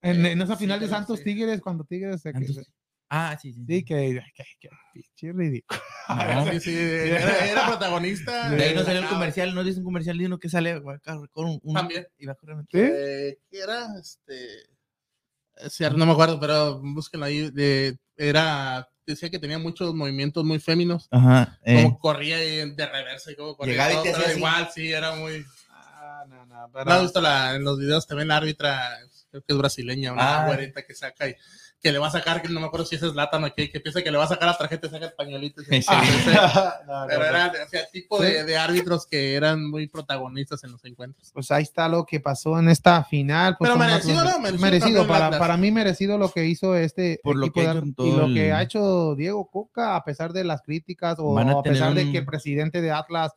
En, 0.03 0.27
en 0.27 0.43
esa 0.43 0.57
Sí, 0.57 0.65
final 0.65 0.79
de 0.79 0.85
creo 0.87 0.91
que 0.91 0.99
Santos 0.99 1.19
sí. 1.21 1.25
Tigres, 1.25 1.63
cuando 1.63 1.85
Tigres 1.85 2.21
se. 2.21 2.33
Se- 2.33 2.63
Ah, 3.09 3.39
sí, 3.41 3.55
sí. 3.55 3.65
sí, 3.67 3.83
que. 3.83 4.21
que, 4.35 4.45
que 4.61 4.69
pinche 4.93 5.33
ridículo. 5.33 5.81
No, 6.09 6.53
Sí, 6.53 6.61
sí, 6.61 6.77
era, 6.77 7.47
era 7.47 7.67
protagonista. 7.67 8.51
De 8.51 8.63
ahí 8.63 8.75
no 8.75 8.83
salió 8.85 8.99
el 9.01 9.07
Ah, 9.07 9.11
comercial, 9.11 9.55
no 9.55 9.65
dice 9.65 9.79
un 9.79 9.85
comercial 9.85 10.19
de 10.19 10.27
uno 10.27 10.39
que 10.39 10.51
sale 10.51 10.83
con 11.31 11.47
un, 11.47 11.61
un- 11.63 11.75
También. 11.75 12.07
y 12.19 12.27
va 12.27 12.33
a 12.33 12.35
correr. 12.35 12.57
¿Sí? 12.71 12.79
eh, 12.79 13.39
¿Qué 13.51 13.59
era? 13.59 13.87
Este. 13.99 14.45
eh, 14.65 15.71
sí, 15.71 15.83
no 15.97 16.05
me 16.05 16.13
acuerdo, 16.13 16.39
pero 16.39 16.79
búsquenlo 16.83 17.25
ahí. 17.25 17.51
De, 17.53 17.97
era. 18.17 18.87
Decía 19.07 19.31
que 19.31 19.39
tenía 19.39 19.59
muchos 19.59 19.95
movimientos 19.95 20.45
muy 20.45 20.59
féminos. 20.59 21.07
Ajá. 21.11 21.59
eh, 21.65 21.83
Como 21.85 21.99
corría 21.99 22.39
de 22.39 22.87
reversa 22.87 23.31
y 23.31 23.37
como 23.37 23.57
corría. 23.57 23.75
Llegaba 23.75 23.91
y 23.91 23.95
todo, 23.95 24.03
te 24.03 24.11
pero 24.11 24.19
hacía 24.19 24.31
así. 24.31 24.39
igual, 24.39 24.69
sí, 24.75 24.93
era 24.93 25.15
muy. 25.15 25.45
Ah, 25.71 26.25
no, 26.29 26.45
no, 26.47 26.63
¿No 26.63 26.71
pero- 26.73 26.91
has 26.93 27.03
visto 27.03 27.21
la, 27.21 27.55
en 27.55 27.65
los 27.65 27.79
videos 27.79 28.07
también 28.07 28.29
la 28.29 28.37
árbitra? 28.39 28.99
Creo 29.31 29.43
que 29.43 29.53
es 29.53 29.59
brasileña, 29.59 30.13
una 30.13 30.43
Ah. 30.43 30.47
güerita 30.47 30.83
que 30.85 30.95
saca 30.95 31.29
y 31.29 31.37
que 31.83 31.93
le 31.93 31.99
va 31.99 32.09
a 32.09 32.11
sacar, 32.11 32.43
que 32.43 32.49
no 32.49 32.59
me 32.59 32.67
acuerdo 32.67 32.87
si 32.87 32.97
ese 32.97 33.07
es 33.07 33.15
Latan 33.15 33.45
o 33.45 33.55
qué, 33.55 33.71
que 33.71 33.79
piensa 33.81 34.03
que 34.03 34.11
le 34.11 34.19
va 34.19 34.25
a 34.25 34.29
sacar 34.29 34.49
la 34.49 34.57
tarjeta 34.59 34.87
y 34.87 34.91
saca 34.91 35.07
el 35.07 35.13
pañuelito. 35.13 35.63
y 35.63 35.65
se- 35.67 35.83
Sí. 35.83 35.93
Ese- 35.93 36.31
No, 36.87 37.01
no, 37.03 37.07
Pero 37.07 37.21
no. 37.21 37.27
era 37.27 37.53
o 37.65 37.69
sea, 37.69 37.81
el 37.81 37.87
tipo 37.93 38.21
de, 38.21 38.45
de 38.45 38.57
árbitros 38.57 39.07
que 39.07 39.35
eran 39.35 39.69
muy 39.71 39.87
protagonistas 39.87 40.65
en 40.65 40.73
los 40.73 40.85
encuentros. 40.85 41.31
Pues 41.33 41.51
ahí 41.51 41.63
está 41.63 41.89
lo 41.89 42.05
que 42.07 42.19
pasó 42.21 42.59
en 42.59 42.69
esta 42.71 43.05
final. 43.05 43.57
pues, 43.59 43.71
Pero 43.71 43.79
merecido. 43.79 44.25
¿no? 44.25 44.39
Merecido 44.41 44.61
Merecido, 44.61 45.07
para, 45.07 45.39
para 45.39 45.57
mí 45.57 45.71
merecido 45.71 46.19
lo 46.19 46.31
que 46.33 46.47
hizo 46.47 46.75
este 46.77 47.21
Por 47.23 47.37
lo 47.37 47.53
que 47.53 47.67
de 47.67 47.93
y 47.99 48.13
lo 48.17 48.33
que 48.35 48.53
ha 48.53 48.63
hecho 48.63 49.15
Diego 49.15 49.49
Coca 49.51 49.97
a 49.97 50.05
pesar 50.05 50.33
de 50.33 50.45
las 50.45 50.63
críticas 50.63 51.17
o 51.19 51.39
a 51.39 51.43
a 51.43 51.63
pesar 51.63 51.91
tener 51.91 52.07
de 52.07 52.13
que 52.13 52.19
el 52.19 52.27
presidente 52.27 52.81
de 52.81 52.91
Atlas 52.91 53.33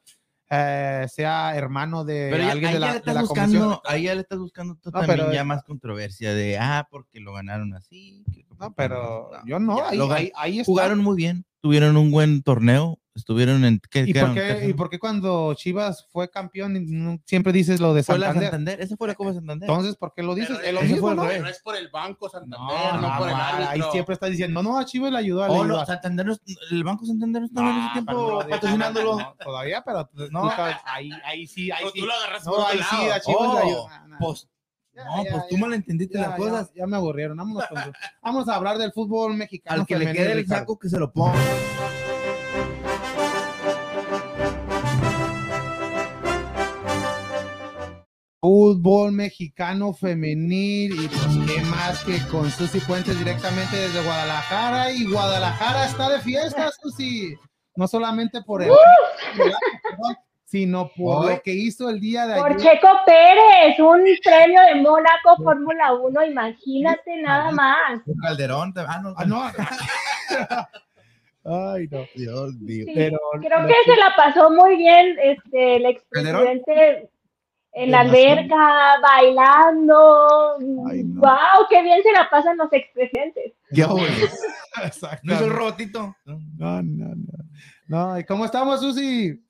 eh, 0.49 1.05
sea 1.09 1.55
hermano 1.55 2.03
de 2.05 2.29
Pero 2.31 2.49
alguien 2.49 2.73
de 2.73 2.79
la, 2.79 2.91
de 2.93 2.97
estás 2.97 3.13
la 3.15 3.21
buscando, 3.21 3.59
comisión. 3.59 3.81
ahí 3.85 4.03
ya 4.03 4.15
le 4.15 4.21
estás 4.21 4.39
buscando 4.39 4.75
tú 4.75 4.89
No, 4.91 4.99
también 4.99 5.19
pero- 5.19 5.33
ya 5.33 5.43
más 5.43 5.63
controversia 5.63 6.33
de, 6.33 6.57
ah, 6.57 6.87
porque 6.89 7.19
lo 7.19 7.33
ganaron 7.33 7.73
así. 7.73 8.23
que- 8.33 8.45
No, 8.59 8.73
pero 8.73 9.31
yo 9.45 9.59
no, 9.59 9.85
ahí, 9.85 9.97
lo 9.97 10.09
ahí. 10.11 10.63
Jugaron 10.65 10.99
muy 10.99 11.15
bien, 11.15 11.45
tuvieron 11.61 11.95
un 11.97 12.11
buen 12.11 12.41
torneo, 12.43 12.99
estuvieron 13.19 13.63
en... 13.65 13.79
¿qué 13.89 14.03
¿Y 14.07 14.13
por, 14.13 14.33
qué, 14.33 14.65
¿Y 14.69 14.73
por 14.73 14.89
qué 14.89 14.99
cuando 14.99 15.53
Chivas 15.53 16.07
fue 16.11 16.29
campeón 16.29 17.21
siempre 17.25 17.53
dices 17.53 17.79
lo 17.79 17.93
de 17.93 18.03
Fue 18.03 18.17
la 18.17 18.27
Santander? 18.27 18.49
Santander, 18.51 18.81
esa 18.81 18.97
fue 18.97 19.07
la 19.07 19.15
Copa 19.15 19.33
Santander. 19.33 19.69
Entonces, 19.69 19.95
¿por 19.95 20.13
qué 20.13 20.23
lo 20.23 20.35
dices? 20.35 20.57
Pero 20.57 20.67
es 20.67 20.73
lo 20.73 20.81
mismo, 20.81 20.99
fue 21.01 21.11
el 21.11 21.17
¿no? 21.17 21.43
No 21.43 21.49
es 21.49 21.59
por 21.61 21.75
el 21.75 21.87
banco 21.89 22.29
Santander, 22.29 22.59
No, 22.59 23.01
no, 23.01 23.09
no, 23.11 23.17
por 23.17 23.29
el 23.29 23.35
árbitro. 23.35 23.69
ahí 23.69 23.81
siempre 23.91 24.13
estás 24.13 24.29
diciendo, 24.31 24.63
no, 24.63 24.71
no, 24.71 24.77
a 24.79 24.85
Chivas 24.85 25.11
le 25.11 25.17
ayudó 25.19 25.43
a 25.43 25.49
Oh, 25.51 25.63
no. 25.65 25.85
Santander, 25.85 26.25
no- 26.25 26.37
el 26.71 26.83
Banco 26.83 27.05
Santander 27.05 27.41
no 27.41 27.45
estaba 27.47 27.69
en 27.71 27.77
ese 27.77 27.93
tiempo 27.93 28.11
pero 28.11 28.43
no, 28.43 28.49
patrocinándolo. 28.49 29.17
no, 29.19 29.35
todavía, 29.43 29.83
pero 29.85 30.09
no, 30.31 30.51
ahí, 30.85 31.11
ahí 31.25 31.47
sí, 31.47 31.69
ahí 31.71 31.85
sí. 31.93 31.99
tú 31.99 32.05
lo 32.05 32.13
agarraste 32.13 32.49
No, 32.49 32.55
por 32.55 32.65
ahí 32.67 32.79
sí, 32.89 33.09
a 33.09 33.19
Chivas 33.19 33.41
le 33.41 33.47
Oh, 33.47 33.57
ayudó. 33.57 33.87
Pues, 34.19 34.47
No, 34.95 35.23
ya, 35.23 35.31
pues 35.31 35.43
tú 35.47 35.55
ya, 35.55 35.61
mal 35.61 35.73
entendiste 35.73 36.17
ya, 36.17 36.27
las 36.27 36.37
cosas. 36.37 36.71
Ya, 36.75 36.85
me 36.85 36.97
aburrieron. 36.97 37.37
Vámonos 37.37 37.63
vamos 38.21 38.49
a 38.49 38.55
hablar 38.55 38.77
del 38.77 38.91
fútbol 38.91 39.33
mexicano. 39.37 39.81
Al 39.81 39.87
que 39.87 39.97
le 39.97 40.11
quede 40.11 40.33
el 40.33 40.45
saco, 40.47 40.77
que 40.77 40.89
se 40.89 40.99
lo 40.99 41.11
ponga. 41.13 41.39
Fútbol 48.41 49.11
mexicano 49.11 49.93
femenil 49.93 50.93
y 51.03 51.07
pues 51.09 51.27
qué 51.45 51.61
más 51.63 52.03
que 52.05 52.17
con 52.31 52.49
Susi 52.49 52.79
Puentes 52.79 53.19
directamente 53.19 53.75
desde 53.75 54.01
Guadalajara 54.01 54.91
y 54.91 55.03
Guadalajara 55.11 55.85
está 55.85 56.09
de 56.09 56.19
fiesta, 56.21 56.69
Susi. 56.81 57.35
No 57.75 57.85
solamente 57.87 58.41
por 58.41 58.63
el 58.63 58.71
sino 60.45 60.89
por 60.97 61.29
lo 61.29 61.41
que 61.43 61.53
hizo 61.53 61.89
el 61.89 61.99
día 61.99 62.25
de 62.25 62.39
Por 62.39 62.53
ayer. 62.53 62.71
Checo 62.71 62.87
Pérez, 63.05 63.77
un 63.79 64.01
premio 64.23 64.61
de 64.63 64.75
Mónaco 64.81 65.35
Fórmula 65.43 65.93
1, 65.93 66.25
imagínate 66.25 67.21
nada 67.21 67.51
más. 67.51 68.01
Un 68.05 68.17
Calderón. 68.19 68.73
te- 68.73 68.79
Ah, 68.87 68.99
no. 69.03 69.13
Ah, 69.15 69.25
no. 69.25 69.43
Ay, 71.75 71.87
no. 71.91 71.99
Dios 72.15 72.53
mío. 72.55 72.85
Sí, 72.87 72.93
Pero 72.95 73.19
Creo 73.41 73.67
que 73.67 73.73
se 73.85 73.95
la 73.97 74.13
pasó 74.17 74.49
muy 74.49 74.75
bien 74.77 75.17
este, 75.21 75.75
el 75.75 76.01
¿Calderón? 76.09 76.47
expresidente 76.47 77.09
en 77.71 77.91
la 77.91 77.99
alberca, 78.01 78.99
bailando. 79.01 80.55
Ay, 80.89 81.03
no. 81.03 81.21
¡Wow! 81.21 81.67
¡Qué 81.69 81.81
bien 81.83 82.01
se 82.03 82.11
la 82.11 82.29
pasan 82.29 82.57
los 82.57 82.71
expresidentes! 82.73 83.53
¿Qué 83.73 83.83
ole? 83.89 84.07
Exactamente. 84.83 85.21
¿No 85.23 85.33
hizo 85.35 85.45
el 85.45 85.51
robotito? 85.51 86.15
No, 86.25 86.39
no, 86.57 86.81
no. 86.81 87.15
No, 87.87 88.19
¿y 88.19 88.23
cómo 88.23 88.45
estamos, 88.45 88.79
Susi? 88.81 89.43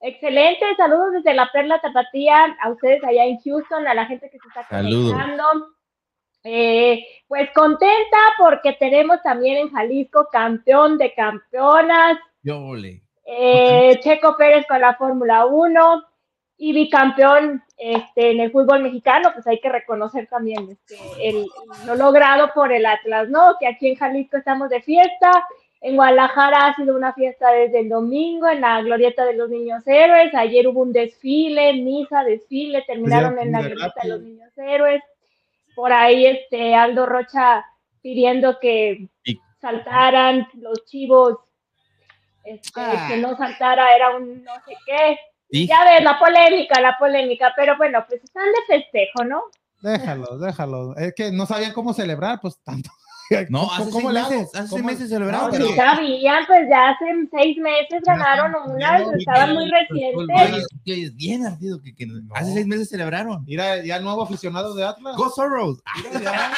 Excelente, 0.00 0.64
saludos 0.76 1.12
desde 1.14 1.34
la 1.34 1.50
Perla 1.52 1.80
Tapatía, 1.80 2.56
a 2.62 2.70
ustedes 2.70 3.02
allá 3.04 3.24
en 3.24 3.38
Houston, 3.40 3.86
a 3.86 3.94
la 3.94 4.06
gente 4.06 4.30
que 4.30 4.38
se 4.38 4.48
está 4.48 4.66
conectando. 4.68 5.44
Eh, 6.44 7.04
pues 7.26 7.50
contenta 7.52 8.18
porque 8.38 8.74
tenemos 8.74 9.20
también 9.22 9.56
en 9.56 9.70
Jalisco 9.72 10.28
campeón 10.30 10.96
de 10.96 11.12
campeonas, 11.14 12.16
¿Qué 12.44 12.52
ole? 12.52 13.02
eh, 13.26 13.98
Checo 14.00 14.36
Pérez 14.36 14.64
con 14.68 14.80
la 14.80 14.94
Fórmula 14.94 15.46
1 15.46 16.04
y 16.60 16.72
bicampeón 16.72 17.62
este, 17.76 18.32
en 18.32 18.40
el 18.40 18.50
fútbol 18.50 18.82
mexicano, 18.82 19.30
pues 19.32 19.46
hay 19.46 19.60
que 19.60 19.68
reconocer 19.68 20.26
también 20.26 20.68
este, 20.70 20.96
el, 21.20 21.46
lo 21.86 21.94
logrado 21.94 22.50
por 22.52 22.72
el 22.72 22.84
Atlas, 22.84 23.28
¿no? 23.28 23.54
Que 23.60 23.68
aquí 23.68 23.88
en 23.88 23.94
Jalisco 23.96 24.36
estamos 24.36 24.68
de 24.68 24.82
fiesta, 24.82 25.30
en 25.80 25.94
Guadalajara 25.94 26.66
ha 26.66 26.74
sido 26.74 26.96
una 26.96 27.12
fiesta 27.14 27.52
desde 27.52 27.80
el 27.80 27.88
domingo 27.88 28.48
en 28.48 28.60
la 28.62 28.82
Glorieta 28.82 29.24
de 29.24 29.34
los 29.34 29.48
Niños 29.48 29.86
Héroes, 29.86 30.34
ayer 30.34 30.66
hubo 30.66 30.80
un 30.82 30.92
desfile, 30.92 31.72
misa, 31.74 32.24
desfile, 32.24 32.82
terminaron 32.82 33.38
en 33.38 33.52
la 33.52 33.60
Glorieta 33.62 34.00
de 34.02 34.08
los. 34.08 34.20
Niños 34.20 34.50
Héroes, 34.58 35.02
por 35.76 35.92
ahí 35.92 36.26
este 36.26 36.74
Aldo 36.74 37.06
Rocha 37.06 37.64
pidiendo 38.02 38.58
que 38.58 39.06
Y- 39.24 39.40
saltaran 39.60 40.48
los 40.54 40.84
chivos 40.86 41.38
este, 42.42 42.72
Ah. 42.80 43.06
que 43.08 43.16
no 43.18 43.36
saltara 43.36 43.94
era 43.94 44.16
un 44.16 44.42
no 44.42 44.54
sé 44.66 44.74
qué. 44.86 45.18
Sí. 45.50 45.66
Ya 45.66 45.84
ves, 45.84 46.04
la 46.04 46.18
polémica, 46.18 46.80
la 46.80 46.96
polémica, 46.98 47.52
pero 47.56 47.76
bueno, 47.76 48.04
pues 48.08 48.22
están 48.22 48.44
de 48.44 48.76
festejo, 48.76 49.24
¿no? 49.24 49.44
Déjalo, 49.80 50.38
déjalo. 50.38 50.96
Es 50.96 51.14
que 51.14 51.30
no 51.30 51.46
sabían 51.46 51.72
cómo 51.72 51.94
celebrar, 51.94 52.40
pues 52.40 52.58
tanto. 52.62 52.90
No, 53.50 53.60
¿Cómo- 53.60 53.72
hace 53.72 53.90
cómo 53.90 54.10
seis 54.12 54.28
meses. 54.28 54.48
Hace 54.54 54.58
seis 54.68 54.70
¿Cómo- 54.70 54.84
meses 54.84 55.08
celebraron. 55.10 55.46
No, 55.46 55.50
pero- 55.52 55.74
sabían, 55.76 56.46
pues 56.46 56.60
ya 56.70 56.88
hace 56.90 57.04
seis 57.30 57.56
meses 57.58 58.02
ganaron 58.06 58.54
unas, 58.70 59.00
no, 59.02 59.12
estaban 59.12 59.54
muy 59.54 59.64
Oye, 59.64 59.72
recientes. 59.88 60.66
Oye, 60.86 61.02
es 61.04 61.14
bien 61.16 61.46
ardido 61.46 61.80
que, 61.82 61.94
que 61.94 62.06
hace 62.34 62.52
seis 62.54 62.66
meses 62.66 62.88
celebraron. 62.88 63.44
Mira, 63.46 63.84
ya 63.84 63.96
el 63.96 64.04
nuevo 64.04 64.22
aficionado 64.22 64.74
de 64.74 64.84
Atlas. 64.86 65.16
Go 65.16 65.28
Sorrows. 65.30 65.82
Mira, 66.18 66.20
ya, 66.20 66.52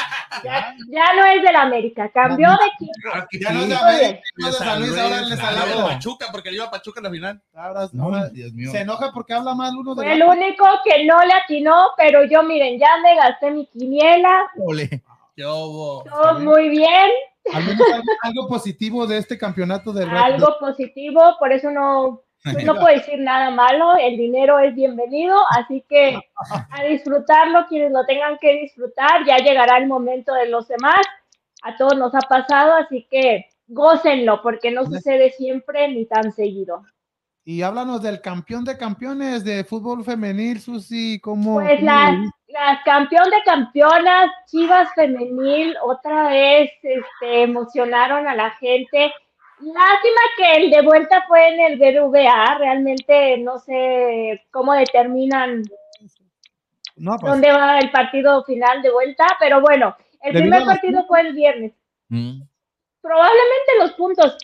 Ya, 0.44 0.74
ya 0.88 1.14
no 1.14 1.24
es 1.26 1.42
del 1.42 1.56
América, 1.56 2.08
cambió 2.14 2.48
de 2.50 2.66
equipo. 2.74 2.92
ya 3.40 3.52
no 3.52 3.60
es 3.62 3.68
de. 3.68 3.74
América, 3.76 4.20
de 4.36 4.52
San 4.52 4.80
Luis, 4.80 4.96
ahora 4.98 5.20
le 5.22 5.34
Hablaba 5.34 5.64
de 5.66 5.72
salió. 5.72 5.86
Pachuca, 5.86 6.26
porque 6.30 6.50
le 6.50 6.56
iba 6.56 6.66
a 6.66 6.70
Pachuca 6.70 7.00
en 7.00 7.04
la 7.04 7.10
final. 7.10 7.42
Ahora, 7.54 7.88
No, 7.92 8.04
ahora 8.04 8.28
Dios 8.28 8.52
mío. 8.52 8.70
se 8.70 8.80
enoja 8.80 9.10
porque 9.12 9.32
habla 9.34 9.54
mal 9.54 9.76
uno 9.76 9.94
de 9.94 10.02
Fue 10.04 10.12
el 10.12 10.22
único 10.22 10.64
que 10.84 11.04
no 11.04 11.18
le 11.24 11.32
atinó, 11.32 11.88
pero 11.96 12.24
yo 12.24 12.42
miren, 12.42 12.78
ya 12.78 12.88
me 13.02 13.16
gasté 13.16 13.50
mi 13.50 13.66
quiniela, 13.66 14.42
Ole. 14.58 15.02
¿Qué 15.40 15.46
hubo? 15.46 16.04
todo 16.04 16.40
muy 16.40 16.68
bien, 16.68 17.10
algo, 17.54 17.72
algo 18.20 18.46
positivo 18.46 19.06
de 19.06 19.16
este 19.16 19.38
campeonato 19.38 19.90
del 19.90 20.10
Red 20.10 20.18
algo 20.18 20.58
positivo, 20.60 21.22
por 21.38 21.50
eso 21.50 21.70
no, 21.70 22.20
no 22.44 22.74
puedo 22.74 22.94
decir 22.94 23.18
nada 23.20 23.50
malo, 23.50 23.96
el 23.96 24.18
dinero 24.18 24.58
es 24.58 24.74
bienvenido, 24.74 25.38
así 25.58 25.82
que 25.88 26.20
a 26.36 26.84
disfrutarlo 26.84 27.64
quienes 27.70 27.90
lo 27.90 28.04
tengan 28.04 28.36
que 28.38 28.52
disfrutar, 28.60 29.24
ya 29.24 29.38
llegará 29.38 29.78
el 29.78 29.86
momento 29.86 30.34
de 30.34 30.50
los 30.50 30.68
demás, 30.68 31.00
a 31.62 31.74
todos 31.78 31.96
nos 31.96 32.14
ha 32.14 32.20
pasado, 32.20 32.74
así 32.74 33.06
que 33.10 33.46
gócenlo, 33.66 34.42
porque 34.42 34.70
no 34.70 34.84
sucede 34.84 35.30
siempre 35.30 35.88
ni 35.88 36.04
tan 36.04 36.32
seguido. 36.32 36.84
Y 37.46 37.62
háblanos 37.62 38.02
del 38.02 38.20
campeón 38.20 38.64
de 38.64 38.76
campeones 38.76 39.42
de 39.42 39.64
fútbol 39.64 40.04
femenil, 40.04 40.60
Susi, 40.60 41.18
¿cómo? 41.18 41.54
Pues 41.54 41.80
cómo 41.80 42.30
las 42.52 42.82
campeón 42.84 43.30
de 43.30 43.42
campeonas, 43.44 44.30
Chivas 44.46 44.88
Femenil, 44.94 45.76
otra 45.82 46.28
vez 46.28 46.70
este, 46.82 47.42
emocionaron 47.42 48.26
a 48.26 48.34
la 48.34 48.50
gente. 48.52 49.12
Lástima 49.60 50.20
que 50.36 50.52
el 50.56 50.70
de 50.70 50.82
vuelta 50.82 51.24
fue 51.28 51.48
en 51.48 51.60
el 51.60 51.78
BBVA, 51.78 52.58
realmente 52.58 53.38
no 53.38 53.58
sé 53.58 54.42
cómo 54.50 54.72
determinan 54.72 55.62
No, 56.96 57.16
pues, 57.20 57.32
dónde 57.32 57.52
va 57.52 57.78
el 57.78 57.90
partido 57.90 58.42
final 58.44 58.80
de 58.82 58.90
vuelta, 58.90 59.26
pero 59.38 59.60
bueno, 59.60 59.94
el 60.22 60.32
primer 60.34 60.64
partido 60.64 61.04
fue 61.06 61.20
el 61.20 61.34
viernes. 61.34 61.72
Mm. 62.08 62.42
Probablemente 63.02 63.78
los 63.78 63.92
puntos. 63.92 64.36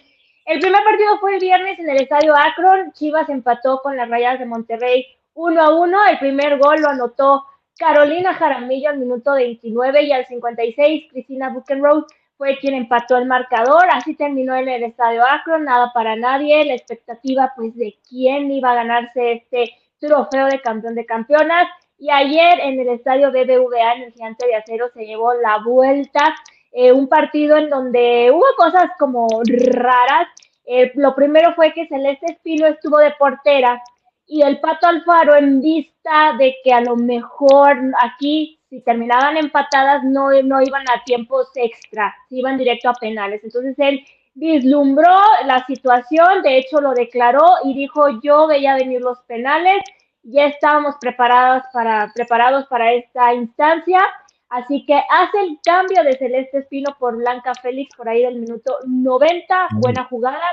El 0.44 0.60
primer 0.60 0.82
partido 0.84 1.18
fue 1.18 1.34
el 1.34 1.40
viernes 1.40 1.78
en 1.78 1.90
el 1.90 2.02
estadio 2.02 2.34
Akron. 2.36 2.92
Chivas 2.92 3.28
empató 3.28 3.80
con 3.82 3.96
las 3.96 4.08
Rayas 4.08 4.38
de 4.38 4.46
Monterrey 4.46 5.06
1 5.34 5.60
a 5.60 5.74
1. 5.74 6.06
El 6.06 6.18
primer 6.18 6.58
gol 6.58 6.80
lo 6.80 6.88
anotó 6.88 7.44
Carolina 7.78 8.34
Jaramillo 8.34 8.90
al 8.90 8.98
minuto 8.98 9.32
29 9.32 10.02
y 10.02 10.12
al 10.12 10.26
56 10.26 11.10
Cristina 11.10 11.50
Buchenroth 11.50 12.06
fue 12.36 12.58
quien 12.58 12.74
empató 12.74 13.16
el 13.16 13.26
marcador. 13.26 13.84
Así 13.90 14.14
terminó 14.14 14.54
en 14.54 14.68
el 14.68 14.82
estadio 14.84 15.22
Akron, 15.24 15.64
nada 15.64 15.90
para 15.92 16.16
nadie. 16.16 16.64
La 16.64 16.74
expectativa 16.74 17.52
pues 17.56 17.74
de 17.76 17.96
quién 18.08 18.50
iba 18.50 18.72
a 18.72 18.76
ganarse 18.76 19.32
este 19.32 19.72
trofeo 19.98 20.46
de 20.46 20.60
campeón 20.60 20.94
de 20.94 21.06
campeonas. 21.06 21.68
Y 21.98 22.10
ayer 22.10 22.60
en 22.60 22.80
el 22.80 22.88
estadio 22.88 23.30
BBVA, 23.30 23.94
en 23.94 24.02
el 24.02 24.12
Gigante 24.12 24.46
de 24.46 24.54
Acero, 24.54 24.88
se 24.92 25.06
llevó 25.06 25.32
la 25.34 25.58
vuelta 25.58 26.34
eh, 26.72 26.92
un 26.92 27.08
partido 27.08 27.56
en 27.56 27.70
donde 27.70 28.30
hubo 28.30 28.44
cosas 28.56 28.90
como 28.98 29.26
raras. 29.46 30.28
Eh, 30.66 30.92
lo 30.94 31.14
primero 31.14 31.54
fue 31.54 31.72
que 31.72 31.86
Celeste 31.86 32.32
Espino 32.32 32.66
estuvo 32.66 32.98
de 32.98 33.12
portera 33.18 33.82
y 34.26 34.42
el 34.42 34.60
Pato 34.60 34.88
Alfaro 34.88 35.36
en 35.36 35.60
vista 35.60 36.34
de 36.38 36.56
que 36.64 36.72
a 36.72 36.80
lo 36.80 36.96
mejor 36.96 37.76
aquí, 38.02 38.58
si 38.68 38.80
terminaban 38.80 39.36
empatadas, 39.36 40.02
no, 40.02 40.30
no 40.42 40.60
iban 40.60 40.84
a 40.90 41.04
tiempos 41.04 41.50
extra, 41.54 42.14
iban 42.30 42.58
directo 42.58 42.88
a 42.88 42.94
penales. 42.94 43.42
Entonces 43.44 43.74
él 43.78 44.04
vislumbró 44.34 45.16
la 45.44 45.64
situación, 45.66 46.42
de 46.42 46.58
hecho 46.58 46.80
lo 46.80 46.92
declaró 46.92 47.46
y 47.64 47.74
dijo, 47.74 48.20
yo 48.20 48.46
veía 48.48 48.74
venir 48.74 49.00
los 49.00 49.20
penales, 49.22 49.80
ya 50.24 50.46
estábamos 50.46 50.96
preparados 51.00 51.62
para, 51.72 52.12
preparados 52.14 52.66
para 52.66 52.92
esta 52.92 53.32
instancia. 53.32 54.00
Así 54.48 54.84
que 54.86 54.94
hace 54.94 55.38
el 55.40 55.58
cambio 55.64 56.02
de 56.04 56.16
Celeste 56.18 56.58
Espino 56.58 56.96
por 56.98 57.16
Blanca 57.16 57.52
Félix 57.60 57.96
por 57.96 58.08
ahí 58.08 58.22
del 58.22 58.40
minuto 58.40 58.78
90. 58.86 59.68
Buena 59.80 60.04
jugada. 60.04 60.46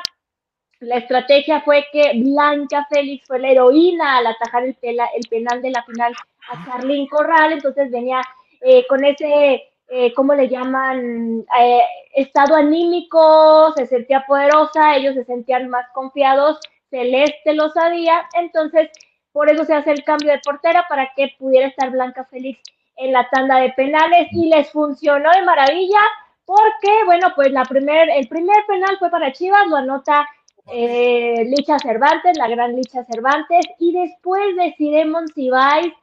La 0.84 0.98
estrategia 0.98 1.62
fue 1.62 1.86
que 1.92 2.12
Blanca 2.16 2.86
Félix 2.90 3.26
fue 3.26 3.40
la 3.40 3.50
heroína 3.50 4.18
al 4.18 4.28
atajar 4.28 4.64
el, 4.64 4.78
el 4.82 5.28
penal 5.30 5.62
de 5.62 5.72
la 5.72 5.84
final 5.84 6.14
a 6.50 6.66
Carlín 6.66 7.08
Corral. 7.08 7.54
Entonces 7.54 7.90
venía 7.92 8.22
eh, 8.62 8.86
con 8.88 9.04
ese, 9.04 9.64
eh, 9.88 10.14
¿cómo 10.14 10.34
le 10.34 10.50
llaman? 10.50 11.46
Eh, 11.60 11.82
estado 12.16 12.56
anímico, 12.56 13.74
se 13.76 13.88
sentía 13.88 14.26
poderosa, 14.28 14.96
ellos 14.96 15.16
se 15.16 15.26
sentían 15.26 15.70
más 15.70 15.86
confiados. 15.94 16.60
Celeste 16.90 17.54
lo 17.54 17.70
sabía. 17.70 18.28
Entonces, 18.40 18.90
por 19.32 19.50
eso 19.50 19.66
se 19.66 19.74
hace 19.74 19.92
el 19.92 20.04
cambio 20.04 20.32
de 20.32 20.40
portera 20.40 20.86
para 20.88 21.12
que 21.16 21.34
pudiera 21.40 21.68
estar 21.68 21.90
Blanca 21.90 22.26
Félix 22.26 22.62
en 22.98 23.14
la 23.14 23.28
tanda 23.30 23.58
de 23.58 23.72
penales 23.72 24.28
y 24.32 24.50
les 24.50 24.70
funcionó 24.72 25.32
de 25.32 25.42
maravilla 25.42 26.00
porque, 26.46 26.92
bueno, 27.06 27.32
pues 27.36 27.52
la 27.52 27.64
primer, 27.64 28.10
el 28.10 28.28
primer 28.28 28.66
penal 28.68 28.98
fue 29.00 29.10
para 29.10 29.32
Chivas, 29.32 29.66
lo 29.68 29.78
anota 29.78 30.28
eh, 30.68 31.44
Licha 31.46 31.78
Cervantes, 31.80 32.38
la 32.38 32.48
gran 32.48 32.76
Licha 32.76 33.04
Cervantes, 33.06 33.66
y 33.80 33.94
después 33.94 34.56
de 34.56 34.74
Ciremon 34.78 35.28
Cibais, 35.28 35.94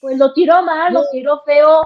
pues 0.00 0.18
lo 0.18 0.32
tiró 0.32 0.62
mal, 0.62 0.92
lo 0.92 1.02
tiró 1.10 1.40
feo, 1.44 1.82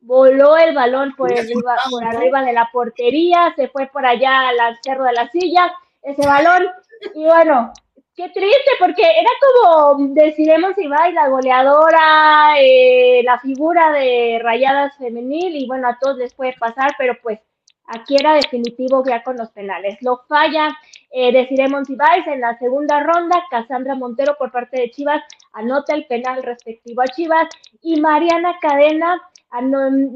voló 0.00 0.56
el 0.56 0.74
balón 0.74 1.14
por 1.16 1.32
arriba, 1.32 1.76
por 1.90 2.04
arriba 2.04 2.42
de 2.42 2.52
la 2.52 2.68
portería, 2.72 3.52
se 3.56 3.68
fue 3.68 3.86
por 3.86 4.04
allá 4.04 4.48
al 4.48 4.78
cerro 4.82 5.04
de 5.04 5.12
la 5.12 5.28
silla, 5.30 5.72
ese 6.02 6.26
balón, 6.26 6.66
y 7.14 7.24
bueno, 7.24 7.72
qué 8.14 8.28
triste, 8.28 8.70
porque 8.78 9.02
era 9.02 9.30
como 9.40 10.14
deciremos 10.14 10.74
si 10.76 10.86
va 10.86 11.08
la 11.10 11.28
goleadora, 11.28 12.54
eh, 12.60 13.22
la 13.24 13.38
figura 13.40 13.90
de 13.92 14.40
Rayadas 14.42 14.96
Femenil, 14.98 15.56
y 15.56 15.66
bueno, 15.66 15.88
a 15.88 15.98
todos 15.98 16.18
les 16.18 16.34
puede 16.34 16.54
pasar, 16.58 16.92
pero 16.98 17.14
pues 17.22 17.40
aquí 17.86 18.16
era 18.16 18.34
definitivo 18.34 19.02
ya 19.06 19.22
con 19.22 19.36
los 19.36 19.50
penales. 19.50 19.98
Lo 20.00 20.22
falla 20.28 20.76
eh, 21.14 21.48
Ibáez 21.88 22.26
en 22.26 22.40
la 22.40 22.58
segunda 22.58 23.00
ronda, 23.00 23.42
Cassandra 23.50 23.94
Montero 23.94 24.36
por 24.36 24.50
parte 24.50 24.80
de 24.80 24.90
Chivas 24.90 25.22
anota 25.52 25.94
el 25.94 26.06
penal 26.06 26.42
respectivo 26.42 27.02
a 27.02 27.06
Chivas 27.06 27.48
y 27.82 28.00
Mariana 28.00 28.56
Cadena 28.60 29.20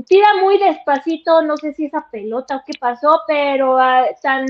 tira 0.06 0.34
muy 0.42 0.58
despacito, 0.58 1.42
no 1.42 1.56
sé 1.56 1.72
si 1.74 1.86
esa 1.86 2.08
pelota 2.10 2.56
o 2.56 2.62
qué 2.66 2.72
pasó, 2.78 3.20
pero 3.26 3.78
ah, 3.78 4.06
tan 4.22 4.46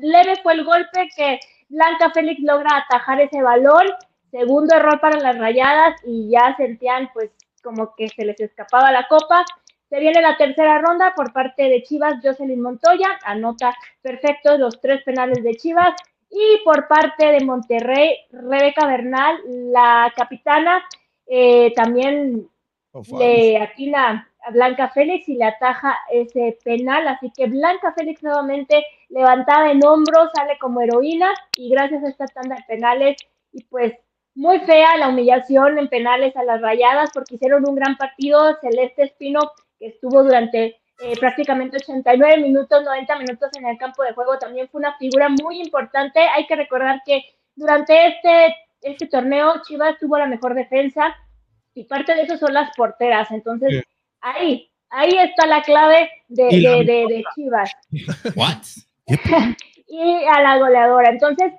leve 0.00 0.36
fue 0.42 0.54
el 0.54 0.64
golpe 0.64 1.08
que 1.16 1.40
Blanca 1.68 2.10
Félix 2.10 2.40
logra 2.42 2.76
atajar 2.76 3.20
ese 3.20 3.42
balón, 3.42 3.86
segundo 4.30 4.76
error 4.76 5.00
para 5.00 5.18
las 5.18 5.36
rayadas 5.38 6.00
y 6.06 6.30
ya 6.30 6.54
sentían 6.56 7.10
pues 7.12 7.30
como 7.62 7.94
que 7.96 8.08
se 8.08 8.24
les 8.24 8.38
escapaba 8.40 8.92
la 8.92 9.08
copa. 9.08 9.44
Se 9.88 10.00
viene 10.00 10.20
la 10.20 10.36
tercera 10.36 10.78
ronda 10.80 11.14
por 11.16 11.32
parte 11.32 11.64
de 11.64 11.82
Chivas, 11.82 12.16
Jocelyn 12.22 12.60
Montoya, 12.60 13.18
anota 13.24 13.74
perfectos 14.02 14.58
los 14.58 14.80
tres 14.80 15.02
penales 15.02 15.42
de 15.42 15.54
Chivas. 15.54 15.94
Y 16.30 16.62
por 16.62 16.88
parte 16.88 17.32
de 17.32 17.44
Monterrey, 17.44 18.16
Rebeca 18.30 18.86
Bernal, 18.86 19.40
la 19.72 20.12
capitana, 20.14 20.84
eh, 21.26 21.72
también 21.74 22.48
le 23.18 23.58
atina 23.58 24.30
a 24.44 24.50
Blanca 24.50 24.90
Félix 24.90 25.28
y 25.28 25.36
le 25.36 25.44
ataja 25.44 25.96
ese 26.12 26.58
penal. 26.62 27.08
Así 27.08 27.32
que 27.34 27.46
Blanca 27.46 27.92
Félix 27.92 28.22
nuevamente 28.22 28.84
levantada 29.08 29.70
en 29.70 29.84
hombros, 29.84 30.30
sale 30.34 30.58
como 30.58 30.82
heroína 30.82 31.32
y 31.56 31.70
gracias 31.70 32.04
a 32.04 32.08
esta 32.08 32.26
tanda 32.26 32.56
de 32.56 32.64
penales 32.68 33.16
y 33.52 33.64
pues 33.64 33.94
muy 34.34 34.60
fea 34.60 34.96
la 34.98 35.08
humillación 35.08 35.78
en 35.78 35.88
penales 35.88 36.36
a 36.36 36.44
las 36.44 36.60
rayadas 36.60 37.10
porque 37.12 37.36
hicieron 37.36 37.68
un 37.68 37.74
gran 37.74 37.96
partido. 37.96 38.56
Celeste 38.60 39.04
Espino 39.04 39.40
que 39.78 39.88
estuvo 39.88 40.22
durante 40.22 40.80
eh, 41.00 41.16
prácticamente 41.18 41.76
89 41.76 42.38
minutos, 42.38 42.82
90 42.82 43.18
minutos 43.18 43.50
en 43.56 43.66
el 43.66 43.78
campo 43.78 44.02
de 44.02 44.12
juego, 44.14 44.38
también 44.38 44.68
fue 44.68 44.80
una 44.80 44.96
figura 44.98 45.28
muy 45.28 45.60
importante. 45.60 46.20
Hay 46.20 46.46
que 46.46 46.56
recordar 46.56 47.00
que 47.06 47.22
durante 47.54 48.08
este, 48.08 48.56
este 48.82 49.06
torneo 49.06 49.62
Chivas 49.66 49.96
tuvo 49.98 50.18
la 50.18 50.26
mejor 50.26 50.54
defensa 50.54 51.14
y 51.74 51.84
parte 51.84 52.14
de 52.14 52.22
eso 52.22 52.36
son 52.36 52.52
las 52.52 52.74
porteras. 52.76 53.30
Entonces, 53.30 53.84
ahí, 54.20 54.68
ahí 54.90 55.16
está 55.18 55.46
la 55.46 55.62
clave 55.62 56.10
de, 56.26 56.44
de, 56.44 56.84
de, 56.84 57.24
Chivas. 57.34 57.72
y 59.86 60.24
a 60.24 60.42
la 60.42 60.58
goleadora. 60.58 61.10
Entonces, 61.10 61.52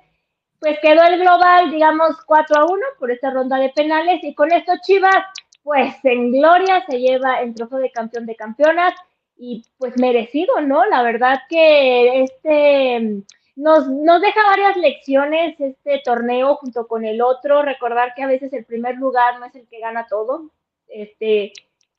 pues 0.58 0.78
quedó 0.80 1.02
el 1.04 1.18
global, 1.18 1.70
digamos, 1.70 2.16
4 2.26 2.60
a 2.60 2.64
1 2.66 2.74
por 2.98 3.10
esta 3.10 3.30
ronda 3.30 3.56
de 3.56 3.70
penales 3.70 4.22
y 4.22 4.34
con 4.34 4.52
esto 4.52 4.74
Chivas 4.82 5.24
pues 5.62 5.94
en 6.04 6.32
gloria 6.32 6.84
se 6.88 6.98
lleva 6.98 7.40
el 7.40 7.54
trofeo 7.54 7.78
de 7.78 7.90
campeón 7.90 8.26
de 8.26 8.36
campeonas 8.36 8.94
y 9.36 9.64
pues 9.78 9.96
merecido, 9.98 10.60
¿no? 10.60 10.84
La 10.86 11.02
verdad 11.02 11.40
que 11.48 12.22
este 12.22 13.22
nos, 13.56 13.88
nos 13.88 14.20
deja 14.20 14.42
varias 14.46 14.76
lecciones 14.76 15.60
este 15.60 16.00
torneo 16.04 16.56
junto 16.56 16.86
con 16.86 17.04
el 17.04 17.20
otro, 17.20 17.62
recordar 17.62 18.14
que 18.14 18.22
a 18.22 18.26
veces 18.26 18.52
el 18.52 18.64
primer 18.64 18.96
lugar 18.96 19.38
no 19.38 19.46
es 19.46 19.54
el 19.54 19.66
que 19.68 19.80
gana 19.80 20.06
todo, 20.08 20.50
este, 20.88 21.52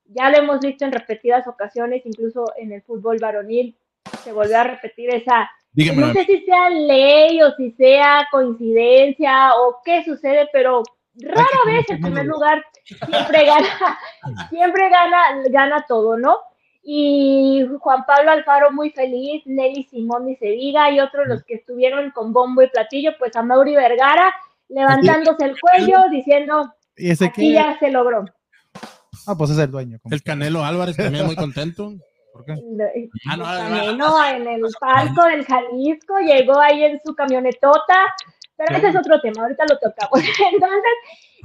ya 0.05 0.29
lo 0.29 0.37
hemos 0.37 0.59
visto 0.59 0.85
en 0.85 0.91
repetidas 0.91 1.47
ocasiones, 1.47 2.05
incluso 2.05 2.45
en 2.57 2.71
el 2.71 2.81
fútbol 2.81 3.19
varonil, 3.19 3.75
se 4.23 4.33
volvió 4.33 4.57
a 4.57 4.63
repetir 4.63 5.13
esa, 5.13 5.49
no 5.73 6.13
sé 6.13 6.25
si 6.25 6.41
sea 6.41 6.69
ley 6.69 7.41
o 7.41 7.51
si 7.55 7.71
sea 7.71 8.27
coincidencia 8.31 9.51
o 9.55 9.81
qué 9.85 10.03
sucede, 10.03 10.49
pero 10.51 10.83
rara 11.15 11.59
vez 11.65 11.89
el 11.89 11.99
primer 11.99 12.25
lugar 12.25 12.63
siempre 12.85 13.45
gana, 13.45 13.99
siempre 14.49 14.89
gana, 14.89 15.43
gana 15.49 15.85
todo, 15.87 16.17
¿no? 16.17 16.37
Y 16.83 17.67
Juan 17.79 18.05
Pablo 18.07 18.31
Alfaro 18.31 18.71
muy 18.71 18.89
feliz, 18.89 19.43
Nelly 19.45 19.83
Simón 19.83 20.29
y 20.29 20.35
se 20.37 20.47
diga, 20.47 20.89
y 20.91 20.99
otros 20.99 21.27
los 21.27 21.43
que 21.43 21.55
estuvieron 21.55 22.11
con 22.11 22.33
bombo 22.33 22.63
y 22.63 22.69
platillo, 22.69 23.11
pues 23.19 23.35
a 23.35 23.43
Mauri 23.43 23.75
Vergara 23.75 24.33
levantándose 24.67 25.45
el 25.45 25.59
cuello 25.59 25.97
diciendo, 26.09 26.73
¿Y 26.95 27.11
ese 27.11 27.25
aquí 27.25 27.53
ya 27.53 27.77
se 27.79 27.91
logró. 27.91 28.25
Ah, 29.27 29.35
pues 29.37 29.51
es 29.51 29.57
el 29.59 29.69
dueño. 29.69 29.99
El 30.09 30.23
Canelo 30.23 30.63
Álvarez 30.63 30.97
también 30.97 31.25
muy 31.25 31.35
contento. 31.35 31.93
¿Por 32.33 32.45
qué? 32.45 32.53
Ah, 33.29 33.37
no, 33.37 33.43
Canelo 33.43 34.25
en 34.25 34.47
el 34.47 34.61
palco 34.79 35.23
del 35.25 35.45
Jalisco 35.45 36.19
llegó 36.19 36.59
ahí 36.59 36.83
en 36.83 36.99
su 37.05 37.13
camionetota 37.13 38.13
pero 38.65 38.77
ese 38.77 38.89
es 38.89 38.95
otro 38.95 39.19
tema, 39.21 39.43
ahorita 39.43 39.65
lo 39.69 39.77
tocamos. 39.77 40.19
Entonces, 40.53 40.91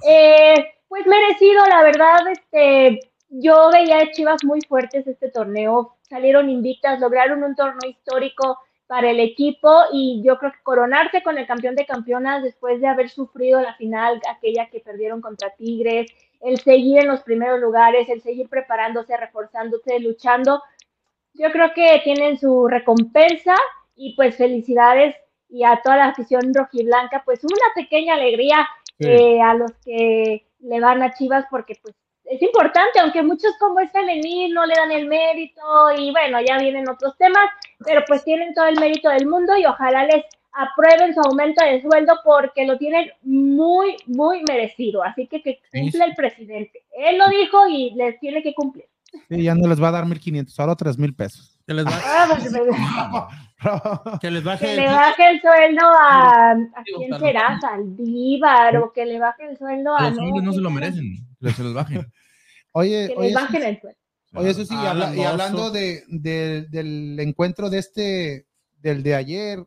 eh, 0.09 0.75
pues 0.89 1.07
merecido, 1.07 1.65
la 1.67 1.83
verdad, 1.83 2.29
este, 2.31 3.01
yo 3.29 3.71
veía 3.73 3.99
a 3.99 4.11
Chivas 4.13 4.45
muy 4.45 4.61
fuertes 4.63 5.07
este 5.07 5.31
torneo, 5.31 5.97
salieron 6.03 6.49
invictas, 6.51 7.01
lograron 7.01 7.43
un 7.43 7.57
torneo 7.57 7.91
histórico 7.91 8.59
para 8.87 9.11
el 9.11 9.19
equipo 9.19 9.73
y 9.93 10.23
yo 10.25 10.39
creo 10.39 10.53
que 10.53 10.63
coronarse 10.63 11.23
con 11.23 11.39
el 11.39 11.47
campeón 11.47 11.75
de 11.75 11.87
campeonas 11.87 12.43
después 12.43 12.81
de 12.81 12.87
haber 12.87 13.11
sufrido 13.11 13.61
la 13.61 13.75
final, 13.75 14.21
aquella 14.31 14.69
que 14.71 14.81
perdieron 14.81 15.21
contra 15.21 15.51
Tigres, 15.57 16.11
el 16.41 16.61
seguir 16.61 17.01
en 17.01 17.09
los 17.09 17.23
primeros 17.23 17.61
lugares, 17.61 18.09
el 18.09 18.23
seguir 18.23 18.49
preparándose, 18.49 19.17
reforzándose, 19.17 19.99
luchando, 19.99 20.63
yo 21.35 21.51
creo 21.51 21.73
que 21.75 22.01
tienen 22.05 22.39
su 22.39 22.69
recompensa 22.69 23.55
y 23.97 24.15
pues 24.15 24.37
felicidades 24.37 25.17
y 25.49 25.65
a 25.65 25.81
toda 25.83 25.97
la 25.97 26.07
afición 26.07 26.53
rojiblanca, 26.53 27.23
pues 27.25 27.45
una 27.45 27.67
pequeña 27.75 28.15
alegría 28.15 28.67
eh, 28.99 29.41
a 29.41 29.55
los 29.55 29.73
que 29.85 30.47
le 30.61 30.81
van 30.81 31.03
a 31.03 31.15
Chivas 31.15 31.45
porque 31.51 31.75
pues 31.83 31.95
es 32.25 32.43
importante, 32.43 32.99
aunque 32.99 33.23
muchos 33.23 33.53
como 33.59 33.79
es 33.81 33.91
femenil 33.93 34.53
no 34.53 34.67
le 34.67 34.75
dan 34.75 34.91
el 34.91 35.07
mérito 35.07 35.63
y 35.97 36.11
bueno, 36.11 36.39
ya 36.41 36.59
vienen 36.59 36.89
otros 36.89 37.17
temas, 37.19 37.49
pero 37.85 38.03
pues 38.07 38.25
tienen 38.25 38.53
todo 38.53 38.67
el 38.67 38.81
mérito 38.81 39.09
del 39.11 39.27
mundo 39.27 39.57
y 39.57 39.65
ojalá 39.65 40.05
les 40.07 40.25
aprueben 40.53 41.15
su 41.15 41.21
aumento 41.21 41.65
de 41.65 41.83
sueldo 41.83 42.15
porque 42.25 42.67
lo 42.67 42.79
tienen 42.79 43.11
muy, 43.23 43.97
muy 44.07 44.43
merecido. 44.49 45.05
Así 45.05 45.27
que 45.27 45.43
que 45.43 45.61
cumpla 45.71 46.07
el 46.07 46.15
presidente. 46.15 46.83
Él 46.97 47.19
lo 47.19 47.29
dijo 47.29 47.69
y 47.69 47.91
les 47.91 48.19
tiene 48.19 48.43
que 48.43 48.55
cumplir. 48.55 48.87
Sí, 49.29 49.43
ya 49.43 49.55
no 49.55 49.69
les 49.69 49.81
va 49.81 49.89
a 49.89 49.93
dar 49.93 50.05
1.500, 50.05 50.59
ahora 50.59 50.75
3.000 50.75 51.17
pesos. 51.17 51.56
Que 51.67 51.75
les, 51.75 51.85
ah, 51.89 52.29
pues, 52.29 52.45
que 54.21 54.31
les 54.31 54.45
baje, 54.45 54.67
que 54.67 54.77
le 54.77 54.87
baje 54.87 55.31
el 55.31 55.41
sueldo 55.41 55.83
a, 55.85 56.51
¿a 56.53 56.85
quién 56.85 57.19
será? 57.19 57.59
Saldívar 57.61 58.77
o 58.77 58.93
que 58.93 59.05
le 59.05 59.19
baje 59.19 59.51
el 59.51 59.59
sueldo 59.59 59.97
a 59.97 60.11
los 60.11 60.45
no, 60.45 60.53
se 60.53 60.61
lo 60.61 60.71
merecen, 60.71 61.27
que 61.41 61.51
se 61.51 61.65
los 61.65 61.75
bajen. 61.75 62.07
Oye, 62.73 63.09
que 63.09 63.21
les 63.21 63.35
bajen 63.35 63.63
el 63.65 63.81
sueldo. 63.81 63.99
Oye, 64.35 64.51
eso 64.51 64.65
sí, 64.65 64.75
y 64.75 65.23
hablando 65.25 65.71
de, 65.71 66.05
de, 66.09 66.67
del 66.69 67.19
encuentro 67.19 67.69
de 67.69 67.79
este, 67.79 68.47
del 68.81 69.03
de 69.03 69.15
ayer, 69.17 69.67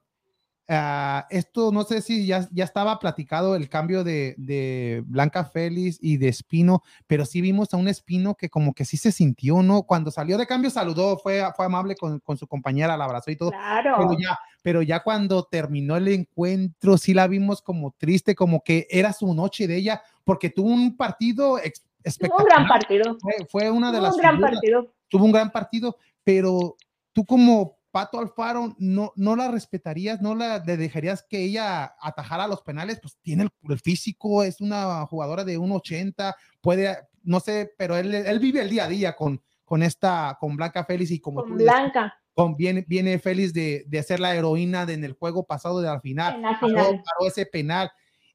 Ah, 0.72 1.26
esto 1.32 1.72
no 1.72 1.84
sé 1.84 2.00
si 2.04 2.28
ya, 2.28 2.48
ya 2.52 2.64
estaba 2.64 3.00
platicado 3.00 3.56
el 3.56 3.70
cambio 3.70 4.04
de, 4.04 4.36
de, 4.38 5.02
Blanca 5.08 5.44
Félix 5.44 5.98
y 6.00 6.18
de 6.18 6.28
Espino, 6.28 6.84
pero 7.08 7.26
sí 7.26 7.42
vimos 7.42 7.74
a 7.74 7.78
un 7.78 7.88
Espino 7.88 8.36
que 8.36 8.50
como 8.50 8.76
que 8.76 8.86
sí 8.86 8.96
se 8.96 9.12
sintió, 9.12 9.64
¿no? 9.64 9.82
Cuando 9.82 10.12
salió 10.12 10.38
de 10.38 10.46
cambio 10.46 10.70
saludó, 10.70 11.18
fue, 11.18 11.44
fue 11.56 11.66
amable 11.66 11.96
con, 11.96 12.20
con 12.20 12.38
su 12.38 12.46
compañera, 12.46 12.98
la 12.98 13.06
abrazó 13.06 13.32
y 13.32 13.36
todo. 13.36 13.50
Claro. 13.50 13.96
Pero 13.98 14.20
ya, 14.20 14.40
pero 14.62 14.82
ya 14.84 15.02
cuando 15.02 15.44
terminó 15.46 15.98
el 15.98 16.08
encuentro, 16.08 17.00
sí 17.00 17.16
la 17.16 17.28
vimos 17.28 17.64
como 17.64 17.96
triste, 17.98 18.36
como 18.36 18.64
que 18.64 18.86
era 18.92 19.12
su 19.12 19.34
noche 19.34 19.68
de 19.68 19.76
ella, 19.76 20.04
porque 20.24 20.52
tuvo 20.52 20.70
un 20.70 20.96
partido 20.96 21.58
espectacular. 22.04 22.42
un 22.42 22.46
gran 22.46 22.68
partido. 22.68 23.18
Fue, 23.50 23.72
una 23.72 23.92
de 23.92 24.02
las. 24.02 24.14
Un 24.14 24.22
gran 24.22 24.40
partido. 24.40 24.94
Tuvo 25.08 25.26
un 25.26 25.32
gran 25.32 25.52
partido, 25.52 25.98
pero 26.24 26.76
tú 27.12 27.26
como 27.26 27.79
Pato 27.92 28.20
Alfaro, 28.20 28.76
no, 28.78 29.14
no 29.16 29.36
la 29.36 29.50
respetarías, 29.50 30.22
no 30.22 30.36
la 30.36 30.60
le 30.60 30.78
dejarías 30.78 31.26
que 31.28 31.44
ella 31.44 31.96
atajara 32.00 32.48
los 32.48 32.62
penales, 32.62 33.00
pues 33.02 33.18
tiene 33.22 33.48
el, 33.68 33.80
físico, 33.80 34.44
es 34.44 34.62
una 34.62 35.06
jugadora 35.08 35.44
de 35.44 35.58
1.80, 35.58 36.36
puede, 36.62 36.98
no 37.24 37.40
sé, 37.40 37.74
pero 37.78 37.98
él, 37.98 38.14
él, 38.14 38.40
vive 38.40 38.62
el 38.62 38.70
día 38.70 38.86
a 38.86 38.90
día 38.90 39.16
con, 39.16 39.42
con 39.66 39.82
esta, 39.82 40.38
con 40.40 40.56
Blanca 40.56 40.86
Félix 40.86 41.12
y 41.12 41.20
como 41.20 41.42
con 41.42 41.58
Blanca. 41.58 42.14
con, 42.34 42.56
viene, 42.56 42.86
viene 42.88 43.18
Félix 43.18 43.54
de, 43.54 43.86
de, 43.88 44.04
ser 44.04 44.20
la 44.20 44.36
heroína 44.36 44.86
de, 44.86 44.94
en 44.94 45.04
el 45.04 45.14
juego 45.14 45.46
pasado 45.46 45.82
de 45.82 45.88
la 45.88 46.00
final, 46.00 46.36
en 46.36 46.42
la 46.44 46.60
final. 46.60 47.04
Paró, 47.04 47.28
ese 47.28 47.48
penal, 47.48 47.92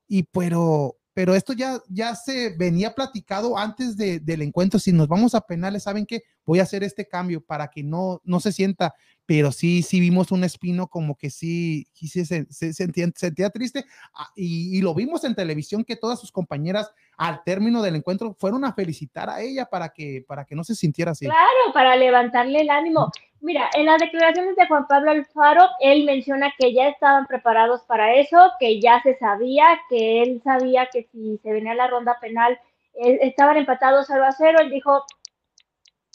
y 0.08 0.24
pero 0.24 0.96
pero 1.14 1.34
esto 1.34 1.52
ya, 1.52 1.80
ya 1.88 2.14
se 2.14 2.50
venía 2.50 2.94
platicado 2.94 3.56
antes 3.56 3.96
de, 3.96 4.20
del 4.20 4.42
encuentro. 4.42 4.78
Si 4.78 4.92
nos 4.92 5.08
vamos 5.08 5.34
a 5.34 5.40
penales, 5.40 5.84
¿saben 5.84 6.04
qué? 6.04 6.24
Voy 6.44 6.58
a 6.58 6.64
hacer 6.64 6.84
este 6.84 7.06
cambio 7.06 7.40
para 7.40 7.68
que 7.68 7.82
no, 7.82 8.20
no 8.24 8.40
se 8.40 8.52
sienta 8.52 8.94
pero 9.26 9.52
sí, 9.52 9.82
sí 9.82 10.00
vimos 10.00 10.32
un 10.32 10.44
espino 10.44 10.88
como 10.88 11.16
que 11.16 11.30
sí, 11.30 11.86
sí 11.92 12.08
se, 12.08 12.46
sentía, 12.72 13.50
triste 13.50 13.84
ah, 14.14 14.30
y, 14.36 14.80
lo 14.82 14.94
vimos 14.94 15.24
en 15.24 15.34
televisión 15.34 15.84
que 15.84 15.96
todas 15.96 16.20
sus 16.20 16.30
compañeras 16.30 16.92
al 17.16 17.42
término 17.42 17.80
del 17.80 17.96
encuentro 17.96 18.34
fueron 18.38 18.64
a 18.64 18.74
felicitar 18.74 19.30
a 19.30 19.40
ella 19.40 19.66
para 19.66 19.90
que, 19.90 20.24
para 20.26 20.44
que 20.44 20.54
no 20.54 20.64
se 20.64 20.74
sintiera 20.74 21.12
así. 21.12 21.24
Claro, 21.24 21.72
para 21.72 21.96
levantarle 21.96 22.60
el 22.60 22.70
ánimo. 22.70 23.10
Mira, 23.44 23.68
en 23.74 23.84
las 23.84 23.98
declaraciones 23.98 24.56
de 24.56 24.66
Juan 24.66 24.86
Pablo 24.86 25.10
Alfaro, 25.10 25.68
él 25.78 26.06
menciona 26.06 26.50
que 26.58 26.72
ya 26.72 26.88
estaban 26.88 27.26
preparados 27.26 27.82
para 27.82 28.14
eso, 28.14 28.38
que 28.58 28.80
ya 28.80 29.02
se 29.02 29.18
sabía, 29.18 29.66
que 29.90 30.22
él 30.22 30.40
sabía 30.42 30.88
que 30.90 31.02
si 31.12 31.36
se 31.42 31.52
venía 31.52 31.74
la 31.74 31.86
ronda 31.86 32.18
penal 32.22 32.58
eh, 32.94 33.18
estaban 33.20 33.58
empatados 33.58 34.06
0 34.08 34.24
a 34.24 34.32
0. 34.32 34.60
Él 34.62 34.70
dijo, 34.70 35.04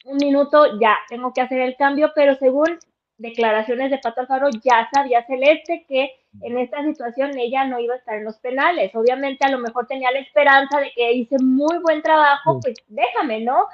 un 0.06 0.18
minuto, 0.18 0.80
ya, 0.80 0.98
tengo 1.08 1.32
que 1.32 1.42
hacer 1.42 1.60
el 1.60 1.76
cambio, 1.76 2.14
pero 2.16 2.34
según 2.34 2.80
declaraciones 3.20 3.92
de 3.92 4.00
Pato 4.00 4.22
Alfaro, 4.22 4.50
ya 4.64 4.90
sabía 4.92 5.24
Celeste 5.28 5.86
que 5.88 6.10
en 6.42 6.58
esta 6.58 6.82
situación 6.82 7.38
ella 7.38 7.64
no 7.64 7.78
iba 7.78 7.94
a 7.94 7.98
estar 7.98 8.16
en 8.16 8.24
los 8.24 8.40
penales. 8.40 8.96
Obviamente 8.96 9.46
a 9.46 9.52
lo 9.52 9.60
mejor 9.60 9.86
tenía 9.86 10.10
la 10.10 10.18
esperanza 10.18 10.80
de 10.80 10.92
que 10.96 11.14
hice 11.14 11.36
muy 11.38 11.78
buen 11.78 12.02
trabajo, 12.02 12.60
pues 12.60 12.74
déjame, 12.88 13.42
¿no? 13.42 13.68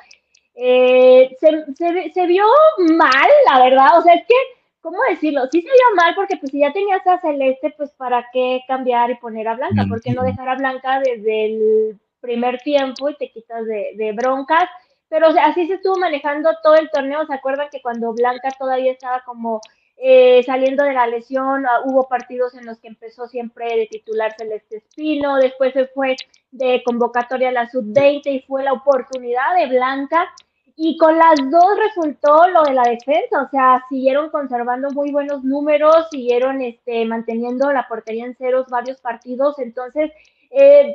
Eh, 0.56 1.36
se, 1.40 2.12
se, 2.14 2.26
vio 2.28 2.46
mal, 2.78 3.30
la 3.52 3.64
verdad, 3.64 4.00
o 4.00 4.02
sea, 4.02 4.14
es 4.14 4.26
que, 4.26 4.36
¿cómo 4.80 4.98
decirlo? 5.10 5.42
Sí 5.52 5.62
se 5.62 5.68
vio 5.68 5.96
mal 5.96 6.16
porque 6.16 6.38
pues 6.38 6.52
si 6.52 6.60
ya 6.60 6.72
tenías 6.72 7.06
a 7.06 7.20
Celeste, 7.20 7.74
pues 7.78 7.92
para 7.92 8.26
qué 8.32 8.62
cambiar 8.68 9.12
y 9.12 9.16
poner 9.16 9.48
a 9.50 9.56
Blanca, 9.56 9.86
¿por 9.90 10.02
qué 10.02 10.12
no 10.12 10.24
dejar 10.24 10.48
a 10.48 10.56
Blanca 10.56 11.02
desde 11.04 11.46
el 11.46 12.00
primer 12.22 12.60
tiempo 12.60 13.10
y 13.10 13.18
te 13.18 13.32
quitas 13.32 13.66
de, 13.66 13.92
de 13.96 14.14
broncas? 14.14 14.70
Pero 15.10 15.30
o 15.30 15.32
sea, 15.34 15.46
así 15.46 15.68
se 15.68 15.76
estuvo 15.76 15.98
manejando 15.98 16.50
todo 16.64 16.76
el 16.76 16.90
torneo, 16.90 17.26
¿se 17.26 17.34
acuerdan 17.34 17.68
que 17.70 17.82
cuando 17.82 18.14
Blanca 18.14 18.50
todavía 18.58 18.94
estaba 18.94 19.22
como 19.26 19.60
eh, 19.98 20.44
saliendo 20.44 20.84
de 20.84 20.94
la 20.94 21.08
lesión, 21.08 21.66
ah, 21.66 21.82
hubo 21.86 22.08
partidos 22.08 22.54
en 22.56 22.66
los 22.66 22.80
que 22.80 22.90
empezó 22.90 23.28
siempre 23.28 23.78
de 23.78 23.88
titular 23.88 24.34
Celeste 24.38 24.78
Espino, 24.78 25.38
después 25.38 25.74
se 25.74 25.88
fue 25.88 26.16
de 26.52 26.84
convocatoria 26.86 27.50
a 27.50 27.54
la 27.54 27.70
sub-20 27.70 28.22
y 28.26 28.42
fue 28.42 28.64
la 28.64 28.74
oportunidad 28.74 29.56
de 29.58 29.68
Blanca. 29.68 30.30
Y 30.78 30.98
con 30.98 31.18
las 31.18 31.36
dos 31.50 31.78
resultó 31.78 32.50
lo 32.50 32.64
de 32.64 32.74
la 32.74 32.84
defensa, 32.84 33.44
o 33.44 33.50
sea, 33.50 33.82
siguieron 33.88 34.30
conservando 34.30 34.90
muy 34.92 35.10
buenos 35.10 35.42
números, 35.46 36.10
siguieron 36.12 36.62
este, 36.62 37.06
manteniendo 37.06 37.72
la 37.72 37.88
portería 37.88 38.26
en 38.26 38.36
ceros 38.36 38.68
varios 38.68 39.00
partidos, 39.00 39.58
entonces, 39.60 40.12
eh, 40.52 40.94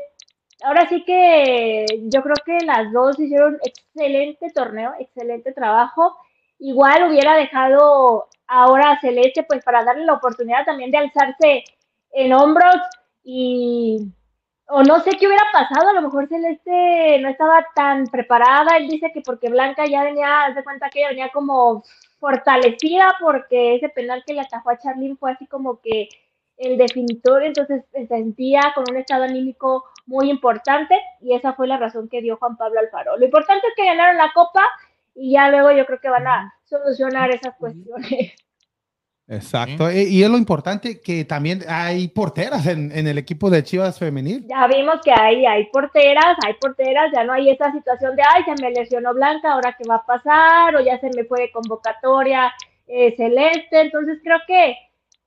ahora 0.62 0.86
sí 0.86 1.02
que 1.04 1.86
yo 2.04 2.22
creo 2.22 2.36
que 2.44 2.58
las 2.66 2.92
dos 2.92 3.18
hicieron 3.18 3.58
excelente 3.64 4.50
torneo, 4.50 4.92
excelente 4.98 5.52
trabajo. 5.52 6.14
Igual 6.60 7.10
hubiera 7.10 7.34
dejado 7.36 8.28
ahora 8.46 8.92
a 8.92 9.00
Celeste, 9.00 9.42
pues 9.44 9.64
para 9.64 9.82
darle 9.82 10.04
la 10.04 10.14
oportunidad 10.14 10.64
también 10.64 10.90
de 10.90 10.98
alzarse 10.98 11.64
en 12.12 12.32
hombros 12.32 12.76
y 13.24 14.12
o 14.72 14.84
no 14.84 15.00
sé 15.00 15.10
qué 15.18 15.26
hubiera 15.26 15.44
pasado, 15.52 15.88
a 15.88 15.92
lo 15.92 16.02
mejor 16.02 16.28
Celeste 16.28 17.18
no 17.20 17.28
estaba 17.28 17.66
tan 17.74 18.06
preparada, 18.06 18.76
él 18.76 18.88
dice 18.88 19.10
que 19.12 19.20
porque 19.20 19.48
Blanca 19.48 19.84
ya 19.84 20.04
venía, 20.04 20.52
de 20.54 20.62
cuenta 20.62 20.88
que 20.90 21.08
venía 21.08 21.30
como 21.30 21.82
fortalecida 22.20 23.16
porque 23.20 23.74
ese 23.74 23.88
penal 23.88 24.22
que 24.24 24.34
le 24.34 24.42
atajó 24.42 24.70
a 24.70 24.78
Charlene 24.78 25.16
fue 25.16 25.32
así 25.32 25.46
como 25.46 25.80
que 25.80 26.08
el 26.56 26.76
definitor, 26.76 27.42
entonces 27.42 27.84
se 27.90 28.06
sentía 28.06 28.72
con 28.74 28.84
un 28.88 28.98
estado 28.98 29.24
anímico 29.24 29.84
muy 30.06 30.30
importante 30.30 31.00
y 31.20 31.34
esa 31.34 31.54
fue 31.54 31.66
la 31.66 31.78
razón 31.78 32.08
que 32.08 32.20
dio 32.20 32.36
Juan 32.36 32.56
Pablo 32.56 32.78
Alfaro. 32.78 33.16
Lo 33.16 33.24
importante 33.24 33.66
es 33.66 33.74
que 33.74 33.86
ganaron 33.86 34.18
la 34.18 34.30
copa 34.32 34.62
y 35.20 35.32
ya 35.32 35.50
luego 35.50 35.70
yo 35.70 35.84
creo 35.84 36.00
que 36.00 36.08
van 36.08 36.26
a 36.26 36.54
solucionar 36.64 37.30
esas 37.30 37.54
cuestiones. 37.56 38.32
Exacto, 39.28 39.92
y 39.92 40.24
es 40.24 40.28
lo 40.28 40.38
importante 40.38 41.00
que 41.00 41.24
también 41.24 41.60
hay 41.68 42.08
porteras 42.08 42.66
en, 42.66 42.90
el 43.06 43.16
equipo 43.16 43.48
de 43.48 43.62
Chivas 43.62 43.96
femenil. 43.96 44.44
Ya 44.48 44.66
vimos 44.66 44.96
que 45.04 45.12
hay, 45.12 45.46
hay 45.46 45.66
porteras, 45.66 46.36
hay 46.44 46.54
porteras, 46.54 47.12
ya 47.14 47.22
no 47.22 47.34
hay 47.34 47.50
esa 47.50 47.70
situación 47.70 48.16
de, 48.16 48.22
ay, 48.28 48.42
se 48.44 48.60
me 48.60 48.72
lesionó 48.72 49.14
Blanca, 49.14 49.52
ahora 49.52 49.76
qué 49.78 49.84
va 49.88 49.96
a 49.96 50.06
pasar, 50.06 50.74
o 50.74 50.80
ya 50.80 50.98
se 50.98 51.10
me 51.14 51.24
fue 51.24 51.42
de 51.42 51.52
convocatoria 51.52 52.52
eh, 52.88 53.14
Celeste, 53.16 53.82
entonces 53.82 54.18
creo 54.24 54.38
que, 54.48 54.74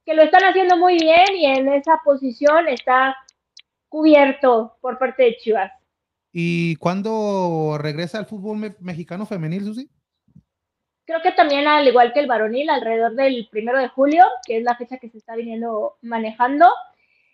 que 0.06 0.16
lo 0.16 0.24
están 0.24 0.44
haciendo 0.44 0.76
muy 0.76 0.98
bien 0.98 1.36
y 1.38 1.46
en 1.46 1.70
esa 1.70 2.02
posición 2.04 2.68
está 2.68 3.16
cubierto 3.88 4.76
por 4.82 4.98
parte 4.98 5.24
de 5.24 5.38
Chivas. 5.38 5.72
¿Y 6.36 6.78
cuándo 6.78 7.78
regresa 7.80 8.18
al 8.18 8.26
fútbol 8.26 8.76
mexicano 8.80 9.28
femenil, 9.28 9.66
Susi? 9.66 9.88
Creo 11.06 11.22
que 11.22 11.32
también, 11.32 11.68
al 11.68 11.88
igual 11.88 12.12
que 12.12 12.22
el 12.22 12.28
varonil, 12.28 12.72
alrededor 12.72 13.14
del 13.14 13.48
primero 13.52 13.78
de 13.78 13.90
julio, 13.90 14.26
que 14.46 14.58
es 14.58 14.64
la 14.64 14.76
fecha 14.76 14.98
que 14.98 15.10
se 15.10 15.20
está 15.20 15.36
viniendo 15.36 15.98
manejando. 16.02 16.68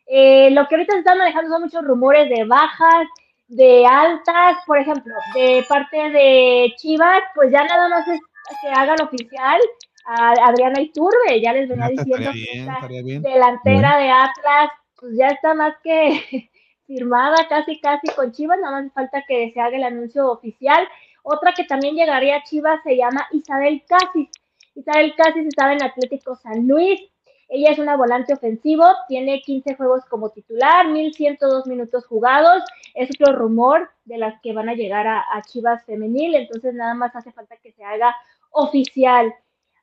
Eh, 0.06 0.50
lo 0.52 0.68
que 0.68 0.76
ahorita 0.76 0.94
se 0.94 1.00
están 1.00 1.18
manejando 1.18 1.50
son 1.50 1.62
muchos 1.62 1.86
rumores 1.86 2.30
de 2.30 2.44
bajas, 2.44 3.08
de 3.48 3.86
altas, 3.86 4.58
por 4.68 4.78
ejemplo, 4.78 5.14
de 5.34 5.64
parte 5.70 5.98
de 5.98 6.74
Chivas, 6.76 7.22
pues 7.36 7.52
ya 7.52 7.64
nada 7.64 7.88
más 7.88 8.08
es 8.08 8.20
que 8.62 8.70
hagan 8.70 9.02
oficial 9.02 9.62
a 10.06 10.34
Adriana 10.48 10.82
Iturbe, 10.82 11.40
ya 11.42 11.54
les 11.54 11.70
venía 11.70 11.86
ah, 11.86 11.90
diciendo 11.90 12.32
que 12.34 12.60
esta 12.60 13.30
delantera 13.30 13.98
de 13.98 14.10
Atlas, 14.10 14.72
pues 15.00 15.14
ya 15.18 15.28
está 15.28 15.54
más 15.54 15.76
que 15.84 16.50
firmada 16.90 17.48
casi 17.48 17.80
casi 17.80 18.08
con 18.16 18.32
Chivas, 18.32 18.60
nada 18.60 18.82
más 18.82 18.92
falta 18.92 19.24
que 19.28 19.52
se 19.54 19.62
haga 19.62 19.78
el 19.78 19.84
anuncio 19.84 20.32
oficial. 20.32 20.88
Otra 21.22 21.54
que 21.54 21.64
también 21.64 21.96
llegaría 21.96 22.38
a 22.38 22.44
Chivas 22.44 22.82
se 22.84 22.98
llama 22.98 23.28
Isabel 23.32 23.84
Casis. 23.88 24.30
Isabel 24.74 25.14
Casis 25.16 25.46
estaba 25.46 25.74
en 25.74 25.84
Atlético 25.84 26.36
San 26.36 26.68
Luis. 26.68 27.00
Ella 27.48 27.72
es 27.72 27.80
una 27.80 27.96
volante 27.96 28.34
ofensivo, 28.34 28.86
tiene 29.08 29.42
15 29.42 29.76
juegos 29.76 30.04
como 30.06 30.30
titular, 30.30 30.88
1102 30.88 31.68
minutos 31.68 32.08
jugados. 32.08 32.64
Es 32.96 33.10
otro 33.12 33.36
rumor 33.36 33.90
de 34.06 34.18
las 34.18 34.42
que 34.42 34.54
van 34.54 34.70
a 34.70 34.74
llegar 34.74 35.06
a, 35.06 35.24
a 35.32 35.42
Chivas 35.44 35.86
femenil, 35.86 36.36
entonces 36.36 36.74
nada 36.74 36.96
más 36.96 37.16
hace 37.16 37.32
falta 37.32 37.56
que 37.58 37.72
se 37.72 37.84
haga 37.84 38.16
oficial. 38.50 39.34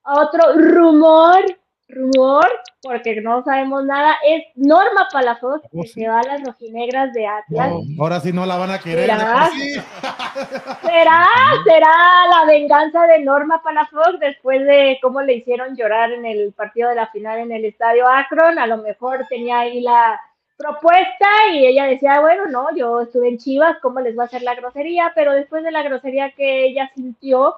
Otro 0.04 0.54
rumor 0.56 1.44
rumor, 1.88 2.46
porque 2.82 3.20
no 3.20 3.42
sabemos 3.44 3.84
nada, 3.84 4.16
es 4.26 4.42
Norma 4.56 5.08
Palafox, 5.12 5.64
oh, 5.72 5.82
que 5.82 5.88
se 5.88 6.08
va 6.08 6.20
a 6.20 6.24
las 6.24 6.44
rojinegras 6.44 7.12
de 7.12 7.26
Atlas. 7.26 7.72
ahora 7.98 8.20
sí 8.20 8.32
no 8.32 8.44
la 8.44 8.56
van 8.56 8.70
a 8.70 8.78
querer. 8.80 9.06
¿Será? 9.06 9.48
¿Será? 10.82 11.96
la 12.30 12.44
venganza 12.46 13.06
de 13.06 13.20
Norma 13.20 13.62
Palafox 13.62 14.18
después 14.20 14.64
de 14.64 14.98
cómo 15.00 15.22
le 15.22 15.34
hicieron 15.34 15.76
llorar 15.76 16.12
en 16.12 16.26
el 16.26 16.52
partido 16.52 16.88
de 16.88 16.96
la 16.96 17.06
final 17.08 17.38
en 17.38 17.52
el 17.52 17.64
estadio 17.64 18.08
Akron? 18.08 18.58
A 18.58 18.66
lo 18.66 18.78
mejor 18.78 19.26
tenía 19.28 19.60
ahí 19.60 19.80
la 19.80 20.20
propuesta 20.56 21.28
y 21.52 21.66
ella 21.66 21.84
decía, 21.84 22.20
bueno, 22.20 22.46
no, 22.46 22.74
yo 22.74 23.02
estuve 23.02 23.28
en 23.28 23.38
Chivas, 23.38 23.76
¿cómo 23.80 24.00
les 24.00 24.18
va 24.18 24.22
a 24.22 24.26
hacer 24.26 24.42
la 24.42 24.54
grosería? 24.54 25.12
Pero 25.14 25.32
después 25.32 25.62
de 25.62 25.70
la 25.70 25.82
grosería 25.82 26.32
que 26.32 26.64
ella 26.64 26.90
sintió, 26.94 27.54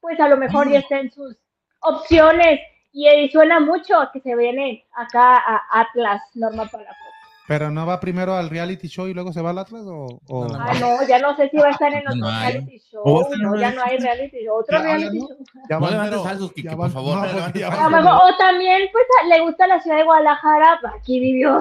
pues 0.00 0.18
a 0.20 0.28
lo 0.28 0.36
mejor 0.36 0.70
ya 0.70 0.80
está 0.80 0.98
en 0.98 1.10
sus 1.10 1.36
opciones 1.80 2.60
y, 2.92 3.28
suena 3.30 3.60
mucho 3.60 3.94
que 4.12 4.20
se 4.20 4.34
viene 4.36 4.84
acá 4.94 5.36
a 5.36 5.80
Atlas, 5.80 6.22
Norma 6.34 6.66
Palafox. 6.66 6.96
¿Pero 7.46 7.68
no 7.68 7.84
va 7.84 7.98
primero 7.98 8.36
al 8.36 8.48
reality 8.48 8.86
show 8.86 9.08
y 9.08 9.14
luego 9.14 9.32
se 9.32 9.42
va 9.42 9.50
al 9.50 9.58
Atlas? 9.58 9.82
O, 9.84 10.20
Ah, 10.56 10.72
no, 10.78 11.04
ya 11.08 11.18
no 11.18 11.34
sé 11.34 11.48
si 11.48 11.56
va 11.56 11.66
a 11.66 11.70
estar 11.70 11.92
en 11.92 12.06
otro 12.06 12.30
reality 12.30 12.78
show. 12.78 13.02
No, 13.40 13.56
ya 13.56 13.72
no 13.72 13.82
hay 13.84 13.98
reality 13.98 14.44
show. 14.44 14.58
Otro 14.58 14.80
reality 14.80 15.18
show. 15.18 15.36
Ya 15.68 15.80
no 15.80 15.90
levantes 15.90 16.22
falsos, 16.22 16.52
Kiki, 16.52 16.68
por 16.68 16.90
favor. 16.90 17.18
o 17.18 18.36
también, 18.38 18.88
pues, 18.92 19.04
le 19.28 19.40
gusta 19.40 19.66
la 19.66 19.80
ciudad 19.80 19.96
de 19.96 20.04
Guadalajara. 20.04 20.80
Aquí 20.96 21.18
vivió 21.18 21.58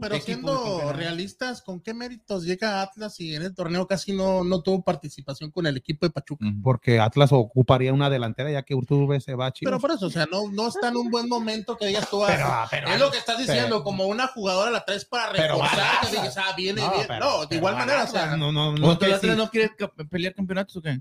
pero, 0.00 0.20
siendo, 0.20 0.92
realistas, 0.92 1.62
¿con 1.62 1.80
qué 1.80 1.94
méritos 1.94 2.44
llega 2.44 2.82
Atlas 2.82 3.20
y 3.20 3.34
en 3.34 3.42
el 3.42 3.54
torneo 3.54 3.86
casi 3.86 4.12
no, 4.12 4.44
no 4.44 4.62
tuvo 4.62 4.82
participación 4.82 5.50
con 5.50 5.66
el 5.66 5.76
equipo 5.76 6.06
de 6.06 6.10
Pachuca? 6.10 6.46
Porque 6.62 7.00
Atlas 7.00 7.32
ocuparía 7.32 7.92
una 7.92 8.10
delantera 8.10 8.50
ya 8.50 8.62
que 8.62 8.74
Urtube 8.74 9.20
se 9.20 9.34
va 9.34 9.46
a 9.46 9.52
Pero 9.52 9.80
por 9.80 9.90
eso, 9.92 10.06
o 10.06 10.10
sea, 10.10 10.26
no, 10.26 10.50
no 10.50 10.68
está 10.68 10.88
en 10.88 10.96
un 10.96 11.10
buen 11.10 11.28
momento 11.28 11.76
que 11.76 11.86
digas 11.86 12.08
tú. 12.10 12.24
Ah, 12.24 12.68
es 12.70 13.00
lo 13.00 13.10
que 13.10 13.18
estás 13.18 13.38
diciendo, 13.38 13.82
como 13.82 14.06
una 14.06 14.26
jugadora 14.28 14.70
la 14.70 14.84
traes 14.84 15.04
para 15.04 15.30
reforzar, 15.30 16.00
que 16.02 16.10
digas, 16.10 16.36
ah, 16.38 16.54
viene 16.56 16.82
bien. 16.82 17.18
no, 17.20 17.46
de 17.46 17.56
igual 17.56 17.76
manera, 17.76 18.04
o 18.04 18.08
sea, 18.08 18.36
no, 18.36 18.52
no, 18.52 18.72
no, 18.72 18.96
no, 18.96 19.36
no 19.36 19.50
quiere 19.50 19.70
pelear 20.10 20.34
campeonatos 20.34 20.76
o 20.76 20.82
qué? 20.82 21.00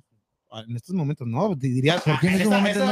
En 0.61 0.75
estos 0.75 0.95
momentos 0.95 1.27
no, 1.27 1.55
diría, 1.55 1.95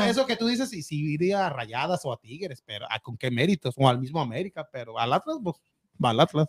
eso, 0.08 0.26
que 0.26 0.36
tú 0.36 0.48
dices, 0.48 0.74
y 0.74 0.82
si 0.82 1.14
iría 1.14 1.46
a 1.46 1.50
Rayadas 1.50 2.02
o 2.06 2.14
a 2.14 2.20
Tigres, 2.20 2.64
pero 2.66 2.86
¿a 2.90 3.00
con 3.00 3.18
qué 3.18 3.30
méritos? 3.30 3.76
O 3.78 3.88
al 3.88 4.00
mismo 4.00 4.20
América, 4.20 4.68
pero 4.72 4.98
al 4.98 5.14
Atlas, 5.14 5.38
pues, 5.44 5.58
va 6.04 6.10
al 6.10 6.20
Atlas. 6.20 6.48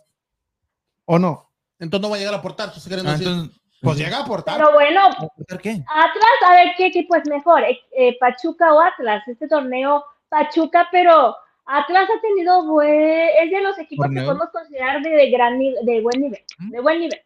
¿O 1.05 1.19
no? 1.19 1.49
Entonces 1.79 2.01
no 2.01 2.09
va 2.09 2.15
a 2.15 2.19
llegar 2.19 2.33
a 2.33 2.37
aportar, 2.37 2.69
ah, 2.69 3.49
pues 3.81 3.97
llega 3.97 4.17
a 4.17 4.21
aportar. 4.21 4.57
Pero 4.57 4.71
bueno, 4.71 5.01
Atlas, 5.07 6.37
a 6.45 6.55
ver 6.55 6.73
qué 6.77 6.87
equipo 6.87 7.15
es 7.15 7.27
mejor, 7.27 7.63
eh, 7.63 7.77
eh, 7.97 8.17
Pachuca 8.19 8.73
o 8.73 8.79
Atlas. 8.79 9.27
Este 9.27 9.47
torneo, 9.47 10.03
Pachuca, 10.29 10.87
pero 10.91 11.35
Atlas 11.65 12.09
ha 12.09 12.21
tenido 12.21 12.65
buen, 12.65 12.89
es 12.89 13.51
de 13.51 13.61
los 13.61 13.77
equipos 13.77 14.07
que 14.07 14.21
podemos 14.21 14.49
considerar 14.51 15.01
de, 15.01 15.29
gran 15.29 15.59
de 15.59 16.01
buen 16.01 16.21
nivel, 16.21 16.43
de 16.57 16.79
buen 16.79 16.99
nivel, 16.99 17.19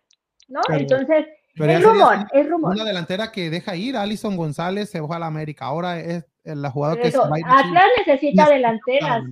¿no? 0.47 0.61
Entonces, 0.69 1.27
es 1.59 1.83
rumor, 1.83 2.27
es 2.33 2.49
rumor. 2.49 2.73
Una 2.73 2.83
delantera 2.83 3.31
que 3.31 3.49
deja 3.49 3.75
ir, 3.75 3.97
Alison 3.97 4.35
González 4.37 4.89
se 4.89 5.01
fue 5.01 5.15
a 5.15 5.19
la 5.19 5.25
América. 5.27 5.65
Ahora 5.65 5.99
es 5.99 6.23
la 6.43 6.69
jugadora 6.71 7.01
que 7.01 7.11
se 7.11 7.17
va 7.17 7.25
a 7.25 7.59
Atlas 7.59 7.83
necesita 8.05 8.49
delanteras. 8.49 9.23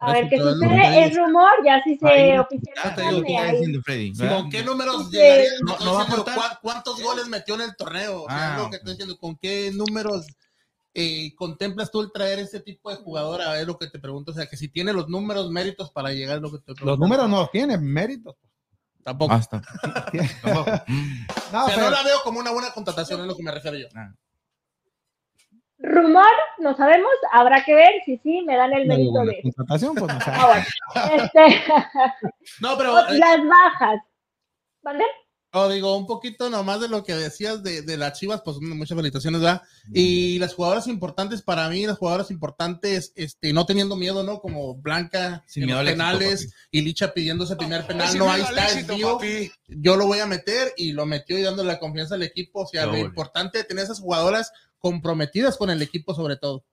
A 0.00 0.12
ver 0.12 0.28
qué 0.28 0.38
sucede. 0.38 1.06
Es 1.06 1.16
rumor, 1.16 1.50
ya 1.64 1.82
si 1.82 1.96
se 1.98 2.28
ya 2.28 2.40
oficializa. 2.42 2.94
te 2.94 3.02
digo 3.02 3.16
de 3.20 3.26
que 3.26 3.32
está 3.34 3.42
ahí. 3.48 3.52
diciendo 3.56 3.80
Freddy. 3.82 4.14
Sí, 4.14 4.22
¿verdad? 4.22 4.36
¿Con 4.38 4.50
qué 4.50 4.62
números 4.62 5.10
Sí. 5.10 5.16
llegaría? 5.16 5.48
No- 5.62 5.66
no 5.66 5.92
va 5.94 6.00
a 6.00 6.04
diciendo, 6.04 6.22
aportar. 6.22 6.34
¿cuá- 6.36 6.58
¿Cuántos 6.62 7.02
goles 7.02 7.28
metió 7.28 7.54
en 7.56 7.60
el 7.62 7.76
torneo? 7.76 8.22
O 8.22 8.28
sea, 8.28 8.36
Ah, 8.54 8.56
es 8.56 8.62
lo 8.62 8.70
que 8.70 8.76
estoy 8.76 8.92
diciendo. 8.92 9.18
¿Con 9.18 9.36
qué 9.36 9.70
números 9.74 10.26
eh, 10.94 11.34
contemplas 11.36 11.90
tú 11.90 12.00
el 12.00 12.12
traer 12.12 12.38
ese 12.38 12.60
tipo 12.60 12.90
de 12.90 12.96
jugador? 12.96 13.42
A 13.42 13.52
ver 13.54 13.66
lo 13.66 13.76
que 13.76 13.88
te 13.88 13.98
pregunto. 13.98 14.30
O 14.30 14.34
sea, 14.34 14.46
que 14.46 14.56
si 14.56 14.68
tiene 14.68 14.92
los 14.92 15.08
números, 15.08 15.50
méritos 15.50 15.90
para 15.90 16.10
llegar 16.12 16.38
a 16.38 16.40
lo 16.40 16.50
que 16.52 16.58
te 16.58 16.74
pregunto. 16.74 16.84
Los 16.86 16.98
números 17.00 17.28
no 17.28 17.38
los 17.40 17.50
tienen, 17.50 17.84
méritos. 17.84 18.36
Tampoco. 19.08 19.34
Tampoco. 20.42 20.70
Mm. 20.86 21.26
No, 21.52 21.66
pero- 21.66 21.90
la 21.90 22.02
veo 22.02 22.18
como 22.24 22.40
una 22.40 22.50
buena 22.50 22.70
contratación, 22.72 23.20
es 23.20 23.26
lo 23.26 23.34
que 23.36 23.42
me 23.42 23.50
refiero 23.50 23.76
yo. 23.78 23.86
Rumor, 25.78 26.26
no 26.58 26.76
sabemos, 26.76 27.10
habrá 27.32 27.64
que 27.64 27.74
ver 27.74 27.90
si 28.04 28.18
sí 28.18 28.42
me 28.46 28.56
dan 28.56 28.72
el 28.72 28.86
no, 28.86 28.94
mérito 28.94 29.20
de. 29.24 29.40
contratación, 29.42 29.94
pues 29.94 30.12
no. 30.12 30.20
Ah, 30.26 30.46
bueno. 30.94 31.22
Este, 31.24 31.62
No, 32.60 32.76
pero 32.76 32.98
eh, 32.98 33.18
las 33.18 33.38
bajas. 33.46 34.00
¿Vale? 34.82 35.04
Oh, 35.52 35.68
digo, 35.68 35.96
un 35.96 36.06
poquito 36.06 36.50
nomás 36.50 36.80
de 36.80 36.88
lo 36.88 37.04
que 37.04 37.14
decías 37.14 37.62
de, 37.62 37.82
de 37.82 37.96
las 37.96 38.18
chivas, 38.18 38.42
pues 38.44 38.58
muchas 38.60 38.96
felicitaciones, 38.96 39.40
¿verdad? 39.40 39.62
Y 39.92 40.38
las 40.38 40.54
jugadoras 40.54 40.86
importantes 40.86 41.42
para 41.42 41.68
mí, 41.68 41.86
las 41.86 41.98
jugadoras 41.98 42.30
importantes, 42.30 43.12
este, 43.16 43.52
no 43.52 43.66
teniendo 43.66 43.96
miedo, 43.96 44.22
¿no? 44.22 44.40
Como 44.40 44.74
Blanca 44.74 45.44
Sin 45.46 45.62
en 45.62 45.66
miedo 45.68 45.82
los 45.82 45.88
al 45.88 45.94
éxito, 45.94 46.04
penales 46.04 46.54
y 46.70 46.82
Licha 46.82 47.12
pidiendo 47.12 47.44
ese 47.44 47.56
primer 47.56 47.86
penal. 47.86 48.06
No, 48.18 48.24
miedo 48.24 48.30
ahí 48.30 48.42
está, 48.42 48.66
es 48.66 48.76
éxito, 48.76 48.94
mío. 48.94 49.18
Yo 49.68 49.96
lo 49.96 50.06
voy 50.06 50.18
a 50.18 50.26
meter 50.26 50.72
y 50.76 50.92
lo 50.92 51.06
metió 51.06 51.38
y 51.38 51.42
dándole 51.42 51.72
la 51.72 51.78
confianza 51.78 52.14
al 52.14 52.22
equipo. 52.22 52.62
O 52.62 52.66
sea, 52.66 52.86
lo 52.86 52.96
importante 52.96 53.58
de 53.58 53.64
tener 53.64 53.84
esas 53.84 54.00
jugadoras 54.00 54.52
comprometidas 54.78 55.56
con 55.56 55.70
el 55.70 55.82
equipo, 55.82 56.14
sobre 56.14 56.36
todo. 56.36 56.64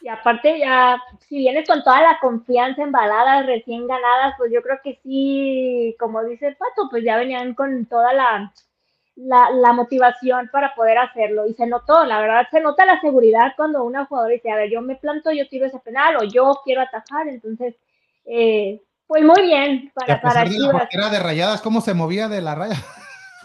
Y 0.00 0.08
aparte 0.08 0.58
ya, 0.58 1.02
si 1.28 1.38
vienes 1.38 1.66
con 1.66 1.82
toda 1.82 2.00
la 2.00 2.18
confianza 2.20 2.82
embaladas, 2.82 3.46
recién 3.46 3.86
ganadas, 3.86 4.34
pues 4.38 4.52
yo 4.52 4.62
creo 4.62 4.78
que 4.82 4.98
sí, 5.02 5.96
como 5.98 6.22
dice 6.24 6.48
el 6.48 6.56
Pato, 6.56 6.88
pues 6.90 7.04
ya 7.04 7.16
venían 7.16 7.54
con 7.54 7.86
toda 7.86 8.12
la, 8.12 8.52
la, 9.16 9.50
la 9.50 9.72
motivación 9.72 10.48
para 10.52 10.74
poder 10.74 10.98
hacerlo. 10.98 11.46
Y 11.46 11.54
se 11.54 11.66
notó, 11.66 12.04
la 12.04 12.20
verdad, 12.20 12.46
se 12.50 12.60
nota 12.60 12.86
la 12.86 13.00
seguridad 13.00 13.52
cuando 13.56 13.84
una 13.84 14.06
jugadora 14.06 14.34
dice, 14.34 14.50
a 14.50 14.56
ver, 14.56 14.70
yo 14.70 14.80
me 14.80 14.96
planto, 14.96 15.32
yo 15.32 15.48
tiro 15.48 15.66
ese 15.66 15.78
penal 15.80 16.16
o 16.16 16.24
yo 16.24 16.60
quiero 16.64 16.82
atajar. 16.82 17.28
Entonces, 17.28 17.74
eh, 18.24 18.80
pues 19.06 19.24
muy 19.24 19.42
bien 19.42 19.72
Y 19.84 19.90
para, 19.90 20.20
para 20.20 20.44
de 20.44 20.58
la 20.58 21.08
de 21.10 21.18
rayadas, 21.18 21.62
cómo 21.62 21.80
se 21.80 21.94
movía 21.94 22.28
de 22.28 22.42
la 22.42 22.54
raya. 22.54 22.76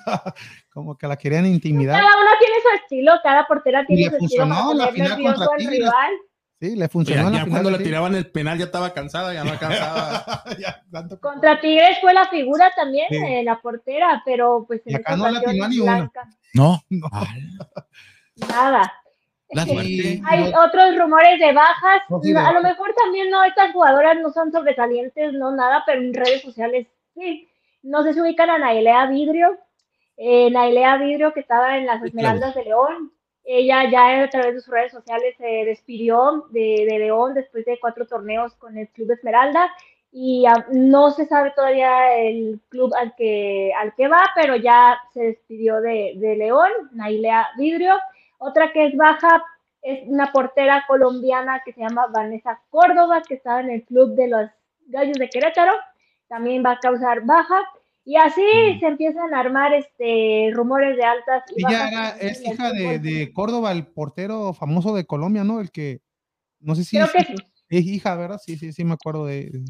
como 0.73 0.97
que 0.97 1.07
la 1.07 1.15
querían 1.15 1.45
intimidar. 1.45 2.01
Cada 2.01 2.15
uno 2.17 2.29
tiene 2.39 2.55
su 2.61 2.83
estilo, 2.83 3.13
cada 3.23 3.47
portera 3.47 3.85
tiene 3.85 4.03
le 4.03 4.09
su 4.09 4.15
estilo 4.25 4.43
funcionó 4.43 4.71
en 4.71 4.77
la 4.77 4.87
final 4.87 5.23
contra 5.23 5.47
rival. 5.57 6.13
Sí, 6.59 6.75
le 6.77 6.87
funcionó 6.87 7.23
Ya, 7.23 7.27
en 7.27 7.33
la 7.33 7.37
ya 7.39 7.43
final 7.45 7.61
cuando 7.63 7.77
le 7.77 7.83
tiraban 7.83 8.15
el 8.15 8.31
penal 8.31 8.57
ya 8.57 8.65
estaba 8.65 8.93
cansada, 8.93 9.33
ya 9.33 9.43
no 9.43 9.51
alcanzaba. 9.59 10.43
Ya, 10.59 10.81
tanto- 10.91 11.19
Contra 11.19 11.59
Tigres 11.59 11.97
fue 11.99 12.13
la 12.13 12.27
figura 12.27 12.71
también, 12.75 13.07
Sí. 13.09 13.17
eh, 13.17 13.43
la 13.43 13.59
portera, 13.59 14.21
pero 14.25 14.63
pues 14.67 14.81
en 14.85 14.93
Y 14.93 14.95
acá 14.95 15.15
no 15.17 15.25
le 15.29 15.39
ocasión 15.39 15.49
atinó 15.49 15.67
ni 15.69 15.79
una. 15.79 15.95
Blanca, 15.97 16.29
No. 16.53 16.81
No. 16.89 17.09
nada. 18.47 18.93
La. 19.49 19.63
Hay 19.63 20.51
otros 20.57 20.97
rumores 20.97 21.39
de 21.39 21.53
bajas. 21.53 22.01
No, 22.09 22.19
sí, 22.23 22.33
de 22.33 22.39
a 22.39 22.51
lo 22.53 22.61
mejor 22.61 22.93
también 22.95 23.29
no, 23.29 23.43
estas 23.43 23.71
jugadoras 23.71 24.17
no 24.19 24.31
son 24.31 24.51
sobresalientes, 24.51 25.33
no 25.33 25.55
nada, 25.55 25.83
pero 25.85 26.01
en 26.01 26.13
redes 26.13 26.41
sociales 26.41 26.87
sí. 27.13 27.47
No 27.83 28.01
sé 28.03 28.13
si 28.13 28.21
ubican 28.21 28.49
a 28.49 28.57
Nailea 28.57 29.05
Vidrio. 29.07 29.59
Eh, 30.17 30.49
Nailea 30.49 30.97
Vidrio, 30.97 31.33
que 31.33 31.41
estaba 31.41 31.77
en 31.77 31.85
las 31.85 32.01
Esmeraldas 32.03 32.55
de 32.55 32.63
León. 32.63 33.11
Ella 33.45 33.89
ya 33.89 34.23
a 34.23 34.29
través 34.29 34.55
de 34.55 34.61
sus 34.61 34.71
redes 34.71 34.91
sociales 34.91 35.35
se 35.37 35.45
despidió 35.65 36.45
de, 36.51 36.85
de 36.89 36.99
León 36.99 37.33
después 37.33 37.65
de 37.65 37.79
cuatro 37.79 38.07
torneos 38.07 38.53
con 38.55 38.77
el 38.77 38.87
Club 38.89 39.11
Esmeralda 39.11 39.69
y 40.15 40.45
no 40.71 41.09
se 41.09 41.25
sabe 41.25 41.51
todavía 41.55 42.15
el 42.19 42.61
club 42.69 42.93
al 42.95 43.15
que, 43.15 43.73
al 43.75 43.95
que 43.95 44.07
va, 44.07 44.21
pero 44.35 44.55
ya 44.55 44.99
se 45.11 45.23
despidió 45.23 45.81
de, 45.81 46.13
de 46.17 46.35
León, 46.35 46.69
Nailea 46.91 47.49
Vidrio. 47.57 47.95
Otra 48.37 48.71
que 48.71 48.85
es 48.85 48.95
baja 48.95 49.43
es 49.81 50.07
una 50.07 50.31
portera 50.31 50.85
colombiana 50.87 51.63
que 51.65 51.73
se 51.73 51.81
llama 51.81 52.07
Vanessa 52.13 52.61
Córdoba, 52.69 53.23
que 53.27 53.33
estaba 53.33 53.61
en 53.61 53.71
el 53.71 53.83
club 53.85 54.13
de 54.13 54.27
los 54.27 54.49
Gallos 54.85 55.17
de 55.17 55.29
Querétaro, 55.29 55.73
también 56.27 56.63
va 56.63 56.73
a 56.73 56.79
causar 56.79 57.21
baja. 57.25 57.63
Y 58.05 58.17
así 58.17 58.41
se 58.79 58.87
empiezan 58.87 59.33
a 59.33 59.39
armar 59.39 59.73
este 59.73 60.51
rumores 60.53 60.97
de 60.97 61.03
altas 61.03 61.43
y 61.55 61.65
Ella 61.65 61.87
era, 61.87 62.09
es 62.19 62.45
hija 62.45 62.71
de, 62.73 62.99
de 62.99 63.31
Córdoba, 63.31 63.71
el 63.71 63.87
portero 63.87 64.53
famoso 64.53 64.93
de 64.93 65.05
Colombia, 65.05 65.43
¿no? 65.45 65.61
El 65.61 65.71
que, 65.71 66.01
no 66.59 66.75
sé 66.75 66.83
si 66.83 66.97
Creo 66.97 67.05
es, 67.05 67.13
que 67.13 67.23
sí, 67.25 67.35
es 67.69 67.85
hija, 67.85 68.15
¿verdad? 68.15 68.39
Sí, 68.43 68.57
sí, 68.57 68.73
sí, 68.73 68.83
me 68.83 68.93
acuerdo 68.93 69.25
de... 69.25 69.63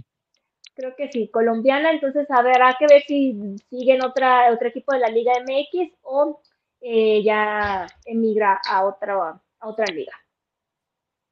creo 0.74 0.96
que 0.96 1.12
sí, 1.12 1.30
colombiana, 1.32 1.92
entonces 1.92 2.26
habrá 2.32 2.76
que 2.80 2.88
ver 2.88 3.04
si 3.04 3.56
siguen 3.70 4.04
otra, 4.04 4.52
otro 4.52 4.68
equipo 4.68 4.94
de 4.94 5.00
la 5.00 5.10
Liga 5.10 5.34
MX 5.42 5.94
o 6.02 6.42
eh, 6.82 7.22
ya 7.24 7.88
emigra 8.06 8.60
a 8.68 8.84
otra, 8.84 9.40
a 9.60 9.68
otra 9.68 9.86
liga. 9.94 10.14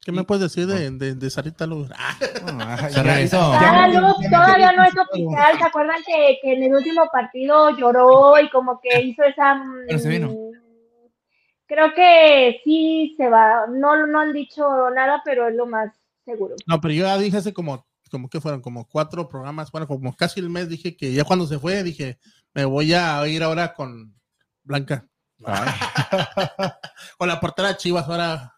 ¿Qué 0.04 0.12
me 0.12 0.24
puedes 0.24 0.42
decir 0.42 0.66
de, 0.68 0.90
de, 0.92 1.14
de 1.16 1.30
Sarita 1.30 1.68
Luz? 1.68 1.90
Ah, 1.96 2.18
Ah, 2.60 2.90
ya- 2.90 3.04
ya- 3.04 3.20
ya- 3.54 3.88
Luz 4.02 4.16
todavía 4.32 4.72
no 4.72 4.84
es 4.84 4.98
oficial. 4.98 5.58
¿Se 5.60 5.64
acuerdan 5.64 5.98
que, 6.06 6.40
que 6.42 6.54
en 6.54 6.64
el 6.64 6.74
último 6.74 7.08
partido 7.12 7.78
lloró 7.78 8.40
y 8.40 8.50
como 8.50 8.80
que 8.82 9.00
hizo 9.02 9.24
esa. 9.24 9.56
mm, 9.56 9.86
Pero 9.88 10.00
se 10.00 10.10
vino. 10.10 10.36
Creo 11.68 11.94
que 11.94 12.60
sí 12.64 13.14
se 13.16 13.30
va. 13.30 13.66
No, 13.70 14.08
no 14.08 14.20
han 14.20 14.34
dicho 14.34 14.90
nada, 14.94 15.22
pero 15.24 15.48
es 15.48 15.56
lo 15.56 15.66
más 15.68 15.94
seguro. 16.26 16.56
No, 16.68 16.82
pero 16.82 16.94
yo 16.94 17.04
ya 17.06 17.18
dije 17.18 17.38
hace 17.38 17.54
como, 17.54 17.86
como 18.10 18.28
que 18.28 18.42
fueron 18.42 18.62
como 18.62 18.88
cuatro 18.88 19.28
programas, 19.30 19.72
bueno, 19.72 19.88
como 19.88 20.14
casi 20.16 20.40
el 20.42 20.50
mes, 20.50 20.68
dije 20.68 20.98
que 20.98 21.14
ya 21.14 21.24
cuando 21.24 21.46
se 21.48 21.60
fue, 21.60 21.82
dije, 21.84 22.18
me 22.54 22.66
voy 22.66 22.94
a 22.94 23.26
ir 23.28 23.42
ahora 23.44 23.74
con 23.74 24.14
Blanca. 24.64 25.06
con 27.18 27.28
la 27.28 27.40
portera 27.40 27.78
Chivas, 27.78 28.08
ahora. 28.08 28.54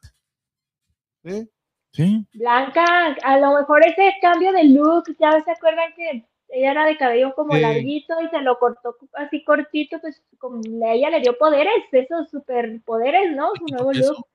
¿Sí? 1.24 1.50
Sí. 1.92 2.26
Blanca, 2.34 3.16
a 3.24 3.38
lo 3.38 3.54
mejor 3.60 3.86
ese 3.86 4.14
cambio 4.22 4.52
de 4.52 4.64
look, 4.66 5.04
ya 5.20 5.40
se 5.44 5.52
acuerdan 5.52 5.94
que 5.96 6.26
ella 6.50 6.72
era 6.72 6.86
de 6.86 6.98
cabello 6.98 7.34
como 7.36 7.54
Sí. 7.56 7.62
larguito 7.62 8.16
y 8.22 8.30
se 8.30 8.42
lo 8.42 8.58
cortó 8.60 8.96
así 9.14 9.44
cortito, 9.44 10.00
pues 10.02 10.22
como 10.40 10.62
a 10.86 10.92
ella 10.92 11.10
le 11.12 11.20
dio 11.22 11.38
poderes, 11.38 11.74
esos 11.92 12.30
superpoderes, 12.30 13.36
¿no? 13.36 13.52
Su 13.56 13.66
nuevo 13.68 13.92
Eso. 13.92 14.14
look. 14.14 14.26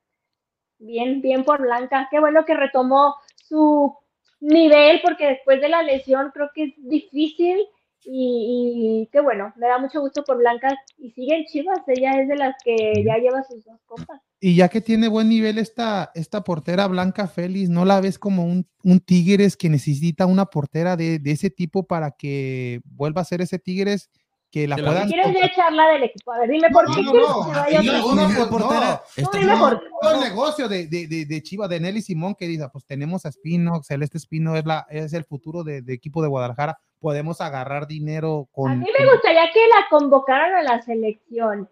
Bien, 0.78 1.20
bien 1.20 1.44
por 1.44 1.60
Blanca. 1.60 2.08
Qué 2.10 2.20
bueno 2.20 2.44
que 2.44 2.54
retomó 2.54 3.16
su 3.36 3.92
nivel, 4.40 5.00
porque 5.02 5.26
después 5.26 5.60
de 5.60 5.68
la 5.68 5.82
lesión 5.82 6.30
creo 6.32 6.50
que 6.54 6.64
es 6.64 6.74
difícil. 6.76 7.66
Y, 8.10 9.02
y 9.02 9.08
qué 9.12 9.20
bueno, 9.20 9.52
me 9.56 9.66
da 9.68 9.78
mucho 9.78 10.00
gusto 10.00 10.24
por 10.24 10.38
Blanca. 10.38 10.68
Y 10.96 11.10
sigue 11.10 11.36
en 11.36 11.44
Chivas, 11.44 11.80
ella 11.88 12.12
es 12.22 12.28
de 12.28 12.36
las 12.36 12.54
que 12.64 13.04
ya 13.04 13.16
lleva 13.18 13.42
sus 13.44 13.62
dos 13.64 13.78
copas. 13.84 14.20
Y 14.40 14.54
ya 14.56 14.68
que 14.68 14.80
tiene 14.80 15.08
buen 15.08 15.28
nivel 15.28 15.58
esta, 15.58 16.10
esta 16.14 16.42
portera 16.42 16.86
Blanca 16.86 17.26
Félix, 17.26 17.68
¿no 17.68 17.84
la 17.84 18.00
ves 18.00 18.18
como 18.18 18.44
un, 18.44 18.66
un 18.82 19.00
Tigres 19.00 19.56
que 19.56 19.68
necesita 19.68 20.24
una 20.26 20.46
portera 20.46 20.96
de, 20.96 21.18
de 21.18 21.30
ese 21.32 21.50
tipo 21.50 21.82
para 21.86 22.12
que 22.12 22.80
vuelva 22.84 23.20
a 23.20 23.24
ser 23.26 23.42
ese 23.42 23.58
Tigres 23.58 24.08
que 24.50 24.66
la 24.66 24.76
puedan... 24.76 25.08
¿Quieres 25.08 25.34
ya 25.38 25.44
echarla 25.46 25.88
del 25.88 26.04
equipo? 26.04 26.32
A 26.32 26.38
ver, 26.38 26.48
dime 26.48 26.70
por 26.70 26.88
No, 26.88 26.94
qué 26.96 27.02
no, 27.02 27.10
quieres 27.10 27.28
no, 27.28 27.36
que 27.44 27.44
se 27.52 27.60
vaya 27.60 27.78
a 27.78 27.82
no, 27.82 27.98
otro 27.98 28.12
una 28.12 28.24
equipo? 28.24 28.48
por- 28.48 28.62
portera. 28.62 29.02
No, 29.18 29.30
dime 29.34 29.46
No, 29.52 29.58
por 29.58 29.82
todo 30.00 30.14
el 30.14 30.20
negocio 30.20 30.68
de, 30.68 30.86
de, 30.86 31.06
de, 31.06 31.26
de 31.26 31.42
Chivas, 31.42 31.68
de 31.68 31.80
Nelly 31.80 32.00
Simón, 32.00 32.34
que 32.34 32.46
dice, 32.46 32.66
pues 32.72 32.86
tenemos 32.86 33.26
a 33.26 33.28
Espino, 33.28 33.82
Celeste 33.82 34.16
Espino 34.16 34.56
es, 34.56 34.64
la, 34.64 34.86
es 34.88 35.12
el 35.12 35.24
futuro 35.24 35.62
de, 35.64 35.82
de 35.82 35.92
equipo 35.92 36.22
de 36.22 36.28
Guadalajara, 36.28 36.78
podemos 37.00 37.40
agarrar 37.40 37.86
dinero 37.86 38.48
A 38.50 38.54
con... 38.54 38.78
mí 38.78 38.86
me 38.98 39.10
gustaría 39.10 39.50
que 39.52 39.60
la 39.68 39.86
convocaran 39.90 40.54
a 40.54 40.62
la 40.62 40.82
selección. 40.82 41.68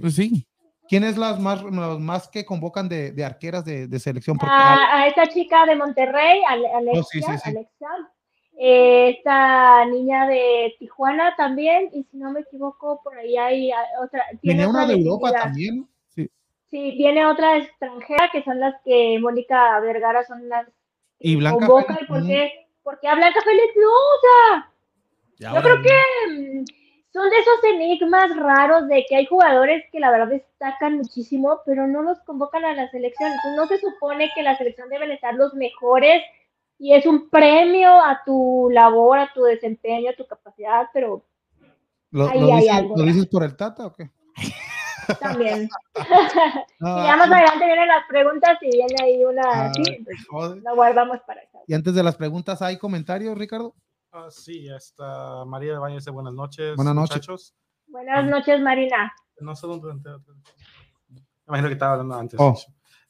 Pues 0.00 0.14
sí. 0.14 0.46
¿Quién 0.88 1.02
es 1.02 1.16
las 1.16 1.40
más, 1.40 1.62
los 1.62 2.00
más 2.00 2.28
que 2.28 2.44
convocan 2.44 2.88
de, 2.88 3.10
de 3.10 3.24
arqueras 3.24 3.64
de, 3.64 3.88
de 3.88 3.98
selección? 3.98 4.38
A, 4.40 4.98
a 5.00 5.06
esta 5.08 5.26
chica 5.26 5.66
de 5.66 5.74
Monterrey, 5.74 6.40
Ale- 6.48 6.70
Alexia, 6.70 7.00
Oh, 7.00 7.04
sí, 7.04 7.22
sí, 7.22 7.38
sí. 7.42 7.50
Alexa. 7.50 7.86
Eh, 8.58 9.16
esta 9.18 9.84
niña 9.86 10.26
de 10.28 10.74
Tijuana 10.78 11.34
también, 11.36 11.90
y 11.92 12.04
si 12.04 12.16
no 12.16 12.30
me 12.30 12.40
equivoco, 12.40 13.00
por 13.02 13.18
ahí 13.18 13.36
hay 13.36 13.70
ah, 13.72 13.84
otra. 14.02 14.24
tiene 14.40 14.60
Venía 14.62 14.68
una 14.68 14.86
de 14.86 14.94
Europa 14.94 15.32
también. 15.32 15.86
Sí. 16.14 16.30
Sí, 16.70 16.92
viene 16.92 17.26
otra 17.26 17.58
extranjera 17.58 18.30
que 18.32 18.42
son 18.44 18.60
las 18.60 18.74
que 18.84 19.18
Mónica 19.20 19.78
Vergara 19.80 20.24
son 20.24 20.48
las 20.48 20.66
que 20.66 20.72
Y 21.18 21.36
Blanca 21.36 21.66
convoca. 21.66 21.98
¿Y 22.00 22.06
por 22.06 22.26
qué? 22.26 22.65
Porque 22.86 23.08
a 23.08 23.16
Blanca 23.16 23.40
Félix 23.42 23.74
no, 23.76 23.88
o 23.88 24.20
sea, 24.22 24.72
Y 25.38 25.56
Yo 25.56 25.60
creo 25.60 25.82
que 25.82 25.90
mm, 26.30 26.64
son 27.12 27.30
de 27.30 27.36
esos 27.36 27.64
enigmas 27.64 28.36
raros 28.36 28.86
de 28.86 29.04
que 29.08 29.16
hay 29.16 29.26
jugadores 29.26 29.82
que 29.90 29.98
la 29.98 30.12
verdad 30.12 30.28
destacan 30.28 30.98
muchísimo, 30.98 31.62
pero 31.66 31.88
no 31.88 32.02
los 32.02 32.20
convocan 32.20 32.64
a 32.64 32.74
la 32.74 32.88
selección. 32.92 33.32
Entonces 33.32 33.56
no 33.56 33.66
se 33.66 33.80
supone 33.80 34.30
que 34.36 34.44
la 34.44 34.56
selección 34.56 34.88
deben 34.88 35.10
estar 35.10 35.34
los 35.34 35.52
mejores 35.54 36.22
y 36.78 36.94
es 36.94 37.06
un 37.06 37.28
premio 37.28 37.90
a 37.90 38.22
tu 38.24 38.68
labor, 38.70 39.18
a 39.18 39.32
tu 39.34 39.42
desempeño, 39.42 40.10
a 40.10 40.16
tu 40.16 40.24
capacidad, 40.24 40.88
pero 40.92 41.24
¿Lo, 42.12 42.28
Ahí 42.28 42.40
lo 42.40 42.46
hay 42.54 42.60
dices, 42.60 42.72
algo, 42.76 42.96
lo 42.96 43.02
dices 43.02 43.26
por 43.26 43.42
el 43.42 43.56
Tata 43.56 43.86
o 43.86 43.92
qué? 43.92 44.10
También. 45.20 45.68
No, 46.78 46.98
y 47.02 47.06
ya 47.06 47.16
más 47.16 47.30
adelante 47.30 47.64
vienen 47.64 47.88
las 47.88 48.06
preguntas 48.06 48.58
y 48.60 48.70
viene 48.70 48.94
ahí 49.02 49.24
una. 49.24 49.42
ah, 49.68 49.72
sí, 49.74 50.04
lo 50.62 50.74
guardamos 50.74 51.18
para 51.26 51.40
eso. 51.40 51.58
Y 51.66 51.72
antes 51.74 51.94
de 51.94 52.02
las 52.02 52.16
preguntas, 52.16 52.60
¿hay 52.60 52.76
comentarios, 52.78 53.36
Ricardo? 53.38 53.74
Ah, 54.12 54.26
sí, 54.30 54.68
esta 54.68 55.44
María 55.46 55.72
de 55.72 55.78
Baños 55.78 56.02
dice 56.02 56.10
buenas 56.10 56.34
noches. 56.34 56.76
Buenas 56.76 56.94
noches. 56.94 57.16
muchachos. 57.16 57.54
Buenas 57.86 58.24
noches, 58.26 58.60
Marina. 58.60 59.12
No 59.40 59.56
sé 59.56 59.66
dónde. 59.66 59.88
imagino 61.48 61.68
que 61.68 61.72
estaba 61.74 61.92
hablando 61.92 62.14
antes. 62.16 62.38
Oh. 62.40 62.54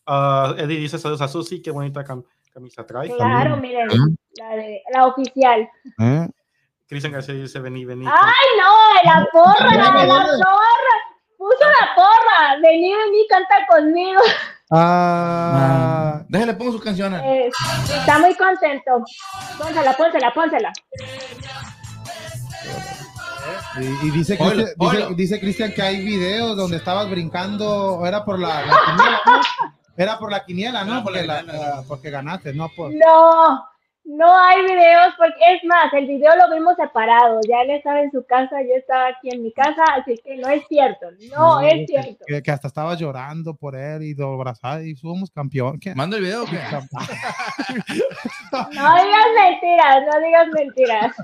Ah, 0.06 0.54
Eddie 0.56 0.78
dice 0.78 0.98
saludos 0.98 1.22
a 1.22 1.28
Susi, 1.28 1.60
qué 1.60 1.72
bonita 1.72 2.04
cam- 2.04 2.24
camisa 2.52 2.86
trae. 2.86 3.08
Claro, 3.08 3.56
miren, 3.56 3.88
la, 4.38 4.48
de, 4.56 4.82
la 4.94 5.06
oficial. 5.06 5.68
¿Eh? 5.98 6.28
Cristian 6.86 7.12
García 7.12 7.34
dice 7.34 7.58
vení, 7.58 7.84
vení. 7.84 8.06
¡Ay, 8.06 8.46
no! 8.60 9.10
La 9.10 9.26
porra, 9.32 9.74
la, 9.74 10.04
la 10.04 10.06
porra. 10.06 11.05
Puso 11.38 11.64
la 11.80 11.94
porra. 11.94 12.56
Vení, 12.62 12.92
vení, 12.94 13.26
canta 13.28 13.54
conmigo. 13.68 14.20
Ah, 14.70 16.22
Déjale, 16.28 16.54
pongo 16.54 16.72
su 16.72 16.80
canción. 16.80 17.14
a- 17.14 17.24
Eh, 17.24 17.50
está 17.94 18.18
muy 18.18 18.34
contento. 18.34 19.04
Pónsela, 19.58 19.92
pónsela, 19.96 20.32
pónsela. 20.34 20.72
y, 23.80 24.06
y 24.06 24.10
dice 24.10 24.36
Cristian- 24.38 24.74
dice- 24.78 25.14
dice 25.14 25.40
Cristian 25.40 25.72
que 25.72 25.82
hay 25.82 26.02
videos 26.04 26.56
donde 26.56 26.78
estabas 26.78 27.08
brincando, 27.10 28.04
era 28.06 28.24
por 28.24 28.38
la, 28.38 28.64
la 28.64 28.76
quiniela, 28.86 29.20
¿no? 29.26 29.40
Era 29.98 30.18
por 30.18 30.30
la 30.30 30.44
quiniela, 30.44 30.84
¿no? 30.84 30.94
La 30.96 31.02
Porque, 31.04 31.26
la- 31.26 31.44
ah, 31.48 31.82
porque 31.86 32.10
ganaste, 32.10 32.52
¿no? 32.54 32.68
Por, 32.74 32.90
No, 32.92 33.64
no 34.08 34.38
hay 34.38 34.62
videos, 34.62 35.14
porque 35.18 35.34
es 35.54 35.64
más, 35.64 35.92
el 35.92 36.06
video 36.06 36.30
lo 36.36 36.54
vimos 36.54 36.76
separado. 36.76 37.40
Ya 37.48 37.62
él 37.62 37.70
estaba 37.70 38.00
en 38.00 38.10
su 38.12 38.24
casa, 38.24 38.62
yo 38.62 38.74
estaba 38.76 39.08
aquí 39.08 39.30
en 39.30 39.42
mi 39.42 39.52
casa, 39.52 39.82
así 40.00 40.14
que 40.24 40.36
no 40.36 40.48
es 40.48 40.64
cierto. 40.68 41.06
No, 41.34 41.60
es 41.60 41.86
cierto. 41.86 42.24
que- 42.26 42.40
que 42.42 42.50
hasta 42.52 42.68
estaba 42.68 42.94
llorando 42.94 43.54
por 43.54 43.74
él 43.76 44.02
y 44.02 44.14
lo 44.14 44.32
abrazaba 44.34 44.80
y 44.82 44.94
somos 44.94 45.30
campeón. 45.30 45.80
¿Qué? 45.80 45.94
¿Mando 45.94 46.16
el 46.16 46.22
video 46.22 46.44
o 46.44 46.46
qué? 46.46 46.58
No 48.52 48.94
digas 48.94 49.26
mentiras, 49.42 50.02
no 50.12 50.20
digas 50.26 50.48
mentiras. 50.52 51.16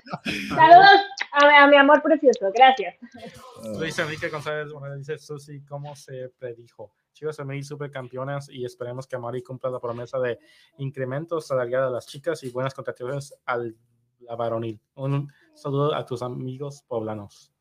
Saludos 0.48 1.00
a, 1.32 1.46
mi- 1.48 1.54
a 1.56 1.66
mi 1.68 1.76
amor 1.76 2.02
precioso, 2.02 2.50
gracias. 2.54 2.96
Dice 3.80 4.02
Enrique 4.02 4.28
González, 4.28 4.70
bueno, 4.72 4.94
dice 4.96 5.18
Susi, 5.18 5.62
¿cómo 5.64 5.94
se 5.96 6.30
predijo? 6.38 6.92
Chivas 7.12 7.36
femenil 7.36 7.64
supercampeonas 7.64 8.48
y 8.48 8.64
esperemos 8.64 9.06
que 9.06 9.18
Mari 9.18 9.42
cumpla 9.42 9.70
la 9.70 9.80
promesa 9.80 10.18
de 10.18 10.38
incrementos 10.78 11.46
salariales 11.46 11.88
a 11.88 11.90
las 11.90 12.06
chicas 12.06 12.42
y 12.42 12.50
buenas 12.50 12.74
contrataciones 12.74 13.34
al 13.44 13.76
la 14.22 14.36
varonil. 14.36 14.80
Un 14.94 15.32
saludo 15.54 15.94
a 15.94 16.04
tus 16.06 16.22
amigos 16.22 16.84
poblanos. 16.86 17.52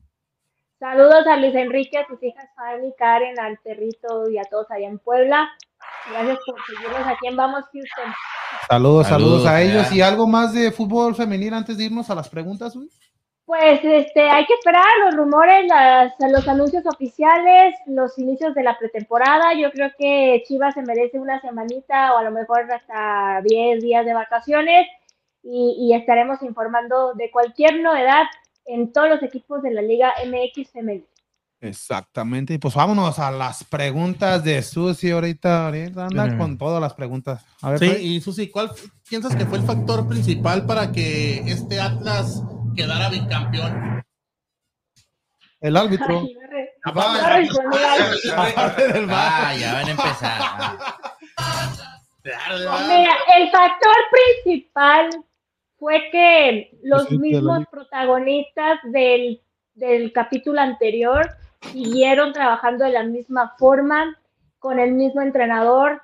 Saludos 0.79 1.27
a 1.27 1.37
Luis 1.37 1.53
Enrique, 1.53 1.97
a 1.97 2.07
sus 2.07 2.21
hijas 2.23 2.49
Fanny, 2.55 2.93
Karen, 2.97 3.39
al 3.39 3.57
perrito 3.59 4.29
y 4.29 4.39
a 4.39 4.43
todos 4.43 4.65
allá 4.71 4.87
en 4.87 4.97
Puebla. 4.97 5.49
Gracias 6.09 6.39
por 6.45 6.55
seguirnos 6.65 7.07
aquí 7.07 7.27
en 7.27 7.35
Vamos 7.35 7.65
Houston. 7.71 8.13
Saludos, 8.67 9.07
saludos, 9.07 9.43
Saludos, 9.43 9.45
a 9.45 9.61
ellos. 9.61 9.91
¿Y 9.91 10.01
algo 10.01 10.27
más 10.27 10.53
de 10.53 10.71
fútbol 10.71 11.13
femenil 11.13 11.53
antes 11.53 11.77
de 11.77 11.85
irnos 11.85 12.09
a 12.09 12.15
las 12.15 12.29
preguntas? 12.29 12.75
Uy? 12.75 12.89
Pues 13.51 13.81
este, 13.83 14.21
hay 14.29 14.45
que 14.45 14.53
esperar 14.53 14.85
los 15.03 15.13
rumores, 15.13 15.65
las- 15.67 16.13
los 16.31 16.47
anuncios 16.47 16.85
oficiales, 16.85 17.75
los 17.85 18.17
inicios 18.17 18.55
de 18.55 18.63
la 18.63 18.77
pretemporada. 18.79 19.53
Yo 19.59 19.69
creo 19.71 19.89
que 19.99 20.41
Chivas 20.47 20.73
se 20.73 20.81
merece 20.83 21.19
una 21.19 21.41
semanita 21.41 22.13
o 22.13 22.19
a 22.19 22.23
lo 22.23 22.31
mejor 22.31 22.71
hasta 22.71 23.41
10 23.43 23.81
días 23.83 24.05
de 24.05 24.13
vacaciones 24.13 24.87
y, 25.43 25.75
y 25.81 25.93
estaremos 25.93 26.41
informando 26.43 27.13
de 27.15 27.29
cualquier 27.29 27.81
novedad 27.81 28.23
en 28.67 28.93
todos 28.93 29.09
los 29.09 29.21
equipos 29.23 29.61
de 29.63 29.71
la 29.71 29.81
Liga 29.81 30.13
MX 30.25 30.71
femenil. 30.71 31.05
Exactamente. 31.59 32.53
Y 32.53 32.57
pues 32.57 32.73
vámonos 32.73 33.19
a 33.19 33.31
las 33.31 33.65
preguntas 33.65 34.45
de 34.45 34.61
Susi 34.63 35.11
ahorita. 35.11 35.65
Ahorita 35.65 36.05
anda 36.05 36.29
Sí. 36.29 36.37
con 36.37 36.57
todas 36.57 36.79
las 36.79 36.93
preguntas. 36.93 37.45
A 37.61 37.71
ver, 37.71 37.79
Sí, 37.79 37.97
y 38.15 38.21
Susi, 38.21 38.49
¿cuál 38.49 38.71
piensas 39.09 39.35
que 39.35 39.45
fue 39.45 39.57
el 39.57 39.65
factor 39.65 40.07
principal 40.07 40.65
para 40.65 40.93
que 40.93 41.39
este 41.39 41.81
Atlas 41.81 42.41
quedara 42.75 43.09
bicampeón? 43.09 44.03
el 45.61 45.77
árbitro. 45.77 46.23
Ay. 47.23 47.47
Aparte 48.45 48.87
del. 48.93 49.07
Ah, 49.11 49.53
ya 49.59 49.73
van 49.73 49.85
a 49.87 49.91
empezar. 49.91 50.41
Mira, 52.23 53.13
el 53.37 53.49
factor 53.51 53.95
principal 54.43 55.09
fue 55.77 56.09
que 56.11 56.71
los 56.83 57.09
mismos 57.11 57.63
protagonistas 57.71 58.79
del, 58.85 59.41
del 59.73 60.11
capítulo 60.13 60.61
anterior 60.61 61.29
siguieron 61.71 62.33
trabajando 62.33 62.85
de 62.85 62.91
la 62.91 63.03
misma 63.03 63.55
forma, 63.57 64.17
con 64.59 64.79
el 64.79 64.91
mismo 64.93 65.21
entrenador. 65.21 66.01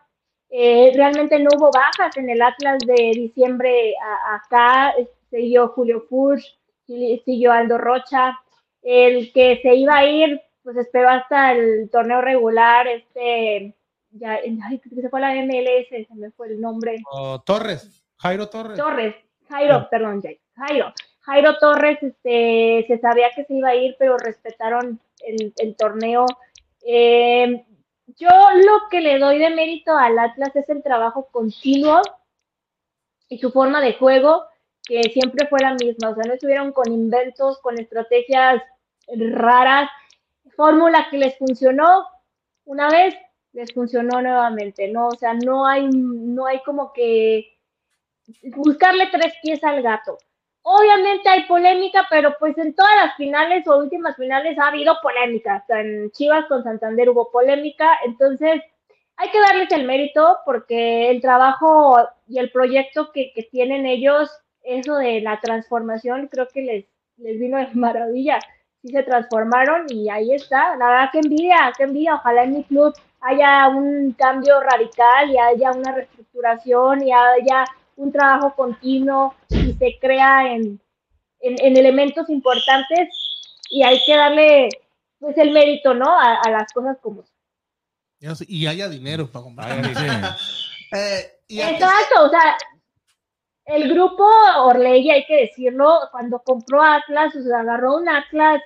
Eh, 0.50 0.92
realmente 0.96 1.38
no 1.40 1.50
hubo 1.58 1.72
bajas 1.72 2.16
en 2.18 2.30
el 2.30 2.42
Atlas 2.42 2.78
de 2.86 3.12
diciembre 3.14 3.94
a- 4.02 4.36
acá. 4.36 4.94
Siguió 5.30 5.70
Julio 5.70 6.08
Push, 6.08 6.46
siguió 6.86 7.52
Aldo 7.52 7.78
Rocha. 7.78 8.40
El 8.82 9.32
que 9.34 9.60
se 9.62 9.76
iba 9.76 9.98
a 9.98 10.06
ir, 10.06 10.42
pues 10.64 10.78
esperó 10.78 11.10
hasta 11.10 11.52
el 11.54 11.90
torneo 11.90 12.22
regular, 12.22 12.88
este 12.88 13.76
ya, 14.12 14.40
ay, 14.64 14.82
se 14.82 15.10
fue 15.10 15.20
la 15.20 15.34
MLS, 15.36 15.90
se 15.90 16.16
me 16.16 16.32
fue 16.32 16.48
el 16.48 16.62
nombre. 16.62 16.98
Oh, 17.12 17.40
Torres. 17.40 18.04
Jairo 18.18 18.50
Torres. 18.50 18.78
Torres, 18.78 19.16
Jairo, 19.48 19.88
perdón, 19.90 20.22
Jay, 20.22 20.40
Jairo. 20.56 20.94
Jairo 21.22 21.58
Torres, 21.60 22.02
este, 22.02 22.86
se 22.88 23.00
sabía 23.00 23.30
que 23.36 23.44
se 23.46 23.54
iba 23.54 23.70
a 23.70 23.76
ir, 23.76 23.96
pero 24.00 24.18
respetaron 24.18 25.00
el, 25.20 25.54
el 25.58 25.76
torneo. 25.76 26.26
Eh, 26.86 27.66
yo 28.16 28.30
lo 28.30 28.90
que 28.90 29.02
le 29.02 29.20
doy 29.20 29.38
de 29.38 29.50
mérito 29.50 29.96
al 29.96 30.18
Atlas 30.18 30.56
es 30.56 30.68
el 30.70 30.82
trabajo 30.82 31.28
continuo 31.32 32.02
y 33.28 33.38
su 33.40 33.52
forma 33.52 33.82
de 33.82 33.94
juego, 33.94 34.46
que 34.88 35.04
siempre 35.04 35.48
fue 35.48 35.60
la 35.60 35.74
misma. 35.74 36.10
O 36.10 36.16
sea, 36.16 36.24
no 36.26 36.34
estuvieron 36.34 36.72
con 36.72 36.92
inventos, 36.92 37.60
con 37.60 37.80
estrategias 37.80 38.62
raras, 39.08 39.90
fórmula 40.56 41.08
que 41.10 41.18
les 41.18 41.38
funcionó 41.38 42.08
una 42.66 42.90
vez, 42.90 43.16
les 43.54 43.74
funcionó 43.74 44.22
nuevamente, 44.22 44.90
¿no? 44.90 45.08
O 45.08 45.16
sea, 45.16 45.34
no 45.34 45.66
hay, 45.66 45.88
no 45.90 46.46
hay 46.46 46.62
como 46.64 46.92
que 46.94 47.58
buscarle 48.56 49.08
tres 49.12 49.34
pies 49.42 49.64
al 49.64 49.82
gato. 49.82 50.18
Obviamente 50.64 51.30
hay 51.30 51.46
polémica, 51.46 52.06
pero 52.10 52.36
pues 52.40 52.58
en 52.58 52.76
todas 52.76 52.94
las 52.98 53.16
finales 53.16 53.66
o 53.68 53.78
últimas 53.78 54.18
finales 54.18 54.60
ha 54.60 54.68
habido 54.68 54.98
polémica. 55.02 55.56
Hasta 55.56 55.80
en 55.80 56.12
Chivas 56.12 56.46
con 56.48 56.64
Santander 56.64 57.10
hubo 57.10 57.32
polémica. 57.32 57.98
Entonces, 58.06 58.62
hay 59.16 59.30
que 59.32 59.40
darles 59.40 59.72
el 59.72 59.86
mérito 59.86 60.40
porque 60.46 61.10
el 61.10 61.22
trabajo 61.22 61.98
y 62.28 62.40
el 62.40 62.52
proyecto 62.52 63.12
que, 63.14 63.32
que 63.34 63.44
tienen 63.44 63.86
ellos, 63.86 64.30
eso 64.68 64.96
de 64.98 65.22
la 65.22 65.40
transformación, 65.40 66.28
creo 66.28 66.48
que 66.48 66.62
les, 66.62 66.86
les 67.18 67.40
vino 67.40 67.58
de 67.58 67.68
maravilla. 67.74 68.40
Sí 68.82 68.90
se 68.90 69.02
transformaron 69.04 69.86
y 69.90 70.10
ahí 70.10 70.34
está. 70.34 70.76
La 70.78 70.88
verdad 70.88 71.10
que 71.12 71.20
envidia, 71.20 71.74
que 71.78 71.84
envidia. 71.84 72.16
Ojalá 72.16 72.44
en 72.44 72.54
mi 72.54 72.64
club 72.64 72.94
haya 73.22 73.68
un 73.70 74.12
cambio 74.14 74.60
radical 74.62 75.32
y 75.32 75.38
haya 75.38 75.72
una 75.72 75.92
reestructuración 75.94 77.04
y 77.04 77.12
haya 77.12 77.66
un 77.96 78.12
trabajo 78.12 78.54
continuo 78.56 79.34
y 79.50 79.74
se 79.74 79.98
crea 80.00 80.54
en, 80.54 80.80
en, 81.40 81.56
en 81.66 81.78
elementos 81.78 82.30
importantes 82.30 83.10
y 83.72 83.84
hay 83.84 84.00
que 84.06 84.16
darle 84.16 84.70
pues 85.20 85.36
el 85.40 85.50
mérito, 85.52 85.96
¿no? 85.96 86.06
A, 86.18 86.36
a 86.42 86.50
las 86.52 86.72
cosas 86.72 86.98
como 87.02 87.24
son. 87.24 88.46
Y 88.48 88.68
haya 88.68 88.88
dinero 88.88 89.28
para 89.32 89.44
comprar. 89.44 89.72
Ay, 89.72 89.96
sí. 89.96 90.06
Eh, 90.96 91.40
y 91.50 91.60
antes- 91.60 91.82
Exacto, 91.82 92.24
o 92.24 92.30
sea, 92.30 92.56
el 93.68 93.94
grupo 93.94 94.26
Orlegui, 94.64 95.12
hay 95.12 95.26
que 95.26 95.42
decirlo, 95.42 96.00
cuando 96.12 96.40
compró 96.40 96.82
Atlas, 96.82 97.36
o 97.36 97.44
sea, 97.44 97.60
agarró 97.60 97.98
un 97.98 98.08
Atlas 98.08 98.62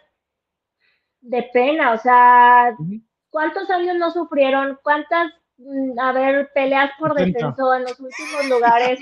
de 1.22 1.44
pena, 1.54 1.94
o 1.94 1.98
sea, 1.98 2.76
¿cuántos 3.32 3.70
años 3.72 3.96
no 3.98 4.12
sufrieron? 4.12 4.78
¿Cuántas, 4.84 5.32
mm, 5.58 6.00
a 6.00 6.12
ver, 6.12 6.52
peleas 6.54 6.92
por 7.00 7.18
70. 7.18 7.26
descenso 7.26 7.74
en 7.74 7.84
los 7.84 8.00
últimos 8.00 8.46
lugares? 8.48 9.00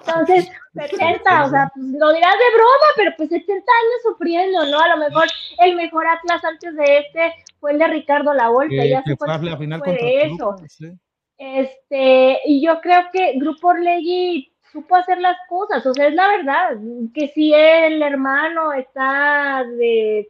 Entonces, 0.00 0.50
70, 0.74 1.44
o 1.46 1.48
sea, 1.48 1.70
pues 1.74 1.86
lo 1.86 2.12
dirás 2.12 2.34
de 2.34 2.54
broma, 2.54 2.86
pero 2.96 3.12
pues 3.16 3.30
70 3.30 3.52
años 3.52 4.02
sufriendo, 4.04 4.66
¿no? 4.66 4.80
A 4.80 4.88
lo 4.88 4.96
mejor 4.98 5.28
el 5.58 5.76
mejor 5.76 6.06
Atlas 6.06 6.44
antes 6.44 6.74
de 6.76 6.98
este 6.98 7.34
fue 7.58 7.72
el 7.72 7.78
de 7.78 7.86
Ricardo 7.86 8.34
Lavolpe, 8.34 8.76
Que, 8.76 8.88
ya 8.90 9.02
sé 9.02 9.16
fue 9.16 9.28
la 9.28 9.38
final 9.38 9.78
fue 9.78 9.88
contra 9.88 10.08
eso. 10.08 10.56
sí. 10.68 10.92
Este, 11.38 12.38
y 12.44 12.64
yo 12.64 12.80
creo 12.80 13.04
que 13.12 13.32
Grupo 13.36 13.68
Orlegui 13.68 14.51
supo 14.72 14.96
hacer 14.96 15.18
las 15.20 15.36
cosas, 15.48 15.84
o 15.86 15.92
sea, 15.94 16.08
es 16.08 16.14
la 16.14 16.28
verdad, 16.28 16.76
que 17.14 17.28
si 17.28 17.52
el 17.54 18.02
hermano 18.02 18.72
está 18.72 19.64
de 19.64 20.28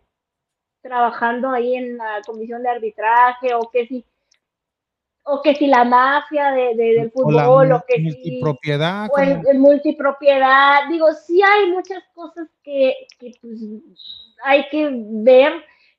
trabajando 0.82 1.50
ahí 1.50 1.76
en 1.76 1.96
la 1.96 2.20
comisión 2.26 2.62
de 2.62 2.68
arbitraje, 2.70 3.54
o 3.54 3.70
que 3.70 3.86
si, 3.86 4.04
o 5.24 5.40
que 5.40 5.54
si 5.54 5.68
la 5.68 5.84
mafia 5.84 6.50
de, 6.50 6.74
de- 6.74 6.94
del 6.96 7.12
O 7.14 7.30
la 7.30 7.44
fútbol, 7.44 7.72
o 7.72 7.84
que 7.86 7.94
si 7.98 8.02
multipropiedad. 8.02 9.08
o 9.12 9.18
el, 9.18 9.36
como- 9.36 9.48
el 9.50 9.58
multipropiedad, 9.60 10.88
digo, 10.90 11.12
sí 11.12 11.40
hay 11.40 11.70
muchas 11.70 12.02
cosas 12.14 12.48
que, 12.64 12.94
que, 13.20 13.30
pues, 13.40 13.60
hay 14.44 14.68
que 14.70 14.90
ver, 14.92 15.52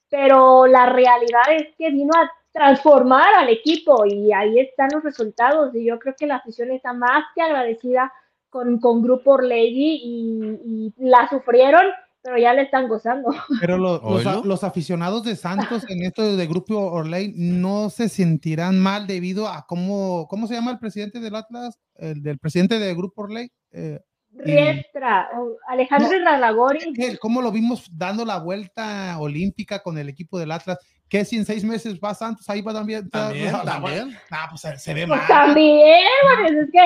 pero 0.09 0.67
la 0.67 0.87
realidad 0.87 1.43
es 1.51 1.73
que 1.77 1.89
vino 1.89 2.11
a 2.13 2.29
transformar 2.51 3.33
al 3.35 3.49
equipo 3.49 4.05
y 4.05 4.31
ahí 4.33 4.59
están 4.59 4.89
los 4.93 5.03
resultados 5.03 5.73
y 5.73 5.85
yo 5.85 5.97
creo 5.97 6.13
que 6.15 6.27
la 6.27 6.35
afición 6.35 6.71
está 6.71 6.93
más 6.93 7.23
que 7.33 7.41
agradecida 7.41 8.11
con, 8.53 8.79
con 8.79 9.01
Grupo 9.01 9.31
Orlegui 9.31 9.99
y, 10.03 10.59
y 10.63 10.93
la 10.97 11.27
sufrieron, 11.29 11.81
pero 12.21 12.37
ya 12.37 12.53
le 12.53 12.61
están 12.61 12.87
gozando. 12.87 13.31
Pero 13.59 13.77
lo- 13.77 13.99
los, 13.99 14.45
los 14.45 14.63
aficionados 14.63 15.23
de 15.23 15.35
Santos 15.35 15.83
en 15.89 16.03
esto 16.03 16.37
de 16.37 16.47
Grupo 16.47 16.77
Orley 16.77 17.33
no 17.35 17.89
se 17.89 18.07
sentirán 18.07 18.79
mal 18.79 19.07
debido 19.07 19.49
a 19.49 19.65
cómo, 19.67 20.27
¿cómo 20.29 20.45
se 20.47 20.53
llama 20.53 20.71
el 20.71 20.79
presidente 20.79 21.19
del 21.19 21.35
Atlas? 21.35 21.79
El 21.95 22.21
del 22.21 22.37
presidente 22.37 22.77
de 22.79 22.93
Grupo 22.93 23.23
Orley. 23.23 23.49
Eh, 23.71 23.99
Riestra, 24.35 25.29
Alejandro 25.67 26.09
Ralagori, 26.23 26.79
él, 26.97 27.19
¿Cómo 27.19 27.41
lo 27.41 27.51
vimos 27.51 27.87
dando 27.95 28.25
la 28.25 28.39
vuelta 28.39 29.17
olímpica 29.19 29.83
con 29.83 29.97
el 29.97 30.09
equipo 30.09 30.39
del 30.39 30.51
Atlas? 30.51 30.77
Que 31.09 31.23
si 31.25 31.35
en 31.37 31.45
seis 31.45 31.63
meses 31.63 31.99
va 32.03 32.15
Santos, 32.15 32.49
ahí 32.49 32.61
va 32.61 32.73
también. 32.73 33.07
También, 33.09 33.53
Ah, 33.53 33.61
también. 33.63 34.17
ah, 34.31 34.47
pues 34.49 34.81
se- 34.81 34.93
ve 34.95 35.05
pues 35.07 35.19
mal. 35.19 35.27
también, 35.27 36.01
pues 36.39 36.51
es 36.53 36.69
que, 36.71 36.85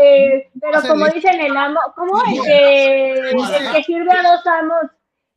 eh, 0.00 0.50
pero 0.60 0.80
como 0.88 1.06
dicen 1.08 1.38
el 1.40 1.54
amo, 1.56 1.78
como 1.94 2.22
el 2.24 2.42
que, 2.42 3.12
el 3.30 3.72
que 3.74 3.82
sirve 3.84 4.10
a 4.12 4.22
dos 4.22 4.46
amos 4.46 4.90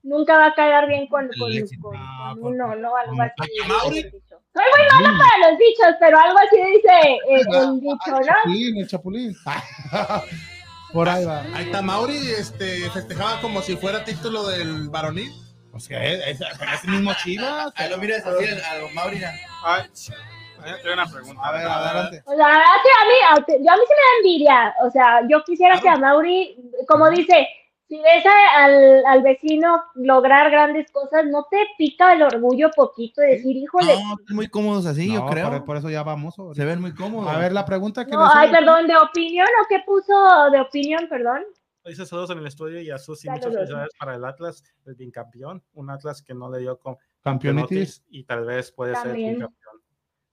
nunca 0.04 0.38
va 0.38 0.46
a 0.48 0.54
quedar 0.54 0.88
bien 0.88 1.08
con, 1.08 1.28
con, 1.38 1.52
con- 1.82 1.98
con 2.32 2.44
uno, 2.54 2.76
¿no? 2.76 2.96
Algo 2.96 3.22
así. 3.22 4.04
Soy 4.52 4.64
muy 4.64 5.04
mala 5.04 5.18
para 5.20 5.50
los 5.50 5.60
dichos, 5.60 5.96
pero 6.00 6.18
algo 6.18 6.38
así 6.40 6.56
dice 6.56 7.20
el, 7.30 7.40
el 7.40 7.80
dicho, 7.82 7.98
El 8.08 8.12
¿no? 8.16 8.26
chapulín, 8.26 8.78
el 8.78 8.88
chapulín. 8.88 9.36
Por 10.94 11.08
ahí 11.08 11.24
va. 11.26 11.42
Ahí 11.54 11.66
está 11.66 11.82
Mauri, 11.82 12.18
este, 12.32 12.90
festejaba 12.90 13.40
como 13.42 13.62
si 13.62 13.76
fuera 13.76 14.04
título 14.06 14.48
del 14.48 14.90
varonil. 14.90 15.32
O 15.80 15.82
sea, 15.82 16.04
es, 16.04 16.42
es, 16.42 16.84
el 16.84 16.90
mismo 16.92 17.14
Chivas. 17.24 17.72
Ahí 17.78 17.90
lo 17.90 17.98
miras 17.98 18.26
así 18.26 18.46
a 18.46 18.78
los 18.80 18.94
Maurina. 18.94 19.32
Ay, 19.64 19.84
tengo 20.84 20.94
una 20.94 21.06
pregunta. 21.10 21.42
A 21.42 21.52
ver, 21.54 21.66
adelante. 21.68 22.22
O 22.26 22.36
sea, 22.36 22.38
la 22.38 22.48
verdad 22.48 22.64
que 22.84 22.90
a 22.92 23.06
mí, 23.06 23.18
a- 23.30 23.64
yo 23.64 23.72
a 23.72 23.76
mí 23.78 23.82
se 23.88 23.96
me 23.96 24.02
da 24.02 24.18
envidia. 24.18 24.76
O 24.84 24.92
sea, 24.92 25.22
yo 25.30 25.42
quisiera 25.46 25.80
que 25.80 25.88
a 25.88 25.96
Mauri, 25.96 26.58
como 26.88 27.10
dice, 27.10 27.48
si 27.88 27.98
ves 28.02 28.26
a- 28.26 28.66
al, 28.66 29.06
al 29.06 29.22
vecino 29.24 29.82
lograr 29.96 30.52
grandes 30.52 30.92
cosas, 30.92 31.24
¿no 31.28 31.48
te 31.50 31.58
pica 31.78 32.12
el 32.12 32.24
orgullo 32.24 32.70
poquito 32.76 33.22
de 33.22 33.28
decir, 33.38 33.56
híjole? 33.56 33.96
No, 34.04 34.16
están 34.20 34.36
muy 34.36 34.50
cómodos 34.50 34.86
así, 34.86 35.14
yo 35.14 35.26
creo. 35.28 35.50
Por, 35.50 35.64
por 35.66 35.78
eso 35.78 35.90
ya 35.90 36.04
vamos. 36.04 36.36
Se 36.54 36.66
ven 36.66 36.82
muy 36.82 36.94
cómodos. 36.94 37.34
A 37.34 37.40
ver, 37.40 37.54
la 37.54 37.64
pregunta 37.66 38.04
que 38.06 38.12
No, 38.12 38.26
le 38.26 38.32
ay, 38.36 38.52
perdón, 38.52 38.86
de 38.86 38.98
opinión, 38.98 39.48
¿o 39.64 39.68
qué 39.70 39.80
puso 39.86 40.14
de 40.52 40.60
opinión, 40.60 41.08
perdón? 41.10 41.42
Dice 41.90 42.06
saludos 42.06 42.30
en 42.32 42.38
el 42.40 42.48
estudio 42.48 42.80
y 42.82 42.90
a 42.92 42.98
Susi, 42.98 43.28
muchas 43.30 43.44
Saludos. 43.44 43.60
felicidades 43.62 43.90
para 44.00 44.16
el 44.16 44.24
Atlas, 44.26 44.64
el 44.86 44.96
bicampeón. 44.96 45.64
Un 45.74 45.90
Atlas 45.90 46.22
que 46.22 46.34
no 46.34 46.50
le 46.52 46.60
dio 46.60 46.78
con 46.80 46.98
Campeonitis. 47.22 48.04
y 48.10 48.24
tal 48.24 48.46
vez 48.46 48.72
puede 48.72 48.94
También. 48.94 49.16
ser 49.16 49.36
bicampeón. 49.36 49.82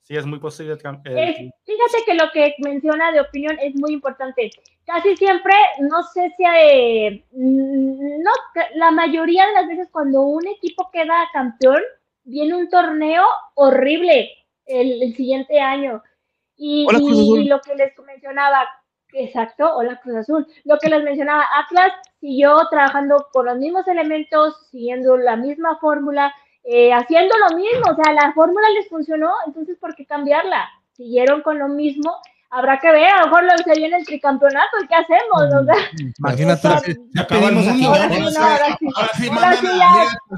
Sí, 0.03 0.17
es 0.17 0.25
muy 0.27 0.39
posible. 0.39 0.73
el 0.75 0.79
Es- 0.79 1.37
fíjate 1.65 2.05
que 2.07 2.15
lo 2.15 2.31
que 2.33 2.55
menciona 2.59 3.11
de 3.11 3.21
opinión 3.21 3.59
es 3.61 3.75
muy 3.75 3.93
importante. 3.93 4.51
Casi 4.85 5.17
siempre, 5.17 5.53
no 5.81 6.03
sé 6.05 6.33
si 6.37 6.45
eh, 6.45 7.25
no, 7.33 8.31
la 8.77 8.91
mayoría 8.93 9.47
de 9.47 9.53
las 9.55 9.67
veces 9.67 9.89
cuando 9.91 10.21
un 10.23 10.47
equipo 10.47 10.89
queda 10.93 11.27
campeón, 11.33 11.81
viene 12.23 12.55
un 12.55 12.69
torneo 12.69 13.25
horrible 13.55 14.31
el, 14.67 15.03
el 15.03 15.17
siguiente 15.17 15.59
año. 15.61 16.03
Y, 16.57 16.87
Hola, 16.89 16.99
y- 17.03 17.41
y 17.41 17.45
lo 17.49 17.61
que 17.61 17.75
les 17.75 17.93
mencionaba, 17.99 18.65
exacto, 19.17 19.77
hola 19.77 20.01
Cruz 20.01 20.17
Azul, 20.17 20.47
lo 20.65 20.79
que 20.79 20.89
les 20.89 21.03
mencionaba, 21.03 21.45
Atlas 21.59 21.93
siguió 22.21 22.57
trabajando 22.71 23.29
con 23.33 23.47
los 23.47 23.57
mismos 23.57 23.87
elementos, 23.89 24.69
siguiendo 24.71 25.17
la 25.17 25.37
misma 25.37 25.79
fórmula, 25.79 26.35
eh, 26.65 26.93
haciendo 26.93 27.35
lo 27.39 27.57
mismo, 27.57 27.91
o 27.91 27.95
sea, 27.95 28.13
la 28.13 28.33
fórmula 28.33 28.69
les 28.71 28.89
funcionó, 28.89 29.33
entonces 29.47 29.79
¿por 29.79 29.95
qué 29.95 30.07
cambiarla? 30.07 30.69
Siguieron 30.93 31.43
con 31.43 31.59
lo 31.59 31.69
mismo, 31.69 32.17
habrá 32.51 32.79
que 32.79 32.91
ver, 32.93 33.05
a 33.11 33.19
lo 33.21 33.25
mejor 33.27 33.45
lo 33.45 33.51
se 33.59 33.75
viene 33.79 33.97
el 33.97 34.05
tricampeonato, 34.07 34.77
¿y 34.83 34.87
qué 34.87 34.95
hacemos? 34.95 35.43
O 35.61 35.65
sea, 35.65 35.75
Imagínate. 36.19 36.69
o 36.69 36.79
sea, 36.79 36.83
Ya 37.15 37.23
acabamos 37.23 37.67
aquí. 37.69 37.85
ahora 37.85 38.09
sí, 38.09 38.21
no, 38.21 38.27
ahora 38.27 38.77
sí. 38.79 38.87
Ahora 38.95 39.09
sí 39.15 39.29
Ahora 39.29 39.41
mandan 39.41 39.57
sí 39.61 39.67
a 39.67 39.79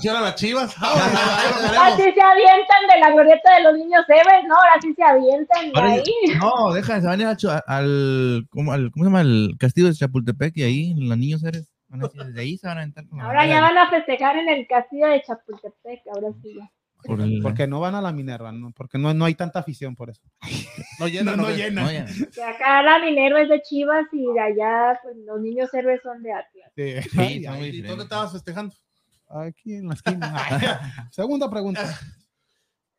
ya. 0.01 0.13
las 0.21 0.35
chivas. 0.37 0.75
Ahora, 0.83 1.05
ahora, 1.05 1.87
Así 1.87 2.03
se 2.03 2.21
avientan 2.23 2.87
de 2.93 3.01
la 3.01 3.11
glorieta 3.11 3.55
de 3.57 3.63
los 3.63 3.75
niños 3.79 4.05
héroes, 4.09 4.45
¿no? 4.47 4.55
Ahora 4.57 4.73
sí 4.81 4.95
se 4.95 5.03
avientan 5.05 5.71
de 5.73 5.73
Ahora 5.81 5.93
ahí. 5.93 6.03
No, 6.39 6.73
deja, 6.73 7.01
se 7.01 7.07
van 7.07 7.21
a 7.21 7.23
ir 7.33 7.39
al, 7.67 8.47
¿cómo, 8.51 8.73
al- 8.73 8.91
¿cómo 8.91 9.05
se 9.05 9.09
llama? 9.11 9.21
El 9.21 9.55
castillo 9.59 9.89
de 9.89 9.95
Chapultepec 9.95 10.57
y 10.57 10.63
ahí 10.63 10.95
los 10.97 11.17
niños 11.19 11.45
eres. 11.45 11.71
Van 11.89 12.03
a 12.03 12.05
decir, 12.05 12.23
desde 12.23 12.41
ahí 12.41 12.59
se 12.59 12.67
van 12.67 12.77
a 12.79 12.81
aventar. 12.83 13.05
Ahora 13.21 13.47
ya 13.47 13.61
van 13.63 13.79
a 13.79 13.89
festejar 13.91 14.37
en 14.37 14.49
el 14.49 14.67
castillo 14.67 15.07
de 15.09 15.23
Chapultepec, 15.23 16.03
ahora 16.15 16.29
sí 16.43 16.55
ya. 16.59 16.71
Por 17.05 17.21
el- 17.21 17.41
Porque 17.43 17.67
no 17.67 17.81
van 17.81 17.95
a 17.95 18.03
la 18.03 18.13
Minerva, 18.13 18.53
¿no? 18.53 18.73
porque 18.73 18.99
no, 18.99 19.13
no 19.15 19.25
hay 19.25 19.35
tanta 19.35 19.61
afición 19.61 19.95
por 19.97 20.11
eso. 20.11 20.23
No 20.99 21.07
llena, 21.09 21.37
no, 21.37 21.49
llena. 21.51 21.83
No. 21.83 21.89
Que 21.89 22.43
acá 22.43 22.83
la 22.83 22.99
Minerva 22.99 23.43
es 23.43 23.49
de 23.49 23.63
Chivas 23.63 24.07
y 24.13 24.27
de 24.33 24.41
allá 24.41 24.99
pues, 25.03 25.17
los 25.27 25.41
niños 25.41 25.73
héroes 25.73 26.01
son 26.03 26.23
de 26.23 26.33
Atlas. 26.33 26.73
Sí. 26.77 27.03
Sí, 27.11 27.19
Ay, 27.19 27.37
está 27.39 27.53
muy 27.53 27.65
ay, 27.65 27.77
¿Y 27.77 27.83
dónde 27.83 28.05
estabas 28.05 28.33
festejando? 28.33 28.75
Aquí 29.29 29.75
en 29.75 29.89
la 29.89 29.95
esquina. 29.95 31.09
Segunda 31.13 31.51
pregunta. 31.51 31.99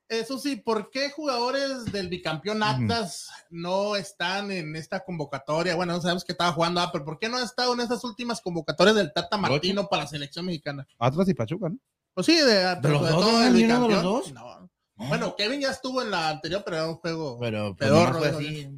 Eso 0.08 0.40
sí, 0.40 0.56
¿por 0.56 0.90
qué 0.90 1.12
jugadores 1.12 1.86
del 1.92 2.08
bicampeón 2.10 2.64
Atlas 2.64 3.30
no 3.52 3.96
están 3.96 4.52
en 4.52 4.76
esta 4.76 5.02
convocatoria? 5.04 5.76
Bueno, 5.76 5.94
no 5.94 6.02
sabemos 6.02 6.26
que 6.26 6.32
estaba 6.32 6.52
jugando, 6.52 6.82
ah, 6.82 6.90
pero 6.92 7.06
¿por 7.06 7.20
qué 7.20 7.30
no 7.30 7.38
ha 7.38 7.44
estado 7.44 7.76
en 7.76 7.82
estas 7.82 8.04
últimas 8.04 8.42
convocatorias 8.42 8.96
del 8.96 9.14
Tata 9.14 9.38
Martino 9.38 9.88
para 9.88 10.04
la 10.04 10.10
selección 10.10 10.48
mexicana? 10.48 10.88
Atlas 10.98 11.30
y 11.30 11.36
Pachuca, 11.36 11.70
¿no? 11.70 11.78
Pues 12.20 12.26
sí, 12.26 12.36
de, 12.36 12.78
pero 12.82 12.96
los 12.96 13.10
sobre 13.10 13.14
dos, 13.14 13.26
todo 13.26 13.44
no 13.44 13.52
bicampeón. 13.54 13.92
los 13.94 14.04
dos? 14.04 14.34
No. 14.34 14.70
Bueno, 14.98 15.38
Kevin 15.38 15.62
ya 15.62 15.70
estuvo 15.70 16.02
en 16.02 16.12
la 16.12 16.28
anterior, 16.28 16.64
pero 16.66 16.76
era 16.76 16.90
un 16.90 16.96
juego. 16.96 17.40
Pero 17.40 17.74
pues, 17.78 17.90
Pedorro, 17.90 18.20
así. 18.26 18.70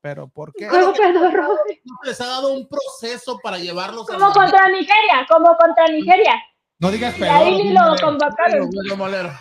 Pero 0.00 0.28
¿por 0.28 0.50
qué? 0.54 0.66
Como 0.66 0.94
pedorro. 0.94 1.48
No 1.84 1.98
les 2.04 2.18
ha 2.22 2.26
dado 2.26 2.54
un 2.54 2.66
proceso 2.66 3.38
para 3.42 3.58
llevarlos 3.58 4.08
a 4.08 4.14
Como 4.14 4.32
contra 4.32 4.68
Nigeria, 4.68 5.26
como 5.28 5.54
contra 5.58 5.88
Nigeria. 5.88 6.42
No 6.78 6.90
digas 6.90 7.18
Y 7.18 7.22
ahí 7.24 7.44
pedorro, 7.50 7.64
ni 7.64 7.72
lo 7.74 7.96
convocaron. 8.00 8.70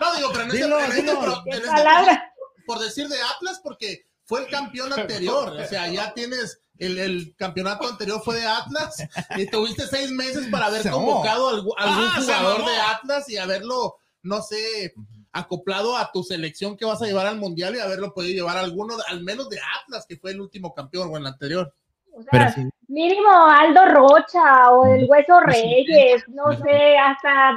No, 0.00 0.16
digo, 0.16 0.30
pero 0.32 0.42
en 0.42 0.48
este, 0.48 0.62
Dilo, 0.64 0.78
en 0.80 0.84
este 0.90 1.02
dilo. 1.02 1.42
en 1.46 1.62
este 1.62 2.22
por 2.66 2.78
decir 2.80 3.06
de 3.06 3.18
Atlas, 3.22 3.60
porque 3.62 4.06
fue 4.24 4.40
el 4.40 4.48
campeón 4.48 4.92
anterior. 4.92 5.50
O 5.50 5.64
sea, 5.66 5.86
ya 5.86 6.12
tienes 6.12 6.60
el, 6.82 6.98
el 6.98 7.36
campeonato 7.36 7.88
anterior 7.88 8.20
fue 8.24 8.36
de 8.36 8.46
Atlas 8.46 8.96
y 9.36 9.46
tuviste 9.46 9.86
seis 9.86 10.10
meses 10.10 10.48
para 10.50 10.66
haber 10.66 10.88
convocado 10.90 11.48
a 11.48 11.52
algún, 11.52 11.74
Ah, 11.78 12.16
jugador 12.18 12.64
de 12.64 12.76
Atlas 12.76 13.28
y 13.28 13.36
haberlo, 13.36 13.96
no 14.22 14.42
sé, 14.42 14.94
acoplado 15.32 15.96
a 15.96 16.10
tu 16.12 16.22
selección 16.22 16.76
que 16.76 16.84
vas 16.84 17.00
a 17.00 17.06
llevar 17.06 17.26
al 17.26 17.38
mundial 17.38 17.74
y 17.76 17.80
haberlo 17.80 18.12
podido 18.12 18.34
llevar 18.34 18.58
a 18.58 18.60
alguno, 18.60 18.96
al 19.08 19.22
menos 19.22 19.48
de 19.48 19.58
Atlas, 19.82 20.04
que 20.06 20.16
fue 20.16 20.32
el 20.32 20.40
último 20.40 20.74
campeón 20.74 21.10
o 21.12 21.16
el 21.16 21.26
anterior. 21.26 21.72
O 22.14 22.22
sea, 22.22 22.30
Pero 22.30 22.50
sí. 22.52 22.68
mínimo 22.88 23.30
Aldo 23.30 23.86
Rocha 23.86 24.70
o 24.70 24.86
el 24.86 25.06
Hueso 25.08 25.40
Reyes, 25.40 26.22
no 26.28 26.52
sé, 26.52 26.98
hasta, 26.98 27.52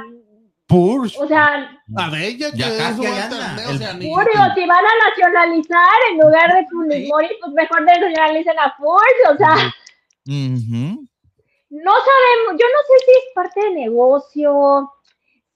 Purge. 0.68 1.16
o 1.20 1.28
sea, 1.28 1.70
A 1.96 2.10
Bella, 2.10 2.50
que 2.50 2.56
Ya 2.58 2.66
es 2.68 2.80
anda. 2.80 3.56
El- 3.68 3.74
o 3.74 3.78
sea, 3.78 3.92
Furio, 3.92 4.54
si 4.54 4.66
van 4.66 4.84
a 4.84 5.08
nacionalizar 5.08 5.98
en 6.10 6.18
lugar 6.18 6.54
de 6.54 6.66
Funes 6.68 7.08
Mori, 7.08 7.28
pues 7.40 7.52
mejor 7.52 7.82
nacionalicen 7.82 8.58
a 8.58 8.74
Ford, 8.76 9.32
o 9.32 9.36
sea, 9.36 9.54
Ujú. 10.26 11.06
no 11.70 11.92
sabemos, 11.92 12.60
yo 12.60 12.66
no 12.66 12.80
sé 12.88 13.04
si 13.04 13.10
es 13.12 13.34
parte 13.34 13.60
de 13.60 13.70
negocio, 13.74 14.90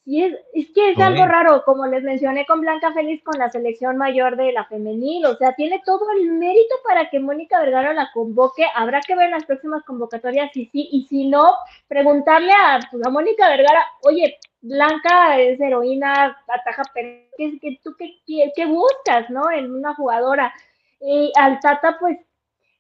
si 0.05 0.22
es, 0.24 0.32
es 0.55 0.66
que 0.74 0.90
es 0.90 0.97
Oye. 0.97 1.05
algo 1.06 1.27
raro, 1.27 1.62
como 1.64 1.86
les 1.86 2.02
mencioné 2.02 2.47
con 2.47 2.60
Blanca 2.60 2.93
Félix 2.93 3.22
con 3.22 3.39
la 3.39 3.51
selección 3.51 3.97
mayor 3.97 4.36
de 4.36 4.52
la 4.52 4.64
femenil, 4.64 5.27
o 5.27 5.36
sea, 5.36 5.55
tiene 5.55 5.82
todo 5.85 6.10
el 6.12 6.31
mérito 6.32 6.74
para 6.89 7.10
que 7.10 7.20
Mónica 7.20 7.60
Vergara 7.60 7.93
la 7.93 8.10
convoque, 8.12 8.64
habrá 8.74 9.01
que 9.01 9.14
ver 9.14 9.27
en 9.27 9.32
las 9.32 9.44
próximas 9.44 9.82
convocatorias 9.85 10.51
si 10.52 10.66
sí, 10.66 10.89
y 10.93 11.06
si 11.09 11.28
no, 11.28 11.55
preguntarle 11.86 12.52
a, 12.52 12.81
pues, 12.90 13.06
a 13.06 13.10
Mónica 13.10 13.48
Vergara, 13.48 13.85
oye, 14.02 14.39
Blanca 14.62 15.39
es 15.39 15.60
heroína, 15.60 16.36
ataja, 16.48 16.82
pero 16.94 17.09
¿qué, 17.36 17.59
qué- 17.60 17.78
tú 17.82 17.94
qué, 17.98 18.20
qué- 18.27 18.52
qué 18.55 18.66
buscas, 18.66 19.28
no? 19.31 19.51
En 19.51 19.72
una 19.74 19.94
jugadora. 19.94 20.52
Y 21.01 21.32
al 21.36 21.60
Tata, 21.60 21.97
pues, 21.98 22.18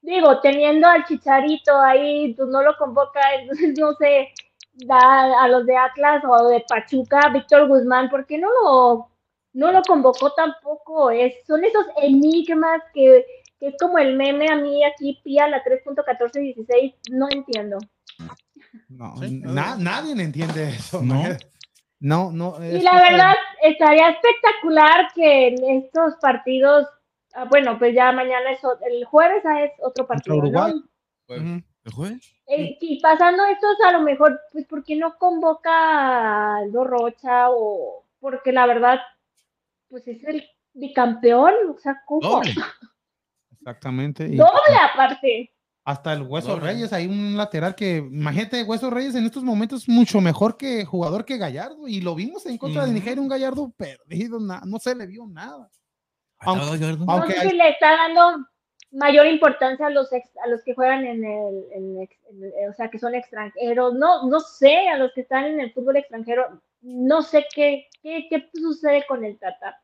digo, 0.02 0.40
teniendo 0.40 0.88
al 0.88 1.04
Chicharito 1.06 1.78
ahí, 1.80 2.34
pues 2.34 2.48
no 2.48 2.62
lo 2.62 2.76
convoca, 2.76 3.20
entonces 3.40 3.78
no 3.78 3.92
sé, 3.94 4.28
da 4.86 5.42
a 5.42 5.48
los 5.48 5.66
de 5.66 5.76
Atlas 5.76 6.22
o 6.28 6.48
de 6.48 6.64
Pachuca, 6.68 7.28
Víctor 7.32 7.68
Guzmán, 7.68 8.08
¿por 8.10 8.26
qué 8.26 8.38
no 8.38 8.48
lo, 8.62 9.08
no 9.54 9.72
lo 9.72 9.82
convocó 9.82 10.32
tampoco? 10.32 11.10
Es, 11.10 11.34
son 11.46 11.64
esos 11.64 11.86
enigmas 12.02 12.80
que, 12.94 13.24
que 13.58 13.68
es 13.68 13.74
como 13.80 13.98
el 13.98 14.16
meme 14.16 14.48
a 14.50 14.56
mí 14.56 14.84
aquí, 14.84 15.20
Pía, 15.24 15.48
la 15.48 15.62
3.1416, 15.64 16.94
no 17.10 17.26
entiendo. 17.30 17.78
No, 18.88 19.16
Sí. 19.16 19.40
na- 19.44 19.76
nadie 19.76 20.12
entiende 20.22 20.68
eso. 20.70 21.02
No. 21.02 21.22
No, 22.02 22.32
no. 22.32 22.54
Y 22.64 22.76
es 22.76 22.82
la 22.82 22.94
verdad, 22.94 23.34
estaría 23.60 24.08
espectacular 24.08 25.12
que 25.14 25.48
en 25.48 25.82
estos 25.82 26.14
partidos, 26.18 26.86
ah, 27.34 27.44
bueno, 27.44 27.78
pues 27.78 27.94
ya 27.94 28.10
mañana 28.10 28.52
es 28.52 28.60
el 28.90 29.04
jueves 29.04 29.42
es 29.44 29.72
otro 29.82 30.06
partido, 30.06 30.36
Uruguay. 30.38 30.72
¿no? 30.76 30.82
Pues. 31.26 31.42
¿El 31.84 31.92
jueves? 31.92 32.34
Eh, 32.46 32.76
y 32.80 33.00
pasando 33.00 33.44
esto, 33.46 33.66
a 33.86 33.92
lo 33.92 34.00
mejor, 34.02 34.38
pues, 34.52 34.66
¿por 34.66 34.84
qué 34.84 34.96
no 34.96 35.16
convoca 35.18 35.70
a 35.72 36.56
Aldo 36.58 36.84
Rocha? 36.84 37.50
O 37.50 38.04
porque 38.18 38.52
la 38.52 38.66
verdad, 38.66 38.98
pues 39.88 40.06
es 40.08 40.22
el 40.24 40.44
bicampeón, 40.74 41.52
o 41.74 41.78
sea, 41.78 42.02
¿cómo? 42.06 42.20
Doble. 42.28 42.54
Exactamente. 43.52 44.24
y 44.26 44.36
Doble 44.36 44.76
aparte. 44.92 45.52
hasta 45.84 46.12
el 46.12 46.22
Hueso 46.22 46.48
Doble. 46.48 46.66
Reyes, 46.66 46.92
hay 46.92 47.06
un 47.06 47.36
lateral 47.36 47.74
que, 47.74 47.96
imagínate, 47.98 48.62
Hueso 48.62 48.90
Reyes 48.90 49.14
en 49.14 49.24
estos 49.26 49.42
momentos 49.42 49.82
es 49.82 49.88
mucho 49.88 50.20
mejor 50.20 50.56
que 50.56 50.84
jugador 50.84 51.24
que 51.24 51.36
Gallardo. 51.38 51.88
Y 51.88 52.00
lo 52.00 52.14
vimos 52.14 52.46
en 52.46 52.58
contra 52.58 52.86
de. 52.86 52.92
Nigeria, 52.92 53.20
un 53.22 53.28
Gallardo 53.28 53.70
perdido, 53.76 54.38
na- 54.40 54.62
no 54.66 54.78
se 54.78 54.94
le 54.94 55.06
vio 55.06 55.26
nada. 55.26 55.68
Aunque, 56.38 56.64
Aunque- 56.66 57.04
No 57.04 57.12
Aunque 57.12 57.32
sé 57.34 57.40
hay- 57.40 57.48
si 57.50 57.56
le 57.56 57.68
está 57.70 57.90
dando 57.96 58.46
mayor 58.92 59.26
importancia 59.26 59.86
a 59.86 59.90
los 59.90 60.12
ex- 60.12 60.36
a 60.44 60.48
los 60.48 60.62
que 60.64 60.74
juegan 60.74 61.04
en 61.04 61.24
el, 61.24 61.64
en 61.72 62.00
el- 62.00 62.68
o 62.70 62.72
sea, 62.74 62.90
que 62.90 62.98
son 62.98 63.14
extranjeros. 63.14 63.94
No, 63.94 64.26
no 64.28 64.40
sé, 64.40 64.88
a 64.88 64.98
los 64.98 65.12
que 65.12 65.20
están 65.22 65.44
en 65.44 65.60
el 65.60 65.72
fútbol 65.72 65.96
extranjero, 65.96 66.60
no 66.82 67.22
sé 67.22 67.44
qué, 67.54 67.86
qué, 68.02 68.26
qué 68.28 68.48
sucede 68.54 69.04
con 69.06 69.24
el 69.24 69.38
Tata. 69.38 69.76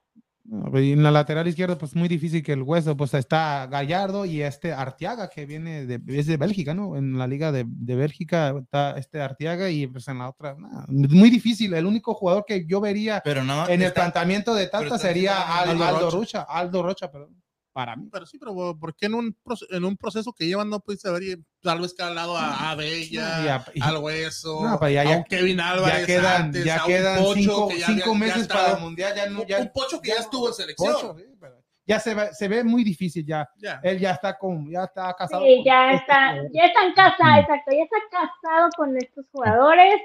Y 0.75 0.93
en 0.93 1.03
la 1.03 1.11
lateral 1.11 1.49
izquierda, 1.49 1.77
pues 1.77 1.97
muy 1.97 2.07
difícil 2.07 2.41
que 2.41 2.53
el 2.53 2.63
hueso, 2.63 2.97
pues 2.97 3.13
está 3.15 3.67
Gallardo 3.67 4.25
y 4.25 4.43
este 4.43 4.73
Arteaga, 4.73 5.29
que 5.29 5.45
viene 5.45 5.87
de, 5.87 6.01
es 6.17 6.29
de 6.29 6.37
Bélgica, 6.37 6.73
¿no? 6.73 6.97
En 6.97 7.19
la 7.19 7.27
liga 7.27 7.51
de, 7.51 7.65
de 7.67 7.97
Bélgica 7.97 8.55
está 8.57 8.93
este 8.97 9.21
Arteaga 9.21 9.69
y 9.71 9.89
pues 9.89 10.07
en 10.07 10.19
la 10.21 10.29
otra, 10.29 10.55
nada, 10.57 10.85
muy 10.89 11.31
difícil. 11.31 11.75
El 11.75 11.85
único 11.85 12.15
jugador 12.15 12.45
que 12.47 12.65
yo 12.65 12.81
vería 12.81 13.21
pero 13.25 13.43
no. 13.43 13.69
en 13.69 13.83
el 13.83 13.93
planteamiento 13.93 14.55
de 14.55 14.69
Tata 14.69 14.99
sería 14.99 15.59
Al- 15.59 15.71
Aldo 15.71 15.85
Aldo, 15.85 15.99
Rocha. 16.11 16.17
Rocha, 16.17 16.43
Aldo 16.49 16.83
Rocha, 16.85 17.11
perdón, 17.11 17.43
para 17.77 17.95
mí. 17.95 18.09
Pero 18.11 18.25
sí, 18.25 18.39
pero 18.39 18.55
¿por 18.81 18.97
qué 18.97 19.05
en 19.05 19.13
un, 19.15 19.37
en 19.69 19.85
un 19.85 19.99
proceso 19.99 20.33
que 20.33 20.47
llevan 20.47 20.71
no 20.71 20.81
pudiste 20.81 21.11
haber 21.11 21.23
tal 21.61 21.79
vez 21.83 21.93
calado 21.93 22.35
a, 22.35 22.71
a 22.71 22.75
Bella, 22.75 23.63
y- 23.75 23.81
al 23.83 23.99
Hueso, 23.99 24.63
No, 24.63 24.89
ya- 24.89 25.03
a 25.03 25.19
un 25.19 25.25
Kevin 25.25 25.61
Álvarez 25.61 26.01
Ya 26.01 26.07
quedan, 26.07 26.43
antes, 26.45 26.65
ya 26.65 26.83
quedan 26.87 27.19
Pocho 27.23 27.35
cinco, 27.35 27.69
que 27.69 27.79
ya 27.81 27.87
cinco 27.89 28.11
había- 28.13 28.19
meses 28.19 28.43
estaba- 28.43 28.63
para 28.65 28.77
el 28.79 28.83
mundial, 28.83 29.13
ya 29.15 29.29
no, 29.29 29.47
ya, 29.47 29.59
un 29.59 29.71
Pocho 29.75 30.01
que 30.01 30.09
ya 30.09 30.15
estuvo 30.21 30.49
en 30.49 30.55
selección. 30.55 30.93
Pocho, 30.95 31.15
sí, 31.19 31.25
pero 31.39 31.63
ya 31.87 32.01
se 32.01 32.15
ve, 32.15 32.33
se 32.33 32.49
ve 32.49 32.65
muy 32.65 32.83
difícil 32.83 33.27
ya. 33.27 33.47
Ya. 33.59 33.79
Él 33.83 33.99
ya 34.01 34.13
está 34.13 34.39
con, 34.39 34.71
ya 34.71 34.85
está 34.85 35.13
casado. 35.13 35.43
Sí, 35.45 35.63
ya 35.63 35.91
este 35.93 36.03
está, 36.03 36.31
jugador. 36.31 36.51
ya 36.55 36.65
están 36.65 36.95
casados, 36.95 37.39
exacto, 37.43 37.71
ya 37.73 37.83
está 37.85 37.97
casado 38.11 38.69
con 38.75 38.97
estos 38.97 39.27
jugadores. 39.31 40.01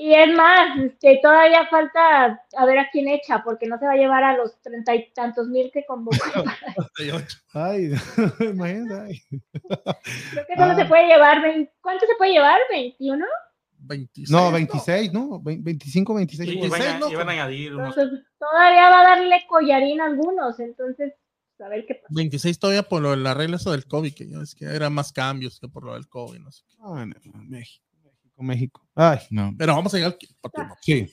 Y 0.00 0.14
es 0.14 0.32
más, 0.32 0.78
este, 0.78 1.18
todavía 1.20 1.66
falta 1.66 2.40
a 2.56 2.64
ver 2.66 2.78
a 2.78 2.88
quién 2.92 3.08
echa, 3.08 3.42
porque 3.42 3.66
no 3.66 3.78
se 3.80 3.86
va 3.86 3.92
a 3.94 3.96
llevar 3.96 4.22
a 4.22 4.36
los 4.36 4.60
treinta 4.62 4.94
y 4.94 5.10
tantos 5.12 5.48
mil 5.48 5.72
que 5.72 5.84
convocó. 5.86 6.16
Ay, 7.52 7.92
imagínate. 8.40 8.94
ay. 9.02 9.22
Creo 10.30 10.46
que 10.46 10.54
solo 10.56 10.72
Ah. 10.72 10.76
se 10.76 10.84
puede 10.84 11.06
llevar, 11.08 11.42
¿cuánto 11.80 12.06
se 12.06 12.14
puede 12.16 12.32
llevar? 12.32 12.60
¿21? 12.72 13.24
26, 13.80 14.30
No, 14.30 14.52
26, 14.52 15.12
¿no? 15.12 15.40
Ve- 15.40 15.58
25, 15.60 16.14
26. 16.14 16.48
Y, 16.48 16.52
y 16.52 16.56
jugadores. 16.58 16.84
iban, 16.86 16.96
a, 16.96 16.98
¿no? 17.00 17.10
iban 17.10 17.28
a 17.28 17.32
añadir 17.32 17.74
unos 17.74 17.96
Entonces, 17.96 18.24
todavía 18.38 18.90
va 18.90 19.00
a 19.00 19.04
darle 19.04 19.44
collarín 19.48 20.00
a 20.00 20.06
algunos, 20.06 20.60
entonces, 20.60 21.12
a 21.60 21.68
ver 21.68 21.84
qué 21.86 21.94
pasa. 21.96 22.06
26 22.10 22.58
todavía 22.58 22.82
por 22.84 23.02
lo 23.02 23.10
de 23.10 23.16
la 23.16 23.34
regla 23.34 23.56
eso 23.56 23.72
del 23.72 23.86
COVID, 23.86 24.14
que 24.14 24.28
es 24.42 24.54
que 24.54 24.64
era 24.66 24.90
más 24.90 25.12
cambios 25.12 25.58
que 25.58 25.68
por 25.68 25.84
lo 25.84 25.94
del 25.94 26.08
COVID, 26.08 26.38
no 26.38 26.52
sé. 26.52 26.62
qué. 26.68 26.76
Ah, 26.82 27.04
no, 27.04 27.14
México, 27.48 27.84
México, 28.42 28.82
México. 28.82 28.88
Ay, 28.94 29.18
No. 29.30 29.52
Pero 29.56 29.74
vamos 29.74 29.92
a 29.94 29.96
llegar 29.98 30.12
al 30.12 30.50
partido. 30.50 30.76
sí. 30.80 31.06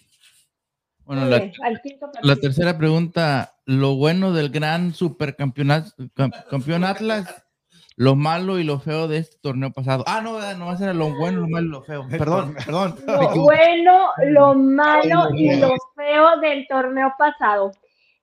Bueno, 1.05 1.25
la, 1.25 1.39
quinto 1.83 2.09
tercera 2.41 2.77
pregunta: 2.77 3.53
lo 3.65 3.95
bueno 3.95 4.33
del 4.33 4.49
gran 4.49 4.93
supercampeonato 4.93 5.91
cam- 6.15 6.33
campeón 6.49 6.83
Atlas, 6.83 7.45
lo 7.95 8.15
malo 8.15 8.57
y 8.57 8.63
lo 8.63 8.79
feo 8.79 9.07
de 9.07 9.17
este 9.19 9.37
torneo 9.39 9.71
pasado. 9.71 10.03
Ah, 10.07 10.21
no, 10.21 10.39
no 10.55 10.65
va 10.65 10.71
a 10.71 10.77
ser 10.77 10.95
lo 10.95 11.15
bueno, 11.15 11.41
lo 11.41 11.47
malo 11.47 11.67
y 11.67 11.69
lo 11.69 11.83
feo. 11.83 12.07
Perdón, 12.09 12.55
perdón. 12.55 12.95
Lo 13.05 13.35
bueno, 13.43 14.09
lo 14.25 14.55
malo 14.55 15.29
y 15.35 15.55
lo 15.57 15.75
feo 15.95 16.39
del 16.39 16.67
torneo 16.67 17.13
pasado. 17.19 17.71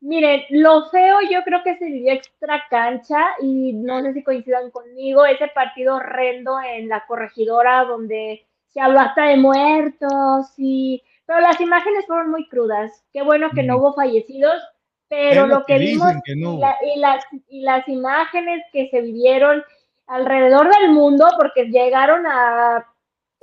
Miren, 0.01 0.43
lo 0.51 0.91
feo 0.91 1.19
yo 1.31 1.43
creo 1.45 1.63
que 1.63 1.79
se 1.79 1.85
vivió 1.85 2.13
extra 2.13 2.65
cancha 2.69 3.25
y 3.41 3.73
no 3.75 4.03
sé 4.03 4.13
si 4.13 4.25
coincidan 4.25 4.73
conmigo, 4.73 5.25
ese 5.25 5.47
partido 5.55 5.95
horrendo 5.95 6.57
en 6.61 6.89
la 6.89 7.07
corregidora 7.07 7.85
donde 7.85 8.45
se 8.73 8.81
habló 8.81 9.01
hasta 9.01 9.25
de 9.27 9.37
muertos 9.37 10.53
y 10.57 11.03
pero 11.27 11.41
las 11.41 11.61
imágenes 11.61 12.05
fueron 12.07 12.31
muy 12.31 12.49
crudas. 12.49 13.05
Qué 13.13 13.23
bueno 13.23 13.51
que 13.55 13.63
no 13.63 13.75
Mm. 13.75 13.81
hubo 13.81 13.95
fallecidos, 13.95 14.61
pero 15.09 15.47
lo 15.47 15.59
lo 15.59 15.65
que 15.65 15.79
vimos 15.79 16.13
que 16.25 16.35
no 16.37 16.55
y, 16.55 16.59
la- 16.59 16.77
y 16.95 16.99
las, 16.99 17.25
y 17.49 17.61
las 17.63 17.89
imágenes 17.89 18.63
que 18.73 18.89
se 18.91 19.01
vivieron 19.03 19.63
alrededor 20.09 20.75
del 20.77 20.91
mundo, 20.91 21.27
porque 21.39 21.67
llegaron 21.67 22.27
a, 22.27 22.77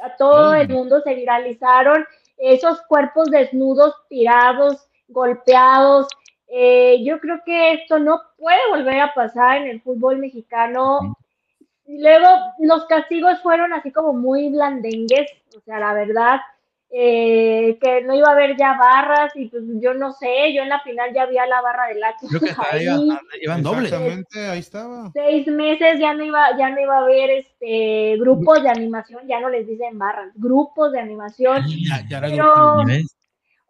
a 0.01 0.15
todo 0.17 0.53
el 0.55 0.67
Mm. 0.67 0.71
mundo, 0.73 1.01
se 1.01 1.13
viralizaron 1.15 2.05
esos 2.37 2.81
cuerpos 2.83 3.29
desnudos, 3.31 3.95
tirados, 4.09 4.87
golpeados. 5.07 6.07
Eh, 6.47 7.01
yo 7.03 7.19
creo 7.19 7.41
que 7.45 7.73
esto 7.73 7.99
no 7.99 8.21
puede 8.37 8.59
volver 8.69 8.99
a 9.01 9.13
pasar 9.13 9.57
en 9.57 9.67
el 9.67 9.81
fútbol 9.81 10.17
mexicano. 10.17 11.15
Mm. 11.89 12.01
Luego, 12.01 12.27
los 12.59 12.85
castigos 12.85 13.41
fueron 13.41 13.73
así 13.73 13.91
como 13.91 14.13
muy 14.13 14.49
blandengues, 14.49 15.31
o 15.57 15.61
sea, 15.61 15.79
la 15.79 15.93
verdad, 15.93 16.39
eh, 16.91 17.77
que 17.79 18.01
no 18.01 18.15
iba 18.15 18.29
a 18.29 18.31
haber 18.31 18.57
ya 18.57 18.75
barras 18.75 19.35
y 19.35 19.45
pues 19.47 19.63
yo 19.79 19.93
no 19.93 20.11
sé, 20.13 20.53
yo 20.55 20.63
en 20.63 20.69
la 20.69 20.79
final 20.81 21.13
ya 21.13 21.27
vi 21.27 21.37
a 21.37 21.45
la 21.45 21.61
barra 21.61 21.87
del 21.87 22.03
Atlas 22.03 22.31
Creo 22.31 22.41
que 22.41 22.61
ahí 22.71 22.85
doble. 23.61 23.83
Exactamente, 23.85 24.47
ahí 24.47 24.59
estaba. 24.59 25.11
seis 25.13 25.45
meses 25.47 25.99
ya 25.99 26.13
no 26.13 26.23
iba, 26.23 26.57
ya 26.57 26.69
no 26.69 26.81
iba 26.81 26.97
a 26.97 27.01
haber 27.01 27.29
este 27.29 28.17
grupos 28.17 28.63
de 28.63 28.69
animación, 28.69 29.27
ya 29.27 29.39
no 29.39 29.49
les 29.49 29.67
dicen 29.67 29.99
barras, 29.99 30.31
grupos 30.35 30.91
de 30.91 30.99
animación, 30.99 31.63
Ya, 31.67 32.03
ya 32.09 32.17
era 32.17 32.27
pero 32.27 32.85
¿Ves? 32.85 33.18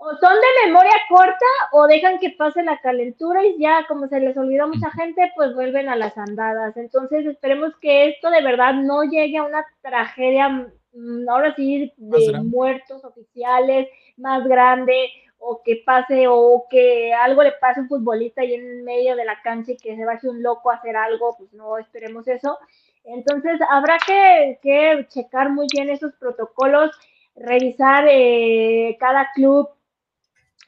O 0.01 0.15
son 0.15 0.33
de 0.33 0.67
memoria 0.67 0.93
corta 1.09 1.45
o 1.73 1.85
dejan 1.85 2.19
que 2.19 2.29
pase 2.29 2.63
la 2.63 2.79
calentura 2.79 3.45
y 3.45 3.59
ya 3.59 3.85
como 3.85 4.07
se 4.07 4.21
les 4.21 4.37
olvidó 4.37 4.63
a 4.63 4.67
mucha 4.67 4.89
gente, 4.91 5.29
pues 5.35 5.53
vuelven 5.53 5.89
a 5.89 5.97
las 5.97 6.17
andadas. 6.17 6.77
Entonces 6.77 7.25
esperemos 7.25 7.73
que 7.81 8.07
esto 8.07 8.29
de 8.29 8.41
verdad 8.41 8.75
no 8.75 9.03
llegue 9.03 9.37
a 9.37 9.43
una 9.43 9.65
tragedia, 9.81 10.71
mm, 10.93 11.27
ahora 11.29 11.53
sí, 11.53 11.91
de 11.97 12.39
muertos 12.43 13.03
oficiales 13.03 13.89
más 14.15 14.47
grande 14.47 15.09
o 15.37 15.61
que 15.63 15.83
pase 15.85 16.27
o 16.29 16.65
que 16.69 17.13
algo 17.13 17.43
le 17.43 17.51
pase 17.59 17.81
a 17.81 17.83
un 17.83 17.89
futbolista 17.89 18.41
ahí 18.41 18.53
en 18.53 18.85
medio 18.85 19.17
de 19.17 19.25
la 19.25 19.41
cancha 19.41 19.73
y 19.73 19.77
que 19.77 19.97
se 19.97 20.05
baje 20.05 20.29
un 20.29 20.41
loco 20.41 20.71
a 20.71 20.75
hacer 20.75 20.95
algo, 20.95 21.35
pues 21.37 21.51
no 21.51 21.77
esperemos 21.77 22.25
eso. 22.29 22.57
Entonces 23.03 23.59
habrá 23.69 23.97
que, 24.07 24.59
que 24.61 25.07
checar 25.09 25.49
muy 25.49 25.67
bien 25.73 25.89
esos 25.89 26.13
protocolos, 26.13 26.91
revisar 27.35 28.05
eh, 28.09 28.95
cada 28.97 29.29
club 29.35 29.69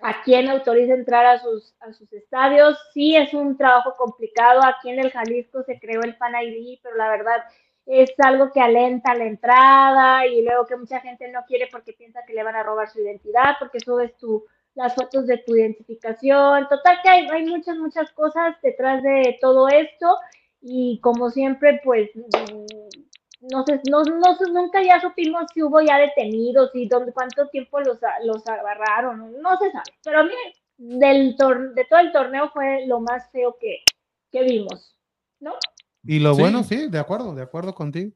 a 0.01 0.23
quién 0.23 0.49
autoriza 0.49 0.93
entrar 0.93 1.25
a 1.25 1.39
sus, 1.39 1.75
a 1.79 1.93
sus 1.93 2.11
estadios. 2.13 2.77
Sí 2.93 3.15
es 3.15 3.33
un 3.33 3.57
trabajo 3.57 3.95
complicado. 3.97 4.61
Aquí 4.63 4.89
en 4.89 4.99
el 4.99 5.11
Jalisco 5.11 5.63
se 5.63 5.79
creó 5.79 6.01
el 6.01 6.15
Fan 6.15 6.33
ID, 6.41 6.79
pero 6.81 6.95
la 6.95 7.09
verdad 7.09 7.43
es 7.85 8.11
algo 8.19 8.51
que 8.51 8.61
alenta 8.61 9.13
la 9.15 9.25
entrada 9.25 10.25
y 10.25 10.43
luego 10.43 10.65
que 10.65 10.77
mucha 10.77 10.99
gente 10.99 11.27
no 11.29 11.43
quiere 11.45 11.67
porque 11.71 11.93
piensa 11.93 12.21
que 12.25 12.33
le 12.33 12.43
van 12.43 12.55
a 12.55 12.63
robar 12.63 12.89
su 12.89 13.01
identidad, 13.01 13.55
porque 13.59 13.79
subes 13.79 14.15
tu, 14.17 14.45
las 14.75 14.95
fotos 14.95 15.27
de 15.27 15.37
tu 15.39 15.55
identificación. 15.55 16.67
Total 16.67 16.99
que 17.03 17.09
hay, 17.09 17.27
hay 17.29 17.45
muchas, 17.45 17.77
muchas 17.77 18.11
cosas 18.11 18.55
detrás 18.61 19.03
de 19.03 19.37
todo 19.41 19.67
esto 19.67 20.17
y 20.61 20.99
como 21.01 21.29
siempre, 21.29 21.81
pues 21.83 22.09
mm, 22.15 23.10
no 23.41 23.63
sé, 23.65 23.81
no, 23.89 24.03
no, 24.03 24.35
sé, 24.35 24.51
nunca 24.51 24.81
ya 24.83 25.01
supimos 25.01 25.45
si 25.53 25.63
hubo 25.63 25.81
ya 25.81 25.97
detenidos 25.97 26.69
y 26.75 26.87
dónde, 26.87 27.11
cuánto 27.11 27.47
tiempo 27.49 27.79
los, 27.81 28.01
a- 28.03 28.19
los 28.23 28.47
agarraron, 28.47 29.41
no, 29.41 29.57
se 29.57 29.71
sabe. 29.71 29.83
Pero 30.03 30.23
mire, 30.23 30.53
del 30.77 31.35
tor- 31.37 31.73
de 31.73 31.85
todo 31.85 31.99
el 31.99 32.11
torneo 32.11 32.49
fue 32.51 32.85
lo 32.87 32.99
más 32.99 33.29
feo 33.31 33.57
que, 33.59 33.83
que 34.31 34.43
vimos, 34.43 34.95
¿no? 35.39 35.55
Y 36.03 36.19
lo 36.19 36.33
Sí. 36.35 36.41
bueno, 36.41 36.63
sí, 36.63 36.87
de 36.89 36.99
acuerdo, 36.99 37.33
de 37.35 37.41
acuerdo 37.43 37.73
contigo. 37.75 38.11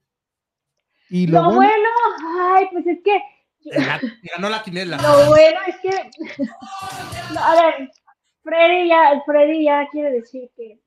Y 1.09 1.27
Lo, 1.27 1.39
lo, 1.41 1.45
bueno, 1.55 1.59
bueno, 1.59 1.89
ay, 2.55 2.67
pues 2.71 2.85
es 2.87 2.99
que 3.03 3.19
La- 3.65 3.99
ganó 4.35 4.49
la 4.49 4.63
quinela. 4.63 4.97
Lo 4.97 5.27
bueno 5.27 5.59
es 5.67 5.77
que, 5.77 5.89
no, 7.33 7.39
a 7.43 7.55
ver, 7.55 7.91
Freddy 8.43 8.89
ya, 8.89 9.21
Freddy 9.25 9.65
ya 9.65 9.87
quiere 9.91 10.11
decir 10.11 10.49
que, 10.55 10.79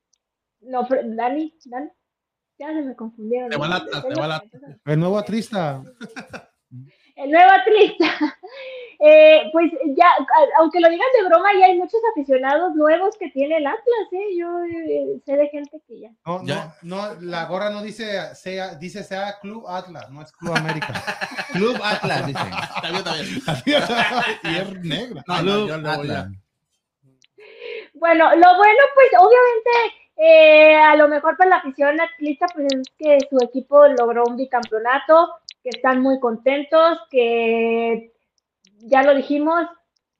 no, 0.60 0.86
Fre- 0.88 1.02
Dani, 1.14 1.54
Dani, 1.64 1.88
ya 2.58 2.68
se 2.68 2.82
me 2.82 2.94
confundieron. 2.96 3.50
Te 3.50 3.56
va 3.56 3.68
la- 3.68 3.84
te 3.84 4.14
va 4.20 4.26
la- 4.26 4.42
el 4.86 4.98
nuevo 5.00 5.18
atrista. 5.18 5.82
El 7.16 7.32
nuevo 7.32 7.50
atlista. 7.50 8.06
Eh, 9.00 9.42
pues 9.52 9.70
ya, 9.96 10.08
aunque 10.58 10.80
lo 10.80 10.88
digan 10.88 11.06
de 11.16 11.28
broma, 11.28 11.50
ya 11.56 11.66
hay 11.66 11.78
muchos 11.78 12.00
aficionados 12.10 12.74
nuevos 12.74 13.16
que 13.16 13.30
tiene 13.30 13.58
el 13.58 13.66
Atlas, 13.68 14.08
¿eh? 14.10 14.36
Yo 14.36 14.48
eh, 14.64 15.20
sé 15.24 15.36
de 15.36 15.48
gente 15.50 15.80
que 15.86 16.00
ya. 16.00 16.10
No, 16.26 16.44
Ya. 16.44 16.74
no, 16.82 17.14
no, 17.14 17.20
la 17.20 17.44
gorra 17.44 17.70
no 17.70 17.80
dice 17.80 18.34
sea, 18.34 18.74
dice 18.74 19.04
sea 19.04 19.38
Club 19.40 19.68
Atlas, 19.68 20.10
no 20.10 20.20
es 20.20 20.32
Club 20.32 20.56
América. 20.56 20.88
Club 21.52 21.76
Atlas, 21.80 22.26
dice. 22.26 22.40
Está 22.42 23.12
bien, 23.12 23.36
está 23.36 23.62
bien. 23.64 23.82
y 24.42 24.56
es 24.56 24.84
negra. 24.84 25.24
No, 25.28 25.66
Club 25.66 25.86
Atlas. 25.86 26.26
Bueno, 27.94 28.24
lo 28.34 28.56
bueno, 28.56 28.80
pues 28.94 29.08
obviamente 29.16 29.70
Eh, 30.20 30.74
a 30.74 30.96
lo 30.96 31.08
mejor 31.08 31.36
para 31.36 31.50
la 31.50 31.56
afición 31.56 32.00
atlista, 32.00 32.46
pues 32.52 32.66
es 32.74 32.82
que 32.98 33.18
su 33.30 33.38
equipo 33.42 33.86
logró 33.86 34.24
un 34.26 34.36
bicampeonato, 34.36 35.30
que 35.62 35.70
están 35.70 36.02
muy 36.02 36.18
contentos, 36.18 36.98
que 37.10 38.12
ya 38.80 39.04
lo 39.04 39.14
dijimos, 39.14 39.68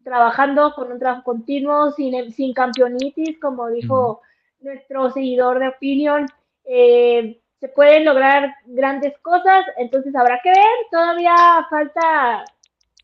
trabajando 0.04 0.72
con 0.74 0.92
un 0.92 0.98
trabajo 0.98 1.24
continuo, 1.24 1.90
sin, 1.90 2.32
sin 2.32 2.54
campeonitis, 2.54 3.38
como 3.40 3.68
dijo 3.68 4.22
nuestro 4.60 5.10
seguidor 5.10 5.58
de 5.58 5.68
opinión. 5.68 6.26
Eh, 6.64 7.40
se 7.60 7.68
pueden 7.68 8.04
lograr 8.04 8.54
grandes 8.66 9.18
cosas, 9.18 9.64
entonces 9.78 10.14
habrá 10.14 10.40
que 10.42 10.50
ver, 10.50 10.76
todavía 10.92 11.34
falta 11.68 12.44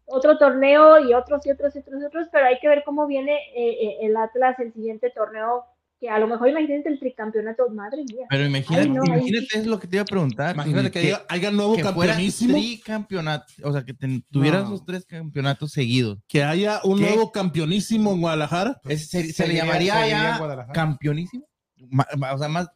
otro 0.06 0.38
torneo 0.38 1.00
y 1.00 1.14
otros 1.14 1.44
y 1.46 1.50
otros 1.50 1.74
y 1.74 1.80
otros 1.80 2.02
y 2.02 2.04
otros, 2.04 2.28
pero 2.30 2.46
hay 2.46 2.58
que 2.60 2.68
ver 2.68 2.84
cómo 2.84 3.06
viene 3.06 3.34
eh, 3.54 3.78
eh, 3.80 3.98
el 4.02 4.16
Atlas 4.16 4.58
el 4.60 4.72
siguiente 4.72 5.10
torneo, 5.10 5.64
que 6.00 6.08
a 6.10 6.18
lo 6.18 6.26
mejor 6.26 6.48
imagínate 6.48 6.88
el 6.88 6.98
tricampeonato, 6.98 7.68
madre 7.70 8.04
mía. 8.10 8.26
Pero 8.28 8.44
imagínate, 8.46 8.82
Ay, 8.82 8.90
no, 8.90 9.02
ahí 9.02 9.08
imagínate 9.08 9.58
es 9.58 9.66
lo 9.66 9.78
que 9.80 9.86
te 9.86 9.96
iba 9.96 10.02
a 10.02 10.06
preguntar. 10.06 10.54
Imagínate 10.54 10.90
que, 10.90 10.98
haya, 10.98 11.22
haya 11.28 11.50
nuevo 11.50 11.76
que 11.76 11.82
campeonísimo, 11.82 12.54
tricampeonato, 12.58 13.44
o 13.62 13.72
sea, 13.72 13.84
que 13.84 13.94
ten- 13.94 14.24
tuvieras 14.30 14.68
No. 14.68 14.84
tres 14.84 15.06
campeonatos 15.06 15.70
seguidos. 15.72 16.18
que 16.28 16.42
haya 16.44 16.80
un 16.84 16.98
¿Qué? 16.98 17.06
nuevo 17.06 17.30
campeonísimo 17.32 18.12
en 18.12 18.20
Guadalajara. 18.20 18.80
Es- 18.88 19.08
se, 19.08 19.32
se 19.32 19.46
le 19.48 19.54
llamaría 19.54 20.06
ya 20.08 20.38
Guadalajara. 20.38 20.72
campeonísimo. 20.72 21.46
Ma- 21.90 22.06
ma- 22.18 22.34
o 22.34 22.38
sea, 22.38 22.48
más. 22.48 22.68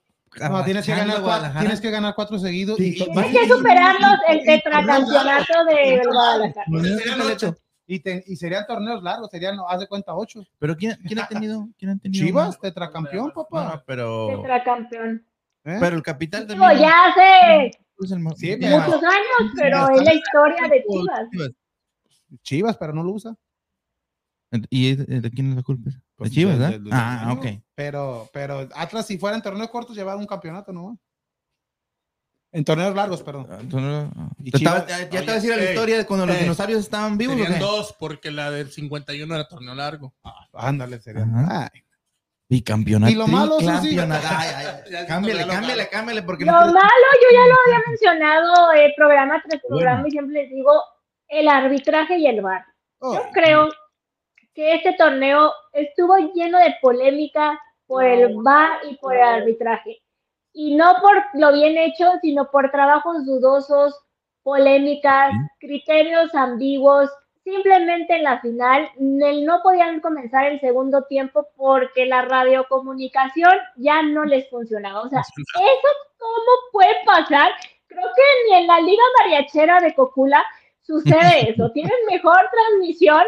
No, 0.51 0.63
tienes 0.65 0.85
que, 0.85 0.93
ganar 0.93 1.07
cuatro, 1.07 1.23
Guadalajara. 1.25 1.61
tienes 1.61 1.81
que 1.81 1.91
ganar 1.91 2.15
cuatro 2.15 2.39
seguidos. 2.39 2.77
Sí, 2.77 2.95
y, 2.99 3.03
y- 3.03 3.13
Tienes 3.13 3.33
que 3.33 3.49
superarlos 3.49 4.19
el 4.29 4.45
tetracampeonato 4.45 5.65
de 5.65 6.01
Guadalajara. 6.07 6.65
No, 7.89 7.95
y 7.95 8.01
te- 8.01 8.25
y 8.27 8.37
serían 8.37 8.67
torneos 8.67 9.03
largos, 9.03 9.31
serían, 9.31 9.57
haz 9.69 9.81
de 9.81 9.89
cuenta, 9.89 10.15
ocho. 10.15 10.45
Pero 10.59 10.77
¿quién, 10.77 10.97
quién 11.07 11.19
ha 11.21 11.27
tenido? 11.27 11.69
¿Quién 11.79 11.91
ha 11.93 11.99
tenido? 11.99 12.27
Chivas, 12.27 12.61
tetracampeón, 12.61 13.29
No, 13.29 13.33
papá. 13.35 13.75
no, 13.77 13.83
pero. 13.87 14.29
Tetracampeón. 14.43 15.25
¿Eh? 15.65 15.77
Pero 15.81 15.97
el 15.97 16.03
capital 16.03 16.47
Digo, 16.47 16.61
también. 16.61 16.83
ya 16.89 17.07
hace 17.07 17.71
es 18.01 18.11
el 18.13 18.21
ma- 18.21 18.35
Sí, 18.37 18.57
muchos 18.57 19.03
años, 19.03 19.53
pero 19.57 19.91
es 19.91 20.03
la 20.05 20.15
historia 20.15 20.69
de 20.69 20.85
Chivas. 20.89 21.51
Chivas, 22.43 22.77
pero 22.77 22.93
no 22.93 23.03
lo 23.03 23.13
usa. 23.13 23.35
¿Y 24.71 24.95
de, 24.95 25.21
de 25.21 25.31
quién 25.31 25.51
es 25.51 25.57
la 25.57 25.63
culpa? 25.63 25.91
De 25.91 25.97
Pues, 26.17 26.31
Chivas, 26.31 26.55
de- 26.55 26.65
¿verdad? 26.65 26.79
de- 26.79 26.85
de- 26.85 26.91
Ah, 26.93 27.35
ok. 27.37 27.47
Pero, 27.75 28.29
pero 28.33 28.69
Atlas, 28.75 29.07
si 29.07 29.19
fueran 29.19 29.43
torneos 29.43 29.69
cortos, 29.71 29.97
llevaba 29.97 30.19
un 30.21 30.27
campeonato, 30.27 30.73
¿no? 30.73 30.99
En 32.51 32.65
torneos 32.65 32.95
largos, 32.95 33.23
perdón. 33.23 33.47
Ah, 33.51 33.59
entonces, 33.61 34.11
ah, 34.17 34.29
Y 34.43 34.51
te 34.51 34.57
estaba- 34.59 34.87
ya 34.87 34.99
ya 35.01 35.09
te 35.11 35.19
voy 35.21 35.29
a 35.31 35.35
decir 35.35 35.57
la 35.57 35.65
historia 35.65 35.99
de 35.99 36.07
cuando 36.07 36.25
los 36.27 36.37
ey, 36.37 36.43
dinosaurios 36.43 36.81
estaban 36.81 37.19
vivos. 37.19 37.35
¿o 37.37 37.39
Serían 37.39 37.59
qué? 37.59 37.65
dos, 37.65 37.95
porque 37.99 38.31
la 38.31 38.51
del 38.51 38.71
51 38.71 39.35
era 39.35 39.47
torneo 39.47 39.75
largo. 39.75 40.15
Ándale, 40.55 40.99
sería. 41.01 41.25
Ajá. 41.25 41.71
Ay, 41.73 41.83
Y 42.51 42.63
campeonato. 42.63 43.13
Y 43.13 43.17
lo 43.17 43.27
malo, 43.27 43.59
sí. 43.61 43.67
tricampeonato. 43.67 44.27
Ay, 44.31 44.49
ay, 44.57 44.67
ay. 44.67 44.91
Ya, 44.93 45.07
Cámbiale, 45.07 45.43
lo 45.45 45.49
cámbiale, 45.53 45.83
malo. 45.83 45.89
cámbiale, 45.93 46.23
porque 46.23 46.45
Lo 46.47 46.53
no 46.53 46.59
quiero- 46.59 46.73
malo, 46.73 47.07
yo 47.23 47.29
ya 47.39 47.47
lo 47.47 47.55
había 47.67 47.85
mencionado 47.87 48.73
eh, 48.73 48.95
programa 48.97 49.43
tras 49.47 49.61
programa 49.69 49.95
Bueno. 50.01 50.09
y 50.09 50.11
siempre 50.13 50.43
les 50.43 50.51
digo, 50.51 50.73
el 51.29 51.49
arbitraje 51.49 52.17
y 52.19 52.27
el 52.27 52.41
VAR. 52.41 52.65
oh, 53.01 53.13
Yo 53.15 53.23
creo 53.35 53.69
que 54.55 54.75
este 54.77 54.95
torneo 54.95 55.53
estuvo 55.75 56.17
lleno 56.35 56.59
de 56.59 56.75
polémica 56.81 57.61
por 57.87 58.05
el 58.05 58.35
VAR 58.43 58.79
y 58.91 58.97
por 58.97 59.15
el 59.15 59.23
arbitraje. 59.23 59.99
Y 60.61 60.75
no 60.75 60.97
por 61.01 61.23
lo 61.35 61.53
bien 61.53 61.79
hecho, 61.79 62.11
sino 62.21 62.51
por 62.51 62.73
trabajos 62.73 63.25
dudosos, 63.25 63.95
polémicas, 64.43 65.31
criterios 65.61 66.35
ambiguos. 66.35 67.09
Simplemente 67.45 68.17
en 68.17 68.25
la 68.25 68.41
final 68.41 68.91
el- 68.99 69.45
no 69.47 69.61
podían 69.63 70.01
comenzar 70.01 70.47
el 70.47 70.59
segundo 70.61 71.03
tiempo 71.05 71.47
porque 71.57 72.07
la 72.07 72.23
radiocomunicación 72.23 73.53
ya 73.77 74.03
no 74.03 74.25
les 74.25 74.51
funcionaba. 74.51 75.03
O 75.03 75.09
sea, 75.09 75.21
¿eso 75.21 75.89
cómo 76.19 76.53
puede 76.73 76.95
pasar? 77.07 77.51
Creo 77.87 78.07
que 78.17 78.23
ni 78.51 78.57
en 78.57 78.67
la 78.67 78.81
Liga 78.81 79.03
Mariachera 79.21 79.79
de 79.81 79.95
Cocula 79.95 80.45
sucede 80.83 81.51
eso. 81.51 81.71
Tienen 81.71 81.93
mejor 82.11 82.37
transmisión. 82.51 83.23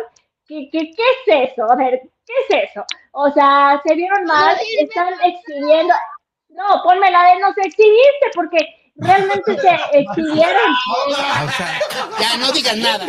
¿Qué, 0.46 0.68
qué, 0.72 0.90
qué 0.96 1.02
es 1.42 1.50
eso? 1.52 1.70
A 1.70 1.76
ver, 1.76 2.00
¿qué 2.26 2.32
es 2.48 2.70
eso? 2.70 2.84
O 3.12 3.30
sea, 3.30 3.80
se 3.86 3.94
vieron 3.94 4.24
mal, 4.24 4.56
están 4.80 5.14
exhibiendo. 5.22 5.94
No, 6.50 6.82
ponme 6.84 7.10
la 7.10 7.24
de 7.34 7.40
no 7.40 7.52
se 7.54 7.60
exhibiste 7.62 8.26
porque 8.34 8.58
realmente 8.96 9.56
se 9.58 9.98
exhibieron. 9.98 10.74
Ah, 11.16 11.46
o 11.46 11.50
sea, 11.52 11.80
Ya 12.20 12.36
no 12.38 12.52
digas 12.52 12.76
nada. 12.76 13.06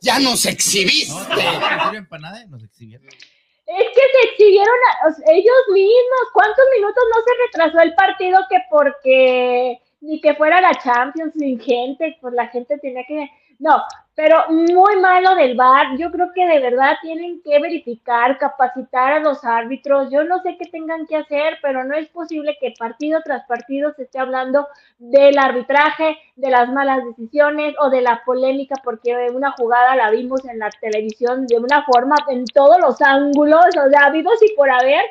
Ya 0.00 0.18
nos 0.20 0.46
exhibiste. 0.46 1.12
no, 1.12 1.60
no 1.76 1.84
sirven 1.84 2.08
para 2.08 2.22
nada, 2.22 2.44
nos 2.46 2.62
exhibieron. 2.62 3.06
Es 3.06 3.84
que 3.94 4.00
se 4.00 4.28
exhibieron 4.30 4.74
a- 4.88 5.08
o 5.08 5.12
sea, 5.12 5.24
ellos 5.34 5.56
mismos. 5.72 6.20
¿Cuántos 6.32 6.64
minutos 6.76 7.04
no 7.14 7.22
se 7.22 7.30
retrasó 7.46 7.80
el 7.82 7.94
partido 7.94 8.38
que 8.48 8.56
porque 8.70 9.78
ni 10.00 10.20
que 10.20 10.34
fuera 10.34 10.60
la 10.60 10.74
Champions 10.82 11.32
sin 11.36 11.60
gente, 11.60 12.16
pues 12.20 12.32
la 12.34 12.46
gente 12.48 12.78
tenía 12.78 13.02
que... 13.06 13.28
No, 13.58 13.82
pero 14.14 14.48
muy 14.48 14.96
malo 15.00 15.34
del 15.36 15.56
VAR. 15.56 15.96
Yo 15.96 16.10
creo 16.10 16.32
que 16.34 16.46
de 16.46 16.58
verdad 16.58 16.96
tienen 17.02 17.40
que 17.42 17.60
verificar, 17.60 18.36
capacitar 18.36 19.12
a 19.12 19.20
los 19.20 19.44
árbitros. 19.44 20.10
Yo 20.10 20.24
no 20.24 20.40
sé 20.42 20.56
qué 20.58 20.68
tengan 20.70 21.06
que 21.06 21.16
hacer, 21.16 21.58
pero 21.62 21.84
no 21.84 21.94
es 21.94 22.08
posible 22.08 22.56
que 22.60 22.74
partido 22.78 23.20
tras 23.24 23.46
partido 23.46 23.92
se 23.94 24.02
esté 24.02 24.18
hablando 24.18 24.66
del 24.98 25.38
arbitraje, 25.38 26.18
de 26.34 26.50
las 26.50 26.68
malas 26.68 27.04
decisiones 27.04 27.74
o 27.80 27.90
de 27.90 28.02
la 28.02 28.22
polémica, 28.24 28.74
porque 28.82 29.14
una 29.32 29.52
jugada 29.52 29.94
la 29.94 30.10
vimos 30.10 30.44
en 30.46 30.58
la 30.58 30.70
televisión 30.80 31.46
de 31.46 31.58
una 31.58 31.84
forma 31.84 32.16
en 32.28 32.44
todos 32.46 32.80
los 32.80 33.00
ángulos, 33.00 33.66
o 33.76 33.90
sea, 33.90 34.10
vivos 34.10 34.42
y 34.42 34.54
por 34.56 34.68
haber. 34.70 35.04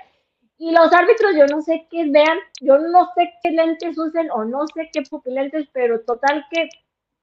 Y 0.57 0.71
los 0.71 0.91
árbitros, 0.91 1.35
yo 1.35 1.45
no 1.47 1.61
sé 1.61 1.87
qué 1.89 2.09
vean, 2.09 2.39
yo 2.61 2.77
no 2.77 3.09
sé 3.15 3.31
qué 3.43 3.51
lentes 3.51 3.97
usen 3.97 4.29
o 4.31 4.43
no 4.43 4.67
sé 4.67 4.89
qué 4.91 5.03
pupilentes, 5.09 5.67
pero 5.71 6.01
total 6.01 6.45
que 6.51 6.67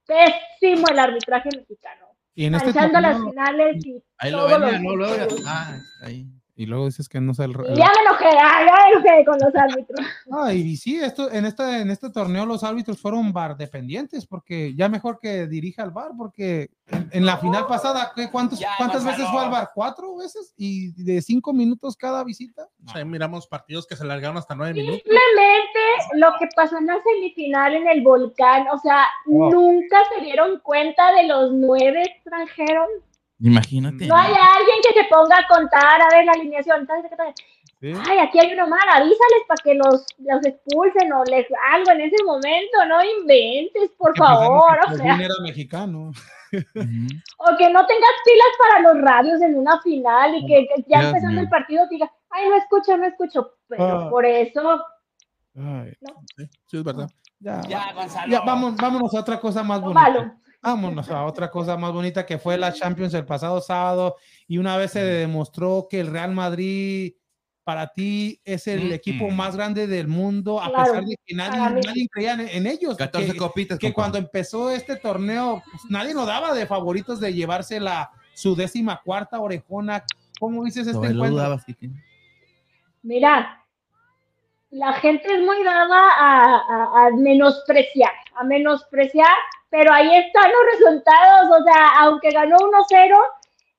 pésimo 0.05 0.87
el 0.89 0.99
arbitraje 0.99 1.49
mexicano. 1.55 2.05
y 2.35 2.45
en 2.45 2.55
este 2.55 2.67
Manchando 2.73 2.99
las 3.01 3.17
torneo- 3.17 3.29
finales 3.31 3.85
y 3.85 4.03
Ahí 4.17 4.31
lo 4.31 4.45
ven, 4.47 4.61
los 4.61 4.81
no, 4.99 5.35
ah, 5.47 5.77
ahí. 6.03 6.27
y 6.57 6.65
luego 6.65 6.85
dices 6.85 7.07
que 7.09 7.19
no 7.21 7.31
es 7.33 7.39
el. 7.39 7.51
Ya 7.53 7.57
me 7.63 8.01
enojé, 8.01 8.29
ah, 8.41 8.65
ya 8.65 8.73
me 8.73 8.91
enojé 8.91 9.25
con 9.25 9.37
los 9.39 9.55
árbitros. 9.55 10.05
Ah, 10.31 10.53
y 10.53 10.75
sí, 10.77 10.95
esto, 10.97 11.31
en, 11.31 11.45
este, 11.45 11.79
en 11.81 11.91
este 11.91 12.09
torneo 12.09 12.45
los 12.45 12.63
árbitros 12.63 12.99
fueron 13.01 13.31
bar 13.33 13.55
dependientes, 13.57 14.25
porque 14.25 14.73
ya 14.75 14.87
mejor 14.89 15.19
que 15.19 15.47
dirija 15.47 15.83
al 15.83 15.91
bar, 15.91 16.11
porque 16.17 16.69
en, 16.87 17.09
en 17.11 17.25
la 17.25 17.37
final 17.37 17.67
pasada, 17.67 18.11
¿qué, 18.15 18.29
cuántos, 18.29 18.59
Ya, 18.59 18.69
¿cuántas 18.77 19.03
Gonzalo. 19.03 19.17
veces 19.23 19.31
fue 19.33 19.43
al 19.45 19.51
bar? 19.51 19.69
¿Cuatro 19.73 20.15
veces? 20.17 20.53
¿Y 20.57 20.91
de 21.03 21.21
cinco 21.21 21.51
minutos 21.53 21.95
cada 21.97 22.23
visita? 22.23 22.67
O 22.85 22.91
sea, 22.91 23.03
miramos 23.05 23.47
partidos 23.47 23.85
que 23.87 23.95
se 23.95 24.05
largaron 24.05 24.37
hasta 24.37 24.55
nueve 24.55 24.73
minutos. 24.73 25.01
Simplemente 25.03 25.79
lo 26.13 26.33
que 26.39 26.47
pasó 26.55 26.77
en 26.77 26.87
la 26.87 26.97
semifinal 27.03 27.75
en 27.75 27.87
el 27.87 28.01
volcán, 28.01 28.67
o 28.71 28.77
sea, 28.79 29.05
nunca 29.25 29.97
se 30.13 30.23
dieron 30.23 30.59
cuenta 30.59 31.11
de 31.13 31.23
los 31.27 31.51
nueve 31.51 32.01
extranjeros. 32.03 32.87
Imagínate. 33.41 34.07
No 34.07 34.15
hay 34.15 34.31
alguien 34.33 34.77
que 34.87 34.93
se 34.99 35.07
ponga 35.09 35.37
a 35.37 35.47
contar, 35.47 36.01
a 36.01 36.15
ver 36.15 36.25
la 36.25 36.31
alineación. 36.33 36.87
tal, 36.87 37.01
tal, 37.03 37.17
tal. 37.17 37.33
Sí. 37.81 37.93
Ay, 38.09 38.19
aquí 38.19 38.39
hay 38.39 38.53
uno 38.53 38.67
mal, 38.67 38.87
avísales 38.89 39.43
para 39.47 39.61
que 39.61 39.75
los, 39.75 40.05
los 40.19 40.45
expulsen 40.45 41.11
o 41.11 41.23
les 41.25 41.45
algo 41.73 41.91
en 41.91 42.01
ese 42.01 42.23
momento, 42.23 42.85
no 42.87 43.03
inventes, 43.03 43.91
por 43.97 44.17
favor, 44.17 44.77
o 44.87 44.95
sea, 44.95 45.15
era 45.21 45.33
mexicano. 45.43 46.11
O 46.53 47.57
que 47.57 47.69
no 47.69 47.85
tengas 47.85 48.11
pilas 48.23 48.53
para 48.59 48.79
los 48.79 49.01
radios 49.01 49.41
en 49.41 49.57
una 49.57 49.81
final 49.81 50.35
y 50.35 50.45
que, 50.47 50.67
que 50.73 50.85
ya 50.87 50.99
Dios 50.99 51.07
empezando 51.09 51.41
el 51.41 51.49
partido 51.49 51.85
diga, 51.89 52.09
ay, 52.29 52.47
no 52.49 52.55
escucho, 52.55 52.97
no 52.97 53.05
escucho, 53.05 53.51
pero 53.67 53.83
Ah. 53.83 54.09
por 54.09 54.25
eso, 54.25 54.81
Ay, 55.55 55.93
Sí, 56.37 56.49
sí, 56.65 56.77
es 56.77 56.83
verdad. 56.83 57.09
ya, 57.39 57.61
Ya, 57.67 57.93
Gonzalo. 57.93 58.31
ya, 58.31 58.41
vamos, 58.41 58.75
vámonos 58.75 59.13
a 59.15 59.19
otra 59.19 59.39
cosa 59.39 59.63
más 59.63 59.81
bonita. 59.81 60.01
malo. 60.01 60.35
Vámonos 60.61 61.09
a 61.09 61.23
otra 61.25 61.49
cosa 61.51 61.77
más 61.77 61.91
bonita 61.93 62.25
que 62.25 62.39
fue 62.39 62.57
la 62.57 62.73
Champions 62.73 63.13
el 63.13 63.23
pasado 63.25 63.61
sábado 63.61 64.15
y 64.47 64.57
una 64.57 64.75
vez 64.77 64.91
se 64.91 65.03
demostró 65.03 65.87
que 65.89 65.99
el 65.99 66.07
Real 66.07 66.31
Madrid 66.31 67.13
para 67.63 67.87
ti 67.93 68.41
es 68.43 68.67
el 68.67 68.89
Mm, 68.89 68.93
equipo 68.93 69.29
mm. 69.29 69.35
más 69.35 69.55
grande 69.55 69.85
del 69.87 70.07
mundo 70.07 70.59
a 70.61 70.69
Claro, 70.69 70.85
pesar 70.91 71.05
de 71.05 71.15
que 71.23 71.35
nadie, 71.35 72.07
creía 72.11 72.33
en, 72.33 72.41
en 72.41 72.67
ellos. 72.67 72.97
14 72.97 73.31
que, 73.33 73.37
copitas. 73.37 73.77
que 73.79 73.93
cuando 73.93 74.17
empezó 74.17 74.71
este 74.71 74.95
torneo 74.95 75.61
pues, 75.69 75.83
nadie 75.89 76.13
nos 76.15 76.25
daba 76.27 76.53
de 76.53 76.65
favoritos 76.65 77.19
de 77.19 77.33
llevarse 77.33 77.79
la, 77.79 78.09
su 78.33 78.55
décima 78.55 79.01
cuarta 79.03 79.39
orejona. 79.39 80.03
¿Cómo 80.39 80.63
dices 80.65 80.87
este 80.87 80.93
No, 80.93 81.13
lo 81.13 81.25
encuentro? 81.27 81.61
Mira, 83.03 83.63
la 84.75 84.93
gente 84.93 85.33
es 85.33 85.41
muy 85.41 85.63
dada 85.63 85.99
a, 86.17 86.55
a- 86.57 87.05
a 87.07 87.09
menospreciar, 87.11 88.11
a 88.35 88.43
menospreciar, 88.43 89.35
pero 89.69 89.91
ahí 89.93 90.13
están 90.17 90.51
los 90.51 90.65
resultados, 90.73 91.59
o 91.59 91.63
sea, 91.63 91.87
aunque 92.01 92.29
ganó 92.31 92.57
1-0, 92.57 93.17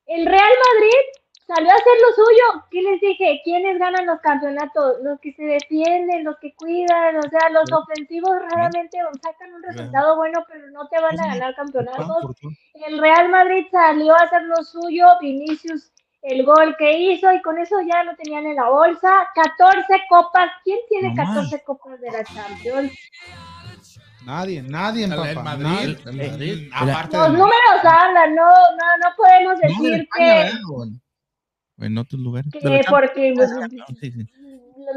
el 0.07 0.27
Real 0.27 0.55
Madrid 0.67 1.03
salió 1.47 1.71
a 1.71 1.75
hacer 1.75 1.93
lo 2.03 2.25
suyo. 2.25 2.65
¿Qué 2.71 2.83
les 2.83 3.01
dije? 3.01 3.41
¿Quiénes 3.45 3.79
ganan 3.79 4.07
los 4.07 4.21
campeonatos? 4.21 4.97
Los 5.03 5.21
que 5.21 5.33
se 5.33 5.43
defienden, 5.45 6.25
los 6.25 6.37
que 6.39 6.55
cuidan, 6.57 7.17
o 7.19 7.23
sea, 7.23 7.51
los 7.51 7.71
ofensivos 7.73 8.31
raramente 8.51 8.99
sacan 9.23 9.53
un 9.55 9.63
resultado 9.63 10.17
bueno, 10.17 10.45
pero 10.49 10.71
no 10.71 10.89
te 10.89 11.01
van 11.01 11.19
a 11.21 11.27
ganar 11.29 11.55
campeonatos. 11.55 12.37
El 12.75 12.99
Real 12.99 13.29
Madrid 13.29 13.67
salió 13.71 14.13
a 14.15 14.25
hacer 14.25 14.43
lo 14.45 14.57
suyo, 14.65 15.07
Vinicius 15.21 15.93
el 16.29 16.45
gol 16.45 16.75
que 16.79 16.93
hizo 16.99 17.33
y 17.33 17.41
con 17.43 17.59
eso 17.59 17.77
ya 17.83 18.03
lo 18.05 18.15
tenían 18.17 18.47
en 18.47 18.57
la 18.57 18.69
bolsa. 18.69 19.29
14 19.35 19.85
copas. 20.09 20.51
¿Quién 20.65 20.79
tiene 20.89 21.11
No 21.15 21.25
14 21.25 21.63
copas 21.65 22.01
de 22.01 22.11
la 22.11 22.25
Champions? 22.25 22.93
Nadie, 24.25 24.61
nadie, 24.63 25.05
el 25.05 25.11
Madrid, 25.11 25.63
nadie. 25.65 25.97
el 26.05 26.31
Madrid. 26.31 26.71
Aparte 26.75 27.17
Los 27.17 27.27
del- 27.29 27.33
números 27.39 27.85
hablan, 27.85 28.35
no, 28.35 28.45
no, 28.45 28.87
no 29.03 29.17
podemos 29.17 29.55
No, 29.55 29.61
de 29.61 29.69
decir 29.69 30.01
España, 30.01 30.51
que. 30.51 30.59
Bueno, 30.67 30.93
En 31.79 31.99
otros 31.99 32.21
lugares. 32.21 32.51
que 32.53 32.59
de 32.61 32.83
la 32.83 32.91
porque 32.91 33.35
Sí, 34.01 34.11
sí. 34.11 34.27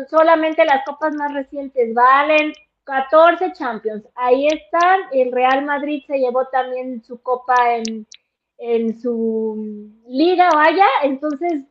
solamente 0.10 0.66
las 0.66 0.84
copas 0.86 1.14
más 1.16 1.32
recientes 1.34 1.94
valen 1.94 2.54
14 2.86 3.54
Champions. 3.54 4.04
Ahí 4.16 4.48
están. 4.48 5.02
El 5.12 5.32
Real 5.32 5.64
Madrid 5.64 6.02
se 6.08 6.18
llevó 6.18 6.46
también 6.48 7.04
su 7.04 7.22
copa 7.22 7.54
en, 7.76 8.08
en 8.60 9.00
su 9.00 9.92
liga, 10.08 10.50
vaya. 10.54 10.86
Entonces. 11.04 11.66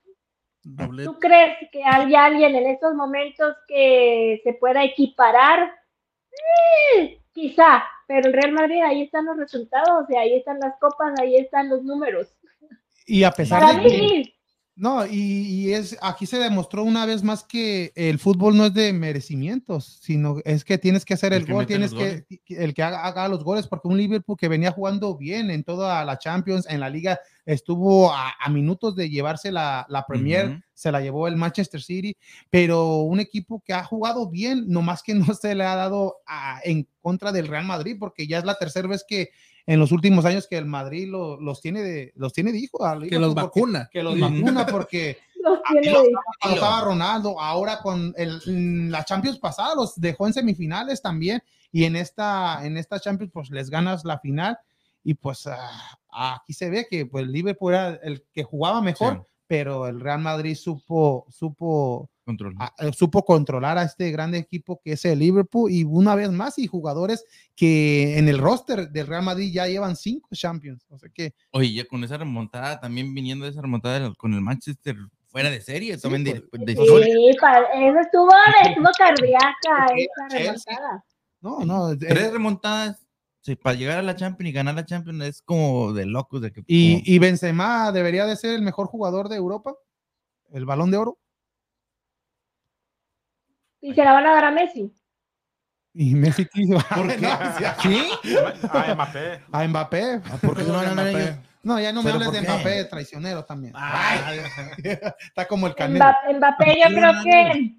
¿tú 1.04 1.18
crees 1.18 1.56
que 1.72 1.82
hay 1.82 2.14
alguien 2.14 2.54
en 2.54 2.66
estos 2.66 2.94
momentos 2.94 3.54
que 3.66 4.40
se 4.44 4.52
pueda 4.54 4.84
equiparar? 4.84 5.72
Eh, 6.92 7.20
quizá, 7.32 7.84
pero 8.06 8.28
el 8.28 8.32
Real 8.32 8.52
Madrid 8.52 8.82
ahí 8.82 9.02
están 9.02 9.26
los 9.26 9.36
resultados, 9.36 10.08
y 10.10 10.16
ahí 10.16 10.34
están 10.34 10.58
las 10.60 10.78
copas, 10.78 11.18
ahí 11.20 11.36
están 11.36 11.68
los 11.68 11.82
números. 11.82 12.34
Y 13.06 13.24
a 13.24 13.30
pesar 13.30 13.62
Para 13.62 13.74
de 13.74 13.84
mí, 13.84 13.90
que, 13.90 13.98
sí. 13.98 14.34
No, 14.78 15.04
y, 15.06 15.12
y 15.42 15.72
es 15.74 15.96
aquí 16.00 16.24
se 16.24 16.38
demostró 16.38 16.84
una 16.84 17.04
vez 17.04 17.22
más 17.24 17.42
que 17.44 17.92
el 17.96 18.18
fútbol 18.18 18.56
no 18.56 18.66
es 18.66 18.74
de 18.74 18.92
merecimientos, 18.92 19.98
sino 20.00 20.36
es 20.44 20.64
que 20.64 20.78
tienes 20.78 21.04
que 21.04 21.14
hacer 21.14 21.32
El 21.32 21.40
el, 21.40 21.46
que 21.46 21.52
gol, 21.52 21.66
tienes 21.66 21.92
que 21.92 22.24
el 22.48 22.74
que 22.74 22.82
haga, 22.82 23.04
haga 23.04 23.28
los 23.28 23.42
goles, 23.44 23.66
porque 23.66 23.88
un 23.88 23.96
Liverpool 23.98 24.36
que 24.38 24.48
venía 24.48 24.70
jugando 24.72 25.16
bien 25.16 25.50
en 25.50 25.64
toda 25.64 26.04
la 26.04 26.18
Champions, 26.18 26.66
en 26.70 26.80
la 26.80 26.88
liga, 26.88 27.18
estuvo 27.44 28.12
a, 28.12 28.34
a 28.38 28.48
minutos 28.50 28.94
de 28.94 29.10
llevarse 29.10 29.50
la, 29.52 29.84
la 29.88 30.06
Premier, 30.06 30.62
se 30.74 30.92
la 30.92 31.00
llevó 31.00 31.26
el 31.26 31.34
Manchester 31.36 31.82
City, 31.82 32.16
pero 32.50 32.98
un 32.98 33.18
equipo 33.20 33.60
que 33.66 33.72
ha 33.72 33.82
jugado 33.84 34.28
bien, 34.30 34.64
nomás 34.68 35.02
que 35.02 35.14
no 35.14 35.34
se 35.34 35.54
le 35.54 35.64
ha 35.64 35.74
dado 35.74 36.18
a- 36.26 36.60
en 36.62 36.86
contra 37.00 37.32
del 37.32 37.48
Real 37.48 37.64
Madrid, 37.64 37.96
porque 37.98 38.26
ya 38.26 38.38
es 38.38 38.44
la 38.44 38.54
tercera 38.56 38.86
vez 38.86 39.04
que 39.08 39.30
en 39.68 39.78
los 39.78 39.92
últimos 39.92 40.24
años 40.24 40.46
que 40.48 40.56
el 40.56 40.64
Madrid 40.64 41.08
lo- 41.08 41.38
los 41.40 41.60
tiene 41.60 41.82
de 41.82 42.12
los 42.16 42.32
tiene 42.32 42.52
de 42.52 42.58
hijo, 42.58 42.78
Que 43.08 43.18
los 43.18 43.34
porque- 43.34 43.42
vacuna. 43.42 43.88
que 43.92 44.02
los 44.02 44.18
vacuna 44.18 44.66
porque 44.86 45.18
los 45.44 45.58
estaba 46.54 46.80
Ronaldo, 46.80 47.40
ahora 47.40 47.80
con 47.80 48.14
el, 48.16 48.40
mm, 48.46 48.88
la 48.90 49.04
Champions 49.04 49.38
pasada 49.38 49.74
los 49.74 49.94
dejó 50.00 50.26
en 50.26 50.32
semifinales 50.32 51.02
también 51.02 51.42
y 51.70 51.84
en 51.84 51.96
esta 51.96 52.64
en 52.64 52.76
esta 52.78 52.98
Champions 52.98 53.30
pues 53.32 53.50
les 53.50 53.68
ganas 53.70 54.04
la 54.04 54.18
final 54.18 54.58
y 55.04 55.14
pues 55.14 55.46
ah, 55.46 55.98
aquí 56.10 56.52
se 56.54 56.70
ve 56.70 56.86
que 56.90 57.04
pues 57.06 57.24
el 57.24 57.32
Liverpool 57.32 57.74
era 57.74 57.88
el 58.02 58.24
que 58.32 58.42
jugaba 58.44 58.80
mejor, 58.80 59.14
Sí. 59.26 59.32
Pero 59.48 59.88
el 59.88 59.98
Real 60.00 60.20
Madrid 60.20 60.54
supo 60.54 61.26
supo 61.30 62.08
Control. 62.24 62.54
a- 62.58 62.74
eh, 62.78 62.92
supo 62.92 63.24
controlar 63.24 63.78
a 63.78 63.82
este 63.84 64.10
grande 64.10 64.36
equipo 64.38 64.80
que 64.84 64.92
es 64.92 65.04
el 65.06 65.18
Liverpool 65.18 65.72
y 65.72 65.82
una 65.84 66.14
vez 66.14 66.30
más 66.30 66.58
y 66.58 66.66
jugadores 66.66 67.24
que 67.56 68.18
en 68.18 68.28
el 68.28 68.38
roster 68.38 68.90
del 68.90 69.06
Real 69.06 69.22
Madrid 69.22 69.50
ya 69.52 69.66
llevan 69.66 69.96
cinco 69.96 70.28
Champions, 70.34 70.84
o 70.90 70.98
sea 70.98 71.08
que 71.12 71.32
Oye, 71.52 71.72
ya 71.72 71.84
con 71.86 72.04
esa 72.04 72.18
remontada, 72.18 72.78
también 72.78 73.12
viniendo 73.14 73.46
de 73.46 73.50
esa 73.52 73.62
remontada 73.62 73.98
del- 73.98 74.16
con 74.16 74.34
el 74.34 74.42
Manchester 74.42 74.94
fuera 75.28 75.50
de 75.50 75.60
serie, 75.62 75.96
también 75.98 76.24
de, 76.24 76.40
pues, 76.42 76.64
de 76.66 76.72
historia. 76.72 77.06
Sí, 77.06 77.28
eso 77.30 78.00
estuvo, 78.00 78.30
estuvo 78.62 78.88
cardíaca 78.98 79.86
esa 79.96 80.28
remontada. 80.38 81.04
no, 81.40 81.60
no, 81.64 81.96
Tres 81.96 82.30
remontadas 82.32 83.06
sí, 83.40 83.56
para 83.56 83.76
llegar 83.76 83.98
a 83.98 84.02
la 84.02 84.16
Champions 84.16 84.50
y 84.50 84.52
ganar 84.52 84.74
la 84.74 84.84
Champions 84.86 85.22
es 85.24 85.42
como 85.42 85.92
de 85.92 86.06
locos. 86.06 86.40
De 86.42 86.52
que, 86.52 86.62
Y, 86.66 86.94
como- 86.94 87.02
y 87.06 87.18
Benzema 87.18 87.92
debería 87.92 88.26
de 88.26 88.36
ser 88.36 88.54
el 88.54 88.62
mejor 88.62 88.86
jugador 88.86 89.28
de 89.28 89.36
Europa, 89.36 89.74
el 90.52 90.64
balón 90.66 90.90
de 90.90 90.96
oro. 90.98 91.18
Y 93.80 93.94
se 93.94 94.04
la 94.04 94.12
van 94.12 94.26
a 94.26 94.32
dar 94.32 94.44
a 94.46 94.50
Messi. 94.50 94.92
Y 95.94 96.14
Messi 96.14 96.46
quiso 96.46 96.74
¿Por 96.94 97.06
qué? 97.16 97.26
¿Sí? 97.82 98.08
Ah, 98.70 98.94
Mbappé. 98.94 99.40
a 99.52 99.66
Mbappé. 99.68 100.20
¿Por 100.42 100.56
qué 100.56 100.62
no 100.64 100.78
a 100.78 101.10
ellos? 101.10 101.36
No, 101.62 101.80
ya 101.80 101.92
no 101.92 102.02
me 102.02 102.10
¿Pero 102.12 102.24
hables 102.24 102.40
de? 102.40 102.46
Mbappé, 102.48 102.84
traicionero 102.84 103.44
también. 103.44 103.72
Ay, 103.76 104.40
Está 104.84 105.46
como 105.46 105.66
el 105.66 105.74
canelo. 105.74 106.04
Mbappé, 106.04 106.34
Mbappé, 106.34 106.80
yo 106.80 106.86
creo 106.94 107.12
que. 107.24 107.74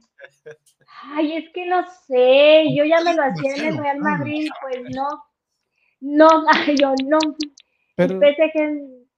Ay, 1.16 1.38
es 1.38 1.46
que 1.54 1.66
no 1.66 1.84
sé. 2.08 2.76
Yo 2.76 2.84
ya 2.84 3.02
me 3.02 3.14
lo 3.14 3.24
hacía 3.24 3.56
en 3.56 3.66
el 3.66 3.78
Real 3.78 4.00
Madrid, 4.00 4.50
pues 4.62 4.84
no. 4.94 5.08
No, 6.02 6.28
yo 6.80 6.94
no. 7.08 7.20
Pero, 7.96 8.16
El 8.16 8.20
PSG 8.36 8.60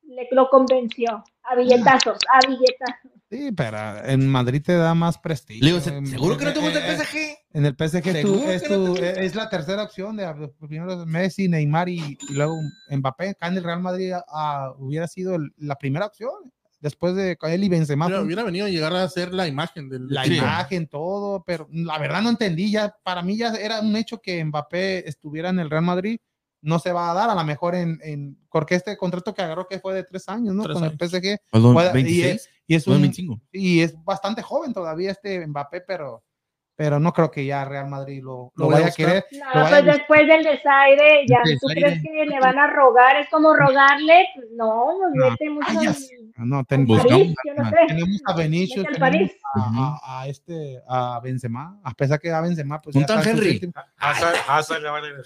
le, 0.08 0.28
lo 0.32 0.50
convenció. 0.50 1.24
A 1.44 1.56
billetazos, 1.56 2.18
a 2.32 2.48
billetazos. 2.48 3.12
sí, 3.30 3.52
pero 3.52 4.06
en 4.06 4.28
Madrid 4.30 4.62
te 4.64 4.76
da 4.76 4.94
más 4.94 5.18
prestigio. 5.18 5.64
Le 5.64 5.72
digo, 5.72 5.82
¿se- 5.82 5.96
En- 5.98 6.06
¿seguro 6.06 6.38
que 6.38 6.46
no 6.46 6.54
te 6.54 6.60
gusta 6.60 6.80
eh, 6.80 6.92
el 6.92 6.98
PSG? 6.98 7.18
En 7.54 7.66
el 7.66 7.76
PSG 7.76 8.04
tú- 8.22 8.28
¿Seguro 8.36 8.52
es, 8.52 8.62
que 8.64 8.70
no 8.78 8.94
te 8.94 9.26
es 9.26 9.36
la 9.36 9.50
tercera 9.50 9.84
opción 9.84 10.16
de 10.18 10.50
primero 10.60 11.04
Messi, 11.06 11.48
Neymar 11.50 11.90
y, 11.90 12.18
y 12.30 12.34
luego 12.34 12.56
Mbappé. 12.92 13.30
Acá 13.30 13.48
en 13.48 13.58
el 13.58 13.64
Real 13.64 13.82
Madrid 13.82 14.14
ah, 14.28 14.74
hubiera 14.78 15.08
sido 15.08 15.36
el- 15.36 15.52
la 15.58 15.76
primera 15.76 16.06
opción 16.06 16.30
después 16.80 17.16
de 17.16 17.38
él 17.42 17.64
y 17.64 17.70
Benzema. 17.70 18.06
Pero 18.06 18.20
fue 18.20 18.26
hubiera 18.28 18.44
venido 18.44 18.68
a 18.68 18.70
llegar 18.70 18.96
a 18.96 19.10
ser 19.10 19.34
la 19.34 19.48
imagen 19.48 19.90
del 19.90 20.08
la 20.08 20.24
Sí. 20.24 20.38
imagen, 20.38 20.88
todo, 20.88 21.44
pero 21.44 21.68
la 21.72 21.98
verdad 21.98 22.22
no 22.22 22.30
entendí. 22.30 22.72
Ya 22.72 22.96
para 23.04 23.24
mí 23.24 23.36
ya 23.36 23.50
era 23.56 23.82
un 23.82 23.96
hecho 23.96 24.20
que 24.22 24.44
Mbappé 24.46 25.08
estuviera 25.10 25.50
en 25.50 25.60
el 25.60 25.70
Real 25.72 25.84
Madrid. 25.84 26.20
No 26.62 26.78
se 26.80 26.92
va 26.92 27.12
a 27.12 27.14
dar, 27.14 27.30
a 27.30 27.36
lo 27.36 27.44
mejor 27.44 27.74
en, 27.76 28.00
en 28.04 28.38
porque 28.52 28.76
este 28.76 28.96
contrato 28.98 29.34
que 29.34 29.42
agarró 29.42 29.68
que 29.68 29.80
fue 29.80 29.94
de 29.96 30.04
tres 30.04 30.30
años, 30.30 30.54
¿no? 30.54 30.64
Tres 30.64 30.76
Con 30.76 30.84
años. 30.84 30.94
el 31.00 31.10
PSG. 31.10 31.40
Perdón, 31.52 31.74
Puede- 31.74 31.90
y 31.90 31.94
26, 31.94 32.36
es, 32.36 32.50
y 32.68 32.76
es 32.76 32.88
un, 32.88 33.02
25. 33.02 33.42
y 33.52 33.82
es 33.82 33.96
bastante 34.04 34.42
joven 34.42 34.72
todavía 34.74 35.12
este 35.12 35.46
Mbappé, 35.48 35.82
pero, 35.82 36.24
pero 36.76 37.00
no 37.00 37.14
creo 37.14 37.30
que 37.30 37.46
ya 37.46 37.64
Real 37.66 37.88
Madrid 37.88 38.24
lo, 38.24 38.52
lo 38.56 38.66
Lo 38.66 38.68
vaya 38.72 38.88
a 38.88 38.92
querer. 38.92 39.26
No, 39.54 39.62
Lo 39.62 39.70
pues 39.70 39.86
después 39.86 40.28
del 40.28 40.44
desaire, 40.44 41.26
ya, 41.28 41.42
¿tú 41.44 41.68
Desaire. 41.68 41.82
crees 41.82 42.02
que 42.04 42.26
le 42.26 42.40
van 42.40 42.58
a 42.58 42.68
rogar? 42.68 43.18
Es 43.18 43.30
como 43.30 43.54
rogarle, 43.54 44.28
pues 44.36 44.48
no, 44.56 44.94
pues 45.00 45.14
No, 45.14 45.30
vete 45.32 45.50
mucho 45.50 45.68
ay, 45.70 45.78
ya 45.84 45.90
al- 45.90 45.96
sé. 45.96 46.18
No, 46.38 46.64
ten- 46.64 46.86
Buscamos 46.88 47.12
París, 47.14 47.36
yo 47.46 47.54
no 47.54 47.70
sé. 47.70 47.76
tenemos 47.88 48.22
a 48.26 48.34
al 48.80 48.86
tenemos 48.88 49.00
París. 49.00 49.32
a, 49.54 50.00
a- 50.02 50.22
a 50.22 50.28
este, 50.28 50.82
a 50.88 51.20
Benzema, 51.22 51.80
a 51.84 51.94
pesar 51.94 52.20
que 52.20 52.32
a 52.32 52.42
Benzema, 52.42 52.82
pues 52.82 52.96
Un 52.96 53.02
ya 53.02 53.06
tal 53.08 53.28
Henry. 53.28 53.50
últimos- 53.52 53.76
Hazard, 53.98 54.36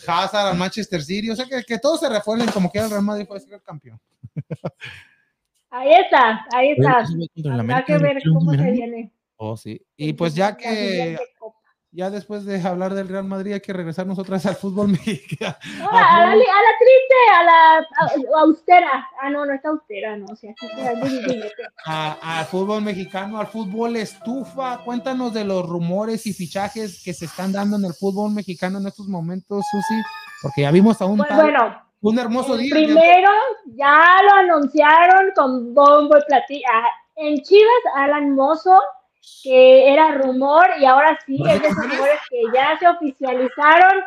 Hazard 0.05 0.47
al 0.47 0.57
Manchester 0.57 1.01
City, 1.01 1.29
o 1.29 1.35
sea 1.37 1.45
que, 1.45 1.63
que 1.63 1.79
todos 1.79 2.01
se 2.01 2.09
refuercen 2.09 2.51
como 2.51 2.69
que 2.69 2.79
el 2.79 2.89
Real 2.89 3.03
Madrid 3.03 3.27
puede 3.27 3.39
ser 3.39 3.53
el 3.53 3.61
campeón. 3.61 3.97
Ahí 5.69 5.93
está, 5.93 6.45
ahí 6.53 6.71
está. 6.71 6.97
Oye, 6.99 7.07
¿sí 7.07 7.29
contra 7.43 7.53
el 7.53 7.59
Habrá 7.61 7.85
que 7.85 7.97
ver 7.97 8.17
cómo 8.33 8.51
se 8.51 8.71
viene. 8.71 9.11
Oh, 9.37 9.57
sí. 9.57 9.81
Y 9.97 10.13
pues 10.13 10.33
ya 10.33 10.51
La 10.51 10.57
que. 10.57 11.17
Ya 11.95 12.09
después 12.09 12.45
de 12.45 12.61
hablar 12.61 12.93
del 12.93 13.07
Real 13.07 13.23
Madrid 13.23 13.53
hay 13.53 13.61
que 13.61 13.71
regresar 13.73 14.05
nosotras 14.05 14.45
al 14.45 14.55
fútbol 14.55 14.87
mexicano. 15.05 15.55
No, 15.79 15.89
a, 15.89 16.25
la, 16.25 16.31
a 16.31 16.35
la 16.35 16.73
triste, 16.79 17.15
a 17.33 17.43
la 17.43 17.77
a- 17.79 18.41
austera. 18.41 19.07
Ah, 19.21 19.29
no, 19.29 19.45
no 19.45 19.53
está 19.53 19.69
austera, 19.69 20.17
no. 20.17 20.25
O 20.31 20.35
sea, 20.35 20.53
al 21.85 22.45
fútbol 22.45 22.81
mexicano, 22.81 23.39
al 23.39 23.47
fútbol 23.47 23.95
estufa. 23.95 24.79
Cuéntanos 24.83 25.33
de 25.33 25.43
los 25.45 25.67
rumores 25.67 26.25
y 26.27 26.33
fichajes 26.33 27.01
que 27.03 27.13
se 27.13 27.25
están 27.25 27.51
dando 27.51 27.77
en 27.77 27.85
el 27.85 27.93
fútbol 27.93 28.31
mexicano 28.31 28.79
en 28.79 28.87
estos 28.87 29.07
momentos, 29.07 29.63
Susi, 29.71 30.01
porque 30.41 30.61
ya 30.61 30.71
vimos 30.71 31.01
a 31.01 31.05
un, 31.05 31.17
Pues 31.17 31.35
bueno, 31.35 31.81
un 32.01 32.19
hermoso 32.19 32.57
día. 32.57 32.73
primero 32.73 33.29
ya 33.75 34.17
lo 34.23 34.33
anunciaron 34.53 35.31
con 35.35 35.73
bombo 35.73 36.17
y 36.17 36.21
platillo. 36.27 36.65
Ah, 36.73 36.87
En 37.15 37.41
Chivas, 37.41 37.81
Alan 37.95 38.31
Mozo, 38.35 38.79
que 39.43 39.93
era 39.93 40.11
rumor 40.11 40.67
y 40.79 40.85
ahora 40.85 41.17
sí 41.25 41.37
es 41.47 41.61
de 41.61 41.67
esos 41.67 41.89
rumores 41.89 42.19
que 42.29 42.41
ya 42.53 42.77
se 42.79 42.87
oficializaron. 42.87 44.03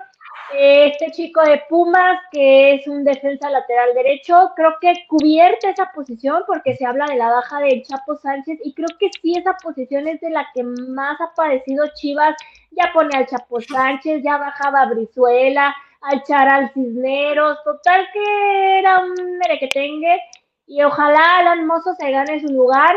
Este 0.57 1.11
chico 1.11 1.43
de 1.43 1.63
Pumas, 1.69 2.19
que 2.33 2.75
es 2.75 2.89
un 2.89 3.05
defensa 3.05 3.51
lateral 3.51 3.93
derecho, 3.95 4.51
creo 4.57 4.77
que 4.81 4.95
cubierta 5.07 5.69
esa 5.69 5.93
posición 5.95 6.43
porque 6.47 6.75
se 6.75 6.87
habla 6.87 7.05
de 7.07 7.17
la 7.17 7.29
baja 7.29 7.61
de 7.61 7.83
Chapo 7.83 8.17
Sánchez 8.17 8.59
y 8.65 8.73
creo 8.73 8.89
que 8.99 9.11
sí 9.21 9.35
esa 9.37 9.55
posición 9.63 10.09
es 10.09 10.21
de 10.21 10.31
la 10.31 10.47
que 10.55 10.63
más 10.63 11.21
ha 11.21 11.35
padecido 11.35 11.85
Chivas. 11.95 12.35
Ya 12.71 12.91
pone 12.95 13.17
al 13.17 13.27
Chapo 13.27 13.61
Sánchez, 13.61 14.23
ya 14.25 14.39
bajaba 14.39 14.83
a 14.83 14.87
Brizuela, 14.87 15.77
al 16.01 16.23
Charal 16.23 16.71
Cisneros, 16.73 17.59
total 17.65 18.07
que 18.13 18.79
era 18.79 19.01
un 19.01 19.39
merequetengue 19.39 20.19
y 20.67 20.83
ojalá 20.83 21.39
Alan 21.39 21.67
Mozo 21.67 21.95
se 21.95 22.11
gane 22.11 22.41
su 22.41 22.49
lugar 22.49 22.95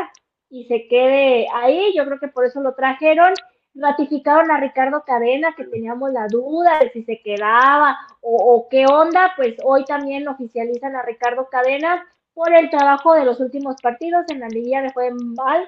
y 0.51 0.65
se 0.65 0.87
quede 0.87 1.47
ahí, 1.53 1.93
yo 1.95 2.05
creo 2.05 2.19
que 2.19 2.27
por 2.27 2.45
eso 2.45 2.61
lo 2.61 2.75
trajeron 2.75 3.33
ratificaron 3.73 4.51
a 4.51 4.59
Ricardo 4.59 5.03
Cadena, 5.05 5.53
que 5.55 5.63
teníamos 5.65 6.11
la 6.11 6.27
duda 6.27 6.79
de 6.79 6.91
si 6.91 7.03
se 7.03 7.21
quedaba 7.21 7.97
o, 8.21 8.35
o 8.35 8.69
qué 8.69 8.85
onda, 8.85 9.31
pues 9.35 9.55
hoy 9.63 9.85
también 9.85 10.27
oficializan 10.27 10.95
a 10.95 11.03
Ricardo 11.03 11.47
Cadena 11.49 12.05
por 12.33 12.53
el 12.53 12.69
trabajo 12.69 13.13
de 13.13 13.25
los 13.25 13.39
últimos 13.39 13.75
partidos 13.81 14.25
en 14.29 14.41
la 14.41 14.49
liguilla 14.49 14.81
le 14.81 14.91
fue 14.91 15.11
mal. 15.11 15.67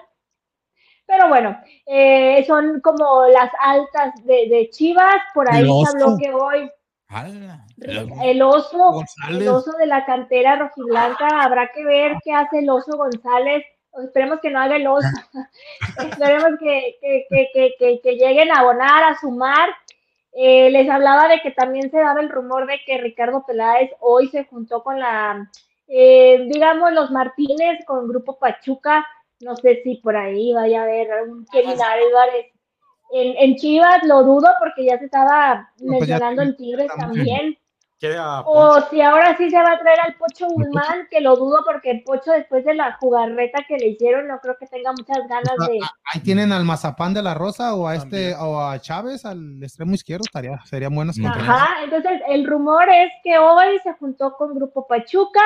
Pero 1.05 1.27
bueno, 1.27 1.57
eh, 1.85 2.43
son 2.45 2.79
como 2.81 3.25
las 3.27 3.51
altas 3.59 4.13
de, 4.23 4.47
de 4.49 4.69
Chivas, 4.69 5.17
por 5.33 5.51
ahí 5.51 5.65
se 5.65 5.89
habló 5.89 6.17
que 6.17 6.33
hoy 6.33 6.69
¡Hala! 7.09 7.65
el 8.23 8.41
oso, 8.41 8.91
González. 8.91 9.41
el 9.41 9.47
oso 9.49 9.71
de 9.73 9.85
la 9.85 10.05
cantera 10.05 10.55
rojiblanca, 10.55 11.27
habrá 11.41 11.69
que 11.73 11.83
ver 11.83 12.15
qué 12.23 12.31
hace 12.31 12.59
el 12.59 12.69
oso 12.69 12.97
González 12.97 13.63
esperemos 14.03 14.39
que 14.41 14.49
no 14.49 14.59
haga 14.59 14.75
el 14.77 14.87
oso, 14.87 15.07
esperemos 15.99 16.59
que, 16.59 16.97
que, 17.01 17.25
que, 17.29 17.73
que, 17.77 18.01
que 18.01 18.15
lleguen 18.15 18.51
a 18.51 18.59
abonar, 18.59 19.03
a 19.03 19.19
sumar. 19.19 19.69
Eh, 20.35 20.71
les 20.71 20.89
hablaba 20.89 21.27
de 21.27 21.41
que 21.41 21.51
también 21.51 21.91
se 21.91 21.97
daba 21.99 22.19
el 22.19 22.29
rumor 22.29 22.65
de 22.65 22.79
que 22.85 22.97
Ricardo 22.97 23.45
Peláez 23.45 23.91
hoy 23.99 24.29
se 24.29 24.45
juntó 24.45 24.81
con 24.83 24.99
la, 24.99 25.47
eh, 25.87 26.47
digamos, 26.51 26.91
los 26.91 27.11
Martínez 27.11 27.85
con 27.85 28.07
Grupo 28.07 28.39
Pachuca. 28.39 29.05
No 29.41 29.55
sé 29.55 29.81
si 29.83 29.95
por 29.97 30.15
ahí 30.17 30.51
vaya 30.53 30.79
a 30.79 30.83
haber 30.85 31.11
algún 31.11 31.45
Kevin 31.51 31.71
Álvarez. 31.79 32.47
En, 33.11 33.35
en 33.37 33.55
Chivas 33.57 34.03
lo 34.05 34.23
dudo 34.23 34.49
porque 34.59 34.85
ya 34.85 34.97
se 34.97 35.05
estaba 35.05 35.69
No, 35.79 35.97
pues 35.97 36.07
ya 36.07 36.15
mencionando 36.17 36.41
en 36.41 36.57
tiene- 36.57 36.83
Tigres 36.87 36.97
también. 36.97 37.57
También. 37.99 37.99
¿Quiere 37.99 38.17
a 38.17 38.41
O 38.41 38.81
si 38.89 39.01
ahora 39.01 39.37
sí 39.37 39.49
se 39.49 39.55
va 39.57 39.71
a 39.71 39.79
traer 39.79 39.99
al 40.01 40.15
Pocho 40.15 40.47
Guzmán, 40.47 41.07
que 41.09 41.21
lo 41.21 41.35
dudo 41.35 41.63
porque 41.65 41.91
el 41.91 42.03
Pocho 42.03 42.31
después 42.31 42.65
de 42.65 42.73
la 42.73 42.93
jugarreta 42.99 43.63
que 43.67 43.77
le 43.77 43.87
hicieron 43.87 44.27
no 44.27 44.39
creo 44.39 44.57
que 44.59 44.67
tenga 44.67 44.91
muchas 44.91 45.19
ganas 45.27 45.55
de... 45.69 45.79
Ahí 46.13 46.19
tienen 46.21 46.51
al 46.51 46.65
Mazapán 46.65 47.13
de 47.13 47.21
la 47.23 47.33
Rosa 47.33 47.73
o 47.75 47.87
a 47.87 47.95
este 47.95 48.35
o 48.35 48.59
a 48.61 48.79
Chávez 48.79 49.25
al 49.25 49.61
extremo 49.63 49.93
izquierdo, 49.93 50.23
estaría, 50.25 50.59
serían 50.65 50.93
buenas. 50.93 51.15
Ajá, 51.25 51.83
entonces 51.83 52.21
el 52.27 52.45
rumor 52.45 52.87
es 52.89 53.11
que 53.23 53.37
hoy 53.37 53.79
se 53.83 53.93
juntó 53.93 54.35
con 54.35 54.53
Grupo 54.55 54.85
Pachuca, 54.87 55.41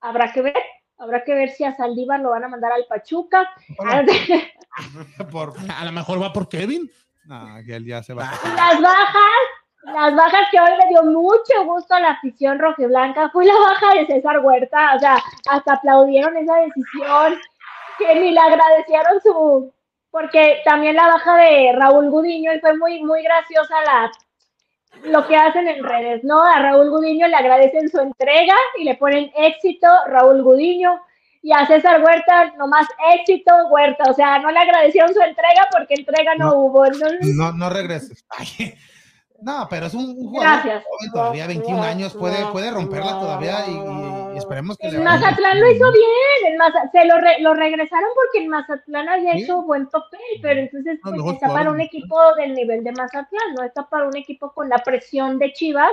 habrá 0.00 0.32
que 0.32 0.42
ver, 0.42 0.54
habrá 0.98 1.24
que 1.24 1.34
ver 1.34 1.50
si 1.50 1.64
a 1.64 1.74
Saldívar 1.74 2.20
lo 2.20 2.30
van 2.30 2.44
a 2.44 2.48
mandar 2.48 2.72
al 2.72 2.84
Pachuca. 2.88 3.48
Por- 5.30 5.54
A 5.76 5.84
lo 5.84 5.92
mejor 5.92 6.22
va 6.22 6.32
por 6.32 6.48
Kevin. 6.48 6.90
No, 7.24 7.46
que 7.66 7.76
él 7.76 7.84
ya 7.86 8.02
se 8.02 8.14
va. 8.14 8.24
Las 8.56 8.80
bajas, 8.80 9.40
las 9.82 10.14
bajas 10.14 10.48
que 10.50 10.60
hoy 10.60 10.70
le 10.78 10.88
dio 10.88 11.02
mucho 11.04 11.64
gusto 11.64 11.94
a 11.94 12.00
la 12.00 12.10
afición 12.10 12.58
rojiblanca 12.58 13.30
fue 13.30 13.46
la 13.46 13.54
baja 13.54 13.94
de 13.94 14.06
César 14.06 14.40
Huerta, 14.40 14.94
o 14.96 14.98
sea, 14.98 15.16
hasta 15.48 15.74
aplaudieron 15.74 16.36
esa 16.36 16.56
decisión, 16.56 17.38
que 17.98 18.14
ni 18.14 18.30
le 18.32 18.40
agradecieron 18.40 19.20
su, 19.22 19.72
porque 20.10 20.60
también 20.64 20.96
la 20.96 21.06
baja 21.08 21.36
de 21.36 21.72
Raúl 21.76 22.10
Gudiño, 22.10 22.52
y 22.52 22.60
fue 22.60 22.76
muy, 22.76 23.02
muy 23.02 23.22
graciosa 23.22 23.74
la 23.86 24.10
lo 25.04 25.26
que 25.26 25.36
hacen 25.36 25.68
en 25.68 25.82
redes, 25.84 26.24
¿no? 26.24 26.42
A 26.42 26.58
Raúl 26.60 26.90
Gudiño 26.90 27.26
le 27.26 27.36
agradecen 27.36 27.88
su 27.88 28.00
entrega 28.00 28.54
y 28.78 28.84
le 28.84 28.96
ponen 28.96 29.30
éxito 29.36 29.86
Raúl 30.08 30.42
Gudiño. 30.42 31.00
Y 31.42 31.52
a 31.52 31.64
César 31.66 32.02
Huerta, 32.02 32.52
nomás 32.58 32.86
éxito 33.14 33.50
Huerta. 33.68 34.10
O 34.10 34.12
sea, 34.12 34.40
no 34.40 34.50
le 34.50 34.58
agradecieron 34.58 35.14
su 35.14 35.20
entrega 35.22 35.66
porque 35.70 35.94
entrega 35.94 36.34
no, 36.34 36.46
No. 36.50 36.54
hubo. 36.56 36.84
Entonces, 36.84 37.34
No, 37.34 37.52
no 37.52 37.70
regreses. 37.70 38.26
Ay, 38.30 38.74
No, 39.42 39.66
pero 39.70 39.86
es 39.86 39.94
un, 39.94 40.04
un 40.18 40.28
jugador 40.28 40.60
joven 40.62 41.12
todavía, 41.12 41.46
21 41.46 41.82
años, 41.82 42.14
puede, 42.14 42.44
puede 42.52 42.70
romperla 42.70 43.18
todavía 43.18 43.64
y, 43.68 44.36
esperemos 44.36 44.76
que 44.76 44.88
le 44.88 44.98
En 44.98 45.02
bien. 45.02 45.04
Mazatlán 45.04 45.60
lo 45.60 45.70
hizo 45.70 45.92
bien, 45.92 46.52
en 46.52 46.90
se 46.92 47.04
lo, 47.06 47.18
re- 47.18 47.40
lo 47.40 47.54
regresaron 47.54 48.08
porque 48.14 48.44
en 48.44 48.48
Mazatlán 48.48 49.08
había 49.08 49.32
Sí. 49.32 49.42
hecho 49.44 49.62
buen 49.62 49.86
papel, 49.88 50.20
pero 50.42 50.60
entonces 50.60 50.98
pues, 51.02 51.16
está 51.34 51.48
para 51.48 51.70
un 51.70 51.80
equipo 51.80 52.16
del 52.36 52.54
nivel 52.54 52.84
de 52.84 52.92
Mazatlán, 52.92 53.54
no 53.56 53.64
está 53.64 53.88
para 53.88 54.06
un 54.06 54.16
equipo 54.16 54.52
con 54.52 54.68
la 54.68 54.78
presión 54.78 55.38
de 55.38 55.52
Chivas, 55.52 55.92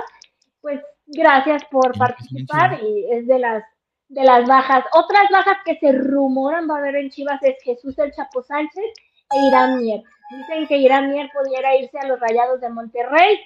pues 0.60 0.80
gracias 1.06 1.64
por 1.70 1.92
Sí, 1.94 1.98
participar 1.98 2.78
y 2.82 3.06
es 3.12 3.26
de 3.26 3.38
las 3.38 3.64
de 4.10 4.24
las 4.24 4.46
bajas. 4.46 4.84
Otras 4.94 5.24
bajas 5.30 5.58
que 5.66 5.78
se 5.78 5.92
rumoran 5.92 6.66
va 6.68 6.76
a 6.76 6.78
haber 6.78 6.96
en 6.96 7.10
Chivas 7.10 7.42
es 7.42 7.56
Jesús 7.62 7.98
el 7.98 8.10
Chapo 8.12 8.42
Sánchez 8.42 8.84
e 9.30 9.46
Irán 9.48 9.78
Mier. 9.80 10.02
Dicen 10.30 10.66
que 10.66 10.76
Irán 10.78 11.10
Mier 11.10 11.30
pudiera 11.32 11.76
irse 11.76 11.98
a 11.98 12.06
los 12.06 12.20
Rayados 12.20 12.60
de 12.60 12.70
Monterrey. 12.70 13.38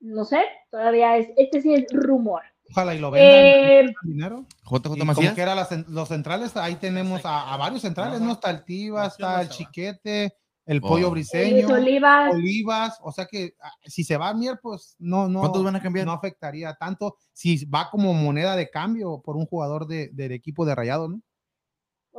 No 0.00 0.24
sé, 0.24 0.42
todavía 0.70 1.16
es, 1.16 1.28
este 1.36 1.62
sí 1.62 1.72
es 1.74 1.86
rumor. 1.92 2.42
Ojalá 2.70 2.94
y 2.94 2.98
lo 2.98 3.10
vendan. 3.10 3.30
Eh, 3.32 3.94
dinero. 4.02 4.44
JJ 4.64 4.82
como 4.82 5.04
Macías. 5.04 5.34
que 5.34 5.40
eran 5.40 5.56
las 5.56 5.70
los 5.88 6.08
centrales, 6.08 6.56
ahí 6.56 6.74
tenemos 6.76 7.24
a, 7.24 7.52
a 7.52 7.56
varios 7.56 7.82
centrales, 7.82 8.20
¿no? 8.20 8.32
Está 8.32 8.50
el 8.50 8.64
Tiva, 8.64 9.06
está 9.06 9.40
el 9.40 9.48
Chiquete, 9.48 10.34
el 10.66 10.80
Oh. 10.82 10.88
Pollo 10.88 11.10
Luis 11.12 11.30
Briseño, 11.30 11.68
Olivas, 11.68 12.34
Olivas, 12.34 12.98
o 13.02 13.12
sea 13.12 13.24
que 13.26 13.54
ah, 13.62 13.70
si 13.84 14.02
se 14.02 14.16
va 14.16 14.30
a 14.30 14.34
Mier, 14.34 14.58
pues 14.60 14.96
no, 14.98 15.28
no, 15.28 15.38
¿Cuántos 15.40 15.62
van 15.62 15.76
a 15.76 15.80
cambiar? 15.82 16.06
no 16.06 16.12
afectaría 16.12 16.74
tanto 16.74 17.16
si 17.32 17.64
va 17.66 17.88
como 17.88 18.12
moneda 18.12 18.56
de 18.56 18.68
cambio 18.68 19.22
por 19.24 19.36
un 19.36 19.46
jugador 19.46 19.86
de- 19.86 20.10
del 20.12 20.32
equipo 20.32 20.66
de 20.66 20.74
Rayado, 20.74 21.08
¿no? 21.08 21.20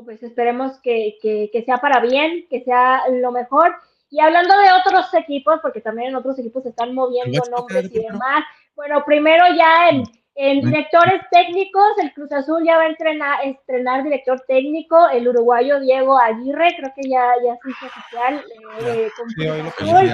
Pues 0.03 0.21
esperemos 0.23 0.79
que, 0.81 1.17
que- 1.21 1.49
que 1.51 1.63
sea 1.63 1.77
para 1.77 1.99
bien, 2.01 2.45
que 2.49 2.63
sea 2.63 3.03
lo 3.09 3.31
mejor. 3.31 3.75
Y 4.09 4.19
hablando 4.19 4.57
de 4.57 4.71
otros 4.71 5.13
equipos, 5.13 5.59
porque 5.61 5.81
también 5.81 6.09
en 6.09 6.15
otros 6.15 6.39
equipos 6.39 6.63
se 6.63 6.69
están 6.69 6.93
moviendo 6.95 7.41
nombres 7.51 7.85
y 7.93 7.99
demás. 8.03 8.43
Bueno, 8.75 9.03
primero 9.05 9.43
ya 9.57 9.89
en, 9.89 10.03
en 10.35 10.61
directores 10.61 11.19
técnicos, 11.31 11.83
el 12.01 12.13
Cruz 12.13 12.31
Azul 12.31 12.63
ya 12.63 12.77
va 12.77 12.83
a 12.83 12.87
entrenar, 12.89 13.39
estrenar 13.43 14.03
director 14.03 14.39
técnico, 14.47 15.09
el 15.09 15.27
uruguayo 15.27 15.79
Diego 15.79 16.17
Aguirre, 16.19 16.75
creo 16.77 16.93
que 16.95 17.09
ya, 17.09 17.33
ya 17.43 17.57
se 17.61 17.69
hizo 17.71 17.85
oficial 17.87 18.45
eh, 18.81 19.09
con 19.17 19.27
Cruz 19.27 19.73
Azul. 19.89 20.07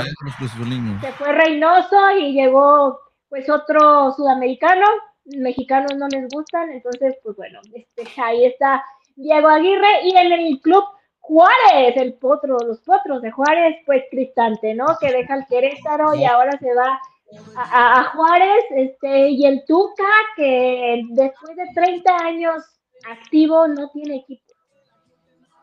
Se 1.01 1.11
fue 1.11 1.31
Reynoso 1.33 2.11
y 2.17 2.33
llegó 2.33 2.99
pues 3.29 3.49
otro 3.49 4.13
sudamericano, 4.13 4.87
mexicanos 5.25 5.95
no 5.97 6.07
les 6.07 6.27
gustan, 6.29 6.71
entonces 6.71 7.15
pues 7.23 7.35
bueno, 7.35 7.59
este, 7.73 8.03
ahí 8.21 8.45
está 8.45 8.83
Diego 9.15 9.47
Aguirre 9.47 10.03
y 10.05 10.15
en 10.17 10.31
el 10.31 10.61
club 10.61 10.83
Juárez, 11.19 11.95
el 11.95 12.15
potro, 12.15 12.57
los 12.59 12.79
potros 12.81 13.21
de 13.21 13.31
Juárez, 13.31 13.77
pues 13.85 14.03
Cristante, 14.11 14.73
¿no? 14.73 14.85
Que 14.99 15.11
deja 15.11 15.35
el 15.35 15.45
Querétaro 15.47 16.13
y 16.15 16.25
ahora 16.25 16.57
se 16.59 16.73
va 16.73 16.99
a, 17.55 17.99
a- 17.99 18.03
Juárez, 18.11 18.65
este, 18.71 19.29
y 19.29 19.45
el 19.45 19.63
Tuca, 19.65 20.03
que 20.35 21.01
después 21.11 21.55
de 21.55 21.63
30 21.73 22.15
años 22.17 22.63
activo 23.09 23.67
no 23.67 23.89
tiene 23.91 24.17
equipo. 24.17 24.43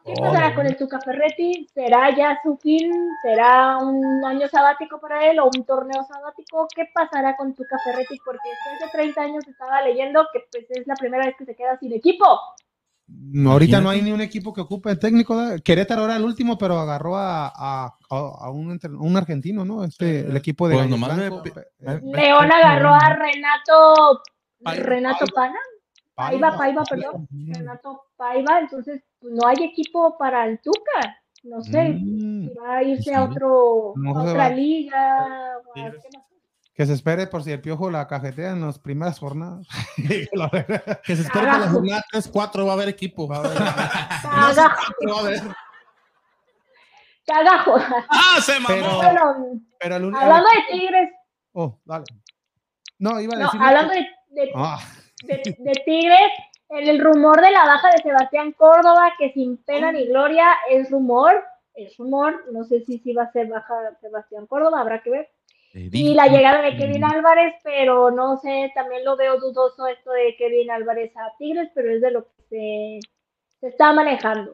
¿Qué 0.05 0.14
pasará 0.18 0.55
con 0.55 0.66
el 0.66 0.77
Tuca 0.78 0.98
Ferretti? 1.01 1.68
¿Será 1.74 2.09
ya 2.16 2.40
su 2.43 2.56
fin? 2.56 2.90
¿Será 3.22 3.77
un 3.78 4.24
año 4.24 4.48
sabático 4.48 4.98
para 4.98 5.27
él 5.31 5.39
o 5.39 5.44
un 5.55 5.64
torneo 5.66 6.02
sabático? 6.05 6.66
¿Qué 6.74 6.86
pasará 6.93 7.36
con 7.36 7.55
Tuca 7.55 7.77
Ferretti? 7.85 8.18
Porque 8.24 8.48
después 8.48 8.81
de 8.93 8.98
30 8.98 9.20
años 9.20 9.47
estaba 9.47 9.82
leyendo 9.82 10.27
que 10.32 10.40
pues, 10.51 10.64
es 10.70 10.86
la 10.86 10.94
primera 10.94 11.27
vez 11.27 11.36
que 11.36 11.44
se 11.44 11.55
queda 11.55 11.78
sin 11.78 11.93
equipo. 11.93 12.24
No, 13.32 13.53
ahorita 13.53 13.81
no 13.81 13.91
hay 13.91 14.03
ni 14.03 14.11
un 14.12 14.20
equipo 14.20 14.53
que 14.53 14.61
ocupe 14.61 14.91
el 14.91 14.99
técnico. 14.99 15.35
¿no? 15.35 15.57
Querétaro 15.62 16.05
era 16.05 16.16
el 16.16 16.24
último, 16.24 16.59
pero 16.59 16.78
agarró 16.78 17.16
a, 17.16 17.47
a, 17.55 17.95
a 18.11 18.51
un, 18.51 18.73
entre- 18.73 18.91
un 18.91 19.16
argentino, 19.16 19.65
¿no? 19.65 19.85
Este, 19.85 20.20
el 20.20 20.37
equipo 20.37 20.69
de 20.69 20.74
Pues 20.74 20.87
eh, 20.87 22.01
León 22.03 22.53
agarró 22.53 22.93
a 22.93 23.15
Renato, 23.15 24.23
Paiva. 24.62 24.82
Renato 24.85 25.24
Pana, 25.35 25.59
Paiva, 26.15 26.57
Paiva, 26.57 26.82
perdón, 26.85 27.28
Renato 27.31 28.03
Paiva, 28.16 28.59
entonces 28.61 29.03
pues, 29.20 29.32
no 29.32 29.47
hay 29.47 29.65
equipo 29.65 30.16
para 30.19 30.47
el 30.47 30.61
Tuca. 30.61 31.16
No 31.45 31.62
sé, 31.62 31.91
Mm, 31.91 32.49
si 32.49 32.55
va 32.55 32.77
a 32.77 32.82
irse 32.82 33.05
Sí. 33.05 33.15
a 33.15 33.24
otro, 33.24 33.95
No 33.97 34.11
a 34.11 34.24
se 34.24 34.28
otra 34.31 34.49
va. 34.49 34.55
liga. 34.55 35.19
o 35.66 35.70
a- 35.70 35.73
Tigres. 35.74 36.03
Que 36.81 36.86
se 36.86 36.94
espere 36.94 37.27
por 37.27 37.43
si 37.44 37.52
el 37.52 37.61
piojo 37.61 37.90
la 37.90 38.09
cajetea 38.09 38.52
en 38.52 38.62
las 38.62 38.78
primeras 38.78 39.19
jornadas. 39.19 39.66
Que 39.98 41.15
se 41.15 41.23
espere 41.24 41.44
que 41.44 41.59
la 41.59 41.69
jornada 41.69 42.05
3-4 42.11 42.65
va 42.66 42.70
a 42.70 42.73
haber 42.73 42.89
equipo. 42.89 43.28
Va 43.28 43.36
a 43.36 43.40
haber, 43.40 43.52
Cagajo, 44.23 44.94
va 45.07 45.16
a 45.16 45.20
haber. 45.20 45.40
cagajo. 47.27 47.74
¡Ah, 48.09 48.40
se 48.40 48.55
Pero- 48.66 48.97
Bueno, 48.97 49.61
pero 49.78 49.97
el 49.97 50.05
uni- 50.07 50.19
hablando 50.19 50.48
de 50.48 50.78
Tigres, 50.78 51.11
Oh, 51.52 51.78
dale. 51.85 52.05
No, 52.98 53.20
iba 53.20 53.35
a 53.35 53.39
no, 53.40 53.44
decir. 53.44 53.61
hablando 53.61 53.93
de, 53.93 54.07
de, 54.28 54.51
Ah, 54.55 54.78
de- 55.24 55.57
de 55.59 55.73
Tigres, 55.85 56.31
el, 56.70 56.89
el 56.89 57.05
rumor 57.05 57.43
de 57.43 57.51
la 57.51 57.66
baja 57.66 57.90
de 57.90 57.98
Sebastián 58.02 58.52
Córdoba, 58.52 59.12
que 59.19 59.32
sin 59.32 59.59
pena 59.65 59.93
ni 59.93 60.07
gloria 60.07 60.48
es 60.70 60.90
rumor, 60.90 61.44
es 61.74 61.94
rumor, 61.98 62.43
no 62.52 62.65
sé 62.65 62.81
si 62.86 62.98
sí 63.01 63.12
va 63.12 63.24
a 63.24 63.32
ser 63.32 63.48
baja 63.48 63.74
Sebastián 64.01 64.47
Córdoba, 64.47 64.81
habrá 64.81 65.02
que 65.02 65.11
ver. 65.11 65.28
Y 65.72 66.14
la 66.14 66.26
llegada 66.26 66.62
de 66.62 66.76
Kevin 66.76 67.05
Álvarez, 67.05 67.55
pero 67.62 68.10
no 68.10 68.38
sé, 68.38 68.72
también 68.74 69.05
lo 69.05 69.16
veo 69.16 69.38
dudoso 69.38 69.86
esto 69.86 70.10
de 70.10 70.34
Kevin 70.36 70.70
Álvarez 70.70 71.16
a 71.16 71.32
Tigres, 71.38 71.70
pero 71.74 71.92
es 71.92 72.01
de 72.01 72.10
lo 72.10 72.24
que 72.24 72.42
se, 72.48 72.98
se 73.60 73.68
está 73.68 73.92
manejando. 73.92 74.52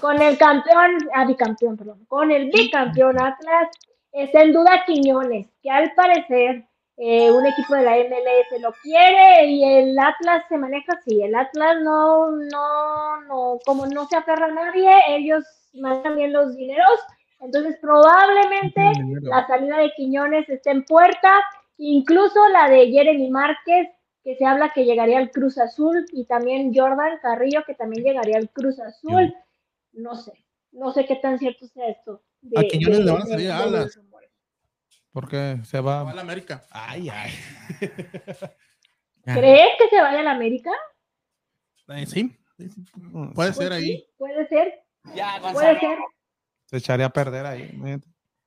Con 0.00 0.22
el 0.22 0.38
campeón, 0.38 0.96
ah, 1.14 1.26
bicampeón, 1.26 1.76
perdón, 1.76 2.04
con 2.06 2.30
el 2.30 2.50
bicampeón 2.50 3.20
Atlas, 3.20 3.68
está 4.12 4.42
en 4.42 4.52
duda 4.52 4.84
Quiñones, 4.86 5.48
que 5.62 5.70
al 5.70 5.92
parecer 5.94 6.64
eh, 6.96 7.30
un 7.30 7.44
equipo 7.44 7.74
de 7.74 7.82
la 7.82 7.96
MLS 7.96 8.60
lo 8.60 8.72
quiere 8.82 9.46
y 9.46 9.64
el 9.64 9.98
Atlas 9.98 10.44
se 10.48 10.56
maneja 10.56 10.92
así. 10.92 11.22
El 11.22 11.34
Atlas 11.34 11.78
no, 11.82 12.30
no, 12.30 13.20
no, 13.22 13.58
como 13.66 13.86
no 13.86 14.06
se 14.06 14.16
aferra 14.16 14.46
a 14.46 14.52
nadie, 14.52 14.90
ellos 15.08 15.44
manejan 15.74 16.16
bien 16.16 16.32
los 16.32 16.54
dineros. 16.54 17.00
Entonces, 17.40 17.76
probablemente 17.80 18.80
la 19.22 19.46
salida 19.46 19.78
de 19.78 19.92
Quiñones 19.96 20.48
está 20.48 20.70
en 20.70 20.84
puerta, 20.84 21.40
incluso 21.76 22.48
la 22.48 22.68
de 22.68 22.88
Jeremy 22.90 23.30
Márquez, 23.30 23.88
que 24.22 24.36
se 24.36 24.46
habla 24.46 24.72
que 24.72 24.84
llegaría 24.84 25.18
al 25.18 25.30
Cruz 25.30 25.58
Azul, 25.58 26.06
y 26.12 26.24
también 26.24 26.72
Jordan 26.74 27.18
Carrillo, 27.20 27.62
que 27.66 27.74
también 27.74 28.02
llegaría 28.04 28.38
al 28.38 28.48
Cruz 28.50 28.78
Azul. 28.80 29.34
No 29.92 30.14
sé, 30.14 30.32
no 30.72 30.92
sé 30.92 31.04
qué 31.04 31.16
tan 31.16 31.38
cierto 31.38 31.66
sea 31.66 31.88
esto. 31.88 32.22
de- 32.40 32.60
A 32.60 32.62
Quiñones 32.68 32.98
de- 32.98 33.04
le 33.04 33.12
van 33.12 33.22
a 33.22 33.26
salir 33.26 33.50
alas. 33.50 33.98
porque 35.12 35.58
se 35.64 35.80
Va 35.80 36.02
va. 36.04 36.10
a 36.10 36.14
la 36.14 36.22
América. 36.22 36.62
Ay, 36.70 37.08
ay. 37.10 37.30
¿Crees 39.24 39.68
que 39.78 39.88
se 39.90 40.00
vaya 40.00 40.20
a 40.20 40.22
la 40.22 40.32
América? 40.32 40.70
Eh, 41.88 42.06
sí. 42.06 42.36
Puede 43.34 43.52
ser 43.52 43.68
Pues 43.68 43.70
ahí. 43.72 43.82
sí, 43.98 44.06
puede 44.16 44.48
ser, 44.48 44.74
Ya, 45.14 45.38
puede 45.40 45.78
ser. 45.80 45.98
Se 46.74 46.78
echaría 46.78 47.06
a 47.06 47.10
perder 47.10 47.46
ahí. 47.46 47.70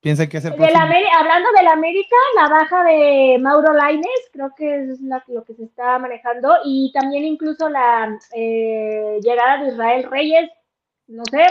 Piensa 0.02 0.28
que 0.28 0.36
es 0.36 0.44
el 0.44 0.54
próximo. 0.54 0.78
Ameri- 0.78 1.08
hablando 1.18 1.48
del 1.56 1.66
América, 1.66 2.14
la 2.36 2.48
baja 2.50 2.84
de 2.84 3.38
Mauro 3.40 3.72
Laines, 3.72 4.28
creo 4.34 4.52
que 4.54 4.82
es 4.84 5.00
la- 5.00 5.24
lo 5.28 5.44
que 5.44 5.54
se 5.54 5.64
está 5.64 5.98
manejando, 5.98 6.58
y 6.62 6.92
también 6.92 7.24
incluso 7.24 7.70
la 7.70 8.18
eh, 8.34 9.18
llegada 9.22 9.64
de 9.64 9.70
Israel 9.70 10.02
Reyes, 10.10 10.50
no 11.06 11.22
sé, 11.30 11.46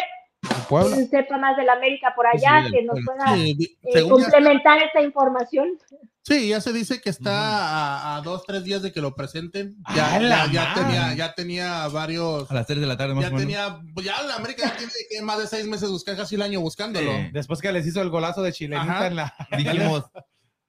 Puebla. 0.70 0.96
quien 0.96 1.10
sepa 1.10 1.38
más 1.38 1.56
del 1.58 1.70
América 1.70 2.14
por 2.16 2.26
allá, 2.28 2.66
sí, 2.66 2.72
que 2.74 2.84
nos 2.84 2.98
pueda 3.06 3.34
Sí, 3.36 3.78
eh, 3.84 3.90
según 3.94 4.20
ya, 4.20 4.24
complementar 4.32 4.82
esta 4.84 5.02
información. 5.02 5.70
sí, 6.24 6.50
ya 6.50 6.60
se 6.62 6.74
dice 6.74 7.00
que 7.02 7.10
está 7.10 7.32
a, 7.32 8.18
a 8.18 8.22
dos, 8.22 8.44
tres 8.46 8.64
días 8.64 8.82
de 8.82 8.92
que 8.92 9.00
lo 9.02 9.16
presenten. 9.16 9.76
Ya, 9.96 10.16
¡A 10.16 10.20
la 10.20 10.46
ya, 10.48 10.52
ya 10.52 10.66
madre! 10.66 10.82
tenía, 10.84 11.14
ya 11.16 11.34
tenía 11.34 11.88
varios. 11.88 12.50
A 12.52 12.54
las 12.54 12.68
3 12.68 12.80
de 12.82 12.86
la 12.88 12.98
tarde 12.98 13.14
más 13.14 13.24
Ya 13.24 13.30
o 13.30 13.34
menos. 13.34 13.42
tenía, 13.48 13.80
pues 13.94 14.06
ya 14.06 14.22
la 14.24 14.36
América 14.36 14.64
ya 14.66 14.78
tiene 14.78 14.92
que 15.10 15.22
más 15.22 15.40
de 15.40 15.48
seis 15.48 15.66
meses 15.68 15.90
buscar 15.90 16.16
casi 16.18 16.36
el 16.36 16.42
año 16.42 16.60
buscándolo. 16.62 17.12
Sí. 17.12 17.30
Después 17.32 17.62
que 17.62 17.72
les 17.72 17.86
hizo 17.88 18.02
el 18.02 18.10
golazo 18.10 18.42
de 18.42 18.52
chilenita 18.54 18.92
Ajá. 18.98 19.08
en 19.08 19.16
la. 19.16 19.34
Dijimos, 19.58 20.04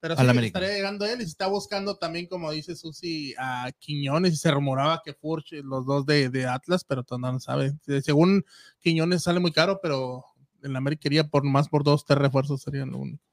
Pero 0.01 0.17
sí, 0.17 0.23
América. 0.23 0.59
estaría 0.59 0.77
llegando 0.77 1.05
él 1.07 1.21
y 1.21 1.25
se 1.25 1.31
está 1.31 1.49
buscando 1.49 1.97
también, 1.97 2.27
como 2.27 2.53
dice 2.53 2.77
Susi, 2.77 3.35
a 3.37 3.71
Quiñones 3.79 4.33
y 4.33 4.37
se 4.37 4.51
rumoraba 4.51 5.03
que 5.05 5.13
Furch, 5.13 5.53
los 5.65 5.87
dos 5.87 6.07
de, 6.07 6.29
de 6.29 6.47
Atlas, 6.47 6.85
pero 6.85 7.03
todavía 7.03 7.33
no 7.33 7.41
sabe. 7.41 7.73
Según 8.03 8.45
Quiñones 8.79 9.25
sale 9.25 9.41
muy 9.41 9.51
caro, 9.51 9.81
pero 9.83 10.25
en 10.63 10.73
la 10.73 10.79
América 10.79 11.01
quería 11.03 11.25
por 11.29 11.45
más 11.45 11.69
por 11.69 11.83
dos, 11.83 12.05
tres 12.05 12.19
refuerzos 12.19 12.63
serían 12.63 12.91
lo 12.91 12.99
único. 12.99 13.25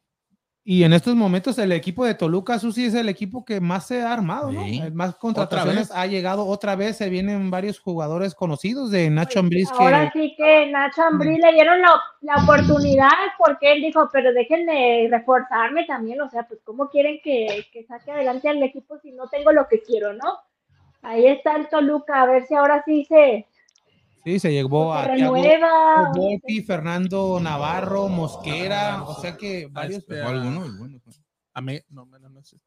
Y 0.67 0.83
en 0.83 0.93
estos 0.93 1.13
momentos 1.13 1.59
el 1.59 1.71
equipo 1.73 2.05
de 2.05 2.15
Toluca, 2.15 2.57
Susi, 2.57 2.85
es 2.85 2.95
el 2.95 3.07
equipo 3.07 3.45
que 3.45 3.61
más 3.61 3.85
se 3.85 4.01
ha 4.01 4.11
armado, 4.11 4.51
¿no? 4.51 4.63
Sí. 4.63 4.81
El 4.83 4.93
más 4.93 5.13
contrataciones 5.13 5.91
ha 5.91 6.07
llegado 6.07 6.47
otra 6.47 6.75
vez, 6.75 6.97
se 6.97 7.07
vienen 7.07 7.51
varios 7.51 7.79
jugadores 7.79 8.33
conocidos 8.33 8.89
de 8.89 9.11
Nacho 9.11 9.41
Ambriz 9.41 9.69
Pues, 9.69 9.79
Ahora 9.79 10.09
que 10.09 10.19
sí 10.19 10.33
que 10.35 10.71
Nacho 10.71 11.03
Ambrí 11.03 11.37
le 11.37 11.53
dieron 11.53 11.79
la, 11.81 12.01
la 12.21 12.43
oportunidad 12.43 13.11
porque 13.37 13.73
él 13.73 13.81
dijo, 13.83 14.09
pero 14.11 14.33
déjenme 14.33 15.07
reforzarme 15.11 15.85
también, 15.85 16.19
o 16.21 16.29
sea, 16.31 16.47
pues 16.47 16.59
cómo 16.63 16.89
quieren 16.89 17.19
que, 17.23 17.67
que 17.71 17.83
saque 17.83 18.09
adelante 18.09 18.49
al 18.49 18.63
equipo 18.63 18.97
si 18.97 19.11
no 19.11 19.27
tengo 19.27 19.51
lo 19.51 19.67
que 19.67 19.83
quiero, 19.83 20.13
¿no? 20.13 20.39
Ahí 21.03 21.27
está 21.27 21.57
el 21.57 21.69
Toluca, 21.69 22.23
a 22.23 22.25
ver 22.25 22.47
si 22.47 22.55
ahora 22.55 22.81
sí 22.87 23.05
se, 23.05 23.45
sí 24.25 24.39
se 24.39 24.51
llevó 24.51 24.93
a 24.93 25.13
Thiago 25.13 25.35
Fernando 26.65 27.39
Navarro, 27.39 28.07
Mosquera, 28.09 29.03
o 29.03 29.21
sea 29.21 29.37
que 29.37 29.67
varios. 29.71 29.99
este, 29.99 30.21
bueno, 30.23 30.99
fue. 31.03 31.13
A 31.53 31.61
me, 31.61 31.85
no, 31.89 32.05
no, 32.05 32.43
sé. 32.43 32.57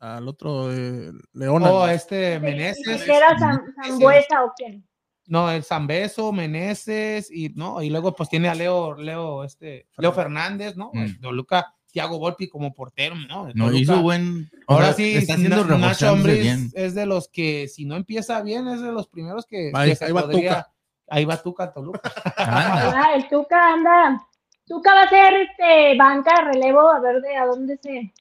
Al 0.00 0.28
otro, 0.28 0.70
eh, 0.72 1.10
Leona. 1.32 1.70
Oh, 1.72 1.88
este 1.88 2.34
¿Y 2.34 2.40
Meneses, 2.40 3.00
si 3.00 3.10
era 3.10 3.36
Zam- 3.38 3.62
Zambuesa 3.86 4.44
o 4.44 4.52
quién? 4.54 4.86
no, 5.26 5.50
el 5.50 5.62
Zambeso, 5.64 6.32
Meneses, 6.32 7.30
y 7.30 7.48
no, 7.50 7.80
y 7.80 7.88
luego 7.88 8.14
pues 8.14 8.28
tiene 8.28 8.48
a 8.48 8.54
Leo, 8.54 8.94
Leo, 8.96 9.44
este, 9.44 9.86
Leo 9.96 10.12
Fernández, 10.12 10.76
¿no? 10.76 10.90
Mm. 10.92 11.20
Toluca, 11.22 11.74
Thiago 11.90 12.18
Volpi 12.18 12.48
como 12.48 12.74
portero, 12.74 13.14
¿no? 13.14 13.46
No, 13.54 13.66
Toluca- 13.66 13.78
hizo 13.78 14.02
buen. 14.02 14.50
o 14.66 14.74
Ahora 14.74 14.86
sea, 14.92 14.94
sí, 14.96 15.14
está 15.16 15.34
haciendo 15.34 15.56
Na- 15.56 15.62
Nacho 15.62 15.74
reforzándose 15.78 16.06
Ambriz 16.08 16.42
bien. 16.42 16.70
es 16.74 16.94
de 16.94 17.06
los 17.06 17.28
que 17.28 17.68
si 17.68 17.86
no 17.86 17.96
empieza 17.96 18.42
bien 18.42 18.68
es 18.68 18.82
de 18.82 18.92
los 18.92 19.08
primeros 19.08 19.46
que, 19.46 19.70
Ahí- 19.72 19.90
que 19.90 19.96
se 19.96 20.04
ahí 20.06 20.12
va 20.12 20.22
podría- 20.22 20.48
Tuca. 20.58 20.73
Ahí 21.08 21.24
va 21.24 21.36
Tuca 21.42 21.72
Toluca. 21.72 22.00
Ah, 22.36 22.92
Ah, 22.96 23.14
el 23.14 23.28
Tuca 23.28 23.72
anda. 23.74 24.20
Tuca 24.66 24.94
va 24.94 25.02
a 25.02 25.08
ser 25.08 25.34
este, 25.34 25.96
banca, 25.98 26.40
relevo, 26.42 26.88
a 26.88 26.98
ver 27.00 27.20
de 27.20 27.36
a 27.36 27.44
dónde 27.46 27.76
se, 27.76 28.12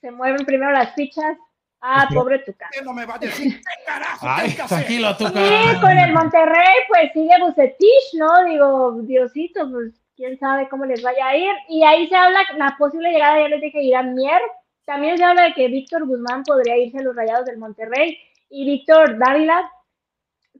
se 0.00 0.10
mueven 0.10 0.44
primero 0.44 0.72
las 0.72 0.94
fichas. 0.94 1.36
Ah, 1.80 2.08
pobre 2.12 2.40
Tuca. 2.40 2.68
no 2.84 2.92
me 2.92 3.06
va 3.06 3.14
a 3.14 3.18
decir 3.18 3.54
qué 3.56 3.84
carajo 3.86 4.26
Ay, 4.28 4.56
tranquilo, 4.66 5.16
Tuca. 5.16 5.30
Sí, 5.30 5.80
con 5.80 5.96
el 5.96 6.12
Monterrey, 6.12 6.74
pues 6.88 7.12
sigue 7.12 7.38
Bucetich, 7.40 8.14
¿no? 8.14 8.44
Digo, 8.44 8.92
Diosito, 9.02 9.70
pues 9.70 9.92
quién 10.16 10.36
sabe 10.40 10.68
cómo 10.68 10.84
les 10.86 11.00
vaya 11.02 11.28
a 11.28 11.36
ir. 11.36 11.54
Y 11.68 11.84
ahí 11.84 12.08
se 12.08 12.16
habla 12.16 12.40
la 12.56 12.74
posible 12.76 13.12
llegada, 13.12 13.38
ya 13.40 13.48
les 13.48 13.60
dije, 13.60 13.80
Irán 13.80 14.14
Mier. 14.14 14.40
También 14.86 15.16
se 15.18 15.22
habla 15.24 15.42
de 15.44 15.52
que 15.54 15.68
Víctor 15.68 16.04
Guzmán 16.06 16.42
podría 16.42 16.76
irse 16.76 16.98
a 16.98 17.02
los 17.02 17.14
Rayados 17.14 17.44
del 17.46 17.58
Monterrey 17.58 18.18
y 18.50 18.64
Víctor 18.64 19.16
Dávila 19.18 19.70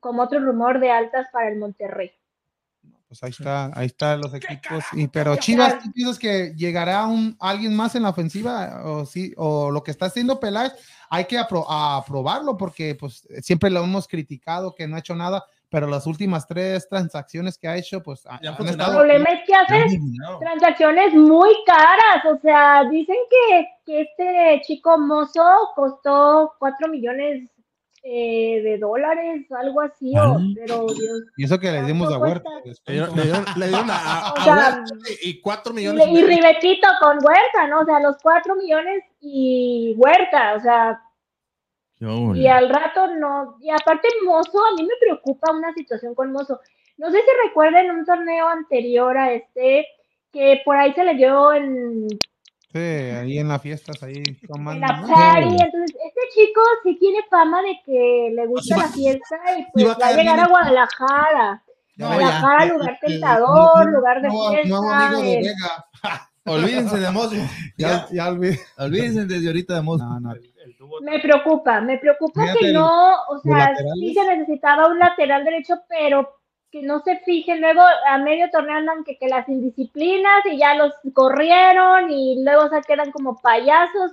como 0.00 0.22
otro 0.22 0.40
rumor 0.40 0.80
de 0.80 0.90
altas 0.90 1.26
para 1.32 1.48
el 1.48 1.58
Monterrey. 1.58 2.10
Pues 3.08 3.22
ahí 3.22 3.30
está, 3.30 3.70
ahí 3.74 3.86
están 3.86 4.20
los 4.20 4.34
equipos. 4.34 4.84
Y, 4.92 5.08
pero 5.08 5.34
Chivas, 5.36 5.78
¿tú 5.78 5.90
piensas 5.92 6.18
que 6.18 6.52
llegará 6.54 7.06
un 7.06 7.36
alguien 7.40 7.74
más 7.74 7.94
en 7.94 8.02
la 8.02 8.10
ofensiva? 8.10 8.82
O 8.84 9.06
sí, 9.06 9.32
o 9.38 9.70
lo 9.70 9.82
que 9.82 9.90
está 9.90 10.06
haciendo 10.06 10.38
Peláez, 10.38 10.74
hay 11.08 11.24
que 11.24 11.38
apro- 11.40 11.64
aprobarlo 11.68 12.58
porque 12.58 12.94
pues 12.94 13.26
siempre 13.40 13.70
lo 13.70 13.82
hemos 13.82 14.06
criticado 14.06 14.74
que 14.74 14.86
no 14.86 14.96
ha 14.96 14.98
hecho 14.98 15.14
nada, 15.14 15.42
pero 15.70 15.86
las 15.86 16.06
últimas 16.06 16.46
tres 16.46 16.86
transacciones 16.86 17.56
que 17.56 17.66
ha 17.66 17.78
hecho, 17.78 18.02
pues 18.02 18.26
han. 18.26 18.40
El 18.44 18.76
problema 18.76 19.30
es 19.30 19.40
que 19.46 19.54
hace 19.54 19.98
transacciones 20.38 21.14
muy 21.14 21.50
caras, 21.66 22.26
o 22.30 22.38
sea, 22.42 22.84
dicen 22.90 23.16
que, 23.30 23.68
que 23.86 24.00
este 24.02 24.60
chico 24.66 24.98
mozo 24.98 25.42
costó 25.74 26.52
4 26.58 26.88
millones 26.88 27.48
eh, 28.02 28.60
de 28.62 28.78
dólares, 28.78 29.46
algo 29.50 29.80
así, 29.80 30.12
o, 30.18 30.38
pero 30.54 30.86
Dios. 30.86 31.22
y 31.36 31.44
eso 31.44 31.58
que 31.58 31.70
les 31.70 31.86
dimos 31.86 32.12
a 32.12 32.18
¿Cuánto 32.18 32.48
Huerta. 32.48 32.50
Le 32.86 32.92
dieron, 32.94 33.16
le 33.16 33.22
dieron- 33.24 33.44
le 33.56 33.66
a, 33.92 34.18
a- 34.28 34.32
O 34.32 34.36
a 34.38 34.44
sea, 34.44 34.54
Huerta 34.54 34.94
y 35.22 35.40
cuatro 35.40 35.72
Y, 35.72 35.76
millones. 35.76 36.06
y 36.08 36.22
Ribetito 36.24 36.88
con 37.00 37.16
Huerta, 37.24 37.66
¿no? 37.68 37.80
O 37.80 37.84
sea, 37.84 38.00
los 38.00 38.16
4 38.22 38.54
millones 38.56 39.04
y 39.20 39.94
Huerta, 39.96 40.54
o 40.54 40.60
sea, 40.60 41.02
y 42.00 42.46
al 42.46 42.68
rato 42.68 43.08
no. 43.16 43.56
Y 43.60 43.70
aparte, 43.70 44.06
Mozo, 44.24 44.64
a 44.66 44.74
mí 44.76 44.82
me 44.84 44.94
preocupa 45.00 45.50
una 45.52 45.72
situación 45.74 46.14
con 46.14 46.30
Mozo. 46.30 46.60
No 46.96 47.10
sé 47.10 47.18
si 47.18 47.48
recuerden 47.48 47.90
un 47.90 48.04
torneo 48.04 48.46
anterior 48.48 49.16
a 49.18 49.32
este, 49.32 49.84
que 50.32 50.62
por 50.64 50.76
ahí 50.76 50.92
se 50.94 51.04
le 51.04 51.14
dio 51.14 51.52
en 51.52 52.06
Sí, 52.78 53.16
ahí 53.16 53.38
en 53.38 53.48
las 53.48 53.60
fiestas, 53.62 54.02
ahí 54.02 54.14
en 54.26 54.38
tomando. 54.46 54.86
la 54.86 54.96
¿no? 55.00 55.08
party. 55.08 55.48
Entonces, 55.48 55.96
este 56.06 56.20
chico 56.34 56.60
sí 56.84 56.96
tiene 56.98 57.18
fama 57.30 57.62
de 57.62 57.80
que 57.84 58.30
le 58.34 58.46
gusta 58.46 58.76
la 58.76 58.88
fiesta 58.88 59.36
y 59.56 59.66
pues 59.72 59.86
va 59.88 60.06
a 60.06 60.12
llegar 60.12 60.40
a 60.40 60.46
Guadalajara. 60.48 61.62
No, 61.96 62.06
Guadalajara, 62.06 62.66
ya. 62.66 62.72
lugar 62.72 62.98
tentador, 63.00 63.84
no, 63.86 63.98
lugar 63.98 64.22
de 64.22 64.30
fiesta. 64.30 64.68
nuevo 64.68 64.90
amigo 64.90 65.22
de 65.22 65.32
eh, 65.32 65.40
Vega. 65.42 65.86
Olvídense 66.44 66.98
de 66.98 67.10
Mozo. 67.10 67.36
Ya, 67.76 68.06
Ya, 68.10 68.28
olvídense 68.78 69.26
desde 69.26 69.48
ahorita 69.48 69.74
de 69.74 69.82
Mozo. 69.82 70.04
No, 70.04 70.20
no. 70.20 70.34
Me 71.02 71.18
preocupa, 71.20 71.80
me 71.80 71.98
preocupa 71.98 72.42
Fíjate, 72.42 72.58
que 72.58 72.72
no, 72.72 73.12
o 73.28 73.38
sea, 73.40 73.74
sí 73.94 74.14
se 74.14 74.24
necesitaba 74.24 74.86
un 74.88 74.98
lateral 74.98 75.44
derecho, 75.44 75.74
pero 75.88 76.37
que 76.70 76.82
no 76.82 77.00
se 77.00 77.18
fijen, 77.20 77.60
luego 77.60 77.80
a 77.80 78.18
medio 78.18 78.50
torneo 78.50 78.76
andan 78.76 79.04
que, 79.04 79.16
que 79.16 79.28
las 79.28 79.48
indisciplinas 79.48 80.44
y 80.46 80.58
ya 80.58 80.74
los 80.74 80.92
corrieron 81.14 82.10
y 82.10 82.42
luego 82.44 82.68
se 82.68 82.80
quedan 82.82 83.10
como 83.10 83.40
payasos. 83.40 84.12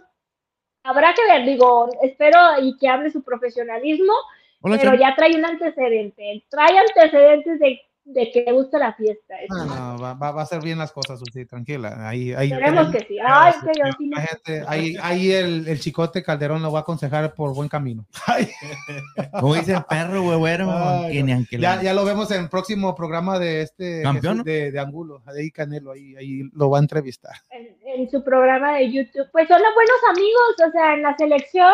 Habrá 0.83 1.13
que 1.13 1.25
ver, 1.25 1.45
digo, 1.45 1.89
espero 2.01 2.39
y 2.61 2.77
que 2.77 2.87
hable 2.87 3.11
su 3.11 3.23
profesionalismo, 3.23 4.13
Hola, 4.61 4.77
pero 4.77 4.95
ya 4.95 5.15
trae 5.15 5.35
un 5.35 5.45
antecedente, 5.45 6.45
trae 6.49 6.77
antecedentes 6.77 7.59
de, 7.59 7.81
de 8.05 8.31
que 8.31 8.51
gusta 8.51 8.77
la 8.77 8.93
fiesta. 8.93 9.33
No, 9.49 9.65
no, 9.65 9.97
va, 9.99 10.13
va, 10.13 10.31
va 10.31 10.41
a 10.41 10.43
hacer 10.43 10.61
bien 10.61 10.77
las 10.77 10.91
cosas, 10.91 11.19
Susi, 11.19 11.45
tranquila. 11.45 12.07
Ahí, 12.07 12.33
ahí, 12.33 12.51
Esperemos 12.51 12.89
que 12.91 12.99
sí. 12.99 13.17
Ay, 13.25 13.53
que 13.61 13.79
yo 13.79 13.91
sí 13.97 14.05
me- 14.07 14.21
gente- 14.21 14.63
ahí, 14.67 14.95
ahí 15.01 15.31
el, 15.31 15.67
el 15.67 15.79
chicote 15.79 16.21
Calderón 16.23 16.61
lo 16.61 16.71
va 16.71 16.79
a 16.79 16.81
aconsejar 16.83 17.33
por 17.33 17.53
buen 17.55 17.67
camino. 17.67 18.05
Como 19.39 19.55
dice 19.55 19.73
el 19.73 19.83
perro, 19.85 20.31
aunque 20.69 21.57
Ya, 21.57 21.81
ya 21.81 21.93
lo 21.93 22.05
vemos 22.05 22.29
en 22.31 22.41
el 22.43 22.49
próximo 22.49 22.93
programa 22.95 23.39
de 23.39 23.61
este 23.61 24.03
¿Campeón, 24.03 24.43
de, 24.43 24.71
de 24.71 24.79
Angulo, 24.79 25.21
ahí 25.25 25.49
Canelo, 25.51 25.91
ahí, 25.91 26.15
ahí 26.15 26.43
lo 26.53 26.69
va 26.69 26.77
a 26.77 26.81
entrevistar. 26.81 27.33
en, 27.51 27.75
en 27.85 28.09
su 28.09 28.23
programa 28.23 28.75
de 28.77 28.91
YouTube. 28.91 29.27
Pues 29.31 29.47
son 29.47 29.61
buenos 29.61 29.97
amigos, 30.11 30.67
o 30.67 30.71
sea, 30.71 30.93
en 30.93 31.01
la 31.01 31.15
selección 31.17 31.73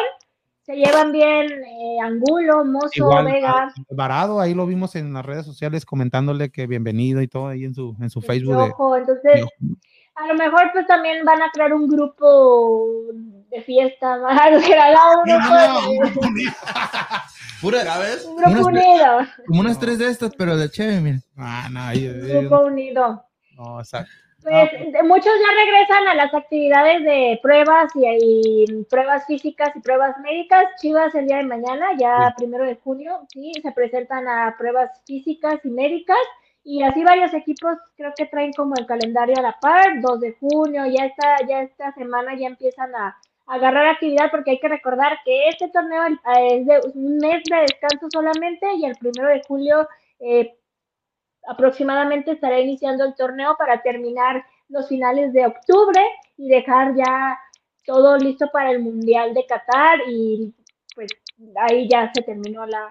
se 0.72 0.78
llevan 0.78 1.12
bien 1.12 1.52
eh, 1.52 1.98
Angulo, 2.02 2.64
Mozo, 2.64 2.90
Igual, 2.94 3.26
Vega, 3.26 3.74
Varado, 3.90 4.40
ahí 4.40 4.54
lo 4.54 4.66
vimos 4.66 4.96
en 4.96 5.14
las 5.14 5.26
redes 5.26 5.46
sociales 5.46 5.86
comentándole 5.86 6.50
que 6.50 6.66
bienvenido 6.68 7.22
y 7.22 7.28
todo 7.28 7.48
ahí 7.48 7.66
en 7.66 7.74
su, 7.76 7.96
en 8.00 8.10
su 8.10 8.22
Facebook. 8.22 8.56
Piojo. 8.56 8.96
Entonces, 8.96 9.44
a 10.16 10.28
lo 10.28 10.36
mejor 10.36 10.70
pues 10.72 10.88
también 10.88 11.26
van 11.26 11.42
a 11.42 11.50
crear 11.52 11.74
un 11.74 11.88
grupo 11.90 12.90
de 13.50 13.62
fiesta 13.64 14.18
más, 14.20 14.64
que 14.66 14.74
haga 14.76 15.00
un 15.18 15.24
grupo, 16.10 16.26
de- 16.28 16.52
Pura, 17.62 17.84
¿Ya 17.84 18.00
ves? 18.00 18.26
un 18.26 18.38
grupo 18.38 18.50
unas- 18.52 18.66
unido, 18.66 19.08
como 19.48 19.60
unas 19.62 19.78
tres 19.80 20.00
de 20.00 20.08
estas, 20.10 20.32
pero 20.36 20.56
de 20.58 20.70
chévere, 20.70 21.02
mira. 21.02 21.20
Ah, 21.38 21.68
no, 21.70 21.82
ahí- 21.82 22.08
grupo 22.08 22.62
unido. 22.66 23.24
no, 23.58 23.80
exacto. 23.80 24.10
Pues 24.44 24.72
de- 24.72 25.04
muchos 25.04 25.26
ya 25.26 25.64
regresan 25.64 26.08
a 26.08 26.16
las 26.16 26.34
actividades 26.34 27.04
de 27.04 27.40
pruebas 27.42 27.92
y, 27.96 28.06
y 28.66 28.84
pruebas 28.86 29.26
físicas 29.26 29.76
y 29.76 29.80
pruebas 29.80 30.18
médicas. 30.20 30.66
Chivas 30.82 31.14
el 31.16 31.28
día 31.28 31.38
de 31.38 31.44
mañana, 31.44 31.90
ya 31.98 32.34
primero 32.38 32.66
de 32.66 32.76
junio, 32.76 33.22
sí, 33.32 33.52
se 33.62 33.72
presentan 33.72 34.28
a 34.28 34.56
pruebas 34.58 34.90
físicas 35.06 35.60
y 35.64 35.70
médicas. 35.70 36.18
Y 36.64 36.84
así 36.84 37.04
varios 37.04 37.34
equipos 37.34 37.76
creo 37.98 38.14
que 38.16 38.28
traen 38.28 38.54
como 38.54 38.76
el 38.76 38.86
calendario 38.86 39.36
a 39.38 39.42
la 39.42 39.58
par, 39.60 40.00
2 40.00 40.20
de 40.20 40.34
junio, 40.34 40.86
ya 40.86 41.06
está, 41.06 41.38
ya 41.48 41.62
esta 41.64 41.92
semana 41.94 42.36
ya 42.36 42.48
empiezan 42.48 42.94
a, 42.96 43.18
agarrar 43.52 43.88
actividad 43.88 44.32
porque 44.32 44.52
hay 44.52 44.60
que 44.60 44.68
recordar 44.70 45.18
que 45.26 45.50
este 45.50 45.68
torneo 45.70 46.04
eh, 46.08 46.58
es 46.58 46.66
de 46.66 46.80
un 46.94 47.18
mes 47.18 47.44
de 47.44 47.58
descanso 47.58 48.08
solamente 48.10 48.66
y 48.76 48.86
el 48.86 48.96
primero 48.96 49.28
de 49.28 49.42
julio 49.46 49.88
eh, 50.20 50.56
aproximadamente 51.48 52.32
estará 52.32 52.60
iniciando 52.60 53.04
el 53.06 53.16
torneo 53.16 53.56
para 53.58 53.82
terminar 53.82 54.44
los 54.70 54.88
finales 54.88 55.34
de 55.34 55.46
octubre 55.46 56.02
y 56.38 56.48
dejar 56.50 56.96
ya 56.96 57.38
todo 57.86 58.18
listo 58.18 58.48
para 58.52 58.72
el 58.72 58.82
Mundial 58.82 59.34
de 59.34 59.46
Qatar 59.46 60.00
y 60.08 60.54
pues 60.96 61.10
ahí 61.68 61.88
ya 61.90 62.12
se 62.14 62.22
terminó 62.22 62.66
la, 62.66 62.90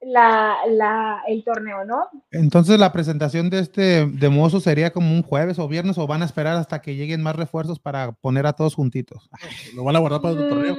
la, 0.00 0.56
la, 0.68 1.22
el 1.26 1.44
torneo, 1.44 1.84
¿no? 1.84 2.08
Entonces 2.30 2.78
la 2.78 2.92
presentación 2.92 3.50
de 3.50 3.60
este 3.60 4.06
de 4.06 4.28
Mozo 4.28 4.60
sería 4.60 4.92
como 4.92 5.12
un 5.12 5.22
jueves 5.22 5.58
o 5.58 5.68
viernes 5.68 5.98
o 5.98 6.06
van 6.06 6.22
a 6.22 6.26
esperar 6.26 6.56
hasta 6.56 6.80
que 6.80 6.96
lleguen 6.96 7.22
más 7.22 7.36
refuerzos 7.36 7.78
para 7.78 8.12
poner 8.12 8.46
a 8.46 8.54
todos 8.54 8.74
juntitos. 8.74 9.28
Lo 9.74 9.84
van 9.84 9.96
a 9.96 10.00
guardar 10.00 10.20
para 10.20 10.34
el 10.34 10.48
torneo. 10.48 10.76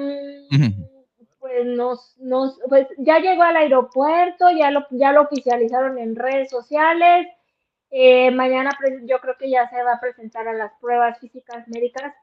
Pues, 1.55 1.67
nos, 1.67 2.17
nos, 2.17 2.59
pues 2.67 2.87
ya 2.97 3.19
llegó 3.19 3.43
al 3.43 3.55
aeropuerto, 3.55 4.49
ya 4.51 4.71
lo, 4.71 4.85
ya 4.91 5.13
lo 5.13 5.21
oficializaron 5.21 5.97
en 5.97 6.15
redes 6.15 6.49
sociales. 6.49 7.27
Eh, 7.91 8.29
mañana 8.31 8.71
yo 9.03 9.19
creo 9.19 9.37
que 9.37 9.49
ya 9.49 9.69
se 9.69 9.81
va 9.81 9.93
a 9.93 9.99
presentar 10.01 10.47
a 10.47 10.53
las 10.53 10.71
pruebas 10.81 11.17
físicas 11.19 11.65
médicas. 11.67 12.13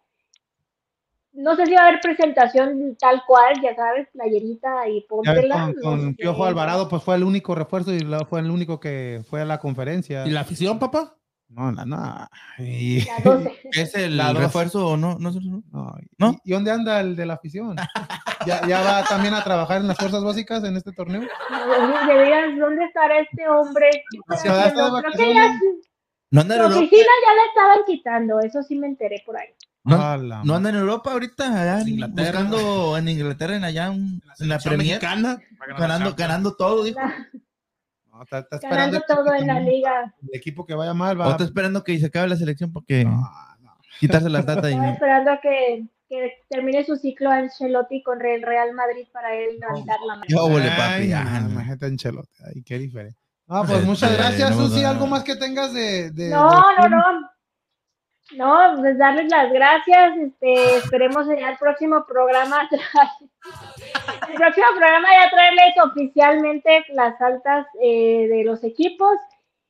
No 1.33 1.57
sé 1.57 1.65
si 1.65 1.73
va 1.73 1.85
a 1.85 1.89
haber 1.89 2.01
presentación 2.01 2.95
tal 3.01 3.23
cual, 3.27 3.55
ya 3.63 3.75
sabes, 3.75 4.07
playerita 4.13 4.87
y 4.89 5.01
póntela. 5.03 5.73
con, 5.73 5.75
con 5.83 6.05
no 6.05 6.11
sé. 6.11 6.17
Piojo 6.17 6.45
Alvarado, 6.45 6.89
pues 6.91 7.03
fue 7.03 7.17
el 7.17 7.25
único 7.25 7.55
refuerzo 7.55 7.95
y 7.95 8.01
luego 8.01 8.27
fue 8.27 8.41
el 8.41 8.51
único 8.51 8.81
que 8.81 9.23
fue 9.31 9.41
a 9.41 9.47
la 9.47 9.59
conferencia. 9.59 10.27
¿Y 10.27 10.31
la 10.31 10.41
afición, 10.41 10.79
papá? 10.79 11.17
No, 11.55 11.70
la- 11.70 11.85
no. 11.85 12.29
Y- 12.59 13.05
La 13.05 13.19
12. 13.23 13.53
¿Es 13.73 13.95
el 13.95 14.16
La 14.16 14.33
refuerzo 14.33 14.87
o 14.89 14.97
no? 14.97 15.16
No, 15.19 15.31
no. 15.31 15.62
no, 16.19 16.33
y-. 16.43 16.51
¿Y 16.51 16.53
dónde 16.53 16.70
anda 16.70 17.01
el 17.01 17.15
de 17.15 17.27
la 17.27 17.35
afición? 17.35 17.77
¿Ya, 18.47 18.66
ya 18.66 18.83
va 18.83 19.05
también 19.05 19.35
a 19.35 19.45
trabajar 19.45 19.81
en 19.83 19.89
las 19.89 19.97
fuerzas 19.97 20.24
básicas 20.24 20.65
en 20.65 20.77
este 20.77 20.93
torneo? 20.93 21.23
¿dónde 22.59 22.85
estará 22.85 23.19
este 23.20 23.49
hombre? 23.49 23.89
Creo 24.41 25.12
que 25.16 25.35
ya. 25.35 25.55
¿No 26.31 26.41
anda 26.41 26.55
en 26.57 26.61
Europa? 26.62 26.79
oficina 26.81 27.03
ya 27.27 27.35
la 27.35 27.47
estaban 27.49 27.79
quitando, 27.87 28.41
eso 28.41 28.62
sí 28.62 28.77
me 28.79 28.87
enteré 28.87 29.23
por 29.27 29.37
ahí. 29.37 29.49
¿No, 29.85 30.01
A 30.01 30.16
la 30.16 30.43
¿No 30.45 30.55
anda 30.55 30.70
en 30.70 30.77
Europa 30.77 31.12
ahorita? 31.12 31.45
Allá 31.61 31.81
en 31.83 31.89
Inglaterra. 31.89 32.41
Buscando 32.43 32.97
en 32.97 33.09
Inglaterra, 33.09 33.57
en 33.57 33.65
allá, 33.65 33.91
un- 33.91 33.99
en 33.99 34.23
la 34.27 34.35
selección 34.37 34.74
Premier. 34.77 34.95
mexicana. 35.03 35.39
Ganando, 35.79 36.15
ganando 36.15 36.55
todo, 36.57 36.85
dijo. 36.85 37.01
No, 37.01 37.12
está, 38.23 38.39
está 38.40 38.57
esperando 38.57 39.01
Ganando 39.01 39.23
todo 39.24 39.35
en 39.35 39.47
la 39.47 39.61
liga. 39.61 40.15
el 40.23 40.39
equipo 40.39 40.65
que 40.66 40.74
vaya 40.74 40.94
mal. 40.94 41.16
O 41.20 41.24
Va 41.24 41.31
está 41.32 41.44
esperando 41.44 41.82
que 41.85 41.99
se 41.99 42.07
acabe 42.07 42.28
la 42.28 42.36
selección 42.36 42.73
porque 42.73 43.05
No, 43.05 43.11
no. 43.61 43.77
quitarse 44.01 44.28
la 44.31 44.44
tata 44.44 44.69
y 44.70 44.74
Estaba 44.74 44.93
esperando 44.93 45.31
a 45.32 45.40
que, 45.40 45.86
que 46.09 46.32
termine 46.49 46.85
su 46.85 46.97
ciclo 46.97 47.31
Ancelotti 47.31 48.03
con 48.03 48.24
el 48.24 48.43
Real 48.43 48.73
Madrid 48.74 49.07
para 49.12 49.35
él 49.35 49.59
levantar 49.61 49.97
la 50.07 50.15
mano. 50.16 50.24
Yo, 50.28 50.44
ole, 50.44 50.70
Ay, 50.70 50.77
papi, 50.77 51.09
ya, 51.09 51.24
no, 51.24 51.40
no. 51.43 51.51
imagínate 51.51 51.86
en 51.86 51.97
Chelote. 51.97 52.31
Ay, 52.47 52.62
qué 52.62 52.78
diferente. 52.78 53.19
Ah, 53.49 53.65
pues 53.66 53.85
muchas 53.85 54.11
Este, 54.11 54.23
gracias, 54.23 54.51
no, 54.57 54.66
Susi. 54.66 54.82
no, 54.82 54.89
¿Algo 54.89 55.07
más 55.07 55.24
que 55.24 55.36
tengas 55.36 55.73
de. 55.74 56.11
de- 56.11 56.31
No, 56.31 56.49
de- 56.51 56.89
no, 56.89 57.11
no. 57.12 57.31
No, 58.37 58.77
pues 58.79 58.99
darles 58.99 59.31
las 59.31 59.53
gracias. 59.53 60.17
Este, 60.17 60.77
esperemos 60.77 61.29
en 61.29 61.45
el 61.45 61.57
próximo 61.59 62.05
programa. 62.07 62.69
el 64.29 64.35
próximo 64.35 64.67
programa 64.77 65.09
ya 65.09 65.31
traerles 65.31 65.75
oficialmente 65.85 66.85
las 66.91 67.21
altas 67.21 67.67
eh, 67.81 68.29
de 68.29 68.45
los 68.45 68.63
equipos 68.65 69.17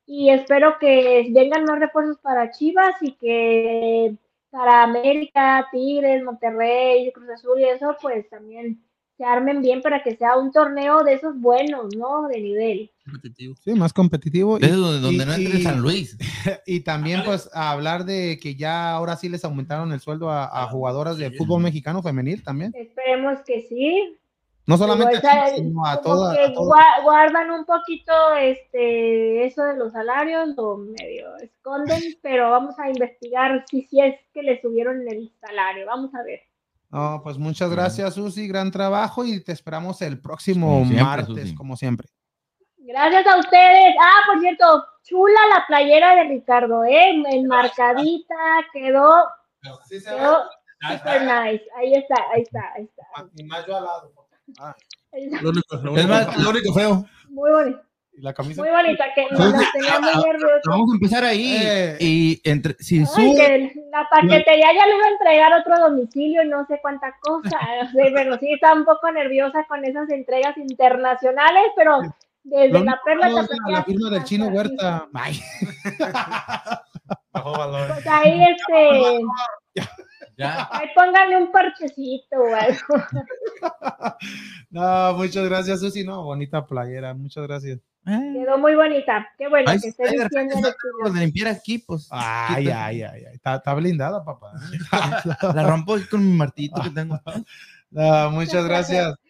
y 0.07 0.31
espero 0.31 0.79
que 0.79 1.29
vengan 1.31 1.65
más 1.65 1.79
refuerzos 1.79 2.19
para 2.19 2.51
Chivas 2.51 2.95
y 3.01 3.13
que 3.13 4.15
para 4.51 4.83
América, 4.83 5.67
Tigres, 5.73 6.23
Monterrey, 6.23 7.11
Cruz 7.13 7.31
Azul 7.31 7.59
y 7.61 7.65
eso, 7.65 7.97
pues 8.01 8.29
también 8.29 8.83
se 9.23 9.29
armen 9.29 9.63
bien 9.63 9.83
para 9.83 10.03
que 10.03 10.17
sea 10.17 10.37
un 10.37 10.51
torneo 10.51 11.05
de 11.05 11.15
esos 11.15 11.39
buenos, 11.41 11.95
¿no? 11.97 12.27
De 12.27 12.41
nivel. 12.41 12.91
Competitivo. 13.09 13.55
Sí, 13.63 13.73
más 13.75 13.93
competitivo. 13.93 14.59
de 14.59 14.67
eso 14.67 14.77
donde, 14.79 15.01
donde 15.01 15.23
y- 15.23 15.27
no 15.27 15.33
entre 15.35 15.59
y- 15.61 15.63
San 15.63 15.81
Luis. 15.81 16.19
Y 16.67 16.81
también, 16.81 17.23
pues, 17.25 17.49
a 17.55 17.71
hablar 17.71 18.05
de 18.05 18.39
que 18.43 18.57
ya 18.57 18.91
ahora 18.93 19.17
sí 19.17 19.29
les 19.29 19.45
aumentaron 19.45 19.93
el 19.93 20.01
sueldo 20.01 20.29
a, 20.31 20.47
a 20.63 20.67
jugadoras 20.67 21.19
del 21.19 21.37
fútbol 21.37 21.63
mexicano 21.63 22.03
femenil 22.03 22.43
también. 22.43 22.73
Esperemos 22.75 23.39
que 23.47 23.61
sí. 23.63 24.19
No 24.67 24.77
solamente 24.77 25.17
a 25.27 25.49
sino 25.57 25.85
a 25.87 26.01
como 26.01 26.17
toda. 26.17 26.35
que 26.35 26.41
a 26.43 26.53
toda- 26.55 26.67
gua- 26.77 27.03
guardan 27.03 27.51
un 27.51 27.65
poquito 27.65 28.13
este 28.41 29.45
eso 29.47 29.63
de 29.65 29.77
los 29.77 29.93
salarios, 29.93 30.49
lo 30.57 30.79
medio 30.79 31.37
esconden, 31.43 32.01
pero 32.23 32.51
vamos 32.51 32.79
a 32.79 32.89
investigar 32.89 33.65
si 33.69 33.83
sí 33.83 34.01
es 34.01 34.15
que 34.33 34.43
le 34.43 34.61
subieron 34.61 35.01
el 35.09 35.33
salario. 35.41 35.87
Vamos 35.87 36.15
a 36.15 36.23
ver. 36.23 36.41
No, 36.93 37.21
pues 37.25 37.39
muchas 37.39 37.71
gracias, 37.71 38.15
Susi. 38.15 38.47
Gran 38.47 38.71
trabajo 38.71 39.25
y 39.25 39.43
te 39.43 39.53
esperamos 39.53 40.03
el 40.03 40.21
próximo 40.21 40.67
Como 40.69 40.85
siempre, 40.85 41.03
martes, 41.05 41.43
Susi. 41.45 41.55
como 41.55 41.77
siempre. 41.77 42.09
Gracias 42.77 43.27
a 43.27 43.39
ustedes. 43.39 43.95
Ah, 43.99 44.21
por 44.27 44.41
cierto, 44.41 44.85
chula 45.03 45.41
la 45.55 45.65
playera 45.67 46.15
de 46.17 46.25
Ricardo, 46.25 46.85
¿eh? 46.85 47.23
Enmarcadita, 47.31 48.35
quedó, 48.73 49.25
quedó 49.63 49.79
super 50.91 51.23
nice. 51.23 51.65
Ahí 51.77 51.95
está, 51.95 52.15
ahí 52.35 52.43
está, 52.43 52.73
ahí 52.77 52.85
está. 52.85 53.03
Y 53.37 53.45
más 53.45 53.67
yo 53.67 53.77
al 53.79 53.85
lado. 53.85 54.13
Está. 54.49 54.77
Lo 55.43 55.51
único, 55.51 55.77
lo 55.77 55.93
único- 55.93 56.09
más, 56.09 56.39
lo 56.39 56.51
único 56.51 56.73
feo. 56.75 57.05
Muy 57.31 57.51
bonito, 57.51 57.83
la 58.15 58.35
camisa. 58.35 58.63
muy 58.63 58.71
bonita, 58.71 59.05
que 59.15 59.23
nos 59.31 59.73
tenía 59.73 60.01
muy 60.01 60.25
nerviosos. 60.25 60.61
Vamos 60.67 60.91
a 60.91 60.95
empezar 60.95 61.25
ahí. 61.25 61.57
Eh. 61.61 61.97
Y 62.01 62.41
entre, 62.45 62.75
si 62.79 63.01
Ay, 63.01 63.07
sube, 63.07 63.35
que 63.37 63.73
la 63.91 64.07
paquetería 64.11 64.67
ya 64.75 64.87
le 64.87 64.97
iba 64.97 65.05
a 65.07 65.11
entregar 65.11 65.53
otro 65.61 65.79
domicilio 65.89 66.43
y 66.43 66.49
no 66.49 66.67
sé 66.67 66.79
cuánta 66.83 67.15
cosa. 67.21 67.59
No 67.83 67.91
sé, 67.91 68.11
pero 68.15 68.39
sí 68.39 68.53
estaba 68.53 68.75
un 68.75 68.85
poco 68.85 69.11
nerviosa 69.11 69.65
con 69.69 69.85
esas 69.85 70.09
entregas 70.11 70.57
internacionales, 70.57 71.65
pero 71.77 72.01
desde 72.45 72.69
Lo 72.79 72.85
la 72.85 73.01
perla 73.05 73.29
es 73.29 73.35
la- 73.35 73.49
la 73.71 73.85
firma 73.85 74.11
del 74.11 74.25
chino. 74.25 74.49
Huerta. 74.49 75.09
Ay. 75.15 75.41
Bajo 77.33 77.53
valor. 77.53 77.89
Pues 77.95 78.07
ahí, 78.07 78.45
este, 78.45 79.21
ya. 80.37 80.69
ahí 80.71 80.87
pónganle 80.95 81.37
un 81.39 81.51
parchecito 81.51 82.37
o 82.37 82.55
algo. 82.55 83.05
No, 84.71 85.13
muchas 85.15 85.47
gracias, 85.49 85.81
Susi. 85.81 86.05
No, 86.05 86.23
bonita 86.25 86.65
playera. 86.65 87.13
Muchas 87.15 87.47
gracias. 87.47 87.79
Eh, 88.07 88.33
Quedó 88.35 88.59
muy 88.59 88.75
bonita. 88.75 89.29
Qué 89.39 89.49
bueno 89.49 89.71
Ay, 89.71 89.79
que 89.81 89.89
esté 89.89 90.05
diciendo 90.11 90.69
el 90.69 90.75
Lo 91.05 91.11
de 91.11 91.21
limpiar 91.21 91.49
aquí, 91.49 91.79
pues. 91.79 92.09
Ay, 92.11 92.69
ay, 92.69 93.03
ay, 93.03 93.25
ay. 93.29 93.35
Está, 93.35 93.57
está 93.57 93.75
blindada, 93.75 94.25
papá. 94.25 94.53
La 95.55 95.63
rompo 95.69 95.97
con 96.11 96.25
mi 96.29 96.37
martito 96.37 96.83
que 96.83 96.91
tengo. 96.91 97.21
No, 97.95 98.31
muchas 98.31 98.65
gracias. 98.65 99.15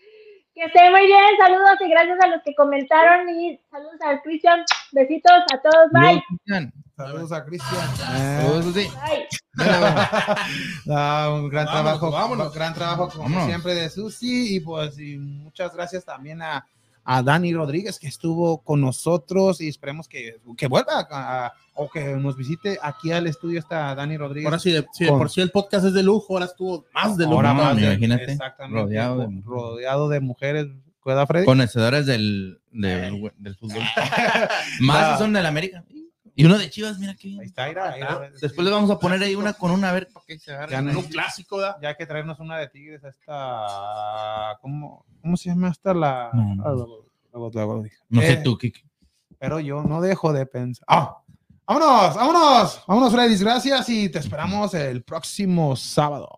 Que 0.55 0.65
esté 0.65 0.91
muy 0.91 1.07
bien, 1.07 1.25
saludos 1.39 1.79
y 1.81 1.89
gracias 1.89 2.19
a 2.23 2.27
los 2.29 2.43
que 2.45 2.55
comentaron 2.55 3.27
y 3.31 3.59
saludos 3.71 3.97
al 4.05 4.21
Cristian. 4.21 4.63
Besitos 4.93 5.33
a 5.51 5.59
todos, 5.63 5.91
bye. 5.93 6.23
Saludos 6.95 7.33
a 7.33 7.43
Cristian. 7.43 7.97
Saludos, 7.97 8.67
Susi. 8.67 8.87
Bye. 8.87 9.29
No, 10.85 11.35
un 11.37 11.49
gran 11.49 11.65
Vámonos, 11.65 11.71
trabajo, 11.71 12.11
vámonos. 12.11 12.55
gran 12.55 12.75
trabajo 12.75 13.09
como 13.09 13.23
Vámonos. 13.23 13.47
siempre 13.47 13.75
de 13.75 13.89
Susi 13.89 14.57
y 14.57 14.61
pues 14.61 14.99
y 14.99 15.17
muchas 15.17 15.75
gracias 15.75 16.05
también 16.05 16.43
a, 16.43 16.67
a 17.05 17.23
Dani 17.23 17.53
Rodríguez 17.53 17.99
que 17.99 18.07
estuvo 18.07 18.59
con 18.63 18.81
nosotros 18.81 19.61
y 19.61 19.69
esperemos 19.69 20.07
que, 20.09 20.37
que 20.57 20.67
vuelva 20.69 21.01
a- 21.11 21.47
a- 21.47 21.53
o 21.75 21.89
que 21.91 22.05
nos 22.17 22.37
visite 22.37 22.79
aquí 22.83 23.13
al 23.13 23.27
estudio 23.27 23.59
está 23.59 23.95
Dani 23.95 24.17
Rodríguez. 24.17 24.47
Ahora 24.47 24.59
sí, 24.59 24.71
de, 24.73 24.87
sí, 24.93 25.07
Con- 25.07 25.19
por 25.19 25.31
sí 25.31 25.41
el 25.41 25.51
podcast 25.51 25.87
es 25.87 25.95
de 25.95 26.03
lujo, 26.03 26.35
ahora 26.35 26.45
estuvo 26.47 26.85
más 26.95 27.17
de 27.17 27.25
lujo. 27.25 27.37
Ahora 27.37 27.55
más 27.55 27.79
imagínate, 27.79 28.33
exactamente, 28.33 28.81
rodeado 28.83 29.19
de 29.27 29.43
rodeado 29.45 30.09
de 30.09 30.21
mujeres. 30.21 30.67
¿Cuida, 31.01 31.27
Freddy? 31.27 31.45
Conocedores 31.47 32.07
del, 32.07 32.61
del, 32.71 33.33
del 33.39 33.57
fútbol. 33.57 33.83
Más 34.81 35.09
No. 35.09 35.13
si 35.15 35.19
son 35.19 35.33
del 35.33 35.47
América. 35.47 35.83
Y 36.35 36.45
uno 36.47 36.57
de 36.59 36.71
Chivas, 36.71 36.99
mira 36.99 37.15
qué 37.15 37.29
Ahí 37.29 37.35
bien. 37.35 37.45
está, 37.45 37.69
mira, 37.69 37.93
ahí- 37.93 38.31
Después 38.41 38.65
le 38.65 38.71
vamos 38.73 38.91
a 38.91 38.99
poner 38.99 39.23
ahí 39.23 39.35
una 39.35 39.53
con 39.53 39.71
una 39.71 39.91
a 39.91 39.93
ver 39.93 40.09
para 40.13 40.25
que 40.27 40.39
se 40.39 40.53
no- 40.83 40.99
un 40.99 41.05
clásico, 41.05 41.61
¿da? 41.61 41.79
ya 41.83 41.91
hay 41.91 41.97
que 41.97 42.07
traernos 42.07 42.41
una 42.41 42.57
de 42.59 42.69
Tigres 42.69 43.05
a 43.05 43.09
esta 43.11 44.59
¿cómo, 44.63 45.05
cómo 45.21 45.37
se 45.37 45.51
llama 45.51 45.69
esta 45.69 45.93
la 45.93 46.31
No, 46.33 46.55
no. 46.55 48.21
Sé 48.21 48.37
tú, 48.39 48.57
Kiki. 48.59 48.83
pero 49.39 49.61
yo 49.61 49.83
no 49.83 50.01
dejo 50.01 50.33
de 50.33 50.47
pensar. 50.47 50.85
¡Ah! 50.89 51.19
¡Vámonos! 51.67 52.15
¡Vámonos! 52.17 52.83
¡Vámonos, 52.87 53.13
Freddy! 53.13 53.37
Gracias 53.39 53.89
y 53.89 54.09
te 54.09 54.19
esperamos 54.19 54.75
el 54.75 55.03
próximo 55.03 55.75
sábado. 55.77 56.29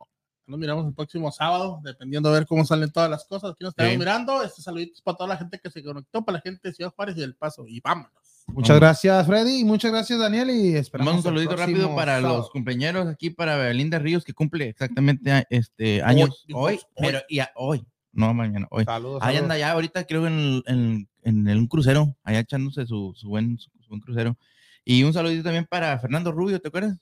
Nos 0.46 0.58
miramos 0.58 0.86
el 0.86 0.92
próximo 0.94 1.32
sábado, 1.32 1.80
dependiendo 1.82 2.28
a 2.28 2.32
ver 2.32 2.46
cómo 2.46 2.64
salen 2.64 2.92
todas 2.92 3.08
las 3.10 3.24
cosas. 3.24 3.52
Aquí 3.52 3.64
nos 3.64 3.70
estamos 3.70 3.92
Sí. 3.92 3.98
mirando. 3.98 4.42
Este 4.42 4.60
saluditos 4.60 5.00
para 5.00 5.16
toda 5.16 5.28
la 5.30 5.36
gente 5.38 5.58
que 5.58 5.70
se 5.70 5.82
conectó, 5.82 6.22
para 6.24 6.36
la 6.38 6.42
gente 6.42 6.68
de 6.68 6.74
Ciudad 6.74 6.92
Juárez 6.94 7.16
y 7.16 7.20
del 7.20 7.34
Paso. 7.34 7.64
Y 7.66 7.80
vámonos. 7.80 8.12
Muchas 8.46 8.78
gracias, 8.78 9.26
Freddy, 9.26 9.60
y 9.60 9.64
muchas 9.64 9.90
gracias, 9.90 10.18
Daniel, 10.18 10.50
y 10.50 10.76
esperamos 10.76 11.14
un 11.16 11.22
saludito 11.22 11.56
próximo 11.56 11.76
rápido 11.78 11.96
para 11.96 12.16
sábado. 12.20 12.36
los 12.38 12.50
compañeros 12.50 13.06
aquí, 13.08 13.30
para 13.30 13.56
Belinda 13.56 13.98
Ríos, 13.98 14.22
que 14.24 14.32
cumple 14.34 14.68
exactamente 14.68 15.32
a- 15.32 15.44
este 15.50 16.02
años 16.02 16.44
dijo, 16.46 16.60
hoy, 16.60 16.74
hoy. 16.74 16.80
pero 17.06 17.20
y 17.28 17.40
a- 17.40 17.50
hoy, 17.56 17.84
no 18.12 18.32
mañana, 18.34 18.68
hoy. 18.70 18.84
Saludos. 18.84 19.22
Ahí 19.22 19.34
saludos. 19.36 19.42
anda 19.42 19.58
ya 19.58 19.72
ahorita, 19.72 20.04
creo, 20.04 20.26
en, 20.26 20.62
en, 20.66 21.08
en, 21.22 21.48
en 21.48 21.58
un 21.58 21.66
crucero, 21.66 22.16
allá 22.22 22.40
echándose 22.40 22.86
su, 22.86 23.12
su, 23.16 23.28
buen, 23.28 23.58
su, 23.58 23.70
buen 23.88 24.00
crucero. 24.00 24.36
Y 24.84 25.02
un 25.02 25.12
saludito 25.12 25.42
también 25.42 25.66
para 25.68 25.98
Fernando 25.98 26.30
Rubio, 26.30 26.60
¿te 26.60 26.68
acuerdas? 26.68 26.96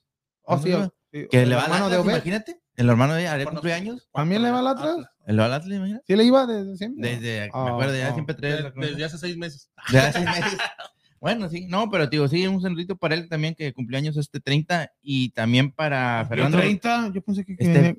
Oh, 0.45 0.59
sí, 0.59 0.73
sí, 1.13 1.27
Que 1.31 1.43
el 1.43 1.51
le 1.51 1.57
va 1.57 1.65
a 1.65 1.89
de 1.89 2.01
imagínate. 2.01 2.61
El 2.77 2.89
hermano 2.89 3.15
de 3.15 3.23
ella 3.23 3.45
cumpleaños. 3.45 4.09
¿También 4.15 4.43
le 4.43 4.51
va 4.51 4.61
al 4.61 4.69
Atlas? 4.69 4.97
El 5.27 5.39
Atlas, 5.41 5.67
imagínate. 5.67 6.05
¿Sí 6.07 6.17
le 6.17 6.25
iba 6.25 6.47
desde 6.47 6.77
siempre? 6.77 7.11
Desde, 7.17 7.51
Ah, 7.53 7.65
me 7.65 7.71
acuerdo, 7.73 7.95
ya 7.97 8.09
ah. 8.09 8.15
siempre 8.15 8.35
traía 8.35 8.57
Desde, 8.57 8.73
desde 8.81 9.05
hace 9.05 9.19
seis 9.19 9.37
meses. 9.37 9.71
De 9.91 9.99
hace 9.99 10.21
meses. 10.21 10.59
Bueno, 11.23 11.49
sí, 11.49 11.67
no, 11.69 11.89
pero 11.89 12.09
digo, 12.09 12.27
sí, 12.27 12.45
un 12.49 12.61
saludito 12.61 12.97
para 12.97 13.15
él 13.15 13.29
también, 13.29 13.55
que 13.55 13.73
cumpleaños 13.73 14.17
este 14.17 14.41
30 14.41 14.91
y 15.01 15.31
también 15.31 15.71
para 15.71 16.27
Fernando. 16.29 16.59
30, 16.59 17.13
yo 17.15 17.23
pensé 17.23 17.45
que... 17.45 17.55
Este, 17.57 17.97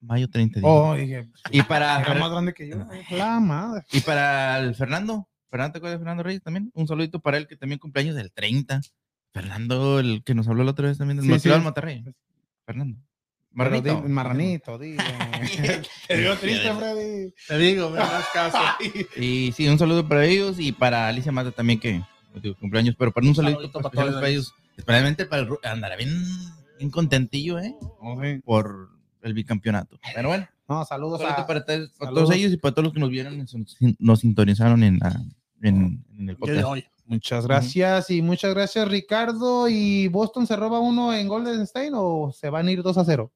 Mayo 0.00 0.30
30. 0.30 0.60
digo. 0.60 0.72
Oh, 0.72 0.94
dije, 0.94 1.28
y 1.50 1.62
para 1.62 2.00
era 2.00 2.14
más 2.14 2.30
grande 2.30 2.54
que 2.54 2.68
yo. 2.68 2.76
La 3.10 3.40
madre. 3.40 3.82
y 3.92 4.00
para 4.02 4.60
el 4.60 4.76
Fernando, 4.76 5.28
Fernando, 5.50 5.72
¿te 5.72 5.78
acuerdas 5.78 5.98
de 5.98 6.04
Fernando 6.04 6.22
Reyes 6.22 6.42
también? 6.44 6.70
Un 6.72 6.86
saludito 6.86 7.18
para 7.18 7.38
él 7.38 7.48
que 7.48 7.56
también 7.56 7.80
cumpleaños 7.80 8.14
del 8.14 8.30
30. 8.32 8.80
Fernando, 9.32 9.98
el 9.98 10.22
que 10.24 10.36
nos 10.36 10.46
habló 10.46 10.62
la 10.62 10.70
otra 10.70 10.86
vez 10.86 10.96
también 10.98 11.16
del 11.16 11.26
Sí, 11.26 11.32
Motivado 11.32 11.56
sí. 11.56 11.58
del 11.58 11.64
Monterrey. 11.64 12.04
Fernando. 12.64 12.98
Marranito. 13.50 14.00
di- 14.02 14.08
Marranito, 14.08 14.78
dile. 14.78 15.02
Te 16.06 16.16
veo 16.16 16.36
triste, 16.36 16.72
Freddy. 16.72 17.34
Te 17.48 17.58
digo, 17.58 17.90
me 17.90 17.96
das 17.98 18.26
caso. 18.32 18.58
Y 19.16 19.50
sí, 19.56 19.66
un 19.68 19.76
saludo 19.76 20.06
para 20.08 20.24
ellos 20.24 20.60
y 20.60 20.70
para 20.70 21.08
Alicia 21.08 21.32
Mata 21.32 21.50
también, 21.50 21.80
que 21.80 21.94
pues, 21.94 22.19
digo, 22.42 22.56
cumpleaños, 22.58 22.94
pero 22.98 23.12
para 23.12 23.26
un 23.26 23.34
saludito 23.34 23.58
Saludito 23.60 23.80
para, 23.80 23.90
para 23.90 24.06
todos 24.06 24.14
para 24.20 24.28
ellos, 24.28 24.54
especialmente 24.76 25.26
para 25.26 25.42
el 25.42 25.48
andará 25.64 25.96
bien, 25.96 26.22
bien 26.78 26.90
contentillo, 26.90 27.58
¿eh? 27.58 27.74
Por 28.44 28.88
el 29.22 29.34
bicampeonato. 29.34 29.98
Pero 30.14 30.28
bueno, 30.28 30.48
No, 30.68 30.84
saludos 30.84 31.20
a... 31.22 31.46
para, 31.46 31.64
todos- 31.64 31.90
para 31.90 32.06
saludos. 32.10 32.14
todos 32.28 32.30
ellos 32.36 32.52
y 32.52 32.56
para 32.56 32.72
todos 32.74 32.84
los 32.84 32.94
que 32.94 33.00
nos 33.00 33.10
vieron 33.10 33.34
y 33.34 33.44
nos, 33.98 34.20
sintonizaron 34.20 34.82
en, 34.82 34.98
la- 34.98 35.20
en, 35.62 36.04
en 36.18 36.28
el 36.28 36.36
Yo 36.36 36.38
podcast. 36.40 36.64
hoy. 36.64 36.84
Muchas 37.06 37.44
gracias 37.44 38.08
y 38.10 38.22
muchas 38.22 38.54
gracias, 38.54 38.86
Ricardo. 38.86 39.68
¿Y 39.68 40.06
Boston 40.06 40.46
se 40.46 40.54
roba 40.54 40.78
uno 40.78 41.12
en 41.12 41.26
Golden 41.26 41.60
State 41.62 41.90
o 41.92 42.30
se 42.32 42.48
van 42.50 42.68
a 42.68 42.70
ir 42.70 42.82
2 42.84 42.98
a 42.98 43.04
0? 43.04 43.32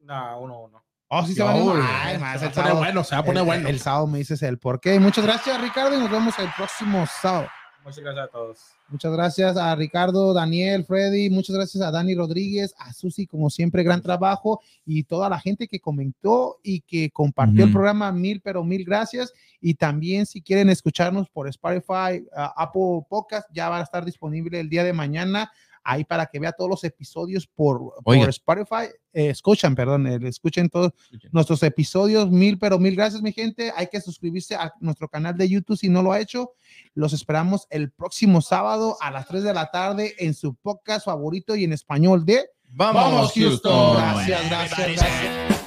No, 0.00 0.40
uno, 0.40 0.60
uno. 0.62 0.82
Oh, 1.08 1.22
sí 1.26 1.32
se 1.34 1.40
Yo, 1.40 1.44
van 1.44 1.56
a 1.56 1.60
ir. 1.60 1.70
Ay, 1.82 2.14
se 2.14 2.18
más, 2.20 2.22
va 2.22 2.32
el 2.32 2.36
a 2.36 2.40
poner 2.40 2.54
sábado. 2.54 2.76
bueno, 2.78 3.04
se 3.04 3.14
va 3.14 3.20
a 3.20 3.24
poner 3.24 3.40
el, 3.42 3.46
bueno. 3.46 3.68
el 3.68 3.80
sábado 3.80 4.06
me 4.06 4.18
dices 4.18 4.42
el 4.42 4.58
por 4.58 4.80
qué. 4.80 4.98
Muchas 4.98 5.24
gracias, 5.26 5.60
Ricardo, 5.60 5.94
y 5.94 6.00
nos 6.00 6.10
vemos 6.10 6.38
el 6.38 6.48
próximo 6.56 7.06
sábado. 7.20 7.48
Muchas 7.88 8.04
gracias 8.04 8.24
a 8.26 8.28
todos. 8.28 8.58
Muchas 8.90 9.12
gracias 9.12 9.56
a 9.56 9.74
Ricardo, 9.74 10.34
Daniel, 10.34 10.84
Freddy, 10.84 11.30
muchas 11.30 11.56
gracias 11.56 11.82
a 11.82 11.90
Dani 11.90 12.14
Rodríguez, 12.14 12.74
a 12.78 12.92
Susi, 12.92 13.26
como 13.26 13.48
siempre, 13.48 13.82
gran 13.82 14.02
trabajo 14.02 14.60
y 14.84 15.04
toda 15.04 15.30
la 15.30 15.40
gente 15.40 15.68
que 15.68 15.80
comentó 15.80 16.58
y 16.62 16.82
que 16.82 17.10
compartió 17.10 17.64
el 17.64 17.72
programa, 17.72 18.12
mil, 18.12 18.42
pero 18.42 18.62
mil 18.62 18.84
gracias. 18.84 19.32
Y 19.62 19.72
también 19.72 20.26
si 20.26 20.42
quieren 20.42 20.68
escucharnos 20.68 21.30
por 21.30 21.48
Spotify, 21.48 22.26
ah, 22.36 22.52
Apple 22.56 23.06
Podcast, 23.08 23.48
ya 23.54 23.70
va 23.70 23.78
a 23.78 23.82
estar 23.82 24.04
disponible 24.04 24.60
el 24.60 24.68
día 24.68 24.84
de 24.84 24.92
mañana. 24.92 25.50
Ahí 25.90 26.04
para 26.04 26.26
que 26.26 26.38
vea 26.38 26.52
todos 26.52 26.68
los 26.68 26.84
episodios 26.84 27.46
por, 27.46 27.94
por. 28.04 28.28
Spotify, 28.28 28.92
eh, 29.14 29.30
escuchan, 29.30 29.74
perdón, 29.74 30.06
eh, 30.06 30.18
escuchen 30.24 30.68
todos 30.68 30.92
nuestros 31.32 31.62
episodios. 31.62 32.30
Mil, 32.30 32.58
pero 32.58 32.78
mil 32.78 32.94
gracias, 32.94 33.22
mi 33.22 33.32
gente. 33.32 33.72
Hay 33.74 33.86
que 33.86 33.98
suscribirse 34.02 34.54
a 34.54 34.74
nuestro 34.80 35.08
canal 35.08 35.38
de 35.38 35.48
YouTube 35.48 35.78
si 35.78 35.88
no 35.88 36.02
lo 36.02 36.12
ha 36.12 36.20
hecho. 36.20 36.50
Los 36.92 37.14
esperamos 37.14 37.66
el 37.70 37.90
próximo 37.90 38.42
sábado 38.42 38.98
a 39.00 39.10
las 39.10 39.26
3 39.28 39.42
de 39.42 39.54
la 39.54 39.70
tarde 39.70 40.14
en 40.18 40.34
su 40.34 40.56
podcast 40.56 41.06
favorito 41.06 41.56
y 41.56 41.64
en 41.64 41.72
español 41.72 42.26
de 42.26 42.50
Vamos, 42.70 43.32
Houston. 43.32 43.96
Gracias, 43.96 44.50
gracias, 44.50 44.92
gracias. 44.92 45.57